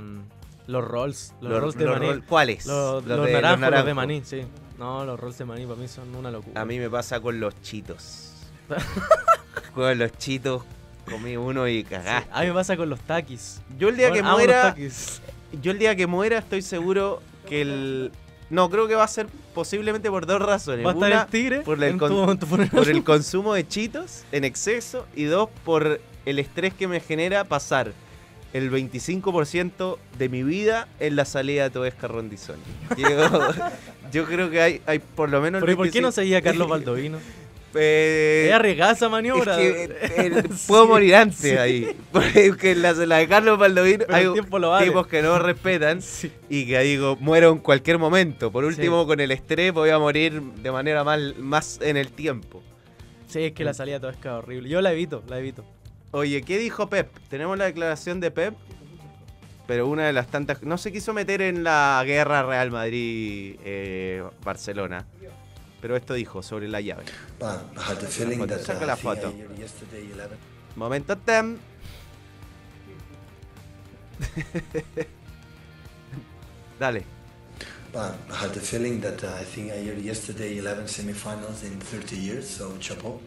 los 0.67 0.85
rolls, 0.85 1.35
los, 1.41 1.51
Los- 1.51 1.61
rolls 1.61 1.77
de 1.77 1.85
los 1.85 1.99
maní. 1.99 2.07
roll- 2.13 2.25
¿Cuáles? 2.27 2.67
Los, 2.67 3.05
Los 3.05 3.27
de- 3.27 3.33
los 3.33 3.59
naranjos, 3.59 3.87
de 3.87 3.95
maní, 3.95 4.23
sí. 4.25 4.43
No, 4.79 5.05
los 5.05 5.19
rolls 5.19 5.39
de 5.39 5.45
maní 5.45 5.65
para 5.67 5.77
mí 5.79 5.89
son 5.89 6.15
una 6.15 6.31
locura. 6.31 6.61
A 6.61 6.65
mí 6.65 6.79
me 6.79 6.89
pasa 6.91 7.21
con 7.21 7.39
los 7.41 7.61
chitos. 7.63 8.29
Con 9.75 9.99
los 9.99 10.13
chitos 10.19 10.63
comí 11.09 11.37
uno 11.37 11.67
y 11.67 11.83
cagaste. 11.85 12.29
A 12.33 12.43
mí 12.43 12.49
me 12.49 12.53
pasa 12.55 12.77
con 12.77 12.89
los 12.91 13.01
taquis. 13.01 13.61
Yo 13.79 13.89
el 13.89 13.97
día 13.97 14.13
que 14.13 14.21
Bueno, 14.23 14.37
muera, 14.37 14.75
yo 15.61 15.73
el 15.73 15.79
día 15.79 15.97
que 15.97 16.07
muera 16.07 16.39
estoy 16.39 16.63
seguro 16.63 17.23
que 17.49 17.63
el 17.63 18.13
no 18.53 18.71
creo 18.71 18.87
que 18.87 18.95
va 18.95 19.05
a 19.05 19.09
ser 19.09 19.27
posiblemente 19.55 20.09
por 20.11 20.27
dos 20.27 20.41
razones. 20.41 20.87
¿Va 20.87 20.91
a 20.91 20.95
estar 20.95 21.11
Una, 21.11 21.23
el 21.23 21.29
tigre 21.29 21.61
por 21.63 21.79
el, 21.79 21.85
en 21.91 21.99
con- 21.99 22.09
tu- 22.11 22.31
en 22.31 22.39
tu 22.39 22.47
funeral? 22.47 22.71
por 22.71 22.89
el 22.89 23.03
consumo 23.03 23.55
de 23.55 23.67
chitos 23.67 24.25
en 24.31 24.45
exceso 24.45 25.07
y 25.17 25.25
dos 25.25 25.49
por 25.65 26.01
el 26.27 26.39
estrés 26.39 26.73
que 26.75 26.87
me 26.87 27.01
genera 27.01 27.45
pasar 27.45 27.93
el 28.53 28.71
25% 28.71 29.97
de 30.19 30.29
mi 30.29 30.43
vida 30.43 30.87
en 31.01 31.17
la 31.17 31.25
salida 31.25 31.65
de 31.65 31.71
Toesca 31.71 32.07
Rondizoni. 32.09 32.61
Yo, 32.99 33.09
yo 34.13 34.25
creo 34.27 34.51
que 34.51 34.61
hay, 34.61 34.83
hay 34.87 34.99
por 34.99 35.31
lo 35.31 35.41
menos 35.41 35.61
Pero 35.61 35.73
¿y 35.73 35.77
por 35.77 35.87
qué 35.91 36.01
no 36.03 36.09
25? 36.09 36.13
seguía 36.13 36.43
Carlos 36.43 36.69
Baldovino? 36.69 37.19
Eh, 37.75 38.47
Es 38.49 38.55
arriesgada 38.55 38.93
esa 38.93 39.09
maniobra. 39.09 39.59
es 39.61 39.89
que, 39.89 40.27
eh, 40.27 40.43
puedo 40.67 40.87
morir 40.89 41.15
antes 41.17 41.59
ahí. 41.59 41.89
Porque 42.13 42.73
en 42.73 42.83
la, 42.83 42.93
la 42.93 43.17
de 43.19 43.29
Carlos 43.29 43.59
Baldovino 43.59 44.05
hay 44.09 44.27
vale. 44.27 44.85
tipos 44.87 45.07
que 45.07 45.23
no 45.23 45.39
respetan 45.39 46.03
Sí. 46.23 46.31
y 46.49 46.67
que 46.67 46.79
digo, 46.81 47.17
muero 47.21 47.51
en 47.53 47.59
cualquier 47.59 47.99
momento. 47.99 48.51
Por 48.53 48.65
último, 48.65 49.07
con 49.07 49.21
el 49.21 49.31
estrés 49.31 49.73
voy 49.73 49.91
a 49.91 49.99
morir 49.99 50.41
de 50.43 50.73
manera 50.73 51.05
mal, 51.05 51.35
más 51.39 51.79
en 51.83 51.97
el 51.97 52.11
tiempo. 52.13 52.63
Sí, 53.29 53.45
es 53.45 53.53
que 53.53 53.65
la 53.65 53.73
salida 53.73 53.99
todo 54.01 54.11
es 54.11 54.19
horrible. 54.27 54.69
Yo 54.69 54.81
la 54.83 54.93
evito, 54.93 55.23
la 55.29 55.39
evito. 55.39 55.65
Oye, 56.11 56.43
¿qué 56.43 56.59
dijo 56.59 56.91
Pep? 56.91 57.09
Tenemos 57.31 57.57
la 57.57 57.65
declaración 57.65 58.21
de 58.21 58.31
Pep, 58.31 58.53
pero 59.67 59.87
una 59.87 60.07
de 60.07 60.13
las 60.13 60.27
tantas... 60.29 60.63
No 60.63 60.77
se 60.77 60.93
quiso 60.93 61.15
meter 61.15 61.41
en 61.41 61.65
la 61.65 62.03
guerra 62.05 62.43
Real 62.43 62.71
Madrid-Barcelona. 62.71 65.07
Pero 65.83 65.97
esto 65.97 66.15
dijo 66.15 66.43
sobre 66.43 66.69
la 66.69 66.81
llave. 66.81 67.05
Saca 68.65 68.87
la 68.87 68.97
foto. 68.97 69.31
I- 69.31 69.61
yesterday 69.61 70.11
11 70.13 70.37
Momento 70.77 71.19
tem. 71.19 71.59
Dale. 76.79 77.05
I 77.95 78.15
had 78.35 78.55
the 78.55 78.61
feeling 78.61 79.01
that 79.03 79.23
uh, 79.23 79.29
I 79.39 79.45
think 79.45 79.71
I 79.73 79.85
heard 79.85 79.99
yesterday 79.99 80.57
11 80.57 80.87
semifinals 80.87 81.63
in 81.63 81.79
30 81.79 82.17
years, 82.17 82.49
so 82.49 82.73
chapeau, 82.81 83.21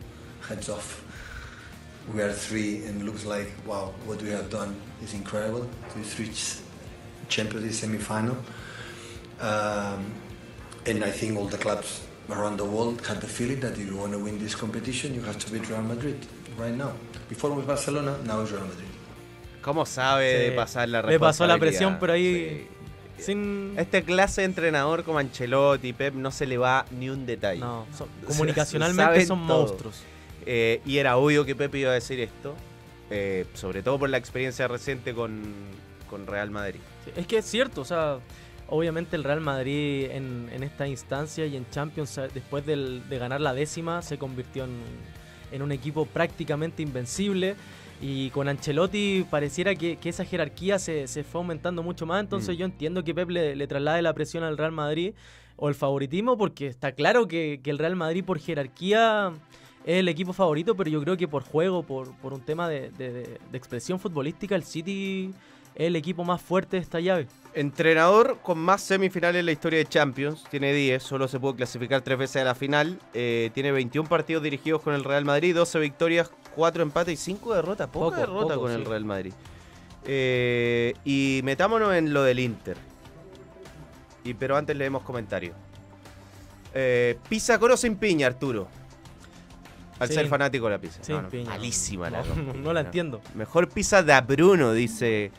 heads 0.47 0.69
off. 0.69 1.03
We 2.11 2.21
are 2.23 2.33
three, 2.33 2.83
and 2.85 3.03
looks 3.03 3.25
like 3.25 3.51
wow, 3.67 3.93
what 4.05 4.21
we 4.23 4.29
have 4.29 4.49
done 4.49 4.75
is 5.03 5.13
incredible. 5.13 5.69
To 5.93 5.99
reach 6.21 6.55
Champions 7.27 7.63
League 7.65 7.73
semi-final, 7.73 8.37
um, 9.41 10.11
and 10.87 11.03
I 11.03 11.11
think 11.11 11.37
all 11.37 11.45
the 11.45 11.57
clubs 11.57 12.01
around 12.29 12.57
the 12.57 12.63
world 12.65 13.01
had 13.07 13.19
the 13.19 13.27
feeling 13.27 13.59
that 13.61 13.73
if 13.77 13.87
you 13.87 13.95
want 13.97 14.13
to 14.13 14.19
win 14.19 14.39
this 14.39 14.55
competition, 14.55 15.13
you 15.13 15.21
have 15.25 15.37
to 15.37 15.51
beat 15.51 15.67
Real 15.69 15.81
Madrid 15.81 16.15
right 16.57 16.75
now. 16.75 16.91
Before 17.29 17.51
it 17.51 17.57
was 17.57 17.65
Barcelona, 17.65 18.17
now 18.25 18.41
it's 18.41 18.51
Real 18.51 18.63
Madrid. 18.65 18.87
¿Cómo 19.61 19.85
sabe 19.85 20.31
Sí. 20.45 20.49
de 20.49 20.51
pasar 20.55 20.89
la 20.89 21.01
Le 21.01 21.19
pasó 21.19 21.47
la 21.47 21.57
presión, 21.57 21.97
pero 21.99 22.13
ahí. 22.13 22.67
Sin. 23.17 23.73
Este 23.77 24.03
clase 24.03 24.41
de 24.41 24.45
entrenador 24.45 25.03
como 25.03 25.19
Ancelotti, 25.19 25.93
Pep, 25.93 26.13
no 26.15 26.31
se 26.31 26.45
le 26.45 26.57
va 26.57 26.85
ni 26.91 27.09
un 27.09 27.25
detalle. 27.25 27.61
No, 27.61 27.87
son- 27.97 28.09
comunicacionalmente 28.27 29.25
son 29.25 29.47
todo. 29.47 29.59
monstruos. 29.59 30.01
Eh, 30.45 30.81
y 30.85 30.97
era 30.97 31.15
obvio 31.17 31.45
que 31.45 31.55
Pep 31.55 31.73
iba 31.75 31.91
a 31.91 31.93
decir 31.93 32.19
esto, 32.19 32.53
eh, 33.09 33.45
sobre 33.53 33.81
todo 33.81 33.97
por 33.97 34.09
la 34.09 34.17
experiencia 34.17 34.67
reciente 34.67 35.13
con, 35.15 35.41
con 36.09 36.27
Real 36.27 36.51
Madrid. 36.51 36.81
Sí, 37.05 37.11
Es 37.15 37.25
que 37.25 37.37
es 37.37 37.45
cierto, 37.45 37.81
o 37.81 37.85
sea, 37.85 38.17
obviamente 38.69 39.15
el 39.15 39.23
Real 39.23 39.41
Madrid 39.41 40.07
en, 40.11 40.49
en 40.51 40.63
esta 40.63 40.87
instancia 40.87 41.45
y 41.45 41.55
en 41.55 41.69
Champions, 41.69 42.17
eh, 42.17 42.27
después 42.33 42.65
del- 42.65 43.07
de 43.09 43.17
ganar 43.19 43.41
la 43.41 43.53
décima, 43.53 44.01
se 44.01 44.17
convirtió 44.17 44.63
en, 44.65 44.71
en 45.51 45.61
un 45.61 45.71
equipo 45.71 46.05
prácticamente 46.05 46.81
invencible. 46.83 47.55
Y 48.01 48.29
con 48.31 48.49
Ancelotti 48.49 49.25
pareciera 49.29 49.73
que, 49.73 49.95
que 49.95 50.09
esa 50.09 50.25
jerarquía 50.25 50.79
se, 50.79 51.07
se 51.07 51.23
fue 51.23 51.39
aumentando 51.39 51.81
mucho 51.81 52.05
más. 52.05 52.19
Entonces 52.21 52.55
Mm. 52.55 52.59
yo 52.59 52.65
entiendo 52.65 53.03
que 53.03 53.13
Pep 53.15 53.29
le, 53.29 53.55
le 53.55 53.67
traslade 53.67 54.01
la 54.01 54.13
presión 54.13 54.43
al 54.43 54.57
Real 54.57 54.73
Madrid 54.73 55.13
o 55.55 55.69
el 55.69 55.75
favoritismo, 55.75 56.37
porque 56.37 56.67
está 56.67 56.91
claro 56.91 57.27
que, 57.27 57.61
que 57.63 57.69
el 57.69 57.77
Real 57.77 57.95
Madrid 57.95 58.25
por 58.25 58.37
jerarquía 58.39 59.31
es 59.85 59.97
el 59.99 60.09
equipo 60.09 60.33
favorito, 60.33 60.75
pero 60.75 60.89
yo 60.89 60.99
creo 61.01 61.15
que 61.15 61.27
por 61.29 61.43
juego, 61.43 61.83
por, 61.83 62.13
por 62.17 62.33
un 62.33 62.41
tema 62.41 62.67
de, 62.67 62.89
de- 62.91 63.13
de- 63.13 63.39
de 63.51 63.57
expresión 63.57 63.97
futbolística, 63.99 64.55
el 64.55 64.63
City 64.63 65.31
el 65.75 65.95
equipo 65.95 66.23
más 66.23 66.41
fuerte 66.41 66.77
de 66.77 66.81
esta 66.81 66.99
llave. 66.99 67.27
Entrenador 67.53 68.39
con 68.41 68.57
más 68.57 68.81
semifinales 68.81 69.41
en 69.41 69.45
la 69.45 69.51
historia 69.51 69.79
de 69.79 69.85
Champions, 69.85 70.43
tiene 70.49 70.73
10, 70.73 71.01
solo 71.01 71.27
se 71.27 71.39
pudo 71.39 71.55
clasificar 71.55 72.01
tres 72.01 72.17
veces 72.17 72.41
a 72.41 72.45
la 72.45 72.55
final, 72.55 72.99
eh, 73.13 73.51
tiene 73.53 73.71
21 73.71 74.09
partidos 74.09 74.43
dirigidos 74.43 74.81
con 74.81 74.93
el 74.93 75.03
Real 75.03 75.23
Madrid, 75.25 75.55
12 75.55 75.79
victorias, 75.79 76.31
4 76.55 76.83
empates 76.83 77.13
y 77.13 77.17
5 77.17 77.55
derrotas, 77.55 77.87
poca 77.87 78.05
Poco, 78.05 78.17
derrota 78.17 78.55
poco, 78.55 78.61
con 78.61 78.71
el. 78.71 78.85
Real 78.85 79.05
Madrid. 79.05 79.33
Eh, 80.05 80.93
y 81.03 81.41
metámonos 81.43 81.93
en 81.93 82.13
lo 82.13 82.23
del 82.23 82.39
Inter. 82.39 82.77
Y, 84.23 84.33
pero 84.33 84.57
antes 84.57 84.75
leemos 84.75 85.03
comentarios. 85.03 85.55
Eh, 86.73 87.17
pizza 87.29 87.57
con 87.57 87.71
o 87.71 87.77
sin 87.77 87.95
piña, 87.95 88.27
Arturo. 88.27 88.67
Al 89.97 90.09
ser 90.09 90.27
fanático 90.27 90.65
de 90.65 90.71
la 90.71 90.77
pizza. 90.77 91.01
sin 91.01 91.15
No, 91.15 91.21
no, 91.21 91.29
piña. 91.29 91.49
Malísima 91.51 92.09
la 92.09 92.21
No, 92.21 92.53
no 92.53 92.73
la 92.73 92.81
entiendo. 92.81 93.21
Mejor 93.33 93.69
pizza 93.69 94.03
de 94.03 94.19
Bruno, 94.21 94.73
dice 94.73 95.31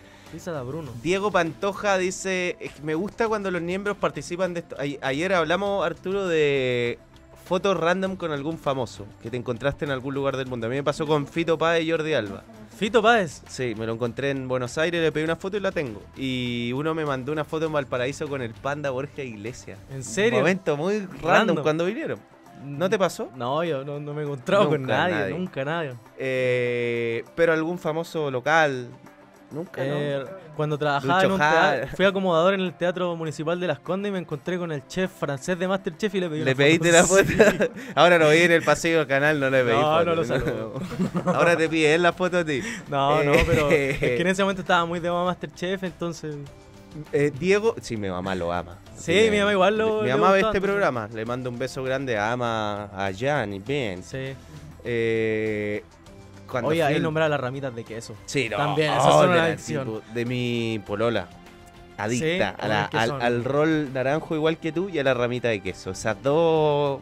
Bruno. 0.66 0.90
Diego 1.02 1.30
Pantoja 1.30 1.98
dice, 1.98 2.56
"Es 2.60 2.72
que 2.72 2.82
me 2.82 2.94
gusta 2.94 3.28
cuando 3.28 3.50
los 3.50 3.62
miembros 3.62 3.96
participan 3.96 4.54
de 4.54 4.60
esto. 4.60 4.76
Ay- 4.78 4.98
ayer 5.02 5.32
hablamos, 5.32 5.84
Arturo, 5.84 6.26
de 6.26 6.98
fotos 7.44 7.76
random 7.78 8.16
con 8.16 8.32
algún 8.32 8.58
famoso 8.58 9.06
que 9.22 9.30
te 9.30 9.36
encontraste 9.36 9.84
en 9.84 9.92
algún 9.92 10.14
lugar 10.14 10.36
del 10.36 10.46
mundo. 10.48 10.66
A 10.66 10.70
mí 10.70 10.76
me 10.76 10.82
pasó 10.82 11.06
con 11.06 11.26
Fito 11.26 11.56
Páez 11.56 11.84
y 11.84 11.90
Jordi 11.90 12.12
Alba. 12.14 12.42
Fito 12.76 13.00
Páez. 13.00 13.42
Sí, 13.46 13.74
me 13.78 13.86
lo 13.86 13.92
encontré 13.94 14.30
en 14.30 14.48
Buenos 14.48 14.76
Aires, 14.78 15.00
le 15.00 15.10
pedí 15.12 15.24
una 15.24 15.36
foto 15.36 15.56
y 15.56 15.60
la 15.60 15.70
tengo. 15.72 16.02
Y 16.16 16.72
uno 16.74 16.92
me 16.94 17.04
mandó 17.06 17.32
una 17.32 17.44
foto 17.44 17.66
en 17.66 17.72
Valparaíso 17.72 18.28
con 18.28 18.42
el 18.42 18.52
panda 18.52 18.90
Borja 18.90 19.22
Iglesias. 19.22 19.78
¿En 19.90 20.02
serio? 20.04 20.38
Un 20.40 20.42
momento 20.42 20.76
muy 20.76 20.98
random, 20.98 21.22
Random. 21.22 21.62
cuando 21.62 21.84
vinieron. 21.86 22.18
¿No 22.64 22.90
te 22.90 22.98
pasó? 22.98 23.30
No, 23.36 23.62
yo 23.64 23.84
no, 23.84 24.00
no 24.00 24.12
me 24.12 24.22
he 24.22 24.24
encontrado 24.24 24.68
con 24.68 24.82
nadie. 24.82 25.30
nunca 25.30 25.64
nadie. 25.64 25.92
Eh, 26.18 27.24
pero 27.36 27.52
algún 27.52 27.78
famoso 27.78 28.30
local. 28.30 28.88
Nunca. 29.50 29.80
Eh, 29.84 30.24
cuando 30.56 30.76
trabajaba 30.76 31.14
Lucho 31.14 31.26
en 31.26 31.32
un 31.32 31.38
Jara. 31.38 31.70
teatro, 31.80 31.96
fui 31.96 32.04
acomodador 32.04 32.54
en 32.54 32.60
el 32.60 32.72
Teatro 32.74 33.14
Municipal 33.14 33.60
de 33.60 33.66
Las 33.68 33.78
Condes 33.78 34.08
y 34.10 34.12
me 34.12 34.18
encontré 34.18 34.58
con 34.58 34.72
el 34.72 34.86
chef 34.88 35.10
francés 35.12 35.56
de 35.58 35.68
Masterchef 35.68 36.14
y 36.16 36.20
le 36.20 36.28
pedí 36.28 36.38
¿Le 36.44 36.50
una 36.50 36.54
pediste 36.56 36.92
la 36.92 37.04
foto? 37.06 37.24
Sí. 37.24 37.36
Ahora 37.94 38.18
lo 38.18 38.30
vi 38.30 38.38
en 38.38 38.52
el 38.52 38.62
pasillo 38.62 38.98
del 38.98 39.06
canal, 39.06 39.38
no 39.38 39.48
le 39.48 39.62
pedí 39.62 39.74
No, 39.76 39.82
foto. 39.82 40.04
no 40.04 40.14
lo 40.16 40.24
saludo. 40.24 40.80
Ahora 41.26 41.56
te 41.56 41.68
pide 41.68 41.94
él 41.94 42.02
la 42.02 42.12
foto 42.12 42.38
a 42.38 42.44
ti. 42.44 42.60
No, 42.88 43.22
no, 43.22 43.34
Eh, 43.34 43.44
pero 43.46 43.70
es 43.70 43.98
que 43.98 44.20
en 44.20 44.26
ese 44.26 44.42
momento 44.42 44.62
estaba 44.62 44.84
muy 44.84 44.98
de 44.98 45.10
moda 45.10 45.24
Masterchef, 45.26 45.82
entonces... 45.84 46.34
eh, 47.12 47.30
Diego, 47.38 47.76
sí, 47.80 47.96
mi 47.96 48.08
mamá 48.08 48.34
lo 48.34 48.52
ama. 48.52 48.78
Sí, 48.96 49.28
mi 49.30 49.38
mamá 49.38 49.52
igual 49.52 49.78
lo- 49.78 50.02
Mi 50.02 50.08
mamá 50.10 50.32
ve 50.32 50.40
este 50.40 50.60
programa. 50.60 51.08
Le 51.12 51.24
mando 51.24 51.50
un 51.50 51.58
beso 51.58 51.84
grande. 51.84 52.18
Ama 52.18 52.84
a 52.86 53.10
Jan 53.16 53.52
y 53.52 53.58
bien. 53.60 54.02
Sí. 54.02 54.34
Eh, 54.82 55.84
cuando 56.50 56.70
Oye, 56.70 56.82
ahí 56.82 56.96
al- 56.96 57.02
nombrar 57.02 57.28
las 57.30 57.40
ramitas 57.40 57.74
de 57.74 57.84
queso. 57.84 58.14
Sí, 58.26 58.48
no. 58.48 58.56
También, 58.56 58.92
oh, 58.98 59.02
son 59.02 59.26
de 59.28 59.32
una 59.32 59.44
adicción. 59.44 60.02
De 60.14 60.24
mi 60.24 60.80
polola. 60.86 61.28
Adicta 61.98 62.54
Sí, 62.58 62.62
a 62.62 62.68
la- 62.68 62.80
oye, 62.82 62.88
¿qué 63.18 63.24
al, 63.24 63.44
rol 63.44 63.92
naranjo 63.94 64.34
igual 64.34 64.58
que 64.58 64.70
tú 64.70 64.88
y 64.90 64.98
a 64.98 65.02
la 65.02 65.14
ramita 65.14 65.48
de 65.48 65.60
queso. 65.60 65.90
Esas 65.92 66.22
dos. 66.22 67.00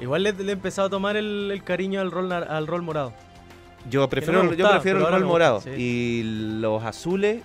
Igual 0.00 0.22
le, 0.22 0.32
le 0.32 0.48
he 0.48 0.52
empezado 0.52 0.86
a 0.86 0.90
tomar 0.90 1.16
el, 1.16 1.50
el 1.52 1.62
cariño 1.62 2.00
al 2.00 2.10
rol, 2.10 2.32
al 2.32 2.66
rol 2.66 2.80
morado. 2.82 3.12
Yo 3.88 4.08
prefiero, 4.08 4.52
yo 4.54 4.70
prefiero 4.70 4.98
el 5.00 5.06
rol 5.12 5.24
morado. 5.24 5.60
sí. 5.60 5.70
Y 5.76 6.22
los 6.60 6.82
azules, 6.84 7.42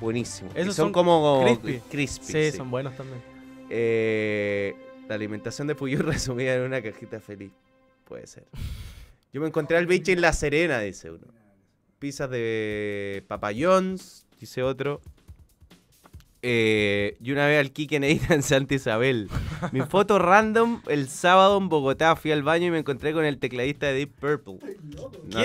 buenísimos. 0.00 0.54
Y 0.56 0.60
Esos 0.60 0.74
son, 0.74 0.86
son 0.86 0.92
como 0.92 1.42
crispy. 1.44 1.80
crispy. 1.90 2.24
Sí, 2.26 2.50
sí. 2.50 2.56
son 2.56 2.70
buenos 2.70 2.96
también. 2.96 3.20
Eh, 3.68 4.74
la 5.08 5.14
alimentación 5.16 5.66
de 5.68 5.74
Puyol 5.74 6.00
resumida 6.06 6.54
en 6.54 6.62
una 6.62 6.80
cajita 6.82 7.20
feliz. 7.20 7.52
Puede 8.06 8.26
ser. 8.26 8.44
Yo 9.32 9.40
me 9.40 9.46
encontré 9.46 9.76
al 9.76 9.86
bicho 9.86 10.12
en 10.12 10.20
La 10.20 10.32
Serena, 10.32 10.80
dice 10.80 11.10
uno. 11.10 11.26
Pizzas 11.98 12.30
de 12.30 13.24
Papa 13.28 13.50
John's, 13.56 14.26
dice 14.40 14.62
otro. 14.62 15.00
Eh, 16.42 17.18
y 17.22 17.32
una 17.32 17.46
vez 17.46 17.60
al 17.60 17.70
Kike 17.70 17.96
en 17.96 18.42
Santa 18.42 18.74
Isabel. 18.74 19.28
Mi 19.72 19.82
foto 19.82 20.18
random, 20.18 20.80
el 20.88 21.08
sábado 21.08 21.58
en 21.58 21.68
Bogotá 21.68 22.16
fui 22.16 22.32
al 22.32 22.42
baño 22.42 22.68
y 22.68 22.70
me 22.70 22.78
encontré 22.78 23.12
con 23.12 23.24
el 23.26 23.38
tecladista 23.38 23.86
de 23.88 23.92
Deep 23.94 24.12
Purple. 24.18 24.58
No, 25.26 25.44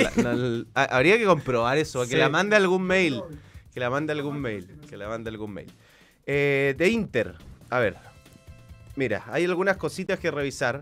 la- 0.74 0.84
habría 0.86 1.18
que 1.18 1.26
comprobar 1.26 1.78
eso, 1.78 2.02
que 2.04 2.08
Sí. 2.12 2.16
la 2.16 2.30
mande 2.30 2.56
algún 2.56 2.84
mail. 2.84 3.22
Que 3.74 3.82
la 3.82 3.90
mande 3.90 4.14
algún 4.14 4.40
mail. 4.40 4.68
Que 4.90 4.96
la 4.96 5.10
mande 5.10 5.30
algún 5.30 5.52
mail. 5.54 5.70
Eh, 6.26 6.74
de 6.78 6.90
Inter, 6.90 7.36
a 7.70 7.80
ver. 7.80 7.98
Mira, 8.96 9.26
hay 9.28 9.44
algunas 9.44 9.76
cositas 9.76 10.18
que 10.18 10.32
revisar. 10.32 10.82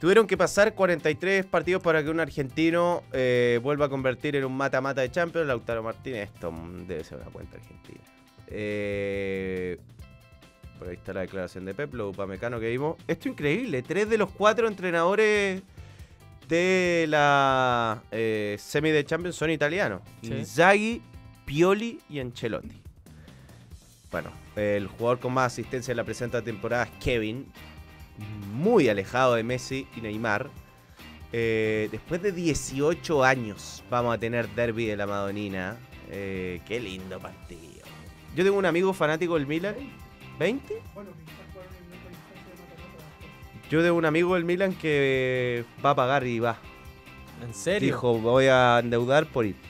Tuvieron 0.00 0.26
que 0.26 0.38
pasar 0.38 0.74
43 0.74 1.44
partidos 1.44 1.82
para 1.82 2.02
que 2.02 2.08
un 2.08 2.20
argentino 2.20 3.02
eh, 3.12 3.60
vuelva 3.62 3.84
a 3.84 3.88
convertir 3.90 4.34
en 4.34 4.46
un 4.46 4.56
mata-mata 4.56 5.02
de 5.02 5.10
Champions. 5.10 5.46
Lautaro 5.46 5.82
Martínez, 5.82 6.30
esto 6.32 6.50
debe 6.88 7.04
ser 7.04 7.18
una 7.18 7.26
cuenta 7.26 7.58
argentina. 7.58 8.00
Eh, 8.46 9.78
por 10.78 10.88
ahí 10.88 10.94
está 10.94 11.12
la 11.12 11.20
declaración 11.20 11.66
de 11.66 11.74
Pep, 11.74 11.92
lo 11.92 12.08
upamecano 12.08 12.58
que 12.58 12.70
vimos. 12.70 12.96
Esto 13.06 13.28
es 13.28 13.32
increíble. 13.32 13.82
Tres 13.82 14.08
de 14.08 14.16
los 14.16 14.30
cuatro 14.30 14.68
entrenadores 14.68 15.62
de 16.48 17.04
la 17.06 18.02
eh, 18.10 18.56
semi 18.58 18.90
de 18.92 19.04
Champions 19.04 19.36
son 19.36 19.50
italianos. 19.50 20.00
Sí. 20.22 20.32
Inzaghi, 20.32 21.02
Pioli 21.44 22.00
y 22.08 22.20
Ancelotti. 22.20 22.80
Bueno, 24.10 24.30
el 24.56 24.86
jugador 24.86 25.20
con 25.20 25.34
más 25.34 25.52
asistencia 25.52 25.92
en 25.92 25.98
la 25.98 26.04
presente 26.04 26.40
temporada 26.40 26.84
es 26.84 26.90
Kevin, 27.04 27.52
muy 28.52 28.88
alejado 28.88 29.34
de 29.34 29.42
Messi 29.42 29.86
y 29.96 30.00
Neymar. 30.00 30.50
Eh, 31.32 31.88
después 31.92 32.20
de 32.22 32.32
18 32.32 33.22
años 33.22 33.84
vamos 33.88 34.14
a 34.14 34.18
tener 34.18 34.48
derby 34.50 34.86
de 34.86 34.96
la 34.96 35.06
Madonina. 35.06 35.76
Eh, 36.10 36.60
qué 36.66 36.80
lindo 36.80 37.18
partido. 37.20 37.86
Yo 38.34 38.44
tengo 38.44 38.58
un 38.58 38.66
amigo 38.66 38.92
fanático 38.92 39.34
del 39.34 39.46
Milan. 39.46 39.74
¿20? 40.38 40.60
Yo 43.70 43.82
tengo 43.82 43.96
un 43.96 44.04
amigo 44.04 44.34
del 44.34 44.44
Milan 44.44 44.74
que 44.74 45.64
va 45.84 45.90
a 45.90 45.94
pagar 45.94 46.26
y 46.26 46.40
va. 46.40 46.58
¿En 47.44 47.54
serio? 47.54 47.86
Dijo, 47.86 48.18
voy 48.18 48.46
a 48.46 48.80
endeudar 48.80 49.26
por 49.26 49.46
ir. 49.46 49.69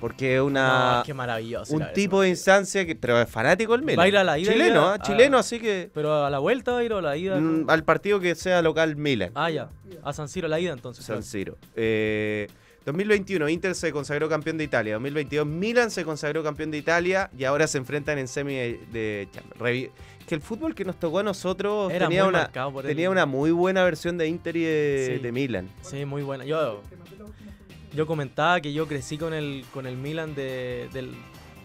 Porque 0.00 0.36
es 0.36 0.40
una, 0.40 0.98
No, 0.98 1.02
qué 1.04 1.12
maravilloso. 1.14 1.74
un 1.74 1.84
tipo 1.92 2.20
de 2.22 2.28
instancia 2.28 2.86
que. 2.86 2.94
Pero 2.94 3.20
es 3.20 3.28
fanático 3.28 3.72
del 3.72 3.82
Milan. 3.82 3.98
Va 3.98 4.04
a 4.04 4.08
ir 4.08 4.16
a 4.16 4.24
la 4.24 4.38
ida 4.38 4.52
Chileno, 4.52 4.82
a- 4.86 4.94
¿ah? 4.94 4.98
Chileno, 5.00 5.38
así 5.38 5.58
que. 5.58 5.90
Pero 5.92 6.24
a 6.24 6.30
la 6.30 6.38
vuelta 6.38 6.72
va 6.72 6.78
a 6.78 6.84
ir 6.84 6.92
o 6.92 6.98
a 6.98 7.02
la 7.02 7.16
ida. 7.16 7.36
mm, 7.40 7.68
al 7.68 7.82
partido 7.84 8.20
que 8.20 8.34
sea 8.34 8.62
local 8.62 8.94
Milan. 8.96 9.32
Ah, 9.34 9.50
ya. 9.50 9.68
A 10.04 10.12
San 10.12 10.28
Siro 10.28 10.46
la 10.48 10.60
ida 10.60 10.72
entonces. 10.72 11.04
San. 11.04 11.22
Siro. 11.22 11.56
Eh, 11.74 12.46
2021, 12.86 13.48
Inter 13.48 13.74
se 13.74 13.92
consagró 13.92 14.28
campeón 14.28 14.56
de 14.56 14.64
Italia. 14.64 14.94
2022, 14.94 15.46
Milan 15.46 15.90
se 15.90 16.04
consagró 16.04 16.42
campeón 16.42 16.70
de 16.70 16.78
Italia 16.78 17.28
y 17.36 17.44
ahora 17.44 17.66
se 17.66 17.76
enfrentan 17.78 18.18
en 18.18 18.28
semi 18.28 18.54
de, 18.54 19.28
Champions. 19.32 19.90
Que 20.26 20.34
el 20.34 20.40
fútbol 20.42 20.74
que 20.74 20.84
nos 20.84 20.96
tocó 20.98 21.18
a 21.18 21.22
nosotros 21.22 21.90
Era 21.92 22.06
tenía, 22.06 22.24
una, 22.26 22.50
el- 22.54 22.82
tenía 22.86 23.10
una 23.10 23.26
muy 23.26 23.50
buena 23.50 23.82
versión 23.84 24.16
de 24.18 24.28
Inter 24.28 24.56
y 24.56 24.62
de, 24.64 25.12
Sí. 25.16 25.22
de 25.22 25.32
Milan. 25.32 25.68
Sí, 25.82 26.04
muy 26.04 26.22
buena. 26.22 26.44
Yo, 26.44 26.82
yo 27.94 28.06
comentaba 28.06 28.60
que 28.60 28.72
yo 28.72 28.86
crecí 28.86 29.18
con 29.18 29.32
el, 29.34 29.64
con 29.72 29.86
el 29.86 29.96
Milan 29.96 30.34
de, 30.34 30.88
del- 30.92 31.14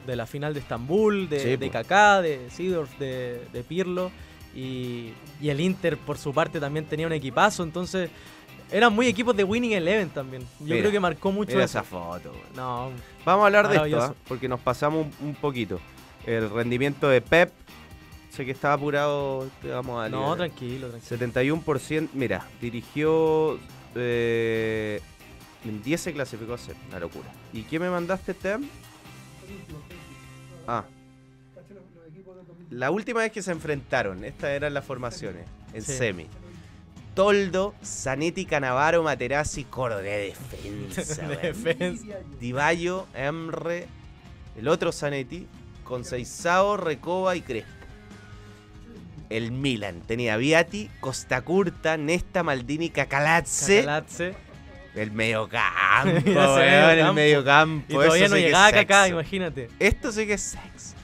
de 0.08 0.16
la 0.16 0.26
final 0.26 0.54
de 0.54 0.60
Estambul, 0.60 1.30
de, 1.30 1.40
Sí, 1.40 1.56
de. 1.56 1.70
Kaká, 1.70 2.22
de 2.22 2.50
Seedorf, 2.50 2.98
de, 3.00 3.42
de 3.54 3.64
Pirlo. 3.64 4.12
Y, 4.56 5.14
y 5.42 5.50
el 5.50 5.60
Inter, 5.62 5.98
por 5.98 6.18
su 6.18 6.34
parte, 6.34 6.60
también 6.60 6.86
tenía 6.86 7.08
un 7.08 7.14
equipazo. 7.14 7.64
Entonces, 7.64 8.10
eran 8.72 8.94
muy 8.94 9.08
equipos 9.08 9.36
de 9.36 9.44
Winning 9.44 9.72
Eleven 9.74 10.10
también. 10.10 10.44
Yo 10.60 10.66
Mira, 10.66 10.80
creo 10.80 10.92
que 10.92 11.00
marcó 11.00 11.32
mucho 11.32 11.52
Mira 11.54 11.64
eso. 11.66 11.80
esa 11.80 11.84
foto. 11.88 12.34
No, 12.56 12.92
Vamos 13.26 13.44
a 13.44 13.46
hablar 13.48 13.70
de 13.70 13.76
esto. 13.78 14.02
¿ah? 14.02 14.14
porque 14.28 14.48
nos 14.50 14.60
pasamos 14.60 15.08
un, 15.22 15.30
un 15.30 15.36
poquito. 15.36 15.80
El 16.26 16.50
rendimiento 16.50 17.08
de 17.10 17.22
Pep. 17.22 17.52
Sé 18.30 18.46
que 18.46 18.52
estaba 18.52 18.74
apurado. 18.74 19.48
te 19.62 19.70
vamos 19.70 20.04
a 20.04 20.10
no, 20.10 20.36
tranquilo, 20.36 20.90
tranquilo. 20.90 21.56
71%. 21.64 22.10
Mira, 22.14 22.46
dirigió. 22.60 23.58
eh, 23.96 25.00
en 25.66 25.82
10 25.84 26.02
se 26.02 26.14
clasificó 26.14 26.54
a 26.54 26.58
ser. 26.58 26.76
Una 26.90 27.00
locura. 27.00 27.30
¿Y 27.54 27.64
qué 27.64 27.80
me 27.80 27.90
mandaste, 27.90 28.34
Tem? 28.34 28.68
Ah. 30.68 30.86
La 32.70 32.90
última 32.92 33.20
vez 33.22 33.32
que 33.32 33.42
se 33.42 33.52
enfrentaron, 33.52 34.24
estas 34.26 34.50
eran 34.50 34.74
las 34.74 34.84
formaciones, 34.86 35.46
en 35.74 35.82
Sí. 35.84 35.94
semi. 35.98 36.28
Toldo, 37.14 37.76
Zanetti, 37.86 38.46
Canavaro, 38.46 39.04
Materazzi, 39.04 39.64
coro 39.66 39.98
de 39.98 40.34
defensa. 40.34 41.28
De 41.28 41.36
defensa. 41.38 42.06
Divallo, 42.40 43.06
Emre, 43.14 43.86
el 44.58 44.68
otro 44.68 44.92
Zanetti, 44.92 45.48
con 45.84 46.04
Seisao, 46.06 46.76
Recoba 46.78 47.36
y 47.36 47.42
Crespo. 47.42 47.70
El 49.30 49.52
Milan 49.52 50.02
tenía 50.08 50.38
Viati, 50.38 50.90
Costa 51.00 51.42
Curta, 51.44 51.98
Nesta, 51.98 52.42
Maldini, 52.42 52.90
Cacalazze. 52.90 53.80
Cacalatze. 53.82 54.34
El 54.96 55.12
sé, 56.56 56.62
weón, 56.62 56.90
el 56.92 57.00
campo. 57.00 57.14
mediocampo. 57.14 57.86
Y 57.90 57.94
todavía 57.94 58.28
no 58.28 58.36
sí 58.36 58.42
llegaba 58.42 58.66
imagínate. 59.10 59.70
Esto 59.80 60.12
sí 60.12 60.28
que 60.28 60.34
es 60.34 60.42
sex. 60.42 60.96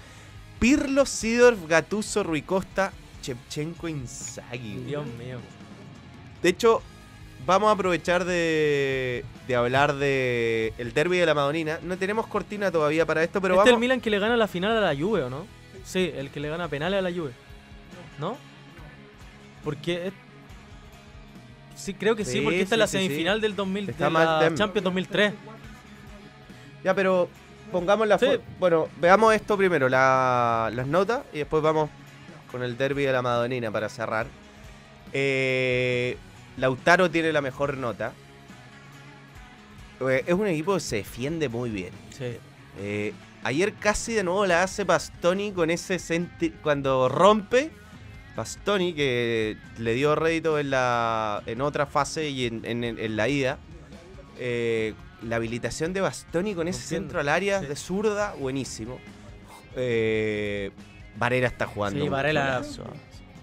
Pirlo, 0.59 1.05
Sidorf, 1.05 1.67
Gatuso, 1.67 2.21
Rui 2.23 2.41
Costa, 2.43 2.91
Chepchenko, 3.21 3.87
Inzaghi. 3.87 4.73
weón. 4.75 4.87
Dios 4.87 5.05
mío. 5.17 5.37
De 6.43 6.49
hecho, 6.49 6.81
vamos 7.45 7.69
a 7.69 7.71
aprovechar 7.71 8.25
de, 8.25 9.25
de 9.47 9.55
hablar 9.55 9.95
de 9.95 10.73
el 10.77 10.93
derby 10.93 11.17
de 11.17 11.25
la 11.25 11.33
Madonina. 11.33 11.79
No 11.81 11.97
tenemos 11.97 12.27
cortina 12.27 12.71
todavía 12.71 13.05
para 13.05 13.23
esto, 13.23 13.41
pero 13.41 13.55
este 13.55 13.63
es 13.63 13.67
el 13.67 13.71
vamos. 13.73 13.81
Milan 13.81 14.01
que 14.01 14.09
le 14.09 14.19
gana 14.19 14.37
la 14.37 14.47
final 14.47 14.77
a 14.77 14.81
la 14.93 14.95
Juve, 14.99 15.23
¿o 15.23 15.29
no? 15.29 15.47
Sí, 15.83 16.11
el 16.15 16.29
que 16.29 16.39
le 16.39 16.49
gana 16.49 16.67
penales 16.67 16.99
a 16.99 17.01
la 17.01 17.11
Juve. 17.11 17.31
¿No? 18.19 18.37
Porque... 19.63 20.07
es- 20.07 20.13
Sí, 21.79 21.93
creo 21.93 22.15
que 22.15 22.25
sí, 22.25 22.33
Sí, 22.33 22.41
porque 22.41 22.61
esta 22.61 22.75
sí, 22.75 22.75
es 22.75 22.79
la 22.79 22.87
semifinal 22.87 23.39
del 23.41 23.55
2000, 23.55 23.89
Está 23.89 24.05
de 24.07 24.11
la. 24.11 24.51
Champions 24.55 24.83
2003. 24.83 25.33
Ya, 26.83 26.93
pero 26.93 27.29
pongamos 27.71 28.07
la 28.07 28.19
Bueno, 28.59 28.89
veamos 28.99 29.33
esto 29.33 29.55
primero, 29.57 29.87
la- 29.89 30.69
las 30.73 30.87
notas, 30.87 31.21
y 31.33 31.37
después 31.39 31.63
vamos 31.63 31.89
con 32.51 32.63
el 32.63 32.77
derby 32.77 33.03
de 33.03 33.13
la 33.13 33.21
Madonina 33.21 33.71
para 33.71 33.87
cerrar. 33.89 34.27
Eh, 35.13 36.17
Lautaro 36.57 37.09
tiene 37.09 37.31
la 37.31 37.41
mejor 37.41 37.77
nota. 37.77 38.11
Eh, 40.01 40.23
Es 40.27 40.33
un 40.33 40.47
equipo 40.47 40.73
que 40.75 40.79
se 40.79 40.97
defiende 40.97 41.49
muy 41.49 41.69
bien. 41.69 41.91
Sí. 42.17 42.37
Eh, 42.79 43.13
ayer 43.43 43.73
casi 43.73 44.13
de 44.13 44.23
nuevo 44.23 44.45
la 44.45 44.63
hace 44.63 44.83
Bastoni 44.83 45.51
con 45.51 45.69
ese 45.69 45.97
senti- 45.99 46.51
cuando 46.61 47.07
rompe. 47.09 47.71
Bastoni 48.39 48.93
que 48.93 49.57
le 49.77 49.93
dio 49.93 50.15
rédito 50.15 50.57
en 50.59 50.69
la 50.69 51.43
en 51.45 51.59
otra 51.61 51.85
fase 51.85 52.29
y 52.29 52.45
en, 52.45 52.63
en- 52.65 52.83
en 52.83 53.15
la 53.15 53.27
ida. 53.27 53.57
Eh, 54.37 54.93
la 55.23 55.35
habilitación 55.35 55.91
de 55.91 55.99
Bastoni 55.99 56.55
con 56.55 56.67
ese 56.69 56.81
Entiendo, 56.81 57.05
centro 57.07 57.19
al 57.19 57.27
área 57.29 57.59
sí. 57.59 57.65
de 57.65 57.75
zurda, 57.75 58.33
buenísimo. 58.39 58.97
Eh, 59.75 60.71
Varela 61.17 61.47
está 61.47 61.65
jugando. 61.67 62.01
Sí, 62.01 62.09
Varela-. 62.09 62.61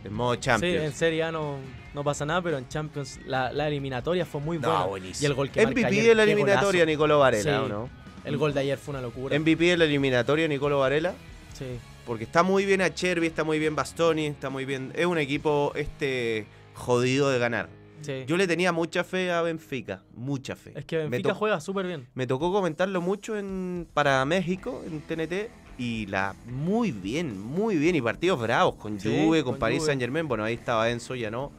En 0.05 0.12
modo 0.14 0.34
Sí, 0.34 0.40
Champions. 0.40 0.84
en 0.84 0.92
Serie 0.92 1.22
A 1.24 1.32
no, 1.32 1.57
no 1.92 2.05
pasa 2.05 2.24
nada, 2.24 2.40
pero 2.40 2.59
en 2.59 2.68
Champions 2.68 3.18
la, 3.26 3.53
la 3.53 3.66
eliminatoria 3.68 4.24
fue 4.24 4.40
muy 4.40 4.57
buena. 4.59 4.78
No, 4.80 4.88
buenísimo. 4.88 5.22
Y 5.22 5.26
el 5.26 5.34
gol 5.34 5.51
que 5.51 5.61
marca 5.64 5.70
MVP 5.80 5.86
ayer, 5.86 6.05
de 6.07 6.14
la 6.14 6.22
eliminatoria. 6.22 6.86
Nicolo 6.86 7.18
Varela, 7.18 7.42
Sí. 7.42 7.49
¿o 7.64 7.68
no? 7.68 7.90
El 8.24 8.36
gol 8.38 8.55
de 8.55 8.61
ayer 8.61 8.78
fue 8.78 8.92
una 8.92 9.03
locura. 9.03 9.38
MVP 9.38 9.64
de 9.64 9.76
la 9.76 9.84
eliminatoria, 9.84 10.49
Nicolo 10.49 10.78
Varela. 10.78 11.12
Sí. 11.53 11.64
Porque 12.07 12.24
está 12.24 12.42
muy 12.42 12.64
bien 12.64 12.80
a 12.82 12.94
Cherby, 12.94 13.26
está 13.26 13.42
muy 13.44 13.59
bien 13.59 13.74
Bastoni, 13.74 14.26
está 14.26 14.48
muy 14.48 14.64
bien. 14.64 14.92
Es 14.94 15.07
un 15.07 15.18
equipo 15.18 15.72
este 15.74 16.46
jodido 16.74 17.30
de 17.30 17.38
ganar. 17.38 17.68
sí. 18.02 18.24
Yo 18.28 18.36
le 18.36 18.46
tenía 18.46 18.70
mucha 18.72 19.02
fe 19.02 19.32
a 19.32 19.42
Benfica, 19.42 20.02
mucha 20.14 20.54
fe. 20.54 20.72
es 20.76 20.84
que 20.84 20.98
Benfica 20.98 21.34
juega 21.34 21.61
súper 21.61 21.86
bien. 21.86 22.07
me 22.14 22.26
tocó 22.26 22.52
comentarlo 22.52 23.00
mucho 23.00 23.36
en 23.36 23.88
para 23.92 24.24
México, 24.24 24.82
en 24.86 25.00
TNT, 25.00 25.50
y 25.78 26.07
la 26.07 26.34
muy 26.46 26.92
bien, 26.92 27.40
muy 27.40 27.76
bien. 27.76 27.96
Y 27.96 28.00
partidos 28.02 28.40
bravos, 28.40 28.76
con 28.76 29.00
Sí, 29.00 29.09
Juve, 29.09 29.42
con, 29.42 29.54
con 29.54 29.59
Paris 29.59 29.78
Juve. 29.80 29.86
Saint 29.88 30.00
Germain. 30.00 30.28
Bueno, 30.28 30.44
ahí 30.44 30.54
estaba 30.54 30.88
Enzo, 30.90 31.14
ya 31.16 31.30
no. 31.30 31.50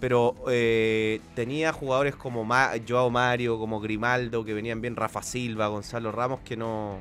Pero 0.00 0.34
eh, 0.48 1.20
tenía 1.34 1.72
jugadores 1.72 2.14
como 2.16 2.44
Ma- 2.44 2.72
Joao 2.86 3.08
Mario, 3.10 3.58
como 3.58 3.80
Grimaldo, 3.80 4.44
que 4.44 4.52
venían 4.52 4.80
bien, 4.80 4.96
Rafa 4.96 5.22
Silva, 5.22 5.68
Gonzalo 5.68 6.10
Ramos, 6.12 6.40
que 6.40 6.56
no... 6.56 6.98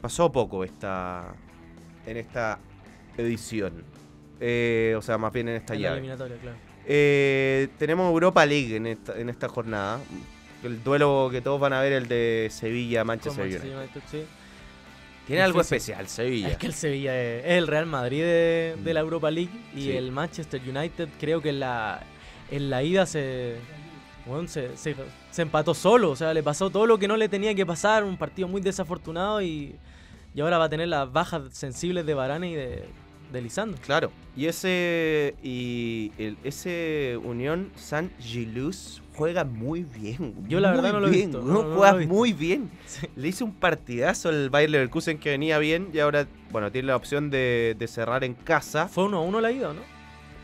Pasó 0.00 0.30
poco 0.32 0.62
esta 0.64 1.34
en 2.06 2.16
esta 2.16 2.58
edición. 3.16 3.84
Eh, 4.40 4.94
o 4.96 5.02
sea, 5.02 5.18
más 5.18 5.32
bien 5.32 5.48
en 5.48 5.56
esta 5.56 5.74
En 5.74 5.82
la 5.82 5.88
llave. 5.88 5.98
eliminatoria, 5.98 6.36
claro. 6.38 6.56
Eh, 6.86 7.68
tenemos 7.78 8.10
Europa 8.10 8.44
League 8.46 8.74
en 8.76 8.86
esta, 8.86 9.18
en 9.18 9.28
esta 9.28 9.48
jornada. 9.48 10.00
El 10.64 10.82
duelo 10.82 11.28
que 11.30 11.40
todos 11.40 11.60
van 11.60 11.72
a 11.72 11.80
ver, 11.80 11.92
el 11.92 12.08
de 12.08 12.48
Sevilla-Manchester 12.50 13.44
Manchester 13.44 13.76
United. 13.76 14.00
Sí. 14.10 14.22
Tiene 15.26 15.42
algo 15.42 15.60
especial, 15.60 16.08
Sevilla. 16.08 16.48
Es 16.48 16.56
que 16.56 16.66
el 16.66 16.74
Sevilla 16.74 17.20
es, 17.22 17.44
es 17.44 17.52
el 17.52 17.66
Real 17.66 17.86
Madrid 17.86 18.22
de, 18.22 18.76
de 18.82 18.94
la 18.94 19.00
Europa 19.00 19.30
League 19.30 19.50
y 19.74 19.82
Sí. 19.82 19.92
el 19.92 20.10
Manchester 20.10 20.60
United 20.66 21.08
creo 21.20 21.40
que 21.40 21.50
en 21.50 21.60
la, 21.60 22.02
en 22.50 22.68
la 22.68 22.82
ida 22.82 23.06
se, 23.06 23.54
bueno, 24.26 24.48
se, 24.48 24.76
se- 24.76 24.96
se 25.30 25.42
empató 25.42 25.72
solo, 25.72 26.10
o 26.10 26.16
sea, 26.16 26.34
le 26.34 26.42
pasó 26.42 26.68
todo 26.70 26.84
lo 26.86 26.98
que 26.98 27.06
no 27.06 27.16
le 27.16 27.28
tenía 27.28 27.54
que 27.54 27.64
pasar, 27.64 28.02
un 28.02 28.16
partido 28.16 28.48
muy 28.48 28.60
desafortunado 28.60 29.40
y, 29.40 29.76
y 30.34 30.40
ahora 30.40 30.58
va 30.58 30.64
a 30.64 30.68
tener 30.68 30.88
las 30.88 31.12
bajas 31.12 31.42
sensibles 31.52 32.06
de 32.06 32.14
Varane 32.14 32.50
y 32.50 32.54
de, 32.54 32.84
de 33.32 33.42
Lisandro. 33.42 33.80
Claro. 33.82 34.10
Y 34.36 34.46
ese 34.46 35.34
y 35.42 36.12
el- 36.18 36.36
ese 36.44 37.18
Unión 37.22 37.70
San 37.76 38.10
Gilus 38.20 39.02
juega 39.14 39.44
muy 39.44 39.82
bien. 39.84 40.34
Yo 40.48 40.60
la 40.60 40.70
verdad 40.70 40.92
no 40.94 41.00
lo 41.00 41.08
he 41.08 41.10
bien, 41.10 41.30
visto, 41.30 41.44
no, 41.44 41.52
no 41.62 41.68
lo 41.68 41.74
juega 41.76 41.94
he 41.94 41.98
visto. 41.98 42.14
muy 42.14 42.32
bien. 42.32 42.70
Sí. 42.86 43.06
Le 43.16 43.28
hizo 43.28 43.44
un 43.44 43.52
partidazo 43.54 44.28
al 44.30 44.50
Bayer 44.50 44.70
Leverkusen 44.70 45.18
que 45.18 45.30
venía 45.30 45.58
bien 45.58 45.90
y 45.92 45.98
ahora, 45.98 46.26
bueno, 46.50 46.70
tiene 46.72 46.86
la 46.88 46.96
opción 46.96 47.28
de, 47.30 47.76
de 47.78 47.86
cerrar 47.88 48.24
en 48.24 48.34
casa. 48.34 48.88
Fue 48.88 49.04
1 49.04 49.16
a 49.18 49.20
1 49.20 49.40
la 49.40 49.50
ida, 49.52 49.70
¿o 49.70 49.74
¿no? 49.74 49.80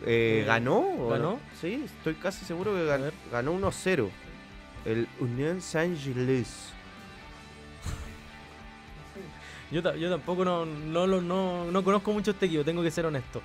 Eh, 0.04 0.40
Eh, 0.42 0.44
¿Ganó? 0.46 1.08
¿ganó? 1.08 1.22
no? 1.32 1.40
Sí, 1.60 1.82
estoy 1.84 2.14
casi 2.14 2.44
seguro 2.44 2.74
que 2.74 2.80
gan- 2.86 3.00
ver. 3.02 3.14
ganó 3.32 3.52
1-0. 3.58 4.08
El 4.84 5.08
Unión 5.20 5.60
San 5.62 5.96
Gilus. 5.96 6.72
Yo, 9.70 9.94
yo 9.96 10.10
tampoco 10.10 10.44
no, 10.44 10.64
no, 10.64 11.06
lo- 11.06 11.20
no, 11.20 11.70
no 11.70 11.82
conozco 11.84 12.12
mucho 12.12 12.30
este 12.32 12.46
equipo, 12.46 12.64
tengo 12.64 12.82
que 12.82 12.90
ser 12.90 13.06
honesto. 13.06 13.42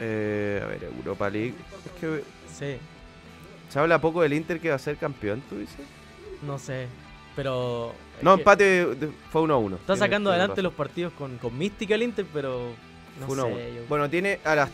Eh, 0.00 0.60
a 0.62 0.66
ver, 0.66 0.84
Europa 0.84 1.30
League. 1.30 1.54
Es 1.86 2.00
que 2.00 2.22
Sí. 2.52 2.76
Se 3.68 3.78
habla 3.78 4.00
poco 4.00 4.22
del 4.22 4.32
Inter 4.32 4.60
que 4.60 4.68
va 4.70 4.76
a 4.76 4.78
ser 4.78 4.96
campeón, 4.96 5.42
tú 5.48 5.58
dices. 5.58 5.76
No 6.46 6.58
sé, 6.58 6.86
pero... 7.34 7.92
No, 8.22 8.34
empate 8.34 8.86
fue 9.32 9.42
1 9.42 9.54
a 9.54 9.58
1. 9.58 9.76
Está 9.76 9.96
sacando 9.96 10.30
adelante 10.30 10.62
los 10.62 10.72
partidos 10.72 11.12
con, 11.14 11.36
con 11.38 11.56
mística 11.58 11.94
el 11.96 12.02
Inter, 12.04 12.24
pero... 12.32 12.70
No 13.18 13.26
Fue 13.26 13.34
1 13.34 13.42
a 13.42 13.46
1. 13.46 13.56
sé, 13.56 13.74
yo- 13.74 13.82
Bueno, 13.88 14.08
tiene 14.10 14.38
a 14.44 14.54
las 14.54 14.70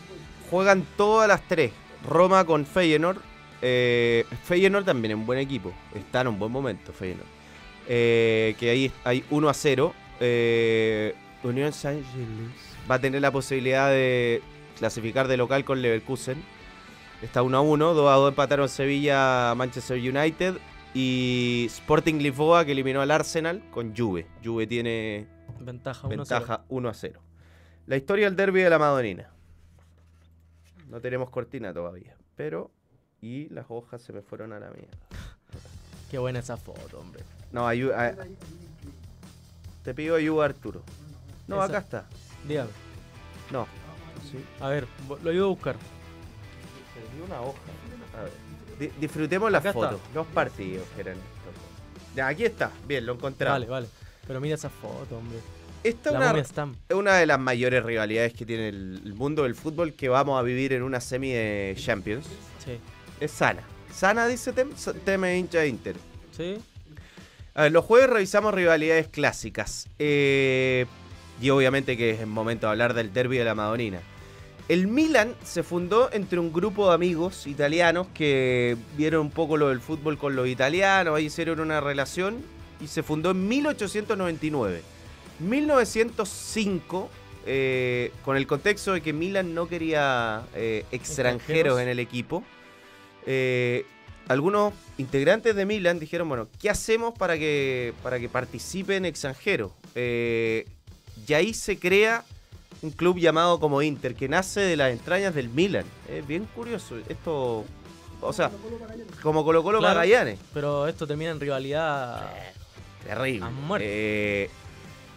juegan 0.50 0.84
todas 0.96 1.28
las 1.28 1.40
tres. 1.48 1.72
Roma 2.06 2.44
con 2.44 2.66
Feyenoord. 2.66 3.18
Eh, 3.62 4.24
Feyenoord 4.44 4.84
también 4.84 5.12
es 5.12 5.16
un 5.18 5.26
buen 5.26 5.38
equipo. 5.38 5.72
Está 5.94 6.20
en 6.22 6.28
un 6.28 6.38
buen 6.38 6.50
momento 6.52 6.92
Feyenoord. 6.92 7.26
Eh, 7.88 8.54
que 8.58 8.70
ahí 8.70 8.92
hay 9.04 9.24
1 9.30 9.48
a 9.48 9.54
0. 9.54 9.94
Eh, 10.20 11.14
Unión 11.42 11.72
Gilles 11.72 12.04
va 12.90 12.96
a 12.96 12.98
tener 13.00 13.20
la 13.22 13.30
posibilidad 13.32 13.88
de 13.90 14.42
clasificar 14.78 15.26
de 15.28 15.36
local 15.36 15.64
con 15.64 15.80
Leverkusen. 15.82 16.42
Está 17.22 17.42
1 17.42 17.56
a 17.56 17.60
1. 17.60 17.94
2 17.94 18.10
a 18.10 18.14
2 18.16 18.28
empataron 18.30 18.68
Sevilla, 18.68 19.54
Manchester 19.56 19.96
United. 19.98 20.56
Y 20.92 21.66
Sporting 21.70 22.16
Lisboa 22.16 22.64
que 22.64 22.72
eliminó 22.72 23.00
al 23.00 23.10
Arsenal 23.10 23.62
con 23.70 23.96
Juve. 23.96 24.26
Juve 24.44 24.66
tiene 24.66 25.26
Ventaja 25.60 26.06
1 26.08 26.16
Ventaja 26.16 26.64
1 26.68 26.88
a 26.88 26.94
0. 26.94 27.20
La 27.86 27.96
historia 27.96 28.26
del 28.26 28.36
derby 28.36 28.60
de 28.62 28.70
la 28.70 28.78
Madonina. 28.78 29.30
No 30.88 31.00
tenemos 31.00 31.30
cortina 31.30 31.72
todavía. 31.72 32.16
Pero. 32.36 32.70
Y 33.22 33.48
las 33.50 33.66
hojas 33.68 34.00
se 34.02 34.12
me 34.14 34.22
fueron 34.22 34.52
a 34.54 34.58
la 34.58 34.70
mierda. 34.70 34.96
Qué 36.10 36.18
buena 36.18 36.38
esa 36.38 36.56
foto, 36.56 36.98
hombre. 36.98 37.22
No, 37.52 37.66
ayu- 37.68 37.92
a- 37.92 38.16
te 39.82 39.94
pido 39.94 40.16
ayuda, 40.16 40.44
Arturo. 40.46 40.82
No, 41.46 41.56
Esa. 41.56 41.64
acá 41.64 41.78
está. 41.78 42.06
Dígame. 42.46 42.70
No. 43.50 43.66
Sí. 44.30 44.38
A 44.60 44.68
ver, 44.68 44.86
lo 45.22 45.30
ayudo 45.30 45.46
a 45.46 45.48
buscar. 45.48 45.76
Perdí 46.94 47.22
una 47.26 47.40
hoja. 47.40 47.58
A 48.18 48.22
ver. 48.22 48.32
Di- 48.78 48.92
disfrutemos 49.00 49.50
las 49.50 49.62
fotos. 49.72 50.00
Los 50.14 50.26
partidos 50.28 50.86
que 50.94 51.00
eran. 51.02 51.16
Ya, 52.14 52.28
aquí 52.28 52.44
está. 52.44 52.70
Bien, 52.86 53.04
lo 53.06 53.14
encontramos. 53.14 53.54
Vale, 53.60 53.66
vale. 53.70 53.86
Pero 54.26 54.40
mira 54.40 54.54
esa 54.54 54.70
foto, 54.70 55.18
hombre. 55.18 55.38
Esta 55.82 56.10
es 56.10 56.94
una, 56.94 57.14
de 57.14 57.24
las 57.26 57.40
mayores 57.40 57.82
rivalidades 57.82 58.34
que 58.34 58.44
tiene 58.44 58.68
el, 58.68 59.00
el 59.02 59.14
mundo 59.14 59.44
del 59.44 59.54
fútbol 59.54 59.94
que 59.94 60.10
vamos 60.10 60.38
a 60.38 60.42
vivir 60.42 60.74
en 60.74 60.82
una 60.82 61.00
semi 61.00 61.30
de 61.30 61.74
Champions. 61.78 62.26
Sí. 62.62 62.78
Es 63.18 63.30
sana. 63.30 63.62
Sana, 63.90 64.26
dice 64.26 64.52
Tem, 64.52 64.68
Teme 65.04 65.38
hincha 65.38 65.60
de 65.60 65.68
Inter. 65.68 65.96
Sí. 66.36 66.58
A 67.60 67.64
ver, 67.64 67.72
los 67.72 67.84
jueves 67.84 68.08
revisamos 68.08 68.54
rivalidades 68.54 69.08
clásicas. 69.08 69.86
Eh, 69.98 70.86
y 71.42 71.50
obviamente 71.50 71.94
que 71.98 72.08
es 72.08 72.20
el 72.20 72.26
momento 72.26 72.66
de 72.66 72.70
hablar 72.70 72.94
del 72.94 73.12
derby 73.12 73.36
de 73.36 73.44
la 73.44 73.54
Madonina. 73.54 74.00
El 74.70 74.86
Milan 74.86 75.34
se 75.44 75.62
fundó 75.62 76.10
entre 76.10 76.38
un 76.38 76.54
grupo 76.54 76.88
de 76.88 76.94
amigos 76.94 77.46
italianos 77.46 78.06
que 78.14 78.78
vieron 78.96 79.26
un 79.26 79.30
poco 79.30 79.58
lo 79.58 79.68
del 79.68 79.80
fútbol 79.80 80.16
con 80.16 80.36
los 80.36 80.48
italianos, 80.48 81.14
ahí 81.14 81.26
hicieron 81.26 81.60
una 81.60 81.82
relación 81.82 82.38
y 82.80 82.86
se 82.86 83.02
fundó 83.02 83.32
en 83.32 83.46
1899. 83.46 84.80
1905, 85.40 87.10
eh, 87.44 88.10
con 88.24 88.38
el 88.38 88.46
contexto 88.46 88.94
de 88.94 89.02
que 89.02 89.12
Milan 89.12 89.54
no 89.54 89.68
quería 89.68 90.44
eh, 90.54 90.86
extranjeros 90.92 91.78
en 91.78 91.88
el 91.88 91.98
equipo, 91.98 92.42
eh, 93.26 93.84
algunos 94.28 94.72
integrantes 94.98 95.56
de 95.56 95.66
Milan 95.66 95.98
dijeron, 95.98 96.28
bueno, 96.28 96.48
¿qué 96.60 96.70
hacemos 96.70 97.14
para 97.18 97.36
que, 97.38 97.94
para 98.02 98.18
que 98.20 98.28
participen 98.28 99.04
extranjeros? 99.04 99.72
Eh, 99.94 100.66
y 101.26 101.32
ahí 101.34 101.52
se 101.54 101.78
crea 101.78 102.24
un 102.82 102.90
club 102.90 103.18
llamado 103.18 103.60
como 103.60 103.82
Inter, 103.82 104.14
que 104.14 104.28
nace 104.28 104.60
de 104.60 104.76
las 104.76 104.92
entrañas 104.92 105.34
del 105.34 105.48
Milan. 105.48 105.84
Es 106.08 106.26
bien 106.26 106.46
curioso. 106.54 106.96
Esto, 107.08 107.64
o 108.20 108.32
sea, 108.32 108.50
como 109.22 109.44
Colo 109.44 109.62
Colo 109.62 109.78
Claro. 109.80 109.94
Magallanes. 109.96 110.38
Pero 110.54 110.86
esto 110.86 111.06
termina 111.06 111.30
en 111.30 111.40
rivalidad. 111.40 112.30
Terrible. 113.06 113.46
A 113.46 113.50
muerte. 113.50 113.86
Eh, 114.44 114.50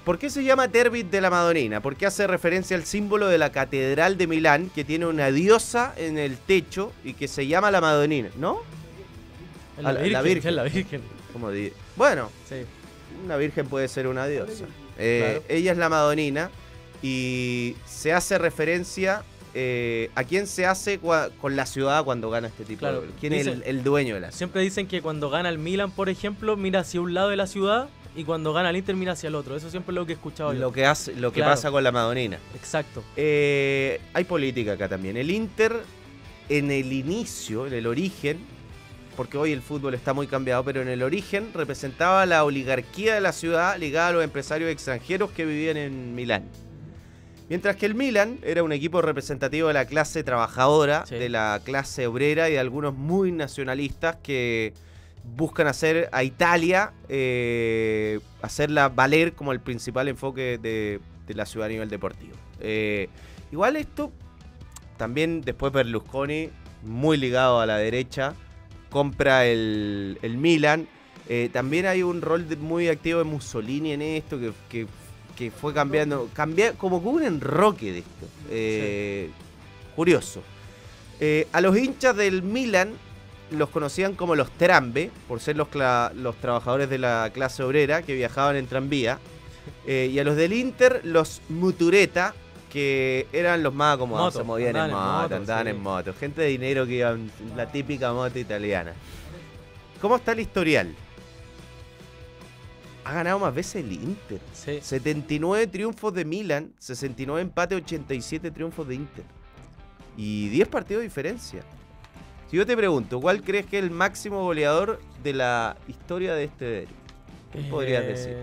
¿Por 0.04 0.20
qué 0.20 0.30
se 0.30 0.44
llama 0.44 0.68
Derby 0.68 1.04
de 1.04 1.22
la 1.22 1.30
Madonina? 1.30 1.82
Porque 1.82 2.06
hace 2.06 2.28
referencia 2.28 2.76
al 2.76 2.84
símbolo 2.84 3.28
de 3.28 3.38
la 3.38 3.54
Catedral 3.54 4.18
de 4.18 4.28
Milán, 4.28 4.70
que 4.70 4.84
tiene 4.84 5.06
una 5.06 5.32
diosa 5.32 5.94
en 5.96 6.18
el 6.18 6.38
techo 6.38 6.92
y 7.06 7.14
que 7.14 7.30
se 7.30 7.48
llama 7.48 7.72
la 7.72 7.80
Madonina, 7.80 8.30
¿no? 8.36 8.60
Es 9.78 9.80
A 9.86 9.92
la, 9.92 9.94
la- 9.94 10.08
la 10.08 10.22
virgen, 10.22 10.24
Virgen. 10.24 10.50
es 10.50 10.56
la 10.56 10.64
Virgen. 10.64 11.02
Di- 11.54 11.74
bueno, 11.96 12.30
Sí. 12.48 12.56
una 13.26 13.38
virgen 13.38 13.68
puede 13.68 13.88
ser 13.88 14.08
una 14.08 14.28
diosa. 14.28 14.66
Eh, 14.98 15.40
Claro. 15.42 15.44
Ella 15.50 15.72
es 15.72 15.78
la 15.78 15.90
Madonina 15.90 16.52
y 17.02 17.76
se 17.86 18.14
hace 18.14 18.38
referencia 18.38 19.24
eh, 19.56 20.10
a 20.16 20.24
quién 20.24 20.48
se 20.48 20.66
hace 20.66 21.00
con 21.00 21.56
la 21.56 21.66
ciudad 21.68 22.04
cuando 22.04 22.30
gana 22.32 22.48
este 22.48 22.64
tipo 22.66 22.80
Claro, 22.80 23.02
de... 23.02 23.10
¿Quién 23.20 23.34
es 23.34 23.46
el, 23.46 23.84
dueño 23.84 24.16
de 24.16 24.22
la 24.22 24.28
ciudad? 24.28 24.38
Siempre 24.38 24.62
dicen 24.64 24.88
que 24.88 25.02
cuando 25.04 25.30
gana 25.30 25.50
el 25.50 25.60
Milan, 25.60 25.92
por 25.92 26.10
ejemplo, 26.10 26.58
mira 26.58 26.80
hacia 26.80 27.02
un 27.02 27.14
lado 27.14 27.30
de 27.30 27.36
la 27.36 27.46
ciudad 27.46 27.88
y 28.16 28.24
cuando 28.24 28.52
gana 28.54 28.72
el 28.72 28.78
Inter 28.78 28.96
mira 28.96 29.12
hacia 29.14 29.28
el 29.28 29.36
otro. 29.36 29.56
Eso 29.56 29.70
siempre 29.70 29.92
es 29.92 29.96
lo 29.96 30.06
que 30.08 30.14
he 30.14 30.16
escuchado 30.16 30.54
yo. 30.54 30.60
Lo 30.60 30.72
que, 30.72 30.86
hace, 30.88 31.16
lo 31.16 31.32
que 31.32 31.42
Claro. 31.42 31.52
pasa 31.52 31.70
con 31.70 31.84
la 31.84 31.92
Madonina. 31.92 32.40
Exacto. 32.56 33.04
Eh, 33.16 34.02
hay 34.14 34.24
política 34.24 34.72
acá 34.74 34.90
también. 34.90 35.18
El 35.18 35.30
Inter, 35.30 35.82
en 36.50 36.72
el 36.72 36.92
inicio, 36.92 37.68
en 37.68 37.74
el 37.74 37.86
origen, 37.86 38.40
porque 39.16 39.38
hoy 39.38 39.52
el 39.52 39.62
fútbol 39.62 39.94
está 39.94 40.14
muy 40.14 40.28
cambiado, 40.28 40.64
pero 40.64 40.82
en 40.82 40.88
el 40.88 41.04
origen 41.04 41.50
representaba 41.54 42.26
la 42.26 42.44
oligarquía 42.44 43.16
de 43.16 43.22
la 43.22 43.32
ciudad 43.32 43.78
ligada 43.78 44.10
a 44.10 44.12
los 44.14 44.24
empresarios 44.24 44.70
extranjeros 44.72 45.32
que 45.32 45.46
vivían 45.46 45.78
en 45.78 46.16
Milán. 46.16 46.44
Mientras 47.50 47.76
que 47.76 47.86
el 47.86 47.94
Milan 47.96 48.40
era 48.44 48.64
un 48.64 48.72
equipo 48.72 49.02
representativo 49.02 49.68
de 49.68 49.74
la 49.74 49.86
clase 49.86 50.24
trabajadora, 50.24 51.06
Sí. 51.06 51.16
de 51.16 51.30
la 51.30 51.60
clase 51.64 52.08
obrera 52.08 52.50
y 52.50 52.54
de 52.54 52.60
algunos 52.60 52.94
muy 52.96 53.32
nacionalistas 53.32 54.16
que 54.24 54.74
buscan 55.36 55.68
hacer 55.68 56.10
a 56.12 56.24
Italia, 56.24 56.94
eh, 57.10 58.20
hacerla 58.42 58.90
valer 58.90 59.34
como 59.34 59.52
el 59.52 59.60
principal 59.60 60.08
enfoque 60.08 60.58
de, 60.62 61.00
de 61.28 61.34
la 61.34 61.46
ciudad 61.46 61.68
a 61.68 61.70
nivel 61.70 61.90
deportivo. 61.90 62.34
Eh, 62.60 63.10
igual 63.52 63.76
esto, 63.76 64.12
también 64.98 65.42
después 65.42 65.72
Berlusconi, 65.72 66.50
muy 66.82 67.18
ligado 67.18 67.60
a 67.60 67.66
la 67.66 67.78
derecha, 67.78 68.34
compra 68.94 69.46
el, 69.46 70.18
el 70.22 70.38
Milan. 70.38 70.88
Eh, 71.28 71.50
también 71.52 71.86
hay 71.88 72.04
un 72.04 72.22
rol 72.22 72.46
muy 72.60 72.88
activo 72.88 73.18
de 73.20 73.26
Mussolini 73.26 73.92
en 73.92 74.02
esto, 74.02 74.40
que, 74.40 74.54
que- 74.70 74.88
que 75.36 75.50
fue 75.50 75.74
cambiando, 75.74 76.30
cambia, 76.32 76.74
como 76.74 76.98
un 76.98 77.24
enroque 77.24 77.92
de 77.92 77.98
esto. 78.00 78.28
Eh, 78.52 79.30
Curioso. 79.96 80.44
Eh, 81.20 81.48
a 81.52 81.60
los 81.60 81.76
hinchas 81.76 82.16
del 82.16 82.44
Milan 82.44 82.92
los 83.50 83.70
conocían 83.70 84.14
como 84.14 84.36
los 84.36 84.52
Trambe, 84.52 85.10
por 85.28 85.40
ser 85.40 85.56
los, 85.58 85.70
los 86.16 86.36
trabajadores 86.40 86.88
de 86.90 87.00
la 87.00 87.32
clase 87.34 87.64
obrera 87.64 88.04
que 88.04 88.14
viajaban 88.14 88.56
en 88.58 88.68
tranvía. 88.68 89.18
Y 89.88 90.20
a 90.20 90.24
los 90.24 90.36
del 90.36 90.54
Inter, 90.54 91.02
los 91.04 91.42
Mutureta, 91.50 92.36
que 92.74 93.28
eran 93.32 93.62
los 93.62 93.72
más 93.74 93.96
acomodados, 93.96 94.34
Moto, 94.34 94.40
se 94.40 94.48
movían 94.48 94.76
en 94.76 94.92
moto, 94.92 95.22
moto, 95.22 95.36
andaban 95.36 95.66
sí. 95.66 95.70
en 95.70 95.82
moto. 95.82 96.14
Gente 96.16 96.42
de 96.42 96.48
dinero 96.48 96.86
que 96.88 96.94
iban 96.96 97.32
en 97.40 97.56
la 97.56 97.72
típica 97.72 98.12
moto 98.12 98.40
italiana. 98.40 98.94
¿Cómo 100.02 100.16
está 100.16 100.32
el 100.32 100.40
historial? 100.40 100.94
Ha 103.06 103.14
ganado 103.14 103.38
más 103.40 103.54
veces 103.54 103.84
el 103.84 103.92
Inter. 103.92 104.40
Sí. 104.54 104.80
79 104.82 105.68
triunfos 105.68 106.14
de 106.14 106.26
Milan, 106.26 106.74
69 106.80 107.42
empate, 107.42 107.76
87 107.76 108.50
triunfos 108.50 108.88
de 108.88 108.96
Inter. 108.96 109.26
Y 110.18 110.50
10 110.50 110.68
partidos 110.70 111.02
de 111.02 111.08
diferencia. 111.08 111.62
Si 112.50 112.58
yo 112.58 112.66
te 112.66 112.76
pregunto, 112.78 113.20
¿cuál 113.22 113.42
crees 113.44 113.66
que 113.66 113.78
es 113.80 113.84
el 113.84 113.92
máximo 113.92 114.42
goleador 114.44 115.00
de 115.24 115.34
la 115.34 115.76
historia 115.88 116.34
de 116.34 116.46
este 116.46 116.66
derbi? 116.66 116.94
¿Qué 117.52 117.60
podrías 117.70 118.04
Eh, 118.04 118.08
decir? 118.08 118.38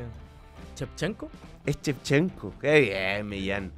¿Chepchenko? 0.76 1.28
Es 1.66 1.80
Chepchenko. 1.80 2.52
Qué 2.60 2.80
bien, 2.80 3.28
Millán. 3.28 3.72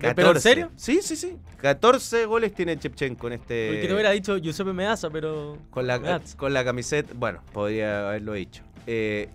¿Pero 0.00 0.32
en 0.32 0.40
serio? 0.40 0.70
Sí, 0.76 1.00
sí, 1.02 1.16
sí. 1.16 1.36
14 1.58 2.26
goles 2.26 2.54
tiene 2.54 2.78
Chepchenko 2.78 3.26
en 3.28 3.32
este. 3.34 3.68
Porque 3.72 3.86
te 3.88 3.92
hubiera 3.94 4.10
dicho 4.10 4.36
Giuseppe 4.36 4.72
Meazza, 4.72 5.08
pero. 5.10 5.58
Con 5.70 5.86
la, 5.86 5.98
Meazza. 5.98 6.36
con 6.36 6.52
la 6.52 6.64
camiseta, 6.64 7.12
bueno, 7.16 7.42
podría 7.52 8.08
haberlo 8.08 8.34
dicho. 8.34 8.62
Eh, 8.86 9.28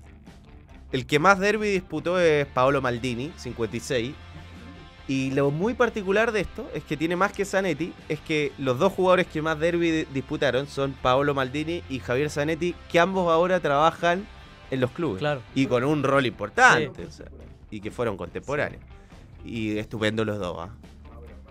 el 0.92 1.06
que 1.06 1.20
más 1.20 1.40
derby 1.40 1.70
disputó 1.70 2.20
es 2.20 2.46
Paolo 2.48 2.82
Maldini, 2.82 3.32
56. 3.38 4.14
Y 5.08 5.32
lo 5.32 5.52
muy 5.52 5.74
particular 5.74 6.32
de 6.32 6.42
esto 6.42 6.70
es 6.74 6.84
que 6.84 6.96
tiene 6.96 7.16
más 7.16 7.34
que 7.34 7.44
Zanetti, 7.44 7.92
es 8.08 8.20
que 8.22 8.52
los 8.58 8.78
dos 8.80 8.94
jugadores 8.94 9.28
que 9.28 9.42
más 9.42 9.60
derby 9.60 9.92
di- 9.92 10.06
disputaron 10.14 10.68
son 10.68 10.94
Paolo 10.94 11.34
Maldini 11.34 11.84
y 11.90 12.00
Javier 12.00 12.30
Zanetti, 12.30 12.76
que 12.90 13.00
ambos 13.00 13.30
ahora 13.30 13.60
trabajan 13.60 14.26
en 14.70 14.80
los 14.80 14.92
clubes. 14.92 15.20
Claro. 15.20 15.42
Y 15.56 15.66
con 15.66 15.84
un 15.84 16.04
rol 16.04 16.26
importante. 16.28 17.04
o 17.06 17.12
sea, 17.12 17.26
y 17.72 17.82
que 17.82 17.92
fueron 17.92 18.16
contemporáneos. 18.16 18.82
Y 19.46 19.78
estupendo 19.78 20.24
los 20.26 20.40
dos, 20.40 20.58
¿ah? 20.60 20.70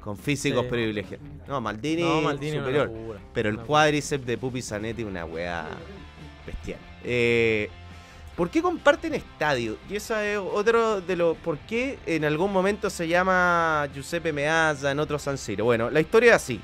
Con 0.00 0.16
físicos 0.16 0.62
Sí. 0.64 0.70
privilegiados. 0.70 1.26
No, 1.46 1.60
Maldini, 1.60 2.02
No, 2.02 2.20
Maldini 2.22 2.52
una 2.52 2.60
superior. 2.60 2.86
locura, 2.88 3.20
pero 3.34 3.50
el 3.50 3.58
cuádriceps 3.58 4.24
de 4.24 4.38
Pupi 4.38 4.62
Zanetti, 4.62 5.02
una 5.04 5.24
weá 5.26 5.68
bestial. 6.46 6.78
Eh, 7.04 7.68
¿Por 8.36 8.48
qué 8.48 8.62
comparten 8.62 9.12
estadio? 9.14 9.76
Y 9.90 9.96
esa 9.96 10.24
es 10.26 10.38
otro 10.38 11.02
de 11.02 11.16
los. 11.16 11.36
¿Por 11.38 11.58
qué 11.58 11.98
en 12.06 12.24
algún 12.24 12.50
momento 12.52 12.88
se 12.88 13.06
llama 13.08 13.86
Giuseppe 13.92 14.32
Meazza, 14.32 14.90
en 14.90 14.98
otro 15.00 15.18
San 15.18 15.36
Siro? 15.36 15.66
Bueno, 15.66 15.90
la 15.90 16.00
historia 16.00 16.30
es 16.30 16.36
así. 16.36 16.60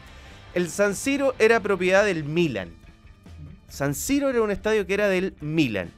El 0.54 0.70
San 0.70 0.94
Siro 0.94 1.34
era 1.38 1.60
propiedad 1.60 2.04
del 2.06 2.24
Milan. 2.24 2.70
San 3.68 3.94
Siro 3.94 4.30
era 4.30 4.40
un 4.40 4.50
estadio 4.50 4.86
que 4.86 4.94
era 4.94 5.08
del 5.08 5.34
Milan. 5.42 5.90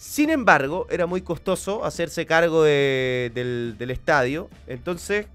Sin 0.00 0.30
embargo, 0.30 0.86
era 0.90 1.04
muy 1.04 1.20
costoso 1.20 1.84
hacerse 1.84 2.24
cargo 2.24 2.62
de- 2.64 3.30
del, 3.34 3.74
del 3.78 3.90
estadio. 3.90 4.48
Entonces 4.66 5.26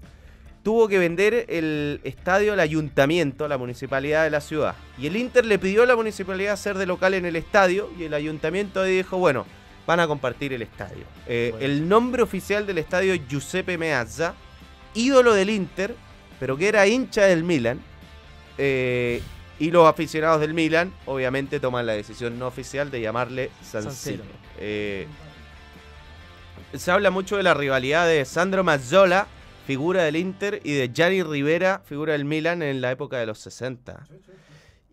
tuvo 0.64 0.88
que 0.88 0.98
vender 0.98 1.46
el 1.48 2.00
estadio 2.02 2.52
al 2.52 2.58
ayuntamiento, 2.58 3.44
a 3.44 3.48
la 3.48 3.58
municipalidad 3.58 4.24
de 4.24 4.30
la 4.30 4.40
ciudad. 4.40 4.74
Y 4.98 5.06
el 5.06 5.16
Inter 5.16 5.46
le 5.46 5.60
pidió 5.60 5.84
a 5.84 5.86
la 5.86 5.94
municipalidad 5.94 6.54
hacer 6.54 6.76
de 6.78 6.86
local 6.86 7.14
en 7.14 7.24
el 7.26 7.36
estadio 7.36 7.88
y 7.96 8.02
el 8.02 8.14
ayuntamiento 8.14 8.82
ahí 8.82 8.96
dijo, 8.96 9.18
bueno, 9.18 9.46
van 9.86 10.00
a 10.00 10.08
compartir 10.08 10.52
el 10.52 10.62
estadio. 10.62 11.04
Eh, 11.28 11.50
Bueno. 11.52 11.64
El 11.64 11.88
nombre 11.88 12.22
oficial 12.24 12.66
del 12.66 12.78
estadio 12.78 13.14
es 13.14 13.20
Giuseppe 13.28 13.78
Meazza, 13.78 14.34
ídolo 14.94 15.32
del 15.34 15.50
Inter, 15.50 15.94
pero 16.40 16.56
que 16.56 16.66
era 16.66 16.84
hincha 16.88 17.22
del 17.26 17.44
Milan. 17.44 17.78
Eh, 18.58 19.22
y 19.60 19.70
los 19.70 19.88
aficionados 19.88 20.40
del 20.40 20.54
Milan, 20.54 20.92
obviamente, 21.06 21.60
toman 21.60 21.86
la 21.86 21.92
decisión 21.92 22.36
no 22.36 22.48
oficial 22.48 22.90
de 22.90 23.00
llamarle 23.00 23.50
San, 23.62 23.84
San 23.84 23.92
Siro. 23.92 24.24
Eh, 24.58 25.06
se 26.74 26.90
habla 26.90 27.10
mucho 27.10 27.36
de 27.36 27.42
la 27.42 27.54
rivalidad 27.54 28.06
de 28.06 28.24
Sandro 28.24 28.64
Mazzola, 28.64 29.26
figura 29.66 30.02
del 30.04 30.16
Inter, 30.16 30.60
y 30.64 30.72
de 30.72 30.90
Gianni 30.92 31.22
Rivera, 31.22 31.82
figura 31.84 32.12
del 32.12 32.24
Milan, 32.24 32.62
en 32.62 32.80
la 32.80 32.90
época 32.90 33.18
de 33.18 33.26
los 33.26 33.38
60. 33.38 34.04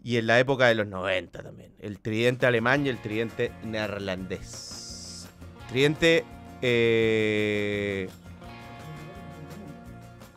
Y 0.03 0.17
en 0.17 0.27
la 0.27 0.39
época 0.39 0.67
de 0.67 0.75
los 0.75 0.87
90 0.87 1.41
también. 1.43 1.71
El 1.79 1.99
tridente 1.99 2.45
alemán 2.45 2.85
y 2.85 2.89
el 2.89 2.97
tridente 3.01 3.51
neerlandés. 3.63 5.27
Tridente. 5.69 6.25
eh, 6.65 8.07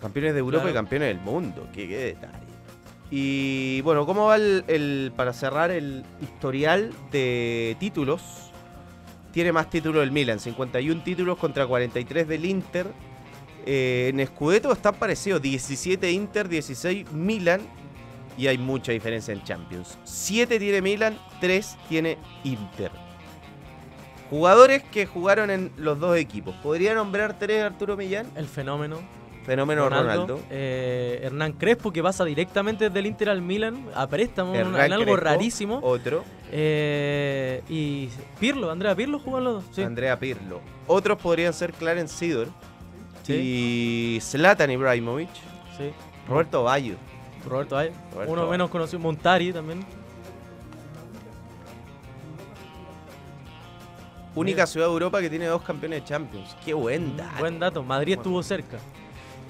campeones 0.01 0.35
de 0.35 0.41
Europa 0.41 0.63
Claro. 0.65 0.71
y 0.71 0.75
campeones 0.75 1.09
del 1.09 1.21
mundo. 1.21 1.69
Qué, 1.73 1.89
qué 1.89 1.97
detalle. 1.99 2.47
Y 3.11 3.81
bueno, 3.83 4.05
¿cómo 4.07 4.27
va 4.27 4.37
el, 4.37 4.65
el- 4.69 5.13
para 5.17 5.33
cerrar 5.33 5.71
el 5.71 6.05
historial 6.21 6.93
de 7.13 7.77
títulos? 7.79 8.46
Tiene 9.37 9.53
más 9.53 9.69
títulos 9.69 10.03
el 10.03 10.13
Milan, 10.13 10.41
51 10.41 11.03
títulos 11.03 11.37
contra 11.37 11.67
43 11.67 12.27
del 12.27 12.47
Inter. 12.47 12.87
Eh, 13.67 14.11
en 14.11 14.27
Scudetto 14.27 14.73
están 14.73 14.95
parecidos, 14.95 15.43
17 15.43 16.11
Inter, 16.11 16.49
16 16.49 17.13
Milan 17.13 17.61
y 18.39 18.47
hay 18.47 18.57
mucha 18.57 18.93
diferencia 18.93 19.35
en 19.35 19.45
Champions. 19.45 19.99
7 20.05 20.59
tiene 20.59 20.81
Milan, 20.81 21.19
3 21.43 21.77
tiene 21.87 22.17
Inter. 22.45 22.91
Jugadores 24.31 24.83
que 24.85 25.05
jugaron 25.05 25.51
en 25.51 25.71
los 25.77 26.01
dos 26.01 26.17
equipos. 26.17 26.55
¿Podría 26.63 26.95
nombrar 26.95 27.39
tres 27.39 27.63
Arturo 27.63 27.95
Millán? 27.95 28.27
El 28.37 28.47
fenómeno. 28.47 29.01
Fenómeno 29.47 29.89
Ronaldo. 29.89 30.41
eh, 30.51 31.21
Hernán 31.23 31.53
Crespo, 31.53 31.93
que 31.93 32.03
pasa 32.03 32.25
directamente 32.25 32.87
desde 32.87 32.99
el 32.99 33.07
Inter 33.07 33.29
al 33.31 33.41
Milan, 33.43 33.87
a 33.95 34.09
préstamo, 34.09 34.55
en 34.55 34.75
algo 34.75 35.05
Crespo, 35.05 35.17
rarísimo. 35.17 35.79
Otro. 35.83 36.25
Eh, 36.51 37.63
y 37.69 38.09
Pirlo, 38.41 38.71
Andrea 38.71 38.95
Pirlo 38.97 39.19
jugó 39.21 39.39
los 39.41 39.55
dos. 39.65 39.65
Sí. 39.75 39.83
Andrea 39.83 40.19
Pirlo. 40.19 40.61
Otros 40.89 41.17
podrían 41.19 41.53
ser 41.53 41.73
Clarence 41.73 42.15
Sidor. 42.17 42.49
Y 43.29 44.19
Zlatan 44.21 44.71
Ibrahimovic. 44.71 45.31
Sí. 45.77 45.91
Roberto 46.29 46.63
Bayo. 46.65 46.97
Roberto 47.49 47.77
Ay. 47.79 47.91
Roberto 48.13 48.33
Uno 48.33 48.41
Bayo. 48.43 48.51
menos 48.53 48.71
conocido, 48.71 48.99
Montari 49.01 49.53
también. 49.53 49.85
Única 54.35 54.67
ciudad 54.67 54.87
de 54.87 54.93
Europa 54.93 55.21
que 55.21 55.31
tiene 55.31 55.47
dos 55.47 55.63
campeones 55.63 56.03
de 56.03 56.09
Champions. 56.09 56.57
Qué 56.65 56.75
buen 56.75 57.17
dato. 57.17 57.39
Buen 57.39 57.59
dato. 57.59 57.83
Madrid 57.83 58.15
estuvo 58.15 58.43
cerca. 58.43 58.77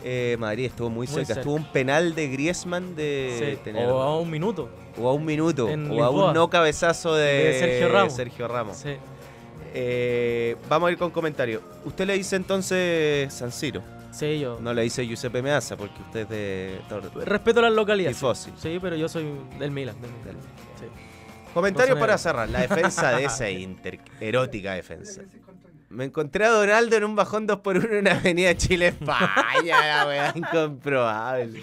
Eh, 0.09 0.37
Madrid 0.39 0.67
estuvo 0.67 0.89
muy, 0.89 0.99
Muy 0.99 1.07
cerca. 1.09 1.27
cerca. 1.27 1.41
Estuvo 1.41 1.55
un 1.57 1.65
penal 1.73 2.15
de 2.15 2.29
Griezmann 2.29 2.95
de 2.95 3.57
Sí, 3.57 3.61
tener. 3.65 3.89
O 3.89 4.01
a 4.01 4.21
un 4.21 4.31
minuto. 4.31 4.69
o 4.97 5.09
a 5.09 5.13
un 5.13 5.25
minuto. 5.25 5.69
en 5.69 5.91
O 5.91 6.05
a 6.05 6.11
un 6.11 6.33
no 6.33 6.49
cabezazo 6.49 7.15
de, 7.17 7.25
De 7.25 7.59
Sergio 7.59 7.89
Ramos. 7.89 8.13
Sergio 8.15 8.47
Ramos. 8.47 8.77
Sí. 8.77 8.91
Eh, 9.75 10.55
vamos 10.69 10.89
a 10.89 10.93
ir 10.93 10.99
con 10.99 11.11
comentarios. 11.11 11.61
Usted 11.85 12.07
le 12.07 12.15
dice 12.15 12.37
entonces 12.37 13.33
San 13.35 13.51
Siro. 13.51 13.83
Sí, 14.13 14.39
yo. 14.39 14.59
No 14.61 14.73
le 14.73 14.83
dice 14.83 15.05
Giuseppe 15.05 15.43
Meazza 15.43 15.77
porque 15.77 16.01
usted 16.01 16.21
es 16.21 16.29
de 16.29 16.79
Respeto 17.25 17.61
las 17.61 17.73
localidades. 17.73 18.17
Tifosi. 18.17 18.53
Sí, 18.57 18.79
pero 18.81 18.95
yo 18.95 19.09
soy 19.09 19.25
del 19.59 19.73
Milan. 19.73 20.01
del 20.01 20.11
Milan. 20.13 20.37
Sí. 20.79 20.87
Comentarios 21.53 21.97
Entonces, 21.97 22.01
para 22.01 22.17
cerrar. 22.19 22.49
La 22.49 22.61
defensa 22.61 23.17
de 23.17 23.25
ese 23.25 23.51
Inter. 23.61 23.99
Erótica 24.21 24.75
defensa. 24.75 25.23
Me 25.89 26.05
encontré 26.05 26.45
a 26.45 26.51
Donaldo 26.51 26.97
en 26.97 27.05
un 27.05 27.15
bajón 27.17 27.47
2x1 27.47 27.85
en 27.91 27.97
una 27.99 28.13
avenida 28.17 28.57
Chile, 28.57 28.89
España. 28.89 29.25
La 29.65 30.07
weá 30.07 30.33
incomprobable. 30.35 31.63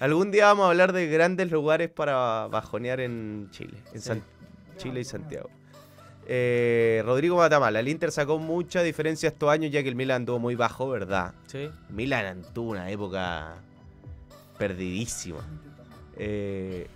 Algún 0.00 0.30
día 0.30 0.46
vamos 0.46 0.64
a 0.66 0.68
hablar 0.70 0.92
de 0.92 1.06
grandes 1.08 1.50
lugares 1.50 1.90
para 1.90 2.46
bajonear 2.48 3.00
en 3.00 3.48
Chile. 3.50 3.76
En. 3.92 4.00
San- 4.00 4.22
Chile 4.78 5.00
y 5.00 5.04
Santiago. 5.04 5.50
Eh, 6.26 7.02
Rodrigo 7.04 7.36
Matamala. 7.36 7.80
El 7.80 7.88
Inter 7.88 8.10
sacó 8.12 8.38
mucha 8.38 8.82
diferencia 8.82 9.28
estos 9.28 9.50
años 9.50 9.70
ya 9.70 9.82
que 9.82 9.90
el 9.90 9.94
Milan 9.94 10.22
anduvo 10.22 10.38
muy 10.38 10.54
bajo, 10.54 10.88
¿verdad? 10.88 11.34
Sí. 11.48 11.68
Milan 11.90 12.42
tuvo 12.54 12.70
una 12.70 12.90
época 12.90 13.56
perdidísima. 14.58 15.40
Eh, 16.16 16.86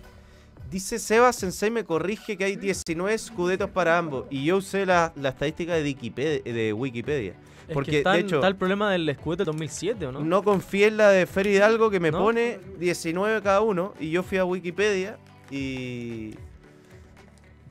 dice 0.71 0.99
Seba 0.99 1.31
Sensei 1.33 1.69
me 1.71 1.83
corrige 1.83 2.37
que 2.37 2.43
hay 2.45 2.55
19 2.55 3.13
escudetos 3.13 3.69
para 3.69 3.97
ambos. 3.97 4.25
Y 4.29 4.45
yo 4.45 4.57
usé 4.57 4.85
la, 4.85 5.13
la 5.15 5.29
estadística 5.29 5.73
de 5.75 5.83
Wikipedia. 5.83 6.41
De 6.53 6.73
Wikipedia 6.73 7.33
Es 7.67 7.73
porque 7.73 7.91
que 7.91 7.97
está, 7.99 8.13
de 8.13 8.19
hecho 8.19 8.35
está 8.35 8.47
el 8.47 8.55
problema 8.55 8.91
del 8.91 9.07
escudo 9.09 9.37
de 9.37 9.45
2007, 9.45 10.05
¿o 10.07 10.11
no? 10.11 10.19
no 10.21 10.43
confié 10.43 10.87
en 10.87 10.97
la 10.97 11.09
de 11.09 11.25
Fer 11.25 11.47
Hidalgo 11.47 11.89
que 11.89 11.99
me 11.99 12.11
¿No? 12.11 12.19
pone 12.19 12.59
19 12.79 13.41
cada 13.41 13.61
uno. 13.61 13.93
Y 13.99 14.11
yo 14.11 14.23
fui 14.23 14.37
a 14.37 14.45
Wikipedia 14.45 15.17
y. 15.51 16.33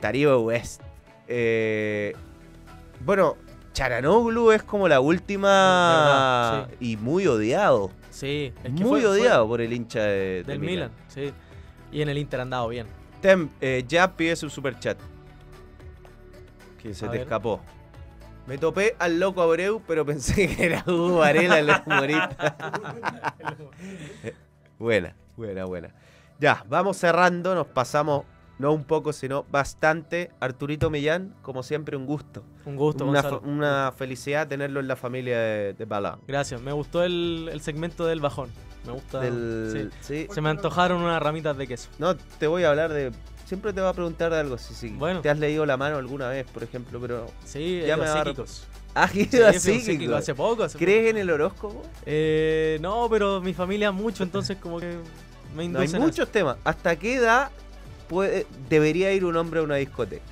Darío 0.01 0.41
West. 0.43 0.83
Eh, 1.29 2.15
bueno, 3.05 3.37
Charanoglu 3.73 4.53
es 4.53 4.63
como 4.63 4.87
la 4.89 5.01
última 5.01 5.49
verdad, 6.67 6.71
y 6.81 6.97
muy 6.97 7.27
odiado. 7.27 7.91
Sí. 8.11 8.53
Es 8.59 8.63
que 8.65 8.71
muy 8.71 8.83
fue- 8.83 9.01
fue 9.03 9.11
odiado 9.11 9.49
por 9.49 9.61
el 9.61 9.73
hincha 9.73 10.03
de, 10.03 10.43
de 10.43 10.45
Del 10.45 10.59
Milan. 10.61 10.91
sí. 11.09 11.33
Y 11.95 12.03
en 12.03 12.11
el 12.11 12.19
Inter 12.19 12.41
han 12.41 12.51
dado 12.51 12.69
bien. 12.69 12.87
Tem, 13.23 13.49
eh, 13.61 13.85
ya 13.89 14.15
pide 14.17 14.37
su 14.37 14.51
super 14.51 14.79
chat. 14.79 14.99
Que 16.83 16.93
se 16.93 17.07
A 17.07 17.09
te 17.11 17.17
ver. 17.17 17.23
escapó. 17.23 17.61
Me 18.47 18.59
topé 18.59 18.95
al 18.99 19.19
loco 19.19 19.41
Abreu, 19.41 19.81
pero 19.87 20.05
pensé 20.05 20.55
que 20.55 20.67
era 20.67 20.85
Hugo 20.87 21.19
Varela 21.19 21.59
el 21.61 21.71
humorista. 21.87 22.57
buena, 24.79 25.15
buena, 25.37 25.65
buena. 25.65 25.95
Ya, 26.39 26.63
vamos 26.69 26.99
cerrando, 26.99 27.55
nos 27.55 27.69
pasamos 27.69 28.25
no 28.59 28.73
un 28.73 28.85
poco, 28.85 29.13
sino 29.13 29.45
bastante. 29.51 30.31
Arturito 30.41 30.91
Millán, 30.91 31.35
como 31.43 31.63
siempre, 31.63 31.97
un 31.97 32.07
gusto. 32.07 32.43
Un 32.65 32.77
gusto, 32.77 33.05
una, 33.05 33.23
una 33.43 33.93
felicidad 33.97 34.47
tenerlo 34.49 34.81
en 34.81 34.89
la 34.89 34.97
familia 34.97 35.39
de, 35.39 35.73
de. 35.75 35.87
Gracias. 36.27 36.61
Me 36.61 36.73
gustó 36.73 37.03
el, 37.03 37.49
el 37.53 37.61
segmento 37.61 38.07
del 38.07 38.21
bajón. 38.21 38.49
Me 38.87 38.93
gusta. 38.93 39.21
Del- 39.21 39.91
sí. 40.01 40.27
sí. 40.27 40.29
Se 40.33 40.41
me 40.41 40.51
antojaron 40.51 41.03
unas 41.03 41.23
ramitas 41.23 41.57
de 41.57 41.67
queso. 41.67 41.89
No, 41.99 42.17
te 42.17 42.47
voy 42.47 42.65
a 42.65 42.71
hablar 42.71 42.93
de. 42.93 43.13
Siempre 43.45 43.73
te 43.73 43.81
va 43.81 43.91
a 43.91 43.93
preguntar 43.93 44.33
de 44.33 44.39
algo. 44.41 44.57
Si, 44.57 44.73
si 44.75 44.89
Bueno. 44.91 45.21
te 45.21 45.29
has 45.31 45.39
leído 45.39 45.67
la 45.67 45.77
mano 45.77 45.97
alguna 45.97 46.29
vez, 46.29 46.47
por 46.47 46.63
ejemplo, 46.63 46.99
pero. 47.01 47.27
Sí, 47.45 47.83
Ya 47.87 47.97
me 47.97 48.07
psíquicos. 48.07 48.67
¿Has 48.95 49.11
Sí, 49.11 49.81
psíquico? 49.81 50.15
Hace 50.15 50.35
poco. 50.35 50.63
Hace 50.63 50.79
¿Crees 50.79 51.11
en 51.11 51.17
el 51.19 51.29
horóscopo? 51.31 51.83
Eh, 52.07 52.79
no, 52.81 53.09
pero 53.11 53.41
mi 53.41 53.53
familia 53.53 53.91
mucho, 53.91 54.23
entonces 54.23 54.57
como 54.59 54.79
que 54.79 54.97
me 55.57 55.69
No, 55.69 55.81
hay 55.81 55.89
muchos 55.89 56.29
temas. 56.31 56.57
¿Hasta 56.65 56.97
qué 56.97 57.17
edad 57.17 57.51
puede, 58.15 58.47
debería 58.71 59.13
ir 59.13 59.25
un 59.25 59.37
hombre 59.37 59.61
a 59.61 59.63
una 59.65 59.77
discoteca? 59.77 60.23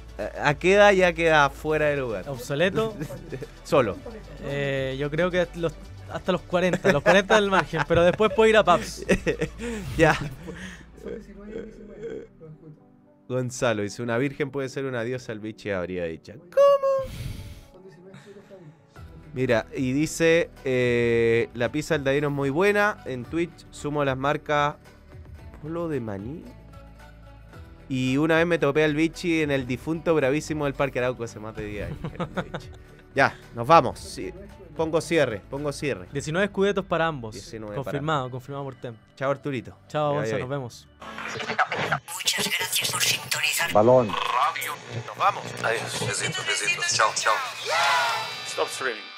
¿A 0.42 0.54
qué 0.54 0.74
edad 0.74 0.92
ya 0.92 1.12
queda 1.12 1.50
fuera 1.50 1.86
de 1.86 1.96
lugar? 1.96 2.28
Obsoleto. 2.28 2.94
Solo. 3.64 3.96
Eh, 4.44 4.96
yo 4.98 5.10
creo 5.10 5.30
que 5.30 5.46
los- 5.56 5.74
hasta 6.12 6.32
los 6.32 6.42
40, 6.42 6.92
los 6.92 7.02
40 7.02 7.34
del 7.36 7.50
margen, 7.50 7.80
pero 7.88 8.04
después 8.04 8.30
puedo 8.34 8.48
ir 8.48 8.56
a 8.56 8.62
pubs. 8.64 9.04
ya. 9.96 10.16
Gonzalo 13.28 13.82
dice, 13.82 14.02
una 14.02 14.18
virgen 14.18 14.50
puede 14.50 14.68
ser 14.68 14.84
una 14.84 15.02
diosa, 15.04 15.32
el 15.32 15.40
biche 15.40 15.72
habría 15.74 16.04
dicho. 16.04 16.34
¿Cómo? 16.38 17.12
Mira, 19.34 19.64
y 19.74 19.92
dice, 19.92 20.50
eh, 20.64 21.48
la 21.54 21.70
pizza 21.72 21.94
del 21.94 22.04
Dadino 22.04 22.28
es 22.28 22.34
muy 22.34 22.50
buena. 22.50 22.98
En 23.06 23.24
Twitch 23.24 23.64
sumo 23.70 24.04
las 24.04 24.18
marcas 24.18 24.76
Polo 25.62 25.88
de 25.88 26.00
Maní. 26.00 26.44
Y 27.94 28.16
una 28.16 28.38
vez 28.38 28.46
me 28.46 28.58
topé 28.58 28.84
al 28.84 28.94
bichi 28.94 29.42
en 29.42 29.50
el 29.50 29.66
difunto 29.66 30.14
bravísimo 30.14 30.64
del 30.64 30.72
Parque 30.72 30.98
Arauco 30.98 31.24
hace 31.24 31.38
más 31.38 31.54
de 31.54 31.66
10 31.66 31.90
años. 31.90 32.70
ya, 33.14 33.38
nos 33.54 33.66
vamos. 33.66 34.00
Sí, 34.00 34.32
pongo 34.74 34.98
cierre, 35.02 35.42
pongo 35.50 35.70
cierre. 35.74 36.08
19 36.10 36.46
escudetos 36.46 36.86
para 36.86 37.06
ambos. 37.06 37.34
19 37.34 37.74
para 37.74 37.84
confirmado, 37.84 38.30
confirmado 38.30 38.64
por 38.64 38.76
Tem. 38.76 38.94
Chao 39.14 39.30
Arturito. 39.30 39.76
Chao, 39.88 40.22
bien. 40.22 40.40
nos 40.40 40.48
vemos. 40.48 40.88
Muchas 42.14 42.48
gracias 42.58 42.90
por 42.90 43.02
sintonizar. 43.02 43.70
Balón. 43.74 44.06
Nos 44.08 45.18
vamos. 45.18 45.44
Adiós. 45.62 46.06
Besitos, 46.08 46.46
besitos. 46.46 46.94
Chao, 46.94 47.10
chao. 47.14 47.34
Stop 48.46 48.68
streaming. 48.68 49.11